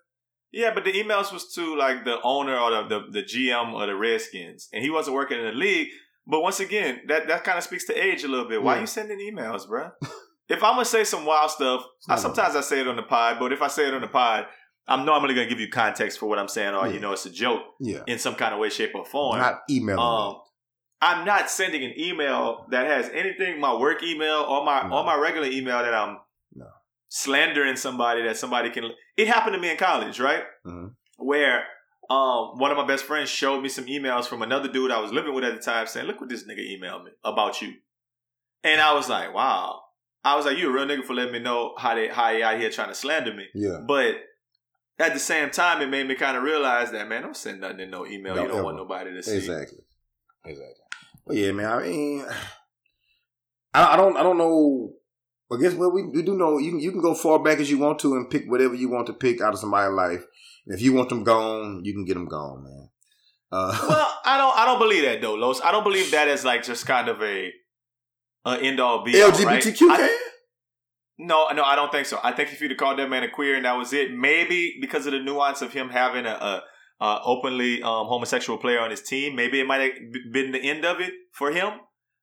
Yeah, 0.51 0.73
but 0.73 0.83
the 0.83 0.91
emails 0.93 1.31
was 1.31 1.53
to 1.53 1.75
like 1.77 2.05
the 2.05 2.17
owner 2.23 2.57
or 2.57 2.69
the, 2.71 2.81
the 2.91 2.99
the 3.21 3.23
GM 3.23 3.73
or 3.73 3.85
the 3.85 3.95
Redskins, 3.95 4.67
and 4.73 4.83
he 4.83 4.89
wasn't 4.89 5.15
working 5.15 5.37
in 5.39 5.45
the 5.45 5.51
league. 5.51 5.89
But 6.25 6.41
once 6.41 6.59
again, 6.59 7.01
that 7.07 7.27
that 7.27 7.43
kind 7.43 7.57
of 7.57 7.63
speaks 7.63 7.85
to 7.87 7.93
age 7.93 8.23
a 8.23 8.27
little 8.27 8.47
bit. 8.47 8.61
Why 8.61 8.75
Yeah. 8.75 8.81
you 8.81 8.87
sending 8.87 9.19
emails, 9.19 9.67
bruh? 9.69 9.91
if 10.49 10.63
I'm 10.63 10.73
gonna 10.73 10.85
say 10.85 11.03
some 11.03 11.23
wild 11.25 11.51
stuff, 11.51 11.83
I, 12.07 12.15
sometimes 12.17 12.55
I 12.55 12.61
say 12.61 12.81
it 12.81 12.87
on 12.87 12.95
the 12.95 13.03
pod. 13.03 13.37
But 13.39 13.53
if 13.53 13.61
I 13.61 13.67
say 13.67 13.87
it 13.87 13.93
on 13.93 14.01
the 14.01 14.07
pod, 14.07 14.47
I'm 14.87 15.05
normally 15.05 15.35
gonna 15.35 15.47
give 15.53 15.59
you 15.59 15.69
context 15.69 16.17
for 16.19 16.25
what 16.27 16.39
I'm 16.39 16.47
saying, 16.47 16.73
or 16.73 16.87
Yeah. 16.87 16.93
you 16.93 16.99
know, 16.99 17.11
it's 17.13 17.25
a 17.27 17.31
joke 17.43 17.61
yeah 17.79 18.01
in 18.07 18.17
some 18.19 18.35
kind 18.35 18.53
of 18.53 18.59
way, 18.59 18.69
shape, 18.69 18.93
or 18.95 19.05
form. 19.05 19.37
not 19.37 19.59
emailing 19.69 19.99
Um, 19.99 20.35
I'm 21.01 21.25
not 21.25 21.49
sending 21.49 21.83
an 21.85 21.93
email 21.97 22.65
that 22.71 22.85
has 22.87 23.09
anything 23.13 23.59
my 23.61 23.73
work 23.75 24.01
email 24.03 24.39
or 24.49 24.65
my 24.65 24.87
No. 24.87 24.97
or 24.97 25.03
my 25.05 25.15
regular 25.15 25.47
email 25.47 25.79
that 25.85 25.93
I'm. 25.93 26.17
Slandering 27.09 27.75
somebody 27.75 28.23
that 28.23 28.37
somebody 28.37 28.69
can. 28.69 28.85
It 29.17 29.27
happened 29.27 29.55
to 29.55 29.59
me 29.59 29.71
in 29.71 29.77
college, 29.77 30.19
right? 30.19 30.43
Mhm. 30.65 30.95
Where 31.17 31.65
um, 32.09 32.57
one 32.57 32.71
of 32.71 32.77
my 32.77 32.87
best 32.87 33.03
friends 33.03 33.29
showed 33.29 33.61
me 33.61 33.69
some 33.69 33.85
emails 33.85 34.25
from 34.25 34.41
another 34.41 34.67
dude 34.67 34.91
I 34.91 34.99
was 34.99 35.11
living 35.11 35.33
with 35.33 35.43
at 35.43 35.53
the 35.55 35.61
time, 35.61 35.85
saying, 35.85 36.07
"Look 36.07 36.19
what 36.19 36.29
this 36.29 36.47
nigga 36.47 36.59
emailed 36.59 37.05
me 37.05 37.11
about 37.23 37.61
you," 37.61 37.73
and 38.63 38.79
I 38.81 38.93
was 38.93 39.09
like, 39.09 39.33
"Wow." 39.33 39.81
I 40.23 40.35
was 40.35 40.45
like, 40.45 40.57
"You 40.57 40.69
a 40.69 40.73
real 40.73 40.85
nigga 40.85 41.05
for 41.05 41.13
letting 41.13 41.33
me 41.33 41.39
know 41.39 41.75
how 41.77 41.95
they 41.95 42.07
how 42.07 42.33
he 42.33 42.41
out 42.41 42.59
here 42.59 42.69
trying 42.71 42.89
to 42.89 42.95
slander 42.95 43.33
me." 43.33 43.45
yeah 43.53 43.79
But 43.85 44.15
at 44.97 45.13
the 45.13 45.19
same 45.19 45.49
time, 45.49 45.81
it 45.81 45.89
made 45.89 46.07
me 46.07 46.15
kind 46.15 46.35
of 46.35 46.43
realize 46.43 46.91
that 46.91 47.07
man, 47.07 47.21
don't 47.21 47.37
send 47.37 47.61
nothing 47.61 47.79
in 47.79 47.89
no 47.89 48.05
email. 48.05 48.35
You 48.35 48.47
don't 48.47 48.51
ever. 48.57 48.63
want 48.63 48.77
nobody 48.77 49.13
to 49.13 49.23
see. 49.23 49.37
Exactly. 49.37 49.79
Exactly. 50.45 50.75
But 51.25 51.35
yeah, 51.37 51.51
man. 51.51 51.65
I 51.71 51.83
mean, 51.83 52.25
I, 53.73 53.93
I 53.93 53.95
don't. 53.95 54.17
I 54.17 54.23
don't 54.23 54.37
know. 54.37 54.93
I 55.51 55.57
guess 55.59 55.73
what? 55.73 55.93
we, 55.93 56.03
we 56.07 56.21
do 56.21 56.37
know 56.37 56.57
you 56.59 56.71
can 56.71 56.79
you 56.79 56.91
can 56.91 57.01
go 57.01 57.13
far 57.15 57.39
back 57.39 57.59
as 57.59 57.69
you 57.69 57.79
want 57.79 57.99
to 57.99 58.15
and 58.15 58.29
pick 58.29 58.45
whatever 58.47 58.75
you 58.75 58.89
want 58.89 59.07
to 59.07 59.13
pick 59.13 59.41
out 59.41 59.53
of 59.53 59.59
somebody's 59.59 59.95
life. 59.95 60.23
And 60.65 60.75
if 60.75 60.81
you 60.81 60.93
want 60.93 61.09
them 61.09 61.23
gone, 61.23 61.81
you 61.83 61.93
can 61.93 62.05
get 62.05 62.13
them 62.13 62.27
gone, 62.27 62.63
man. 62.63 62.89
Uh, 63.51 63.77
Well, 63.89 64.13
I 64.25 64.37
don't. 64.37 64.57
I 64.57 64.65
don't 64.65 64.79
believe 64.79 65.03
that 65.03 65.21
though, 65.21 65.33
Los. 65.33 65.59
I 65.61 65.71
don't 65.71 65.83
believe 65.83 66.11
that 66.11 66.27
is 66.27 66.45
like 66.45 66.63
just 66.63 66.85
kind 66.85 67.09
of 67.09 67.21
a, 67.23 67.51
a 68.45 68.57
end 68.61 68.79
all 68.79 69.03
be 69.03 69.19
all. 69.21 69.29
right? 69.31 69.63
LGBTQ 69.63 69.89
I- 69.89 69.97
can. 69.97 70.09
No, 71.21 71.49
no, 71.49 71.63
I 71.63 71.75
don't 71.75 71.91
think 71.91 72.05
so. 72.05 72.17
I 72.23 72.31
think 72.31 72.53
if 72.53 72.61
you'd 72.61 72.71
have 72.71 72.77
called 72.77 72.97
that 72.99 73.09
man 73.09 73.23
a 73.23 73.29
queer 73.29 73.55
and 73.57 73.65
that 73.65 73.73
was 73.75 73.91
it, 73.91 74.13
maybe 74.15 74.77
because 74.79 75.05
of 75.05 75.11
the 75.11 75.19
nuance 75.19 75.61
of 75.61 75.73
him 75.73 75.89
having 75.89 76.25
a, 76.25 76.29
a, 76.29 76.63
a 77.03 77.19
openly 77.25 77.81
um, 77.83 78.05
homosexual 78.07 78.57
player 78.57 78.79
on 78.79 78.89
his 78.89 79.01
team, 79.01 79.35
maybe 79.35 79.59
it 79.59 79.67
might 79.67 79.81
have 79.81 79.91
been 80.31 80.53
the 80.53 80.59
end 80.59 80.85
of 80.85 81.01
it 81.01 81.11
for 81.33 81.51
him. 81.51 81.71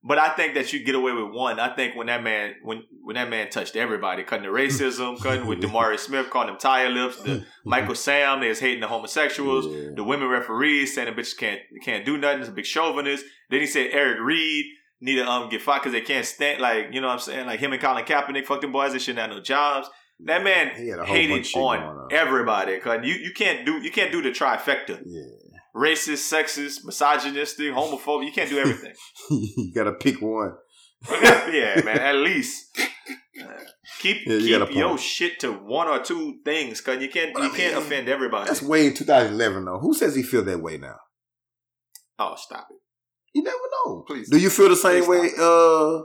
But 0.04 0.18
I 0.18 0.28
think 0.30 0.54
that 0.54 0.72
you 0.72 0.84
get 0.84 0.94
away 0.94 1.12
with 1.12 1.32
one. 1.34 1.58
I 1.58 1.74
think 1.74 1.96
when 1.96 2.06
that 2.06 2.22
man 2.22 2.54
when 2.62 2.84
when 3.02 3.14
that 3.16 3.28
man 3.28 3.50
touched 3.50 3.74
everybody, 3.74 4.22
cutting 4.22 4.44
the 4.44 4.52
racism, 4.56 5.20
cutting 5.20 5.46
with 5.46 5.60
DeMaurice 5.62 6.00
Smith, 6.00 6.30
calling 6.30 6.46
them 6.48 6.58
tire 6.58 6.88
lips, 6.90 7.20
the 7.22 7.44
Michael 7.64 7.94
Sam, 7.96 8.40
they 8.40 8.48
was 8.48 8.60
hating 8.60 8.80
the 8.80 8.86
homosexuals, 8.88 9.66
Yeah. 9.66 9.90
the 9.96 10.04
women 10.04 10.28
referees 10.28 10.94
saying 10.94 11.12
the 11.12 11.20
bitches 11.20 11.36
can't 11.36 11.60
can't 11.82 12.04
do 12.04 12.16
nothing. 12.18 12.40
It's 12.40 12.48
a 12.48 12.52
big 12.52 12.66
chauvinist. 12.66 13.24
Then 13.50 13.60
he 13.60 13.66
said 13.66 13.88
Eric 13.92 14.18
Reid 14.22 14.66
need 15.00 15.16
to 15.16 15.26
um 15.28 15.48
get 15.48 15.60
fired 15.62 15.80
because 15.80 15.92
they 15.92 16.00
can't 16.02 16.24
stand 16.24 16.60
like 16.60 16.86
you 16.92 17.00
know 17.00 17.08
what 17.08 17.14
I'm 17.14 17.18
saying 17.20 17.46
like 17.46 17.58
him 17.60 17.72
and 17.72 17.82
Colin 17.82 18.04
Kaepernick 18.04 18.46
fuck 18.46 18.60
them 18.60 18.72
boys 18.72 18.92
they 18.92 18.98
shouldn't 19.00 19.18
have 19.26 19.30
no 19.30 19.40
jobs. 19.42 19.88
That 20.20 20.44
man 20.44 20.70
He 20.76 20.88
had 20.88 21.00
a 21.00 21.04
whole 21.04 21.14
bunch 21.14 21.52
of 21.52 21.52
hated 21.52 21.56
on 21.56 21.78
on. 21.80 22.08
everybody. 22.12 22.78
Cause 22.78 23.00
you 23.02 23.14
you 23.14 23.32
can't 23.34 23.66
do 23.66 23.72
you 23.82 23.90
can't 23.90 24.12
do 24.12 24.22
the 24.22 24.30
trifecta: 24.30 25.02
Yeah. 25.04 25.22
Racist, 25.76 26.32
sexist, 26.32 26.84
misogynistic, 26.84 27.72
homophobic. 27.72 28.26
You 28.26 28.32
can't 28.32 28.48
do 28.50 28.58
everything. 28.58 28.94
you 29.30 29.72
gotta 29.74 29.92
pick 29.92 30.20
one. 30.22 30.52
yeah, 31.10 31.82
man. 31.84 31.98
At 31.98 32.16
least 32.16 32.76
keep 34.00 34.26
Yeah, 34.26 34.36
you 34.36 34.66
keep 34.66 34.76
your 34.76 34.96
shit 34.98 35.38
to 35.40 35.52
one 35.52 35.88
or 35.88 36.02
two 36.02 36.38
things, 36.44 36.80
cause 36.80 37.00
you 37.00 37.08
can't 37.10 37.34
But 37.34 37.42
you 37.44 37.52
I 37.52 37.56
can't 37.56 37.76
offend 37.76 38.08
everybody. 38.08 38.48
That's 38.48 38.62
way 38.62 38.86
in 38.86 38.94
2011 38.94 39.64
though. 39.66 39.78
Who 39.78 39.94
says 39.94 40.14
he 40.16 40.22
feel 40.22 40.42
that 40.44 40.60
way 40.60 40.78
now? 40.78 40.96
oh, 42.18 42.34
stop 42.36 42.66
it. 42.70 42.76
You 43.34 43.42
never 43.42 43.58
know. 43.84 44.04
Please. 44.06 44.30
Do 44.30 44.38
you 44.38 44.48
feel 44.48 44.70
the 44.70 44.76
same 44.76 45.06
way 45.06 45.28
uh 45.38 46.02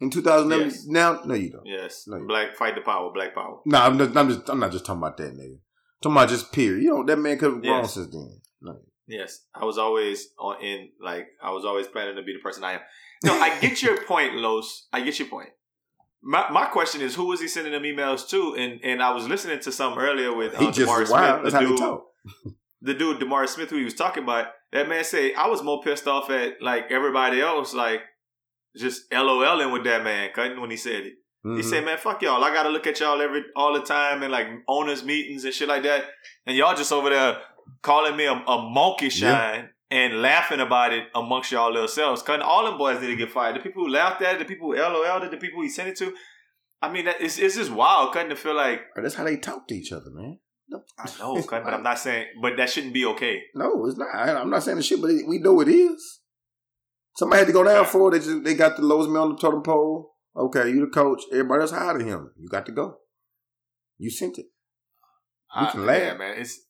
in 0.00 0.10
2011? 0.10 0.66
Yes. 0.68 0.84
Now, 0.86 1.20
no, 1.24 1.34
you 1.34 1.50
don't. 1.50 1.66
Yes. 1.66 2.04
No, 2.06 2.18
you- 2.18 2.26
Black 2.28 2.54
fight 2.56 2.76
the 2.76 2.80
power. 2.82 3.10
Black 3.12 3.34
power. 3.34 3.58
No, 3.66 3.78
I'm 3.78 3.98
just, 3.98 4.16
I'm 4.16 4.28
just, 4.28 4.48
I'm 4.48 4.60
not 4.60 4.70
just 4.70 4.86
talking 4.86 5.02
about 5.02 5.16
that 5.16 5.34
nigga. 5.34 5.58
talking 6.00 6.16
about 6.16 6.28
just 6.28 6.52
period. 6.52 6.84
You 6.84 6.90
know, 6.90 7.04
that 7.04 7.16
man 7.18 7.36
could 7.38 7.52
have 7.54 7.62
grown 7.62 7.80
Yes. 7.82 7.94
since 7.94 8.12
then. 8.12 8.40
No. 8.62 8.78
Yes, 9.08 9.40
I 9.54 9.64
was 9.64 9.78
always 9.78 10.28
on 10.38 10.62
in 10.62 10.90
like 11.00 11.26
I 11.42 11.50
was 11.50 11.64
always 11.64 11.86
planning 11.88 12.16
to 12.16 12.22
be 12.22 12.34
the 12.34 12.40
person 12.40 12.62
I 12.62 12.74
am. 12.74 12.80
No, 13.24 13.32
I 13.32 13.58
get 13.58 13.82
your 13.82 13.96
point, 14.06 14.34
Los. 14.34 14.86
I 14.92 15.00
get 15.00 15.18
your 15.18 15.28
point. 15.28 15.48
My 16.22 16.48
my 16.50 16.66
question 16.66 17.00
is, 17.00 17.14
who 17.14 17.26
was 17.26 17.40
he 17.40 17.48
sending 17.48 17.72
them 17.72 17.82
emails 17.84 18.28
to? 18.30 18.54
And 18.56 18.80
and 18.84 19.02
I 19.02 19.10
was 19.12 19.26
listening 19.26 19.60
to 19.60 19.72
some 19.72 19.98
earlier 19.98 20.32
with 20.34 20.54
uh, 20.54 20.70
Demar. 20.70 21.06
Smith, 21.06 21.42
the 21.52 21.58
dude, 21.58 22.52
the 22.82 22.94
dude 22.94 23.18
Demar 23.18 23.46
Smith, 23.46 23.70
who 23.70 23.78
he 23.78 23.84
was 23.84 23.94
talking 23.94 24.24
about. 24.24 24.48
That 24.72 24.88
man 24.88 25.02
say 25.04 25.32
I 25.32 25.46
was 25.46 25.62
more 25.62 25.80
pissed 25.82 26.06
off 26.06 26.28
at 26.28 26.60
like 26.60 26.90
everybody 26.90 27.40
else, 27.40 27.72
like 27.72 28.02
just 28.76 29.10
LOLing 29.10 29.72
with 29.72 29.84
that 29.84 30.04
man, 30.04 30.30
cutting 30.34 30.60
when 30.60 30.70
he 30.70 30.76
said 30.76 31.06
it. 31.06 31.14
He 31.44 31.48
Mhm. 31.48 31.64
said, 31.64 31.84
"Man, 31.84 31.96
fuck 31.96 32.20
y'all. 32.20 32.44
I 32.44 32.52
gotta 32.52 32.68
look 32.68 32.86
at 32.86 33.00
y'all 33.00 33.22
every 33.22 33.42
all 33.56 33.72
the 33.72 33.80
time 33.80 34.22
and 34.22 34.30
like 34.30 34.48
owners 34.68 35.02
meetings 35.04 35.44
and 35.44 35.54
shit 35.54 35.68
like 35.68 35.84
that, 35.84 36.04
and 36.46 36.56
y'all 36.56 36.76
just 36.76 36.92
over 36.92 37.08
there 37.08 37.38
calling 37.82 38.16
me 38.16 38.26
a, 38.26 38.32
a 38.32 38.70
monkey 38.70 39.08
shine 39.08 39.70
and 39.90 40.20
laughing 40.22 40.60
about 40.60 40.92
it 40.92 41.04
amongst 41.14 41.50
y'all 41.52 41.72
little 41.72 41.88
selves. 41.88 42.22
Cutting 42.22 42.42
all 42.42 42.64
them 42.64 42.78
boys 42.78 43.00
need 43.00 43.08
to 43.08 43.16
get 43.16 43.30
fired. 43.30 43.56
The 43.56 43.60
people 43.60 43.84
who 43.84 43.90
laughed 43.90 44.22
at 44.22 44.34
it, 44.36 44.38
the 44.38 44.44
people 44.44 44.68
who 44.72 44.76
LOL'd 44.76 45.24
it, 45.24 45.30
the 45.30 45.36
people 45.36 45.62
he 45.62 45.68
sent 45.68 45.88
it 45.88 45.96
to. 45.98 46.12
I 46.80 46.90
mean, 46.92 47.06
that, 47.06 47.20
it's 47.20 47.38
it's 47.38 47.56
just 47.56 47.70
wild. 47.72 48.12
Cutting 48.12 48.30
to 48.30 48.36
feel 48.36 48.54
like 48.54 48.82
That's 48.96 49.14
how 49.14 49.24
they 49.24 49.36
talk 49.36 49.66
to 49.68 49.74
each 49.74 49.92
other, 49.92 50.10
man. 50.12 50.38
I 50.98 51.08
know, 51.18 51.42
Cutting, 51.42 51.64
but 51.64 51.74
I'm 51.74 51.82
not 51.90 51.98
saying, 51.98 52.26
but 52.42 52.56
that 52.58 52.68
shouldn't 52.70 52.92
be 52.92 53.06
okay. 53.06 53.40
No, 53.54 53.86
it's 53.86 53.96
not. 53.98 54.08
I, 54.14 54.34
I'm 54.34 54.50
not 54.50 54.62
saying 54.62 54.76
the 54.76 54.82
shit, 54.82 55.00
but 55.00 55.10
it, 55.10 55.26
we 55.26 55.38
know 55.38 55.60
it 55.60 55.68
is. 55.68 56.20
Somebody 57.16 57.40
had 57.40 57.46
to 57.48 57.52
go 57.52 57.64
down 57.64 57.84
for 57.86 58.08
it. 58.08 58.12
They 58.12 58.24
just 58.24 58.44
they 58.44 58.54
got 58.54 58.76
the 58.76 58.82
lowest 58.82 59.10
man 59.10 59.22
on 59.22 59.30
the 59.30 59.36
totem 59.36 59.62
pole. 59.62 60.12
Okay, 60.36 60.68
you 60.68 60.80
the 60.80 60.86
coach. 60.92 61.22
Everybody 61.32 61.62
else 61.62 61.72
hired 61.72 62.02
him. 62.02 62.30
You 62.38 62.48
got 62.48 62.66
to 62.66 62.72
go. 62.72 62.98
You 63.96 64.10
sent 64.10 64.38
it. 64.38 64.46
I- 65.52 65.70
can 65.70 65.84
laugh. 65.86 66.00
yeah, 66.00 66.14
man. 66.14 66.34
It's 66.38 66.60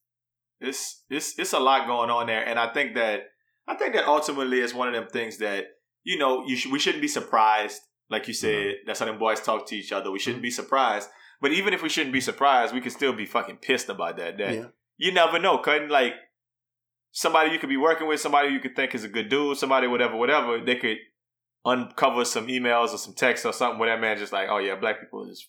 it's 0.60 1.04
it's 1.10 1.38
it's 1.38 1.52
a 1.52 1.58
lot 1.60 1.86
going 1.86 2.10
on 2.10 2.26
there, 2.26 2.44
and 2.46 2.58
I 2.58 2.72
think 2.72 2.94
that 2.96 3.22
I 3.66 3.74
think 3.74 3.94
that 3.94 4.06
ultimately 4.06 4.60
it's 4.60 4.74
one 4.74 4.88
of 4.88 4.94
them 4.94 5.08
things 5.08 5.38
that 5.38 5.66
you 6.04 6.18
know 6.18 6.44
you 6.46 6.56
should 6.56 6.72
we 6.72 6.78
shouldn't 6.78 7.02
be 7.02 7.08
surprised. 7.08 7.80
Like 8.10 8.26
you 8.26 8.34
said, 8.34 8.54
Mm-hmm. 8.54 8.72
that's 8.86 9.00
how 9.00 9.06
them 9.06 9.18
boys 9.18 9.40
talk 9.40 9.66
to 9.68 9.76
each 9.76 9.92
other. 9.92 10.10
We 10.10 10.18
shouldn't 10.18 10.42
be 10.42 10.50
surprised. 10.50 11.08
But 11.42 11.52
even 11.52 11.74
if 11.74 11.82
we 11.82 11.88
shouldn't 11.90 12.12
be 12.14 12.20
surprised, 12.22 12.74
we 12.74 12.80
can 12.80 12.90
still 12.90 13.12
be 13.12 13.26
fucking 13.26 13.56
pissed 13.58 13.88
about 13.90 14.16
that. 14.16 14.38
That 14.38 14.54
Yeah. 14.54 14.64
you 14.96 15.12
never 15.12 15.38
know, 15.38 15.58
cutting 15.58 15.88
like 15.90 16.14
somebody 17.12 17.50
you 17.52 17.58
could 17.58 17.68
be 17.68 17.76
working 17.76 18.06
with, 18.08 18.20
somebody 18.20 18.48
you 18.48 18.60
could 18.60 18.74
think 18.74 18.94
is 18.94 19.04
a 19.04 19.08
good 19.08 19.28
dude, 19.28 19.58
somebody 19.58 19.86
whatever, 19.86 20.16
whatever. 20.16 20.58
They 20.64 20.76
could 20.76 20.96
uncover 21.64 22.24
some 22.24 22.46
emails 22.46 22.94
or 22.94 22.98
some 22.98 23.14
texts 23.14 23.44
or 23.44 23.52
something 23.52 23.78
where 23.78 23.88
that 23.94 24.00
man 24.00 24.16
just 24.16 24.32
like, 24.32 24.48
oh 24.50 24.58
yeah, 24.58 24.74
black 24.76 25.00
people 25.00 25.28
is 25.28 25.46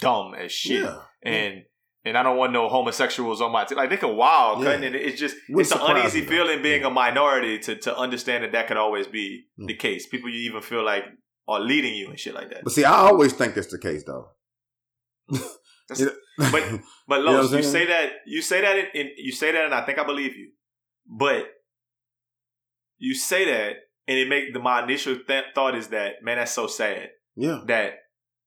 dumb 0.00 0.34
as 0.34 0.50
shit 0.52 0.82
Yeah. 0.82 0.98
and 1.22 1.62
and 2.04 2.16
I 2.16 2.22
don't 2.22 2.36
want 2.38 2.52
no 2.52 2.68
homosexuals 2.68 3.40
on 3.40 3.52
my 3.52 3.64
team. 3.64 3.76
Like 3.78 3.90
they 3.90 3.96
can 3.96 4.16
wild, 4.16 4.60
Yeah. 4.60 4.66
cutting 4.72 4.84
and 4.86 4.94
it's 4.94 5.18
just 5.20 5.36
Wouldn't 5.48 5.72
it's 5.72 5.82
an 5.82 5.96
uneasy 5.96 6.22
feeling 6.22 6.62
being 6.62 6.82
Yeah. 6.82 6.88
a 6.88 6.90
minority 6.90 7.58
to 7.60 7.76
to 7.76 7.96
understand 7.96 8.44
that 8.44 8.52
that 8.52 8.66
could 8.68 8.76
always 8.76 9.06
be 9.06 9.44
Mm. 9.58 9.66
the 9.68 9.74
case. 9.74 10.06
People 10.06 10.30
you 10.30 10.40
even 10.50 10.62
feel 10.62 10.84
like 10.84 11.04
are 11.48 11.60
leading 11.60 11.94
you 11.94 12.08
and 12.08 12.18
shit 12.18 12.34
like 12.34 12.48
that. 12.50 12.62
But 12.64 12.72
see, 12.72 12.84
I 12.84 12.94
always 13.08 13.32
think 13.32 13.54
that's 13.54 13.70
the 13.72 13.78
case, 13.78 14.04
though. 14.04 14.30
That's- 15.28 15.56
You 16.00 16.06
know- 16.06 16.12
But 16.52 16.62
but 17.08 17.18
You 17.18 17.24
know 17.24 17.32
Los, 17.32 17.44
what 17.50 17.52
I'm 17.52 17.56
you 17.58 17.62
say 17.76 17.84
that 17.86 18.12
you 18.26 18.40
say 18.42 18.60
that 18.60 18.76
in, 18.78 18.86
in 18.94 19.10
you 19.16 19.32
say 19.32 19.50
that 19.52 19.64
and 19.64 19.74
I 19.74 19.82
think 19.84 19.98
I 19.98 20.04
believe 20.04 20.34
you, 20.36 20.52
but 21.06 21.44
you 22.98 23.14
say 23.14 23.44
that 23.46 23.72
and 24.06 24.18
it 24.18 24.28
make 24.28 24.52
the 24.54 24.60
my 24.60 24.82
initial 24.84 25.16
th- 25.26 25.44
thought 25.54 25.74
is 25.74 25.88
that 25.88 26.22
man 26.22 26.36
that's 26.38 26.52
so 26.52 26.66
sad 26.66 27.10
yeah, 27.36 27.60
that 27.66 27.94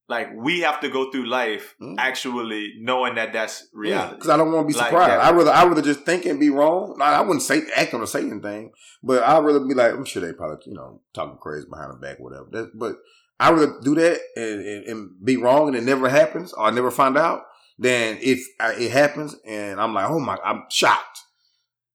like 0.08 0.28
we 0.36 0.60
have 0.60 0.80
to 0.80 0.88
go 0.90 1.10
through 1.10 1.26
life 1.26 1.74
Mm. 1.80 1.96
actually 1.98 2.74
knowing 2.78 3.14
that 3.14 3.32
that's 3.32 3.66
reality. 3.72 4.16
because 4.16 4.28
I 4.30 4.36
don't 4.36 4.52
want 4.52 4.68
to 4.68 4.72
be 4.74 4.78
Like 4.78 4.88
surprised. 4.90 5.12
I 5.12 5.30
rather 5.32 5.50
I 5.50 5.64
rather 5.64 5.82
just 5.82 6.00
think 6.00 6.26
and 6.26 6.38
be 6.38 6.50
wrong. 6.50 6.98
I, 7.00 7.14
I 7.14 7.20
wouldn't 7.22 7.42
say 7.42 7.62
act 7.76 7.94
on 7.94 8.02
a 8.02 8.06
Satan 8.06 8.40
thing, 8.42 8.72
but 9.02 9.22
I 9.22 9.38
would 9.38 9.46
rather 9.46 9.66
be 9.66 9.74
like, 9.74 9.92
I'm 9.92 10.04
sure 10.04 10.20
they 10.20 10.32
probably 10.32 10.58
you 10.66 10.74
know 10.74 11.00
talking 11.14 11.38
crazy 11.38 11.66
behind 11.70 11.90
the 11.92 11.96
back, 11.96 12.18
whatever. 12.20 12.46
That, 12.50 12.70
but 12.78 12.96
I 13.40 13.50
would 13.50 13.60
rather 13.60 13.80
do 13.82 13.94
that 13.96 14.20
and, 14.36 14.60
and, 14.60 14.84
and 14.86 15.10
be 15.24 15.36
wrong 15.36 15.68
and 15.68 15.76
it 15.76 15.82
never 15.84 16.08
happens 16.08 16.52
or 16.52 16.64
I 16.66 16.70
never 16.70 16.90
find 16.90 17.16
out 17.16 17.42
than 17.78 18.18
if 18.20 18.46
I, 18.60 18.74
it 18.74 18.90
happens 18.92 19.34
and 19.46 19.80
I'm 19.80 19.92
like, 19.94 20.08
oh 20.08 20.20
my, 20.20 20.36
I'm 20.44 20.64
shocked. 20.70 21.18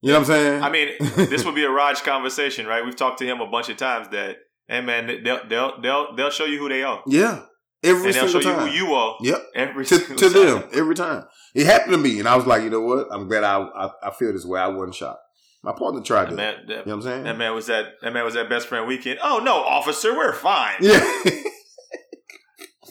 You 0.01 0.09
know 0.13 0.19
what 0.19 0.29
I'm 0.29 0.33
saying? 0.35 0.63
I 0.63 0.69
mean, 0.69 0.89
this 1.29 1.43
would 1.45 1.55
be 1.55 1.63
a 1.63 1.69
Raj 1.79 2.01
conversation, 2.03 2.65
right? 2.65 2.83
We've 2.83 2.95
talked 2.95 3.19
to 3.19 3.25
him 3.25 3.39
a 3.41 3.47
bunch 3.49 3.69
of 3.69 3.77
times 3.77 4.07
that, 4.09 4.37
hey 4.67 4.81
man, 4.81 5.23
they'll 5.23 5.45
they'll 5.47 5.81
they'll 5.81 6.15
they'll 6.15 6.29
show 6.29 6.45
you 6.45 6.57
who 6.59 6.69
they 6.69 6.83
are, 6.83 7.01
yeah, 7.05 7.43
every 7.83 8.05
and 8.07 8.13
they'll 8.15 8.27
show 8.27 8.39
single 8.39 8.51
you 8.51 8.57
time. 8.57 8.67
who 8.69 8.73
you 8.75 8.93
are. 8.93 9.15
Yep. 9.21 9.43
Every 9.55 9.85
to, 9.85 9.97
to 10.15 10.29
them 10.29 10.63
every 10.73 10.95
time. 10.95 11.25
It 11.55 11.65
happened 11.65 11.91
to 11.93 11.97
me, 11.97 12.19
and 12.19 12.27
I 12.27 12.35
was 12.35 12.45
like, 12.45 12.63
you 12.63 12.69
know 12.69 12.81
what? 12.81 13.07
I'm 13.11 13.27
glad 13.27 13.43
I 13.43 13.59
I, 13.61 13.89
I 14.03 14.11
feel 14.11 14.31
this 14.33 14.45
way. 14.45 14.59
I 14.59 14.67
wasn't 14.67 14.95
shocked. 14.95 15.21
My 15.63 15.73
partner 15.73 16.01
tried 16.01 16.25
That 16.25 16.29
to. 16.29 16.35
man, 16.35 16.55
that, 16.67 16.69
You 16.69 16.75
know 16.77 16.81
what 16.83 16.93
I'm 16.93 17.01
saying? 17.01 17.23
that 17.25 17.37
man 17.37 17.53
was 17.53 17.67
that 17.67 17.85
that 18.01 18.13
man 18.13 18.23
was 18.23 18.33
that 18.35 18.49
best 18.49 18.67
friend 18.67 18.87
weekend. 18.87 19.19
Oh 19.21 19.39
no, 19.43 19.55
officer, 19.63 20.15
we're 20.15 20.33
fine. 20.33 20.75
Yeah, 20.79 20.99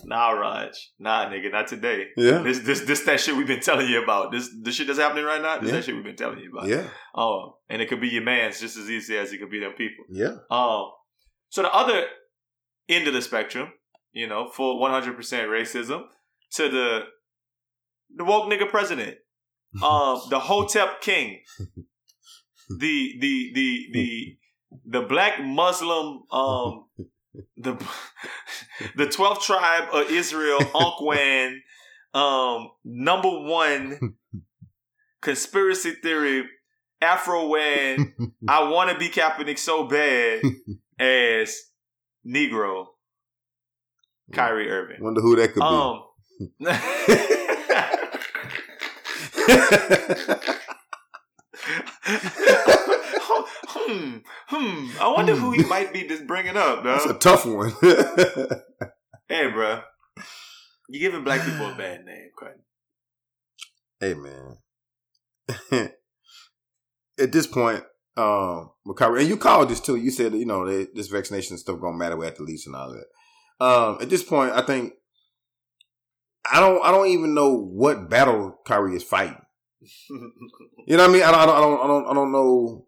Nah, 0.05 0.30
Raj, 0.30 0.70
nah, 0.99 1.26
nigga, 1.28 1.51
not 1.51 1.66
today. 1.66 2.07
yeah, 2.16 2.39
This 2.39 2.61
this 2.61 2.80
this 2.82 3.03
that 3.03 3.20
shit 3.20 3.36
we've 3.36 3.47
been 3.49 3.61
telling 3.61 3.89
you 3.89 4.03
about. 4.03 4.30
This 4.32 4.49
the 4.62 4.70
shit 4.70 4.86
that's 4.86 4.99
happening 4.99 5.24
right 5.24 5.43
now. 5.43 5.59
This 5.59 5.68
Yeah. 5.70 5.76
that 5.76 5.84
shit 5.84 5.95
we've 5.97 6.05
been 6.05 6.16
telling 6.16 6.39
you 6.39 6.51
about. 6.57 6.68
yeah, 6.68 6.86
Oh, 7.14 7.59
and 7.68 7.82
it 7.82 7.89
could 7.89 8.01
be 8.01 8.09
your 8.09 8.22
man's 8.22 8.61
just 8.61 8.76
as 8.78 8.89
easy 8.89 9.16
as 9.18 9.32
it 9.32 9.39
could 9.39 9.51
be 9.51 9.61
them 9.61 9.72
people. 9.76 10.05
yeah. 10.09 10.36
Um, 10.51 10.93
so 11.51 11.62
the 11.62 11.74
other 11.74 12.07
end 12.89 13.09
of 13.09 13.12
the 13.14 13.20
spectrum, 13.22 13.72
you 14.12 14.26
know, 14.26 14.48
full 14.48 14.78
one 14.78 14.90
hundred 14.90 15.16
percent 15.16 15.48
racism 15.48 16.02
to 16.52 16.68
the 16.68 17.00
the 18.14 18.24
woke 18.24 18.50
nigga 18.50 18.68
president, 18.68 19.16
um, 19.82 20.20
the 20.30 20.38
Hotep 20.38 21.00
king, 21.00 21.40
the 22.78 23.18
the 23.20 23.52
the 23.54 23.86
the 23.92 24.38
the 24.86 25.02
black 25.02 25.42
Muslim, 25.42 26.22
um, 26.30 26.86
the 27.56 27.82
the 28.96 29.06
twelfth 29.06 29.42
tribe 29.42 29.88
of 29.92 30.11
Israel, 30.11 30.59
Onkwan, 30.59 31.59
um, 32.14 32.70
number 32.84 33.30
one 33.30 34.14
conspiracy 35.20 35.92
theory, 36.02 36.44
Afro 37.00 37.46
Wan. 37.48 38.14
I 38.48 38.68
want 38.70 38.90
to 38.90 38.98
be 38.98 39.09
Kaepernick 39.09 39.59
so 39.59 39.86
bad 39.86 40.42
as 40.98 41.56
Negro 42.26 42.86
Kyrie 44.32 44.70
Irving. 44.70 45.02
Wonder 45.02 45.20
who 45.20 45.36
that 45.36 45.52
could 45.52 45.60
be. 45.60 45.66
Um, 45.66 46.02
hmm, 53.68 54.16
hmm. 54.48 54.90
I 55.00 55.12
wonder 55.14 55.34
who 55.34 55.52
he 55.52 55.64
might 55.64 55.92
be 55.92 56.06
just 56.06 56.26
bringing 56.26 56.56
up, 56.56 56.82
Though. 56.84 56.92
That's 56.92 57.06
a 57.06 57.14
tough 57.14 57.46
one. 57.46 57.72
Hey, 59.30 59.50
bro, 59.50 59.82
you 60.88 61.00
giving 61.00 61.22
black 61.22 61.44
people 61.44 61.66
a 61.66 61.74
bad 61.76 62.02
name, 62.06 62.30
Cutting. 62.40 62.62
hey 64.00 64.14
man, 64.14 64.56
at 67.20 67.30
this 67.30 67.46
point, 67.46 67.84
um, 68.16 68.70
Kyrie, 68.96 69.20
and 69.20 69.28
you 69.28 69.36
called 69.36 69.68
this 69.68 69.80
too. 69.80 69.96
You 69.96 70.10
said 70.10 70.32
you 70.32 70.46
know 70.46 70.64
that 70.66 70.94
this 70.94 71.08
vaccination 71.08 71.58
stuff 71.58 71.78
gonna 71.78 71.94
matter 71.98 72.16
with 72.16 72.32
athletes 72.32 72.66
and 72.66 72.74
all 72.74 72.90
that. 72.90 73.04
Um, 73.61 73.98
at 74.00 74.09
this 74.09 74.22
point, 74.22 74.52
I 74.52 74.62
think 74.62 74.92
I 76.50 76.61
don't. 76.61 76.84
I 76.84 76.90
don't 76.90 77.09
even 77.09 77.34
know 77.34 77.54
what 77.54 78.09
battle 78.09 78.59
Kyrie 78.66 78.96
is 78.96 79.02
fighting. 79.02 79.40
You 80.86 80.96
know 80.96 81.02
what 81.02 81.11
I 81.11 81.12
mean? 81.12 81.22
I 81.22 81.30
don't. 81.30 81.40
I 81.40 81.44
don't. 81.44 81.56
I 81.56 81.61
don't. 81.61 81.80
I 81.82 81.86
don't, 81.86 82.06
I 82.06 82.14
don't 82.14 82.32
know. 82.32 82.86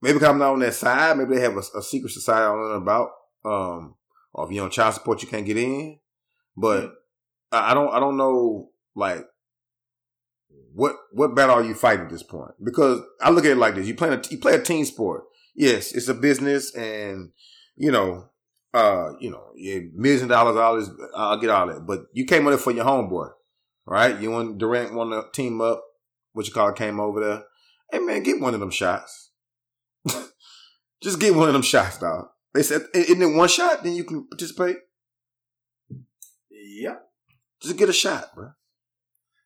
Maybe 0.00 0.24
I'm 0.24 0.38
not 0.38 0.54
on 0.54 0.60
that 0.60 0.72
side. 0.72 1.18
Maybe 1.18 1.34
they 1.34 1.42
have 1.42 1.56
a, 1.56 1.78
a 1.78 1.82
secret 1.82 2.10
society 2.10 2.40
I 2.40 2.52
don't 2.52 2.70
know 2.70 2.74
about. 2.76 3.10
Um, 3.44 3.96
or 4.32 4.46
if 4.46 4.52
you're 4.52 4.64
on 4.64 4.70
child 4.70 4.94
support, 4.94 5.20
you 5.20 5.28
can't 5.28 5.44
get 5.44 5.58
in. 5.58 5.98
But 6.56 6.94
I 7.52 7.72
I 7.72 7.74
don't. 7.74 7.92
I 7.92 8.00
don't 8.00 8.16
know. 8.16 8.70
Like, 8.94 9.26
what 10.72 10.96
what 11.12 11.34
battle 11.34 11.56
are 11.56 11.62
you 11.62 11.74
fighting 11.74 12.06
at 12.06 12.10
this 12.10 12.22
point? 12.22 12.52
Because 12.64 13.02
I 13.20 13.28
look 13.28 13.44
at 13.44 13.50
it 13.50 13.58
like 13.58 13.74
this: 13.74 13.86
you 13.86 13.94
play 13.94 14.08
a 14.08 14.22
you 14.30 14.38
play 14.38 14.54
a 14.54 14.62
team 14.62 14.86
sport. 14.86 15.24
Yes, 15.54 15.92
it's 15.92 16.08
a 16.08 16.14
business, 16.14 16.74
and 16.74 17.32
you 17.76 17.92
know, 17.92 18.30
uh, 18.78 19.12
you 19.18 19.30
know, 19.30 19.42
yeah, 19.56 19.80
millions 19.94 20.22
of 20.22 20.28
dollars, 20.28 20.56
all 20.56 20.78
this. 20.78 20.90
I'll 21.16 21.40
get 21.40 21.50
all 21.50 21.66
that. 21.66 21.86
But 21.86 22.06
you 22.12 22.24
came 22.24 22.42
over 22.42 22.50
there 22.50 22.58
for 22.58 22.70
your 22.70 22.84
homeboy, 22.84 23.30
right? 23.86 24.18
You 24.20 24.36
and 24.36 24.58
Durant 24.58 24.94
want 24.94 25.10
to 25.10 25.24
team 25.32 25.60
up. 25.60 25.82
What 26.32 26.46
you 26.46 26.52
call 26.52 26.68
it, 26.68 26.76
came 26.76 27.00
over 27.00 27.20
there. 27.20 27.42
Hey 27.90 27.98
man, 27.98 28.22
get 28.22 28.40
one 28.40 28.54
of 28.54 28.60
them 28.60 28.70
shots. 28.70 29.30
Just 31.02 31.18
get 31.18 31.34
one 31.34 31.48
of 31.48 31.54
them 31.54 31.62
shots, 31.62 31.98
dog. 31.98 32.28
They 32.54 32.62
said, 32.62 32.82
isn't 32.94 33.20
it 33.20 33.36
one 33.36 33.48
shot? 33.48 33.82
Then 33.82 33.94
you 33.94 34.04
can 34.04 34.26
participate. 34.28 34.76
Yep. 36.50 37.02
Just 37.60 37.76
get 37.76 37.88
a 37.88 37.92
shot, 37.92 38.34
bro. 38.34 38.50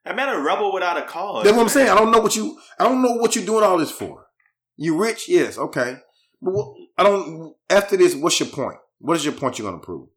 I 0.04 0.12
man, 0.12 0.28
a 0.28 0.40
rebel 0.40 0.72
without 0.74 0.98
a 0.98 1.02
cause. 1.02 1.44
That's 1.44 1.56
what 1.56 1.62
I'm 1.62 1.68
saying. 1.68 1.88
I 1.88 1.94
don't 1.94 2.10
know 2.10 2.20
what 2.20 2.36
you. 2.36 2.58
I 2.78 2.84
don't 2.84 3.02
know 3.02 3.12
what 3.12 3.34
you're 3.34 3.46
doing 3.46 3.64
all 3.64 3.78
this 3.78 3.90
for. 3.90 4.26
You 4.76 4.98
rich, 5.00 5.28
yes, 5.28 5.56
okay. 5.56 5.96
But 6.42 6.52
what, 6.52 6.76
I 6.98 7.04
don't. 7.04 7.54
After 7.70 7.96
this, 7.96 8.14
what's 8.14 8.38
your 8.40 8.48
point? 8.48 8.78
What 9.02 9.16
is 9.16 9.24
your 9.24 9.34
point 9.34 9.58
you're 9.58 9.68
gonna 9.70 9.82
prove? 9.82 10.08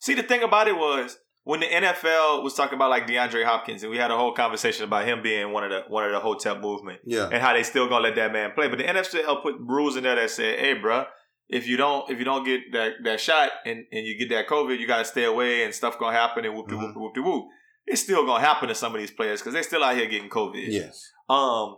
See, 0.00 0.14
the 0.14 0.22
thing 0.24 0.42
about 0.42 0.66
it 0.66 0.76
was 0.76 1.16
when 1.44 1.60
the 1.60 1.66
NFL 1.66 2.42
was 2.42 2.54
talking 2.54 2.74
about 2.74 2.90
like 2.90 3.06
DeAndre 3.06 3.44
Hopkins, 3.44 3.82
and 3.82 3.90
we 3.90 3.96
had 3.98 4.10
a 4.10 4.16
whole 4.16 4.32
conversation 4.34 4.84
about 4.84 5.06
him 5.06 5.22
being 5.22 5.52
one 5.52 5.62
of 5.64 5.70
the 5.70 5.82
one 5.88 6.04
of 6.04 6.10
the 6.12 6.18
Hotep 6.20 6.60
movement 6.60 7.00
Yeah. 7.04 7.28
and 7.32 7.40
how 7.40 7.52
they 7.52 7.62
still 7.62 7.88
gonna 7.88 8.02
let 8.02 8.16
that 8.16 8.32
man 8.32 8.50
play. 8.54 8.66
But 8.68 8.78
the 8.78 8.84
NFL 8.88 9.42
put 9.42 9.54
rules 9.60 9.96
in 9.96 10.02
there 10.02 10.16
that 10.16 10.30
said, 10.30 10.58
"Hey, 10.58 10.74
bro, 10.74 11.04
if 11.48 11.66
you 11.68 11.76
don't 11.76 12.10
if 12.10 12.18
you 12.18 12.24
don't 12.24 12.44
get 12.44 12.60
that 12.72 12.94
that 13.04 13.20
shot 13.20 13.50
and, 13.64 13.84
and 13.92 14.04
you 14.06 14.18
get 14.18 14.28
that 14.30 14.48
COVID, 14.48 14.78
you 14.80 14.86
gotta 14.86 15.04
stay 15.04 15.24
away 15.24 15.64
and 15.64 15.72
stuff 15.74 15.98
gonna 15.98 16.16
happen 16.16 16.44
and 16.44 16.54
whoop 16.56 16.68
de 16.68 16.76
whoop 16.76 16.92
de 16.94 16.98
whoop 17.00 17.14
de 17.14 17.22
whoop." 17.22 17.46
It's 17.86 18.02
still 18.02 18.24
gonna 18.26 18.44
happen 18.44 18.68
to 18.68 18.74
some 18.74 18.94
of 18.94 19.00
these 19.00 19.10
players 19.12 19.40
because 19.40 19.52
they're 19.54 19.62
still 19.62 19.82
out 19.84 19.96
here 19.96 20.06
getting 20.06 20.28
COVID. 20.30 20.66
Yes. 20.68 21.08
Um, 21.28 21.76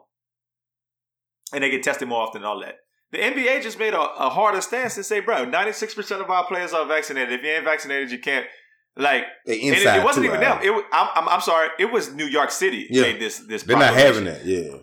and 1.53 1.63
they 1.63 1.71
get 1.71 1.83
tested 1.83 2.09
more 2.09 2.23
often 2.23 2.39
and 2.43 2.47
all 2.47 2.61
that. 2.61 2.77
The 3.15 3.21
NBA 3.21 3.63
just 3.63 3.79
made 3.79 3.95
a, 3.95 4.01
a 4.01 4.29
harder 4.29 4.61
stance 4.61 4.97
and 4.97 5.07
say, 5.07 5.21
bro, 5.21 5.47
96% 5.47 6.21
of 6.21 6.29
our 6.31 6.47
players 6.47 6.73
are 6.73 6.85
vaccinated. 6.87 7.33
If 7.33 7.43
you 7.45 7.51
ain't 7.51 7.65
vaccinated, 7.65 8.11
you 8.11 8.19
can't. 8.19 8.47
Like, 8.97 9.25
They 9.47 9.61
and 9.61 9.77
inside 9.77 9.97
it, 9.97 10.01
it 10.01 10.05
wasn't 10.05 10.27
too, 10.27 10.33
even 10.33 10.45
Al. 10.45 10.57
them. 10.57 10.65
It 10.65 10.71
was, 10.71 10.85
I'm, 10.93 11.09
I'm, 11.15 11.29
I'm 11.29 11.41
sorry. 11.41 11.69
It 11.79 11.87
was 11.93 12.13
New 12.15 12.27
York 12.27 12.51
City 12.51 12.87
Yeah. 12.91 13.03
made 13.03 13.21
this 13.21 13.39
this. 13.39 13.63
They're 13.65 13.77
not 13.77 13.95
having 13.95 14.25
that. 14.25 14.45
Yeah. 14.45 14.79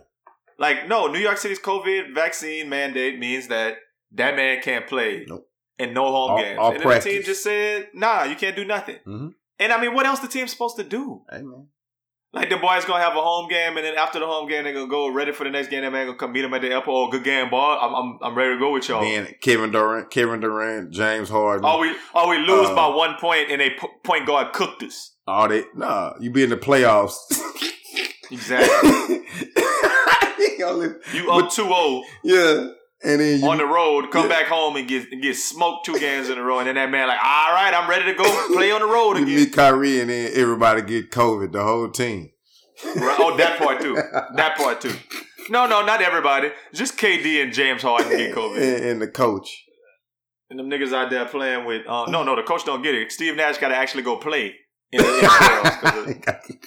Like, 0.57 0.87
no, 0.87 1.07
New 1.07 1.19
York 1.19 1.37
City's 1.37 1.59
COVID 1.59 2.13
vaccine 2.13 2.67
mandate 2.69 3.19
means 3.19 3.47
that 3.47 3.77
that 4.13 4.35
man 4.35 4.61
can't 4.61 4.85
play 4.87 5.25
Nope. 5.27 5.47
and 5.79 5.93
no 5.93 6.03
home 6.11 6.31
All- 6.31 6.37
games. 6.41 6.57
all 6.59 6.71
and 6.73 6.81
the 6.83 6.99
team 6.99 7.23
just 7.23 7.41
said, 7.43 7.87
nah, 7.93 8.23
you 8.23 8.35
can't 8.35 8.55
do 8.55 8.65
nothing. 8.65 8.97
Mhm. 9.07 9.33
And 9.59 9.71
I 9.73 9.79
mean, 9.81 9.93
what 9.93 10.05
else 10.05 10.19
the 10.19 10.27
team's 10.27 10.51
supposed 10.51 10.75
to 10.77 10.83
do? 10.83 11.21
Like 12.33 12.49
the 12.49 12.55
boys 12.55 12.85
gonna 12.85 13.03
have 13.03 13.17
a 13.17 13.21
home 13.21 13.49
game, 13.49 13.75
and 13.75 13.85
then 13.85 13.97
after 13.97 14.17
the 14.19 14.25
home 14.25 14.47
game, 14.47 14.63
they 14.63 14.71
gonna 14.71 14.87
go 14.87 15.09
ready 15.09 15.33
for 15.33 15.43
the 15.43 15.49
next 15.49 15.67
game. 15.69 15.81
That 15.81 15.91
man 15.91 16.05
gonna 16.05 16.17
come 16.17 16.31
meet 16.31 16.43
them 16.43 16.53
at 16.53 16.61
the 16.61 16.69
airport. 16.71 17.09
Oh, 17.09 17.11
good 17.11 17.25
game, 17.25 17.49
boy. 17.49 17.57
I'm 17.59 17.93
I'm, 17.93 18.19
I'm 18.21 18.35
ready 18.35 18.53
to 18.53 18.59
go 18.59 18.71
with 18.71 18.87
y'all. 18.87 19.01
Then 19.01 19.35
Kevin 19.41 19.71
Durant, 19.71 20.09
Kevin 20.11 20.39
Durant, 20.39 20.91
James 20.91 21.27
Harden. 21.27 21.65
Oh, 21.65 21.79
we 21.81 21.93
oh 22.15 22.29
we 22.29 22.37
lose 22.37 22.69
Uh, 22.69 22.75
by 22.75 22.87
one 22.87 23.15
point, 23.19 23.51
and 23.51 23.59
they 23.59 23.71
p- 23.71 23.87
point 24.05 24.25
guard 24.25 24.53
cooked 24.53 24.81
us. 24.81 25.11
all 25.27 25.49
they, 25.49 25.65
Nah, 25.75 26.13
you 26.21 26.31
be 26.31 26.43
in 26.43 26.49
the 26.51 26.57
playoffs. 26.57 27.15
Exactly. 28.31 29.21
You 30.57 30.65
only- 30.67 30.89
You 31.13 31.31
up 31.31 31.49
2-0 31.51 32.03
yeah. 32.23 32.67
And 33.03 33.19
then 33.19 33.39
you 33.41 33.47
on 33.49 33.57
the 33.57 33.65
road, 33.65 34.11
come 34.11 34.29
Yeah. 34.29 34.41
back 34.41 34.45
home 34.47 34.75
and 34.75 34.87
get 34.87 35.09
get 35.21 35.35
smoked 35.35 35.85
two 35.85 35.97
games 35.99 36.29
in 36.29 36.37
a 36.37 36.43
row, 36.43 36.59
and 36.59 36.67
then 36.67 36.75
that 36.75 36.91
man 36.91 37.07
like, 37.07 37.19
all 37.23 37.53
right, 37.53 37.73
I'm 37.73 37.89
ready 37.89 38.05
to 38.05 38.13
go 38.13 38.23
play 38.53 38.71
on 38.71 38.81
the 38.81 38.85
road 38.87 39.17
you 39.17 39.23
again. 39.23 39.35
meet 39.35 39.53
Kyrie 39.53 39.99
and 40.01 40.09
then 40.09 40.31
everybody 40.35 40.81
get 40.83 41.09
COVID, 41.11 41.51
the 41.51 41.63
whole 41.63 41.89
team. 41.89 42.29
Right, 42.95 43.15
Oh, 43.19 43.35
that 43.37 43.57
part 43.59 43.81
too. 43.81 43.95
That 44.35 44.55
part 44.57 44.81
too. 44.81 44.93
No, 45.49 45.65
no, 45.67 45.83
not 45.83 46.01
everybody. 46.01 46.51
Just 46.73 46.97
KD 46.97 47.41
and 47.43 47.51
James 47.53 47.81
Harden 47.81 48.09
get 48.09 48.35
COVID. 48.35 48.57
and, 48.57 48.85
and 48.85 49.01
the 49.01 49.07
coach. 49.07 49.65
And 50.49 50.59
them 50.59 50.69
niggas 50.69 50.93
out 50.93 51.09
there 51.09 51.25
playing 51.25 51.65
with 51.65 51.87
uh, 51.87 52.05
no, 52.07 52.23
no, 52.23 52.35
the 52.35 52.43
coach 52.43 52.65
don't 52.65 52.81
get 52.83 52.93
it. 52.93 53.11
Steve 53.11 53.35
Nash 53.35 53.57
got 53.57 53.69
to 53.69 53.75
actually 53.75 54.03
go 54.03 54.17
play 54.17 54.53
in 54.91 55.01
the, 55.01 55.03
playoffs 55.23 56.57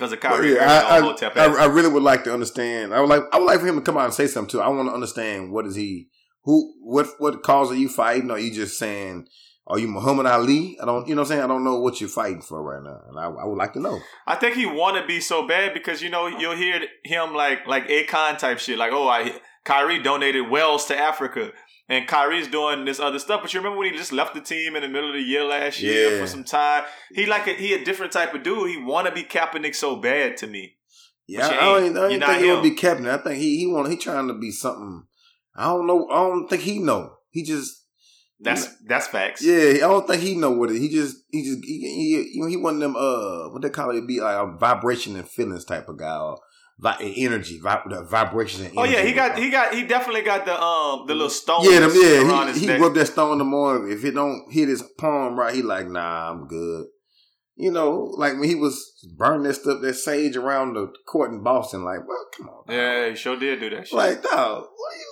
because 0.00 0.12
of 0.12 0.20
Kyrie 0.20 0.54
Yeah, 0.54 0.64
I, 0.88 0.98
I, 0.98 1.46
I, 1.46 1.62
I 1.62 1.66
really 1.66 1.90
would 1.90 2.02
like 2.02 2.24
to 2.24 2.32
understand. 2.32 2.94
I 2.94 3.00
would 3.00 3.10
like 3.10 3.22
I 3.32 3.38
would 3.38 3.44
like 3.44 3.60
for 3.60 3.66
him 3.66 3.76
to 3.76 3.82
come 3.82 3.98
out 3.98 4.06
and 4.06 4.14
say 4.14 4.26
something 4.26 4.50
too. 4.50 4.60
I 4.62 4.68
want 4.68 4.88
to 4.88 4.94
understand 4.94 5.52
what 5.52 5.66
is 5.66 5.76
he 5.76 6.08
who 6.44 6.72
what 6.80 7.06
what 7.18 7.42
cause 7.42 7.70
are 7.70 7.76
you 7.76 7.88
fighting? 7.88 8.30
Are 8.30 8.38
you 8.38 8.50
just 8.50 8.78
saying 8.78 9.28
are 9.66 9.78
you 9.78 9.88
Muhammad 9.88 10.24
Ali? 10.24 10.78
I 10.82 10.86
don't 10.86 11.06
you 11.06 11.14
know 11.14 11.20
what 11.20 11.26
I'm 11.26 11.28
saying? 11.28 11.42
I 11.42 11.46
don't 11.46 11.64
know 11.64 11.78
what 11.80 12.00
you're 12.00 12.08
fighting 12.08 12.40
for 12.40 12.62
right 12.62 12.82
now. 12.82 13.02
And 13.08 13.18
I, 13.18 13.24
I 13.42 13.44
would 13.44 13.58
like 13.58 13.74
to 13.74 13.80
know. 13.80 14.00
I 14.26 14.36
think 14.36 14.56
he 14.56 14.64
want 14.64 14.96
to 14.96 15.06
be 15.06 15.20
so 15.20 15.46
bad 15.46 15.74
because 15.74 16.00
you 16.00 16.08
know 16.08 16.26
you'll 16.26 16.56
hear 16.56 16.80
him 17.04 17.34
like 17.34 17.66
like 17.66 17.86
Akon 17.88 18.38
type 18.38 18.58
shit, 18.58 18.78
like 18.78 18.92
oh, 18.92 19.06
I 19.06 19.38
Kyrie 19.64 20.02
donated 20.02 20.48
wells 20.48 20.86
to 20.86 20.96
Africa, 20.96 21.52
and 21.90 22.06
Kyrie's 22.08 22.48
doing 22.48 22.86
this 22.86 22.98
other 23.00 23.18
stuff. 23.18 23.42
But 23.42 23.52
you 23.52 23.60
remember 23.60 23.78
when 23.78 23.92
he 23.92 23.98
just 23.98 24.12
left 24.12 24.32
the 24.34 24.40
team 24.40 24.76
in 24.76 24.82
the 24.82 24.88
middle 24.88 25.10
of 25.10 25.14
the 25.16 25.20
year 25.20 25.44
last 25.44 25.80
year 25.82 26.12
Yeah. 26.14 26.20
for 26.20 26.26
some 26.26 26.44
time? 26.44 26.84
He 27.12 27.26
like 27.26 27.46
a, 27.46 27.52
he 27.52 27.74
a 27.74 27.84
different 27.84 28.12
type 28.12 28.32
of 28.32 28.42
dude. 28.42 28.70
He 28.70 28.78
want 28.78 29.06
to 29.08 29.12
be 29.12 29.24
Kaepernick 29.24 29.74
so 29.74 29.96
bad 29.96 30.38
to 30.38 30.46
me. 30.46 30.76
Yeah, 31.26 31.46
I 31.46 31.50
don't, 31.50 31.96
I 31.96 32.08
don't 32.08 32.20
think 32.20 32.42
he'll 32.44 32.62
be 32.62 32.70
captain. 32.72 33.06
I 33.06 33.18
think 33.18 33.36
he 33.36 33.58
he 33.58 33.66
want 33.66 33.88
he 33.90 33.96
trying 33.96 34.26
to 34.28 34.34
be 34.34 34.50
something. 34.50 35.04
I 35.54 35.64
don't 35.66 35.86
know. 35.86 36.08
I 36.10 36.14
don't 36.24 36.48
think 36.48 36.62
he 36.62 36.78
know. 36.80 37.12
He 37.30 37.44
just 37.44 37.84
That's 38.40 38.66
that's 38.88 39.06
facts. 39.06 39.44
yeah. 39.44 39.74
I 39.74 39.78
don't 39.88 40.06
think 40.08 40.22
he 40.22 40.34
know 40.34 40.50
what 40.50 40.70
it. 40.70 40.80
He 40.80 40.88
just 40.88 41.16
he 41.30 41.44
just 41.44 41.58
he 41.64 41.78
he, 41.78 42.30
you 42.34 42.40
know, 42.42 42.48
he 42.48 42.56
one 42.56 42.74
of 42.76 42.80
them 42.80 42.96
uh 42.96 43.50
what 43.50 43.62
they 43.62 43.70
call 43.70 43.90
it 43.96 44.06
be 44.08 44.20
like 44.20 44.36
a 44.36 44.56
vibration 44.56 45.14
and 45.16 45.28
feelings 45.28 45.64
type 45.64 45.88
of 45.88 45.98
guy 45.98 46.18
or 46.18 46.38
vi- 46.80 47.14
energy 47.16 47.60
vibrations 47.60 48.64
and 48.66 48.78
Oh 48.78 48.84
yeah, 48.84 49.02
he 49.02 49.12
got 49.12 49.38
he 49.38 49.50
got 49.50 49.74
he 49.74 49.86
definitely 49.86 50.22
got 50.22 50.44
the 50.46 50.60
um 50.60 51.06
the 51.06 51.14
little 51.14 51.30
stone. 51.30 51.64
yeah 51.64 51.80
them, 51.80 51.90
yeah 51.94 52.46
his 52.46 52.60
he, 52.60 52.66
he 52.66 52.76
rubbed 52.76 52.96
that 52.96 53.06
stone 53.06 53.32
in 53.32 53.38
the 53.38 53.44
morning. 53.44 53.92
If 53.92 54.04
it 54.04 54.12
don't 54.12 54.50
hit 54.50 54.68
his 54.68 54.82
palm 54.98 55.38
right, 55.38 55.54
he 55.54 55.62
like 55.62 55.88
nah 55.88 56.30
I'm 56.30 56.46
good. 56.48 56.86
You 57.56 57.70
know, 57.70 58.14
like 58.16 58.38
when 58.38 58.48
he 58.48 58.54
was 58.54 58.82
burning 59.18 59.42
that 59.42 59.54
stuff, 59.54 59.82
that 59.82 59.94
sage 59.94 60.34
around 60.34 60.74
the 60.74 60.90
court 61.06 61.30
in 61.30 61.42
Boston, 61.42 61.84
like, 61.84 62.08
well, 62.08 62.26
come 62.34 62.48
on. 62.48 62.64
dog. 62.66 62.74
Yeah, 62.74 63.10
he 63.10 63.16
sure 63.16 63.38
did 63.38 63.60
do 63.60 63.68
that 63.68 63.86
shit. 63.86 63.98
Like, 63.98 64.22
dog, 64.22 64.62
what 64.62 64.94
are 64.94 64.96
you? 64.96 65.06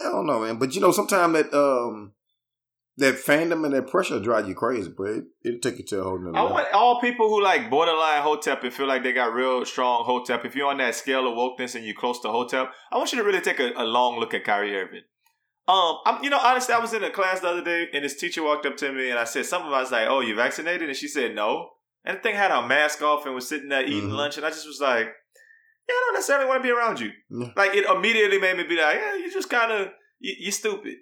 I 0.00 0.04
don't 0.04 0.26
know, 0.26 0.40
man. 0.40 0.58
But 0.58 0.74
you 0.74 0.80
know, 0.80 0.90
sometimes 0.90 1.32
that 1.34 1.54
um 1.56 2.12
that 2.98 3.16
fandom 3.16 3.64
and 3.64 3.74
that 3.74 3.88
pressure 3.88 4.18
drive 4.20 4.48
you 4.48 4.54
crazy, 4.54 4.88
bro. 4.90 5.16
It, 5.16 5.24
it'll 5.44 5.60
take 5.60 5.78
you 5.78 5.84
to 5.86 6.00
a 6.00 6.04
whole 6.04 6.18
nother 6.18 6.36
I 6.36 6.42
level. 6.42 6.54
want 6.56 6.72
all 6.72 7.00
people 7.00 7.28
who 7.28 7.42
like 7.42 7.68
borderline 7.68 8.22
Hotep 8.22 8.64
and 8.64 8.72
feel 8.72 8.86
like 8.86 9.02
they 9.02 9.12
got 9.12 9.34
real 9.34 9.64
strong 9.66 10.04
Hotep. 10.04 10.44
If 10.44 10.54
you're 10.56 10.68
on 10.68 10.78
that 10.78 10.94
scale 10.94 11.26
of 11.30 11.34
wokeness 11.36 11.74
and 11.74 11.84
you're 11.84 11.94
close 11.94 12.20
to 12.22 12.28
Hotep, 12.28 12.70
I 12.90 12.96
want 12.96 13.12
you 13.12 13.18
to 13.18 13.24
really 13.24 13.40
take 13.40 13.60
a, 13.60 13.72
a 13.76 13.84
long 13.84 14.18
look 14.18 14.32
at 14.34 14.44
Kyrie 14.44 14.76
Irving. 14.76 15.02
Um, 15.68 15.96
I'm, 16.06 16.22
you 16.22 16.30
know, 16.30 16.38
honestly, 16.38 16.74
I 16.74 16.78
was 16.78 16.94
in 16.94 17.02
a 17.02 17.10
class 17.10 17.40
the 17.40 17.48
other 17.48 17.64
day 17.64 17.88
and 17.92 18.04
this 18.04 18.16
teacher 18.16 18.42
walked 18.42 18.66
up 18.66 18.76
to 18.78 18.92
me 18.92 19.10
and 19.10 19.18
I 19.18 19.24
said 19.24 19.46
something. 19.46 19.72
I 19.72 19.80
was 19.80 19.90
like, 19.90 20.06
"Oh, 20.08 20.20
you 20.20 20.34
vaccinated?" 20.36 20.88
And 20.88 20.96
she 20.96 21.08
said, 21.08 21.34
"No." 21.34 21.70
And 22.04 22.18
the 22.18 22.22
thing 22.22 22.36
had 22.36 22.52
her 22.52 22.66
mask 22.66 23.02
off 23.02 23.26
and 23.26 23.34
was 23.34 23.48
sitting 23.48 23.68
there 23.68 23.84
eating 23.84 24.10
Mhm. 24.10 24.16
lunch, 24.16 24.36
and 24.36 24.46
I 24.46 24.50
just 24.50 24.66
was 24.66 24.80
like, 24.80 25.06
"Yeah, 25.88 25.92
I 25.94 26.02
don't 26.06 26.14
necessarily 26.14 26.46
want 26.48 26.62
to 26.62 26.66
be 26.68 26.70
around 26.70 27.00
you." 27.00 27.10
Yeah. 27.30 27.48
Like 27.56 27.74
it 27.74 27.84
immediately 27.84 28.38
made 28.38 28.56
me 28.56 28.62
be 28.62 28.76
like, 28.76 28.94
"Yeah, 28.96 29.16
you 29.16 29.28
just 29.32 29.50
kind 29.50 29.72
of 29.72 29.88
you, 30.20 30.34
you 30.38 30.52
stupid." 30.52 30.94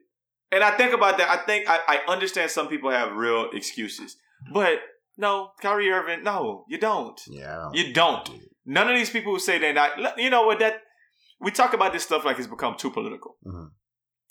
And 0.53 0.63
I 0.63 0.77
think 0.77 0.93
about 0.93 1.19
that. 1.19 1.29
I 1.29 1.45
think 1.45 1.69
I, 1.69 1.79
I 1.89 2.13
understand 2.13 2.51
some 2.51 2.69
people 2.69 2.91
have 2.91 3.13
real 3.17 3.51
excuses, 3.53 4.17
but 4.53 4.79
no, 5.17 5.51
Kyrie 5.61 5.91
Irving, 5.91 6.23
no, 6.25 6.65
you 6.69 6.79
don't. 6.79 7.21
yeah, 7.29 7.57
don't- 7.57 7.75
You 7.75 7.93
don't. 7.93 8.29
None 8.67 8.89
of 8.89 8.97
these 8.97 9.11
people 9.11 9.33
who 9.33 9.39
say 9.39 9.59
they're 9.59 9.75
not, 9.75 10.19
you 10.19 10.31
know 10.31 10.47
what? 10.47 10.59
That 10.61 10.81
we 11.41 11.51
talk 11.51 11.75
about 11.75 11.93
this 11.93 12.03
stuff 12.05 12.25
like 12.25 12.39
it's 12.39 12.47
become 12.49 12.77
too 12.77 12.91
political. 12.91 13.37
Mhm. 13.47 13.71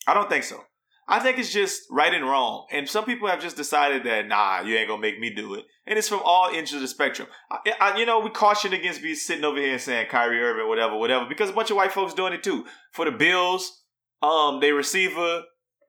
I 0.07 0.13
don't 0.13 0.29
think 0.29 0.43
so. 0.43 0.59
I 1.07 1.19
think 1.19 1.37
it's 1.37 1.51
just 1.51 1.81
right 1.91 2.13
and 2.13 2.23
wrong, 2.25 2.65
and 2.71 2.87
some 2.87 3.03
people 3.03 3.27
have 3.27 3.41
just 3.41 3.57
decided 3.57 4.05
that 4.05 4.25
nah, 4.27 4.61
you 4.61 4.75
ain't 4.77 4.87
gonna 4.87 5.01
make 5.01 5.19
me 5.19 5.29
do 5.33 5.53
it, 5.55 5.65
and 5.85 5.99
it's 5.99 6.07
from 6.07 6.21
all 6.23 6.49
ends 6.49 6.73
of 6.73 6.79
the 6.79 6.87
spectrum. 6.87 7.27
I, 7.51 7.73
I, 7.81 7.97
you 7.97 8.05
know, 8.05 8.21
we 8.21 8.29
caution 8.29 8.71
against 8.71 9.03
be 9.03 9.13
sitting 9.13 9.43
over 9.43 9.59
here 9.59 9.73
and 9.73 9.81
saying 9.81 10.07
Kyrie 10.09 10.41
Irving, 10.41 10.67
whatever, 10.69 10.95
whatever, 10.97 11.25
because 11.27 11.49
a 11.49 11.53
bunch 11.53 11.71
of 11.71 11.75
white 11.77 11.91
folks 11.91 12.13
doing 12.13 12.31
it 12.31 12.41
too. 12.41 12.65
For 12.93 13.03
the 13.03 13.11
Bills, 13.11 13.83
um, 14.21 14.61
they 14.61 14.71
receiver, 14.71 15.43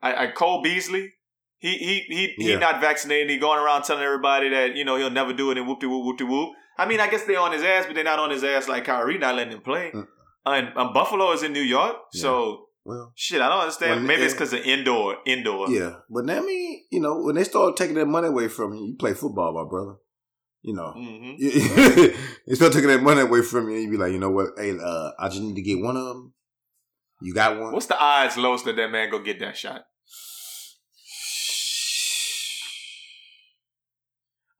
I, 0.05 0.25
I 0.25 0.27
Cole 0.31 0.63
Beasley. 0.63 1.13
He 1.59 1.73
he 1.79 1.95
he 2.15 2.35
he 2.37 2.51
Yeah. 2.53 2.59
not 2.59 2.81
vaccinated. 2.81 3.31
He 3.31 3.39
going 3.39 3.59
around 3.59 3.83
telling 3.85 4.03
everybody 4.05 4.51
that 4.51 4.77
you 4.77 4.85
know 4.85 4.97
he'll 4.97 5.11
never 5.11 5.33
do 5.33 5.51
it 5.51 5.59
and 5.59 5.67
whoop 5.67 5.81
de 5.81 5.89
whoop 5.89 6.05
whoop 6.05 6.19
de 6.19 6.27
whoop. 6.27 6.51
I 6.77 6.87
mean, 6.87 7.01
I 7.01 7.09
guess 7.09 7.25
they're 7.25 7.41
on 7.41 7.53
his 7.53 7.63
ass, 7.63 7.87
but 7.87 7.95
they're 7.95 8.05
not 8.13 8.19
on 8.19 8.31
his 8.31 8.45
ass 8.45 8.69
like 8.69 8.85
Kyrie 8.85 9.19
not 9.19 9.35
letting 9.37 9.53
him 9.55 9.61
play. 9.63 9.93
Mm. 9.95 10.07
And, 10.47 10.73
and 10.77 10.93
Buffalo 10.93 11.33
is 11.33 11.43
in 11.43 11.53
New 11.55 11.63
York, 11.63 11.97
so 12.13 12.67
Well, 12.85 13.13
shit. 13.15 13.41
I 13.41 13.49
don't 13.49 13.61
understand. 13.61 13.91
Well, 14.01 14.01
Maybe 14.09 14.23
it's 14.25 14.35
eh, 14.35 14.37
because 14.37 14.53
of 14.53 14.61
indoor, 14.61 15.17
indoor. 15.25 15.71
yeah, 15.71 16.01
but 16.11 16.29
I 16.29 16.41
mean, 16.41 16.83
you 16.91 17.01
know, 17.01 17.23
when 17.23 17.37
they 17.37 17.45
start 17.45 17.77
taking 17.79 17.95
that 17.95 18.07
money 18.07 18.29
away 18.29 18.49
from 18.49 18.75
you, 18.75 18.85
you 18.89 18.97
play 18.99 19.15
football, 19.15 19.55
my 19.55 19.65
brother. 19.69 19.95
You 20.61 20.75
know, 20.75 20.93
hmm 20.93 21.37
they 21.39 22.55
start 22.55 22.73
taking 22.73 22.89
that 22.89 23.03
money 23.03 23.21
away 23.23 23.41
from 23.43 23.71
you, 23.71 23.79
you 23.79 23.91
be 23.91 23.97
like, 23.97 24.13
you 24.13 24.19
know 24.19 24.31
what? 24.31 24.49
Hey, 24.59 24.77
uh, 24.79 25.11
I 25.19 25.29
just 25.29 25.41
need 25.43 25.55
to 25.57 25.63
get 25.63 25.81
one 25.83 25.97
of 25.97 26.05
them. 26.05 26.35
You 27.23 27.33
got 27.33 27.59
one. 27.59 27.73
What's 27.73 27.87
the 27.87 27.99
odds 27.99 28.37
lowest 28.37 28.65
that 28.67 28.77
that 28.77 28.91
man 28.91 29.11
go 29.11 29.19
get 29.19 29.41
that 29.41 29.57
shot? 29.57 29.85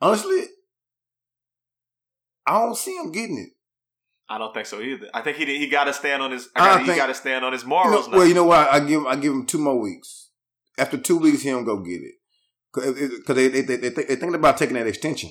Honestly, 0.05 0.45
I 2.47 2.59
don't 2.61 2.77
see 2.77 2.95
him 2.97 3.11
getting 3.13 3.39
it. 3.39 3.51
I 4.29 4.39
don't 4.39 4.53
think 4.55 4.67
so 4.67 4.81
either. 4.81 5.09
I 5.15 5.21
think 5.21 5.37
he 5.37 5.45
he 5.59 5.69
got 5.69 5.85
to 5.85 5.93
stand 5.93 6.23
on 6.23 6.31
his. 6.31 6.49
I 6.57 6.77
I 6.77 6.81
he 6.81 6.87
got 6.95 7.07
to 7.07 7.15
stand 7.15 7.45
on 7.45 7.53
his 7.53 7.63
You 7.63 7.69
morals. 7.69 8.07
know, 8.07 8.13
now. 8.13 8.19
well, 8.19 8.27
you 8.27 8.35
know 8.35 8.45
what? 8.45 8.69
I 8.71 8.81
give 8.81 9.05
I 9.07 9.17
give 9.17 9.33
him 9.33 9.47
two 9.47 9.59
more 9.59 9.79
weeks. 9.79 10.31
After 10.79 10.97
two 10.99 11.19
weeks, 11.19 11.43
he 11.43 11.51
don't 11.51 11.65
go 11.65 11.79
get 11.79 12.01
it 12.03 12.15
because 12.73 13.37
they 13.37 13.49
they 13.49 13.61
they 13.63 13.77
they 13.77 13.89
they 13.91 14.03
thinking 14.17 14.35
about 14.35 14.57
taking 14.59 14.75
that 14.77 14.87
extension. 14.87 15.31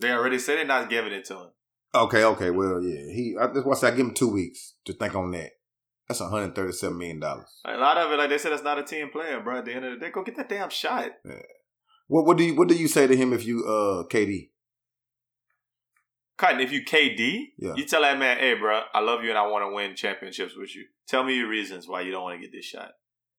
they 0.00 0.10
already 0.12 0.38
said 0.38 0.56
they're 0.58 0.64
not 0.64 0.88
giving 0.90 1.12
it 1.12 1.24
to 1.26 1.34
him. 1.34 1.48
Okay, 1.94 2.22
okay, 2.24 2.50
well, 2.50 2.82
yeah, 2.82 3.12
he. 3.12 3.36
I, 3.40 3.46
that's 3.48 3.64
why 3.66 3.72
I 3.72 3.76
said 3.76 3.92
I 3.92 3.96
give 3.96 4.06
him 4.06 4.14
two 4.14 4.28
weeks 4.32 4.74
to 4.84 4.92
think 4.92 5.14
on 5.14 5.30
that. 5.32 5.50
That's 6.08 6.20
one 6.20 6.30
hundred 6.30 6.54
thirty-seven 6.54 6.96
million 6.96 7.20
dollars. 7.20 7.60
A 7.66 7.76
lot 7.76 7.98
of 7.98 8.10
it, 8.12 8.16
like 8.16 8.30
they 8.30 8.38
said, 8.38 8.52
it's 8.52 8.62
not 8.62 8.78
a 8.78 8.82
team 8.84 9.10
player, 9.10 9.40
bro. 9.40 9.58
At 9.58 9.64
the 9.66 9.74
end 9.74 9.84
of 9.84 9.92
the 9.92 9.98
day, 10.06 10.10
go 10.10 10.22
get 10.22 10.36
that 10.36 10.48
damn 10.48 10.70
shot. 10.70 11.10
What 12.08 12.26
what 12.26 12.36
do 12.36 12.44
you 12.44 12.56
what 12.56 12.68
do 12.68 12.74
you 12.74 12.88
say 12.88 13.06
to 13.06 13.16
him 13.16 13.32
if 13.32 13.44
you 13.46 13.64
uh 13.64 14.04
KD? 14.08 14.50
Cutting, 16.36 16.60
if 16.60 16.70
you 16.72 16.84
KD, 16.84 17.46
Yeah. 17.58 17.74
you 17.74 17.84
tell 17.84 18.02
that 18.02 18.16
man, 18.18 18.38
hey, 18.38 18.54
bro, 18.54 18.82
I 18.94 19.00
love 19.00 19.24
you 19.24 19.30
and 19.30 19.38
I 19.38 19.46
want 19.48 19.64
to 19.68 19.74
win 19.74 19.96
championships 19.96 20.54
with 20.56 20.74
you. 20.76 20.84
Tell 21.08 21.24
me 21.24 21.34
your 21.36 21.48
reasons 21.48 21.88
why 21.88 22.02
you 22.02 22.12
don't 22.12 22.22
want 22.22 22.40
to 22.40 22.46
get 22.46 22.52
this 22.52 22.64
shot. 22.64 22.92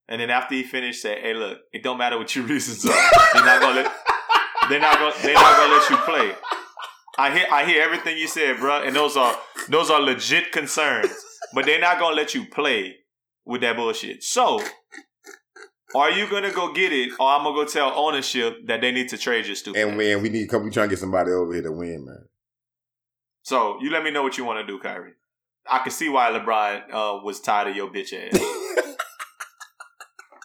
And 0.10 0.20
then 0.20 0.30
after 0.30 0.54
he 0.56 0.64
finished, 0.64 1.02
say, 1.02 1.18
hey, 1.22 1.34
look, 1.34 1.60
it 1.72 1.82
don't 1.82 1.98
matter 1.98 2.18
what 2.18 2.36
your 2.36 2.44
reasons 2.54 2.86
are. 2.86 3.10
They're 3.34 3.46
not 3.46 3.62
gonna 3.62 3.76
let, 3.84 3.94
they're 4.70 4.80
not 4.82 5.00
gonna, 5.00 5.16
they're 5.22 5.34
not 5.34 5.58
gonna 5.58 5.74
let 5.76 5.90
you 5.90 5.98
play. 5.98 6.36
I 7.18 7.32
hear, 7.38 7.46
I 7.52 7.66
hear 7.66 7.82
everything 7.82 8.18
you 8.18 8.28
said, 8.28 8.58
bro, 8.58 8.84
and 8.84 8.94
those 8.96 9.16
are, 9.16 9.36
those 9.70 9.90
are 9.90 10.02
legit 10.02 10.52
concerns. 10.52 11.12
But 11.54 11.66
they're 11.66 11.80
not 11.80 12.00
gonna 12.00 12.16
let 12.16 12.34
you 12.36 12.46
play 12.48 12.98
with 13.46 13.62
that 13.62 13.78
bullshit. 13.78 14.24
So, 14.24 14.62
are 15.96 16.12
you 16.12 16.30
gonna 16.30 16.52
go 16.52 16.74
get 16.74 16.92
it, 16.94 17.12
or 17.20 17.28
I'm 17.30 17.44
gonna 17.44 17.56
go 17.56 17.66
tell 17.66 17.92
ownership 17.96 18.66
that 18.68 18.82
they 18.82 18.92
need 18.92 19.10
to 19.10 19.18
trade 19.18 19.46
your 19.48 19.56
stupid? 19.56 19.82
And 19.82 19.98
man, 19.98 20.22
we 20.22 20.30
need. 20.30 20.52
We 20.52 20.70
trying 20.70 20.72
to 20.72 20.88
get 20.88 21.00
somebody 21.00 21.32
over 21.32 21.54
here 21.54 21.64
to 21.64 21.72
win, 21.72 22.06
man. 22.06 22.26
So 23.44 23.78
you 23.82 23.90
let 23.92 24.04
me 24.04 24.12
know 24.12 24.22
what 24.24 24.38
you 24.38 24.46
want 24.46 24.60
to 24.60 24.68
do, 24.72 24.80
Kyrie. 24.80 25.14
I 25.70 25.80
can 25.80 25.92
see 25.92 26.10
why 26.10 26.30
LeBron 26.32 26.84
uh, 26.92 27.24
was 27.24 27.40
tired 27.40 27.70
of 27.70 27.76
your 27.76 27.90
bitch 27.90 28.14
ass. 28.14 28.40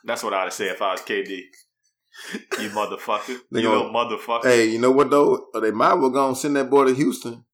That's 0.05 0.23
what 0.23 0.35
I'd 0.35 0.53
say 0.53 0.69
if 0.69 0.83
I 0.83 0.93
was 0.93 1.01
KD. 1.01 1.41
You 2.61 2.69
motherfucker. 2.71 3.39
They 3.51 3.61
you 3.61 3.69
gonna- 3.69 3.85
little 3.85 3.93
motherfucker. 3.93 4.45
hey, 4.45 4.67
you 4.67 4.79
know 4.79 4.91
what 4.93 5.11
though? 5.11 5.47
They 5.61 5.71
might 5.71 5.95
well 5.95 6.11
go 6.11 6.29
and 6.29 6.37
send 6.37 6.57
that 6.57 6.71
boy 6.71 6.85
to 6.85 6.95
Houston. 6.95 7.45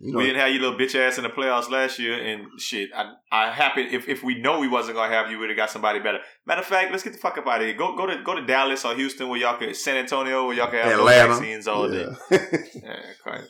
You 0.00 0.12
know, 0.12 0.18
we 0.18 0.24
didn't 0.26 0.40
have 0.40 0.50
you 0.50 0.60
little 0.60 0.76
bitch 0.78 0.94
ass 0.96 1.18
in 1.18 1.22
the 1.24 1.30
playoffs 1.30 1.70
last 1.70 1.98
year, 2.00 2.14
and 2.20 2.60
shit. 2.60 2.90
I 2.94 3.12
I 3.30 3.50
happy 3.50 3.82
if, 3.82 4.08
if 4.08 4.22
we 4.24 4.40
know 4.40 4.58
we 4.58 4.66
wasn't 4.68 4.96
gonna 4.96 5.12
have 5.12 5.30
you, 5.30 5.38
we'd 5.38 5.50
have 5.50 5.56
got 5.56 5.70
somebody 5.70 6.00
better. 6.00 6.18
Matter 6.46 6.62
of 6.62 6.66
fact, 6.66 6.90
let's 6.90 7.04
get 7.04 7.12
the 7.12 7.18
fuck 7.18 7.38
up 7.38 7.46
out 7.46 7.60
of 7.60 7.66
here. 7.66 7.76
Go 7.76 7.96
go 7.96 8.06
to 8.06 8.22
go 8.24 8.34
to 8.34 8.44
Dallas 8.44 8.84
or 8.84 8.94
Houston 8.96 9.28
where 9.28 9.38
y'all 9.40 9.56
could 9.56 9.74
San 9.76 9.96
Antonio 9.96 10.46
where 10.46 10.56
y'all 10.56 10.66
can 10.70 10.82
have 10.84 10.98
Atlanta. 10.98 11.28
vaccines 11.34 11.68
all 11.68 11.88
day. 11.88 12.06
Yeah. 12.30 12.38
Yeah, 12.82 12.96
quite. 13.22 13.42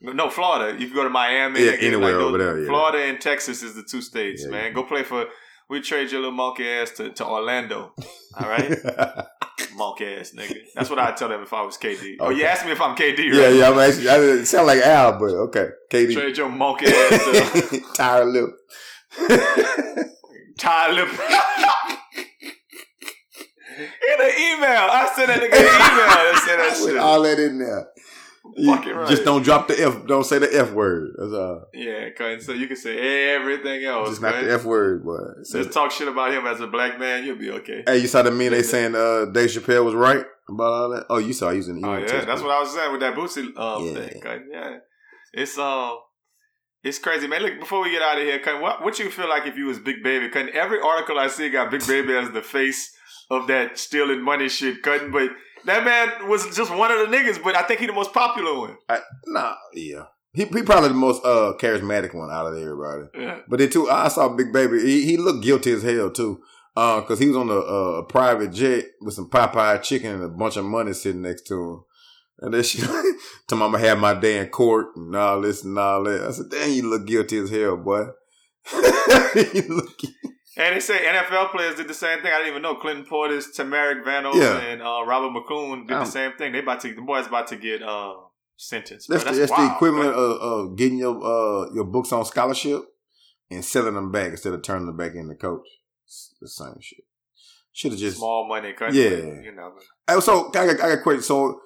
No, 0.00 0.30
Florida. 0.30 0.78
You 0.78 0.86
can 0.86 0.94
go 0.96 1.04
to 1.04 1.10
Miami. 1.10 1.64
Yeah, 1.64 1.72
anywhere 1.80 2.12
those- 2.12 2.22
over 2.22 2.38
there, 2.38 2.58
yeah. 2.60 2.66
Florida 2.68 2.98
and 3.04 3.20
Texas 3.20 3.62
is 3.62 3.74
the 3.74 3.82
two 3.82 4.00
states, 4.00 4.44
Yeah, 4.44 4.50
man. 4.50 4.72
Go 4.74 4.84
play 4.84 5.02
for. 5.02 5.26
We 5.68 5.80
trade 5.82 6.10
your 6.10 6.20
little 6.22 6.34
monkey 6.34 6.66
ass 6.66 6.92
to, 6.92 7.10
to 7.10 7.26
Orlando. 7.26 7.92
All 8.40 8.48
right, 8.48 8.70
monkey 9.78 10.04
ass 10.16 10.32
nigga. 10.36 10.56
That's 10.74 10.90
what 10.90 10.98
I'd 10.98 11.16
tell 11.16 11.28
them 11.28 11.42
if 11.42 11.52
I 11.52 11.62
was 11.62 11.78
KD. 11.78 12.16
Oh, 12.20 12.30
you 12.30 12.44
asked 12.44 12.66
me 12.66 12.72
if 12.72 12.80
I'm 12.80 12.94
KD, 12.96 13.18
right? 13.18 13.32
yeah, 13.34 13.48
yeah. 13.48 13.70
I'm 13.70 13.78
actually, 13.78 14.08
I, 14.10 14.18
it 14.18 14.46
sound 14.46 14.66
like 14.66 14.80
Al, 14.80 15.12
but 15.18 15.30
okay. 15.46 15.68
KD. 15.90 16.12
Trade 16.12 16.36
your 16.36 16.48
monkey 16.50 16.86
ass 16.88 17.70
to 17.70 17.80
tired 17.96 18.26
lip. 18.28 18.50
Ty 20.58 20.90
Lip. 20.90 21.08
In 23.78 24.20
an 24.20 24.30
email, 24.36 24.88
I 24.90 25.12
sent 25.14 25.28
that 25.28 25.38
nigga 25.38 25.54
an 25.54 25.60
email 25.60 26.08
that 26.08 26.42
said 26.44 26.56
that 26.58 26.70
With 26.82 26.90
shit. 26.94 26.98
all 26.98 27.22
that 27.22 27.38
in 27.38 27.58
there. 27.60 27.86
Fucking 28.66 28.92
right. 28.94 29.08
Just 29.08 29.24
don't 29.24 29.42
drop 29.42 29.68
the 29.68 29.74
F. 29.80 30.06
Don't 30.06 30.24
say 30.24 30.38
the 30.38 30.48
F 30.54 30.72
word. 30.72 31.10
That's 31.18 31.32
all. 31.32 31.66
Yeah, 31.74 32.08
cause 32.16 32.46
so 32.46 32.52
you 32.52 32.66
can 32.66 32.76
say 32.76 33.34
everything 33.34 33.84
else. 33.84 34.08
Just 34.10 34.22
not 34.22 34.40
the 34.42 34.52
F 34.52 34.64
word, 34.64 35.04
but 35.04 35.44
Just 35.50 35.72
talk 35.72 35.90
shit 35.90 36.08
about 36.08 36.32
him 36.32 36.46
as 36.46 36.60
a 36.60 36.66
black 36.66 36.98
man, 36.98 37.24
you'll 37.24 37.38
be 37.38 37.50
okay. 37.50 37.82
Hey, 37.86 37.98
you 37.98 38.06
saw 38.06 38.22
the 38.22 38.30
meme 38.30 38.50
they 38.50 38.62
saying 38.62 38.94
uh, 38.94 39.26
Dave 39.26 39.50
Chappelle 39.50 39.84
was 39.84 39.94
right 39.94 40.24
about 40.48 40.72
all 40.72 40.90
that? 40.90 41.06
Oh, 41.10 41.18
you 41.18 41.32
saw 41.32 41.50
he 41.50 41.58
was 41.58 41.68
in 41.68 41.80
the 41.80 41.86
Oh 41.88 41.96
yeah, 41.98 42.06
that's 42.06 42.24
group. 42.24 42.42
what 42.44 42.50
I 42.56 42.60
was 42.60 42.72
saying 42.74 42.92
with 42.92 43.00
that 43.00 43.14
Bootsy 43.14 43.58
um, 43.58 43.84
Yeah. 43.84 43.92
thing. 43.94 44.20
Cause, 44.22 44.40
yeah, 44.50 44.76
it's 45.34 45.58
um, 45.58 45.98
it's 46.82 46.98
crazy, 46.98 47.26
man. 47.26 47.42
Look, 47.42 47.60
before 47.60 47.82
we 47.82 47.90
get 47.90 48.02
out 48.02 48.18
of 48.18 48.24
here, 48.24 48.38
Cutting, 48.38 48.60
what 48.62 48.82
what 48.82 48.98
you 48.98 49.10
feel 49.10 49.28
like 49.28 49.46
if 49.46 49.56
you 49.56 49.66
was 49.66 49.78
Big 49.78 50.02
Baby? 50.02 50.28
Cutting 50.30 50.54
every 50.54 50.80
article 50.80 51.18
I 51.18 51.26
see 51.28 51.48
got 51.50 51.70
Big 51.70 51.86
Baby 51.86 52.14
as 52.14 52.30
the 52.30 52.42
face 52.42 52.92
of 53.30 53.46
that 53.48 53.78
stealing 53.78 54.22
money 54.24 54.48
shit. 54.48 54.82
Cutting, 54.82 55.10
but 55.10 55.28
that 55.68 55.84
man 55.84 56.28
was 56.28 56.44
just 56.56 56.74
one 56.74 56.90
of 56.90 56.98
the 56.98 57.16
niggas. 57.16 57.42
But 57.42 57.56
I 57.56 57.62
think 57.62 57.80
he 57.80 57.86
the 57.86 57.92
most 57.92 58.12
popular 58.12 58.58
one. 58.58 58.76
I, 58.88 59.00
nah, 59.26 59.54
yeah. 59.74 60.04
He, 60.32 60.44
he 60.44 60.62
probably 60.62 60.88
the 60.88 60.94
most 60.94 61.24
uh, 61.24 61.54
charismatic 61.58 62.14
one 62.14 62.30
out 62.30 62.46
of 62.46 62.56
everybody. 62.56 63.06
Yeah, 63.14 63.40
But 63.48 63.58
then 63.58 63.70
too, 63.70 63.88
I 63.90 64.08
saw 64.08 64.28
Big 64.28 64.52
Baby. 64.52 64.80
He, 64.80 65.04
he 65.04 65.16
looked 65.16 65.42
guilty 65.42 65.72
as 65.72 65.82
hell 65.82 66.10
too, 66.10 66.42
uh, 66.76 67.00
because 67.00 67.18
he 67.18 67.28
was 67.28 67.36
on 67.36 67.48
a, 67.48 67.54
a 67.54 68.04
private 68.04 68.52
jet 68.52 68.84
with 69.00 69.14
some 69.14 69.30
Popeye 69.30 69.82
chicken 69.82 70.12
and 70.12 70.24
a 70.24 70.28
bunch 70.28 70.56
of 70.56 70.64
money 70.64 70.92
sitting 70.92 71.22
next 71.22 71.46
to 71.48 71.54
him. 71.54 71.84
And 72.40 72.54
then 72.54 72.62
she 72.62 72.82
told 73.48 73.58
mama 73.58 73.78
had 73.78 73.98
my 73.98 74.14
day 74.14 74.38
in 74.38 74.48
court 74.48 74.88
and 74.96 75.14
all 75.16 75.40
this 75.40 75.64
and 75.64 75.76
all 75.78 76.04
that. 76.04 76.22
I 76.22 76.30
said, 76.30 76.50
"Damn, 76.50 76.70
you 76.70 76.88
look 76.88 77.06
guilty 77.06 77.38
as 77.38 77.50
hell, 77.50 77.76
boy." 77.76 78.06
you 79.54 79.64
look, 79.68 79.98
and 80.56 80.74
they 80.76 80.80
say 80.80 80.98
NFL 81.04 81.50
players 81.52 81.76
did 81.76 81.88
the 81.88 81.94
same 81.94 82.20
thing. 82.22 82.32
I 82.32 82.38
didn't 82.38 82.50
even 82.50 82.62
know 82.62 82.74
Clinton 82.76 83.04
Portis, 83.04 83.46
Tamarick 83.56 84.04
Vanover, 84.04 84.34
Yeah. 84.40 84.58
and 84.58 84.82
uh, 84.82 85.02
Robert 85.06 85.30
McCune 85.38 85.86
did 85.86 85.94
Um, 85.96 86.04
the 86.04 86.10
same 86.10 86.32
thing. 86.38 86.52
They 86.52 86.60
about 86.60 86.80
to 86.80 86.94
the 86.94 87.02
boys 87.02 87.26
about 87.26 87.46
to 87.48 87.56
get 87.56 87.82
uh, 87.82 88.14
sentenced. 88.56 89.08
that's 89.08 89.24
Bro, 89.24 89.32
the, 89.32 89.38
that's 89.40 89.52
the 89.52 89.72
equivalent 89.74 90.14
of, 90.14 90.76
getting 90.76 90.98
your 90.98 91.16
uh, 91.16 91.72
your 91.74 91.84
books 91.84 92.12
on 92.12 92.24
scholarship 92.24 92.82
and 93.50 93.64
selling 93.64 93.94
them 93.94 94.10
back 94.10 94.30
instead 94.30 94.52
of 94.52 94.62
turning 94.62 94.86
them 94.86 94.96
back 94.96 95.14
in 95.14 95.28
the 95.28 95.34
coach. 95.34 95.66
It's 96.06 96.34
the 96.40 96.48
same 96.48 96.74
shit. 96.80 97.04
Should 97.72 97.92
have 97.92 98.00
just 98.00 98.16
small 98.16 98.48
money. 98.48 98.72
Cutting, 98.72 98.96
Yeah. 98.96 99.40
you 99.42 99.52
know. 99.54 99.72
So 100.20 100.48
I 100.48 100.52
got, 100.66 100.70
I 100.70 100.74
got 100.74 100.92
a 100.98 101.02
question. 101.02 101.22
So 101.22 101.60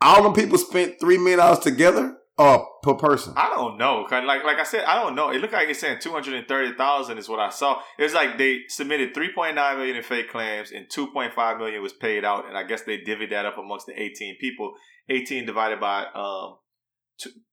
all 0.00 0.22
them 0.22 0.32
people 0.32 0.56
spent 0.56 0.98
three 0.98 1.18
million 1.18 1.38
dollars 1.40 1.58
together 1.58 2.16
or 2.38 2.66
per 2.82 2.94
person? 2.94 3.34
I 3.36 3.50
don't 3.54 3.76
know. 3.78 4.06
Like 4.10 4.44
like 4.44 4.58
I 4.58 4.64
said, 4.64 4.84
I 4.84 5.02
don't 5.02 5.14
know. 5.14 5.30
It 5.30 5.40
looked 5.40 5.52
like 5.52 5.68
it's 5.68 5.80
saying 5.80 5.98
two 6.00 6.10
hundred 6.10 6.34
and 6.34 6.48
thirty 6.48 6.74
thousand 6.74 7.18
is 7.18 7.28
what 7.28 7.40
I 7.40 7.50
saw. 7.50 7.82
It's 7.98 8.14
like 8.14 8.38
they 8.38 8.60
submitted 8.68 9.14
three 9.14 9.32
point 9.34 9.56
nine 9.56 9.76
million 9.76 9.96
in 9.96 10.02
fake 10.02 10.30
claims 10.30 10.70
and 10.70 10.86
two 10.90 11.08
point 11.08 11.34
five 11.34 11.58
million 11.58 11.82
was 11.82 11.92
paid 11.92 12.24
out, 12.24 12.46
and 12.48 12.56
I 12.56 12.62
guess 12.64 12.82
they 12.82 12.98
divvied 12.98 13.30
that 13.30 13.46
up 13.46 13.58
amongst 13.58 13.86
the 13.86 14.00
eighteen 14.00 14.36
people. 14.40 14.72
Eighteen 15.08 15.44
divided 15.46 15.80
by 15.80 16.06
um 16.14 16.56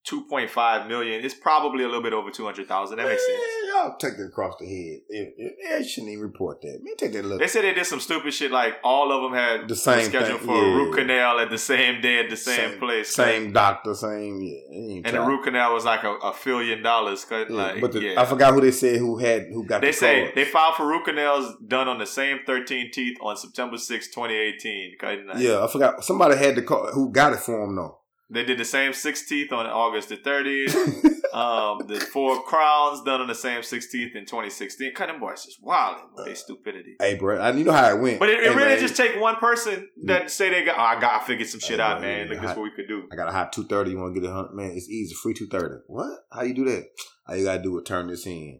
two 0.05 0.25
point 0.29 0.49
five 0.49 0.87
million. 0.87 1.23
is 1.23 1.33
probably 1.33 1.83
a 1.83 1.87
little 1.87 2.03
bit 2.03 2.13
over 2.13 2.31
two 2.31 2.45
hundred 2.45 2.67
thousand. 2.67 2.97
That 2.97 3.07
makes 3.07 3.25
sense. 3.25 3.41
Y'all 3.67 3.97
take 3.97 4.17
that 4.17 4.25
across 4.25 4.55
the 4.59 4.65
head. 4.65 5.01
It, 5.09 5.33
it, 5.37 5.55
it 5.59 5.83
shouldn't 5.85 6.11
even 6.11 6.23
report 6.23 6.61
that. 6.61 6.79
Man, 6.81 6.95
take 6.97 7.13
that 7.13 7.25
look. 7.25 7.39
They 7.39 7.47
said 7.47 7.63
they 7.63 7.73
did 7.73 7.85
some 7.85 7.99
stupid 7.99 8.33
shit. 8.33 8.51
Like 8.51 8.75
all 8.83 9.11
of 9.11 9.21
them 9.23 9.33
had 9.37 9.67
The 9.67 9.75
same 9.75 10.09
thing, 10.09 10.37
for 10.39 10.55
a 10.55 10.75
root 10.75 10.95
canal 10.95 11.39
at 11.39 11.49
the 11.49 11.57
same 11.57 12.01
day 12.01 12.19
at 12.19 12.29
the 12.29 12.37
same, 12.37 12.79
place. 12.79 13.13
Same 13.13 13.51
doctor, 13.51 13.93
same. 13.93 14.41
Yeah, 14.41 15.01
and 15.05 15.15
the 15.15 15.21
root 15.21 15.43
canal 15.43 15.73
was 15.73 15.85
like 15.85 16.03
a, 16.03 16.11
a 16.11 16.33
billion 16.43 16.81
dollars. 16.81 17.25
Yeah, 17.29 17.45
Like, 17.49 17.81
but 17.81 17.91
the, 17.91 18.01
yeah. 18.01 18.21
I 18.21 18.25
forgot 18.25 18.53
who 18.53 18.61
they 18.61 18.71
said 18.71 18.97
who 18.99 19.17
had 19.17 19.47
who 19.47 19.65
got 19.65 19.81
They 19.81 19.87
the 19.87 19.93
say 19.93 20.19
cards. 20.21 20.35
they 20.35 20.45
filed 20.45 20.75
for 20.75 20.87
root 20.87 21.05
canals 21.05 21.55
done 21.67 21.87
on 21.87 21.99
the 21.99 22.05
same 22.05 22.39
13 22.45 22.91
teeth 22.91 23.17
on 23.21 23.35
September 23.35 23.77
6, 23.77 24.07
2018. 24.07 24.95
Okay, 25.01 25.23
nice. 25.23 25.39
Yeah, 25.39 25.63
I 25.63 25.67
forgot. 25.71 26.03
Somebody 26.03 26.37
had 26.37 26.55
the 26.55 26.61
call. 26.61 26.87
Who 26.93 27.11
got 27.11 27.33
it 27.33 27.39
for 27.39 27.59
them 27.65 27.75
though? 27.75 27.96
They 28.29 28.43
did 28.43 28.57
the 28.57 28.65
same 28.65 28.91
six 28.91 29.25
teeth 29.25 29.53
on 29.53 29.65
August 29.65 30.09
the 30.09 30.17
30th. 30.17 30.75
um, 31.33 31.87
the 31.87 31.99
four 32.11 32.43
crowns 32.43 33.01
done 33.03 33.21
on 33.21 33.27
the 33.27 33.35
same 33.35 33.63
six 33.63 33.89
teeth 33.89 34.15
in 34.15 34.25
2016. 34.25 34.93
Kind 34.93 35.11
of 35.11 35.19
boys 35.19 35.45
just 35.45 35.63
wilding 35.63 36.03
with 36.13 36.25
their 36.25 36.35
stupidity. 36.35 36.95
hey, 36.99 37.15
bro, 37.15 37.39
I, 37.39 37.51
you 37.51 37.63
know 37.63 37.71
how 37.71 37.89
it 37.89 38.01
went. 38.01 38.19
But 38.19 38.29
it, 38.29 38.39
it 38.39 38.43
Hey, 38.43 38.49
really 38.49 38.69
man, 38.69 38.79
just 38.79 38.97
take 38.97 39.19
one 39.19 39.37
person 39.37 39.87
that 40.05 40.29
say 40.29 40.49
they 40.49 40.65
got. 40.65 40.77
Oh, 40.77 40.81
I 40.81 40.99
got. 40.99 41.21
I 41.21 41.25
figured 41.25 41.47
some 41.47 41.61
shit 41.61 41.79
out, 41.79 42.01
man. 42.01 42.27
Look, 42.27 42.41
this 42.41 42.51
is 42.51 42.57
what 42.57 42.63
we 42.63 42.71
could 42.71 42.87
do. 42.87 43.07
I 43.11 43.15
got 43.15 43.29
a 43.29 43.31
hot 43.31 43.53
two 43.53 43.65
thirty. 43.65 43.91
You 43.91 43.97
want 43.97 44.13
to 44.13 44.21
get 44.21 44.29
a 44.29 44.33
hundred? 44.33 44.53
Man, 44.53 44.71
it's 44.71 44.89
easy. 44.89 45.15
Free 45.15 45.33
two 45.33 45.47
thirty. 45.47 45.75
What? 45.87 46.19
How 46.31 46.43
you 46.43 46.53
do 46.53 46.65
that? 46.65 46.85
All 47.27 47.35
you 47.35 47.45
gotta 47.45 47.63
do 47.63 47.77
is 47.77 47.83
turn 47.87 48.07
this 48.07 48.25
in. 48.27 48.59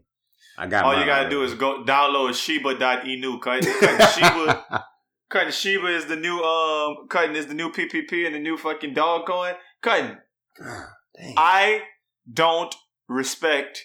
I 0.56 0.66
got. 0.66 0.84
All 0.84 0.98
you 0.98 1.04
gotta 1.04 1.28
do 1.28 1.42
is 1.42 1.54
go 1.54 1.84
download 1.84 2.34
Shiba 2.34 2.74
Inu. 2.74 3.40
Cut, 3.40 3.64
cut 3.64 4.08
Shiba. 4.14 4.84
Cutting 5.30 5.52
Shiba 5.52 5.86
is 5.88 6.06
the 6.06 6.16
new 6.16 6.40
um. 6.42 7.06
Cutting 7.08 7.36
is 7.36 7.46
the 7.46 7.54
new 7.54 7.70
PPP 7.70 8.26
and 8.26 8.34
the 8.34 8.38
new 8.38 8.56
fucking 8.56 8.94
dog 8.94 9.26
coin. 9.26 9.54
Cutting. 9.82 10.16
God. 10.58 10.86
I 11.36 11.82
don't 12.32 12.74
respect 13.08 13.84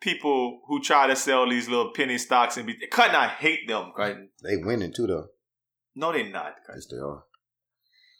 people 0.00 0.60
who 0.68 0.80
try 0.80 1.06
to 1.06 1.16
sell 1.16 1.48
these 1.48 1.68
little 1.68 1.92
penny 1.94 2.18
stocks 2.18 2.56
and 2.56 2.66
be 2.66 2.74
cutting. 2.90 3.16
I 3.16 3.28
hate 3.28 3.66
them. 3.66 3.92
Cutting. 3.96 4.28
they 4.42 4.56
winning 4.56 4.92
too 4.92 5.06
though. 5.06 5.26
No, 5.96 6.12
they're 6.12 6.24
not. 6.30 6.54
Cutting. 6.66 6.76
Yes, 6.76 6.86
they 6.90 6.96
are. 6.98 7.24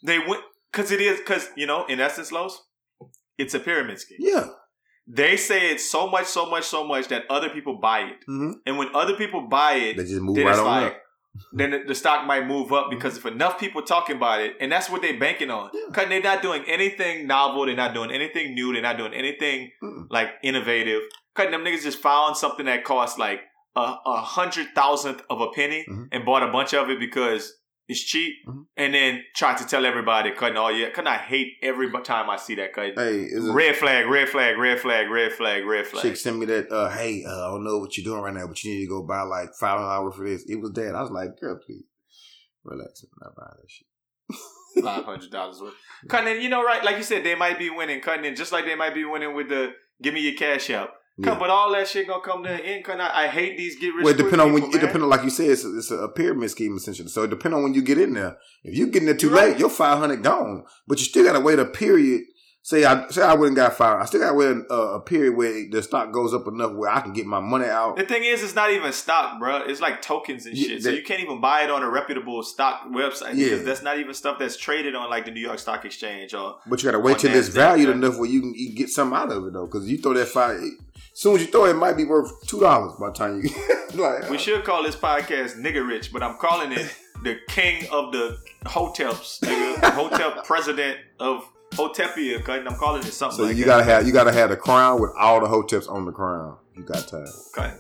They 0.05 0.19
went 0.19 0.43
because 0.73 0.91
it 0.91 1.01
is 1.01 1.19
because 1.19 1.49
you 1.57 1.67
know 1.67 1.85
in 1.87 2.01
essence, 2.01 2.33
Los, 2.33 2.61
it's 3.39 3.55
a 3.55 3.61
pyramid 3.61 3.99
scheme. 4.01 4.19
Yeah. 4.21 4.47
They 5.07 5.37
say 5.37 5.71
it 5.71 5.81
so 5.83 6.09
much, 6.09 6.25
so 6.25 6.49
much, 6.49 6.65
so 6.65 6.87
much 6.87 7.09
that 7.09 7.25
other 7.29 7.51
people 7.51 7.79
buy 7.81 8.01
it, 8.01 8.17
hmm 8.27 8.53
and 8.67 8.79
when 8.79 8.89
other 8.95 9.15
people 9.15 9.43
buy 9.49 9.75
it, 9.75 9.97
They 9.99 10.05
just 10.05 10.21
move 10.23 10.39
right 10.39 10.49
it's 10.49 10.59
on 10.59 10.65
like 10.65 10.93
up. 10.93 10.99
Then 11.53 11.71
the, 11.73 11.83
the 11.89 11.95
stock 11.95 12.27
might 12.27 12.47
move 12.47 12.73
up 12.73 12.91
because 12.91 13.17
if 13.17 13.27
enough 13.27 13.59
people 13.59 13.83
talking 13.83 14.17
about 14.17 14.41
it, 14.41 14.55
and 14.61 14.71
that's 14.71 14.89
what 14.91 15.03
they're 15.03 15.19
banking 15.19 15.51
on. 15.51 15.71
Yeah. 15.75 15.93
Cause 15.93 16.09
they're 16.09 16.23
not 16.23 16.43
doing 16.43 16.65
anything 16.69 17.27
novel, 17.27 17.67
they're 17.67 17.77
not 17.77 17.95
doing 17.95 18.11
anything 18.11 18.55
new, 18.55 18.73
they're 18.73 18.83
not 18.83 18.99
doing 18.99 19.15
anything 19.15 19.71
Mm-mm. 19.83 20.07
like 20.11 20.29
innovative. 20.43 21.03
Cutting 21.35 21.53
them 21.53 21.65
niggas 21.65 21.83
just 21.83 21.99
found 22.01 22.37
something 22.37 22.67
that 22.67 22.85
costs 22.85 23.19
like 23.19 23.41
a, 23.77 23.97
a 24.07 24.21
hundred 24.21 24.69
thousandth 24.75 25.23
of 25.29 25.41
a 25.41 25.49
penny 25.51 25.85
Mhm. 25.89 26.09
and 26.13 26.25
bought 26.25 26.43
a 26.45 26.53
bunch 26.53 26.73
of 26.75 26.89
it 26.91 27.01
because 27.01 27.53
it's 27.87 28.01
cheap, 28.03 28.35
Mhm. 28.49 28.67
and 28.77 28.95
then 28.95 29.23
try 29.37 29.55
to 29.55 29.67
tell 29.67 29.85
everybody 29.85 30.31
cutting 30.33 30.57
all 30.57 30.73
yeah. 30.73 30.91
Cutting 30.91 31.09
I 31.09 31.19
hate 31.19 31.55
every 31.63 31.91
time 32.03 32.31
I 32.31 32.37
see 32.37 32.55
that 32.57 32.73
cutting. 32.73 32.95
Hey, 32.97 33.29
Red 33.39 33.77
flag, 33.77 34.07
red 34.09 34.29
flag, 34.29 34.57
red 34.59 34.81
flag, 34.81 35.09
red 35.11 35.33
flag, 35.33 35.65
red 35.67 35.87
flag. 35.87 36.03
chick 36.03 36.17
sent 36.17 36.39
me 36.39 36.47
that? 36.47 36.71
Uh, 36.73 36.89
hey, 36.91 37.25
uh, 37.27 37.49
I 37.49 37.51
don't 37.51 37.65
know 37.65 37.79
what 37.79 37.97
you're 37.97 38.05
doing 38.05 38.23
right 38.23 38.33
now, 38.35 38.47
but 38.47 38.63
you 38.65 38.73
need 38.75 38.81
to 38.83 38.89
go 38.89 39.03
buy 39.03 39.23
like 39.23 39.51
five 39.61 39.79
dollars 39.81 40.15
for 40.17 40.29
this. 40.29 40.45
It 40.49 40.57
was 40.61 40.73
that. 40.73 40.95
I 40.95 41.03
was 41.03 41.11
like, 41.11 41.39
girl, 41.39 41.59
please 41.65 41.85
relax. 42.65 43.05
I'm 43.05 43.11
not 43.21 43.37
buying 43.37 43.61
that 43.61 43.71
shit. 43.71 43.87
Five 44.83 45.05
hundred 45.05 45.31
dollars 45.31 45.61
worth. 45.61 45.75
Cutting 46.09 46.37
in, 46.37 46.43
you 46.43 46.49
know, 46.49 46.65
right? 46.65 46.83
Like 46.83 46.97
you 46.97 47.05
said, 47.05 47.23
they 47.25 47.37
might 47.37 47.59
be 47.61 47.71
winning. 47.71 48.01
Cutting 48.01 48.25
in, 48.25 48.35
just 48.35 48.51
like 48.51 48.65
they 48.65 48.75
might 48.75 48.95
be 48.95 49.05
winning 49.05 49.35
with 49.35 49.49
the 49.49 49.73
"Give 50.03 50.13
me 50.13 50.21
your 50.21 50.35
cash 50.35 50.69
out." 50.71 50.91
Yeah. 51.17 51.39
But 51.39 51.49
all 51.51 51.71
that 51.73 51.87
shit 51.87 52.09
gonna 52.09 52.23
come 52.23 52.43
to 52.43 52.51
an 52.51 52.61
end. 52.61 52.85
Cause 52.85 52.99
I, 52.99 53.25
I 53.25 53.29
hate 53.29 53.57
these 53.57 53.79
get 53.79 53.95
rich. 53.95 54.05
Well, 54.05 54.15
it 54.15 54.17
depend 54.17 54.41
on 54.41 54.53
when 54.53 54.63
people, 54.63 54.79
it 54.79 54.81
depend 54.81 55.03
on 55.05 55.09
like 55.09 55.23
you 55.23 55.31
said, 55.31 55.51
it's 55.51 55.65
a, 55.65 55.77
it's 55.77 55.91
a 55.91 56.09
pyramid 56.09 56.51
scheme 56.51 56.77
essentially. 56.77 57.09
So 57.09 57.23
it 57.23 57.31
depend 57.31 57.55
on 57.55 57.63
when 57.63 57.75
you 57.75 57.83
get 57.83 57.99
in 57.99 58.15
there. 58.15 58.37
If 58.65 58.77
you 58.77 58.89
get 58.89 59.03
in 59.03 59.07
there 59.07 59.17
too 59.17 59.31
right. 59.31 59.51
late, 59.51 59.59
your 59.59 59.71
five 59.71 59.99
hundred 59.99 60.23
gone. 60.23 60.65
But 60.89 60.99
you 60.99 61.05
still 61.05 61.25
gotta 61.25 61.41
wait 61.41 61.59
a 61.59 61.65
period. 61.67 62.23
Say 62.67 62.87
I 62.87 63.07
say 63.11 63.23
I 63.23 63.35
wouldn't 63.35 63.57
got 63.57 63.75
five. 63.75 64.01
I 64.01 64.07
still 64.07 64.21
gotta 64.21 64.35
wait 64.35 64.57
a, 64.71 64.75
a 64.75 65.01
period 65.03 65.37
where 65.37 65.69
the 65.71 65.83
stock 65.83 66.11
goes 66.13 66.33
up 66.33 66.49
enough 66.49 66.73
where 66.73 66.91
I 66.91 67.03
can 67.03 67.13
get 67.13 67.27
my 67.27 67.39
money 67.39 67.67
out. 67.67 67.97
The 67.97 68.07
thing 68.07 68.25
is, 68.25 68.43
it's 68.43 68.55
not 68.55 68.71
even 68.71 68.91
stock, 68.95 69.39
bro. 69.39 69.59
It's 69.67 69.83
like 69.83 70.01
tokens 70.01 70.47
and 70.47 70.57
Yeah, 70.57 70.69
shit. 70.69 70.83
so 70.83 70.89
you 70.89 71.03
can't 71.03 71.21
even 71.21 71.43
buy 71.43 71.65
it 71.65 71.71
on 71.71 71.83
a 71.83 71.91
reputable 71.91 72.43
stock 72.43 72.87
website 72.89 73.35
Yeah. 73.35 73.51
because 73.51 73.65
that's 73.67 73.83
not 73.83 73.99
even 73.99 74.15
stuff 74.15 74.39
that's 74.39 74.57
traded 74.57 74.95
on 74.95 75.11
like 75.11 75.27
the 75.27 75.31
New 75.31 75.43
York 75.43 75.59
Stock 75.59 75.85
Exchange 75.85 76.33
or. 76.33 76.57
But 76.67 76.83
you 76.83 76.91
gotta 76.91 77.01
wait 77.01 77.19
till 77.19 77.35
it's 77.35 77.49
valued 77.49 77.89
right? 77.89 77.97
enough 77.99 78.19
where 78.19 78.31
you 78.31 78.41
can, 78.41 78.55
you 78.55 78.75
get 78.75 78.89
something 78.89 79.17
out 79.17 79.31
of 79.31 79.47
it 79.47 79.53
though. 79.53 79.67
Because 79.67 79.87
you 79.87 79.99
throw 79.99 80.15
that 80.15 80.29
five, 80.29 80.59
soon 81.15 81.37
as 81.37 81.41
you 81.43 81.47
throw 81.51 81.65
it, 81.65 81.71
it 81.71 81.75
might 81.75 81.97
be 81.97 82.05
worth 82.05 82.47
two 82.47 82.61
dollars 82.61 82.93
by 83.01 83.07
the 83.07 83.13
time 83.15 83.41
you 83.43 83.51
like. 83.95 84.29
We 84.29 84.37
should 84.39 84.63
call 84.65 84.83
this 84.83 84.97
podcast 84.97 85.57
"Nigga 85.57 85.87
Rich," 85.87 86.13
but 86.13 86.23
I'm 86.23 86.37
calling 86.37 86.73
it 86.73 86.95
the 87.23 87.39
King 87.49 87.87
of 87.91 88.13
the 88.13 88.39
Hotels, 88.67 89.39
nigga, 89.43 89.91
hotel 89.93 90.43
president 90.45 90.99
of 91.19 91.49
Hotepia. 91.73 92.47
I'm 92.49 92.77
calling 92.77 93.03
it 93.03 93.13
something. 93.13 93.37
So 93.39 93.43
like 93.45 93.57
you 93.57 93.65
that. 93.65 93.79
gotta 93.79 93.85
have 93.85 94.07
you 94.07 94.13
gotta 94.13 94.33
have 94.33 94.51
the 94.51 94.57
crown 94.57 95.01
with 95.01 95.11
all 95.19 95.41
the 95.41 95.47
hoteps 95.47 95.91
on 95.91 96.05
the 96.05 96.13
crown. 96.13 96.59
You 96.77 96.83
got 96.83 97.07
time. 97.07 97.27
Cutting. 97.53 97.79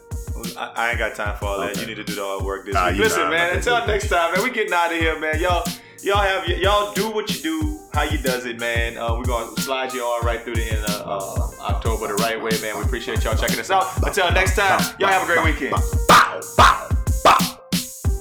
I, 0.57 0.73
I 0.77 0.91
ain't 0.91 0.99
got 0.99 1.15
time 1.15 1.37
for 1.37 1.47
all 1.47 1.59
that. 1.61 1.73
Okay. 1.73 1.81
You 1.81 1.87
need 1.89 1.97
to 1.97 2.05
do 2.05 2.15
the 2.15 2.23
hard 2.23 2.45
work 2.45 2.65
this 2.65 2.75
Nah, 2.75 2.91
week. 2.91 2.99
Listen, 3.01 3.23
nah, 3.25 3.31
man. 3.31 3.57
Until 3.57 3.85
next 3.87 4.09
time, 4.09 4.33
man. 4.35 4.45
We 4.45 4.51
getting 4.51 4.73
out 4.73 4.93
of 4.93 4.99
here, 4.99 5.19
man. 5.19 5.41
Y'all, 5.41 5.65
y'all 6.03 6.19
have 6.19 6.47
y'all 6.49 6.93
do 6.95 7.11
what 7.11 7.29
you 7.35 7.43
do, 7.43 7.79
how 7.93 8.03
you 8.05 8.19
does 8.19 8.47
it, 8.47 8.61
man. 8.61 8.97
Uh, 8.97 9.17
we're 9.17 9.25
gonna 9.25 9.51
slide 9.61 9.93
you 9.93 10.05
all 10.05 10.21
right 10.21 10.41
through 10.43 10.55
the 10.57 10.65
end 10.65 10.85
of 10.85 11.03
uh, 11.07 11.63
October 11.73 12.09
the 12.09 12.15
right 12.15 12.41
way, 12.41 12.51
man. 12.63 12.77
We 12.79 12.85
appreciate 12.85 13.25
y'all 13.25 13.37
checking 13.37 13.59
us 13.59 13.71
out. 13.71 13.87
Until 14.07 14.31
next 14.33 14.55
time, 14.57 14.81
y'all 15.01 15.09
have 15.09 15.23
a 15.29 15.33
great 15.33 15.45
weekend. 15.45 15.73
Bow, 15.73 16.41
bow, 16.57 16.89
bow, 17.25 17.59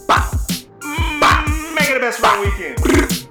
bow. 0.07 0.31
Mm, 0.81 1.75
Make 1.75 1.89
it 1.89 1.93
the 1.93 1.99
best 1.99 2.19
fun 2.19 2.41
weekend. 2.41 3.22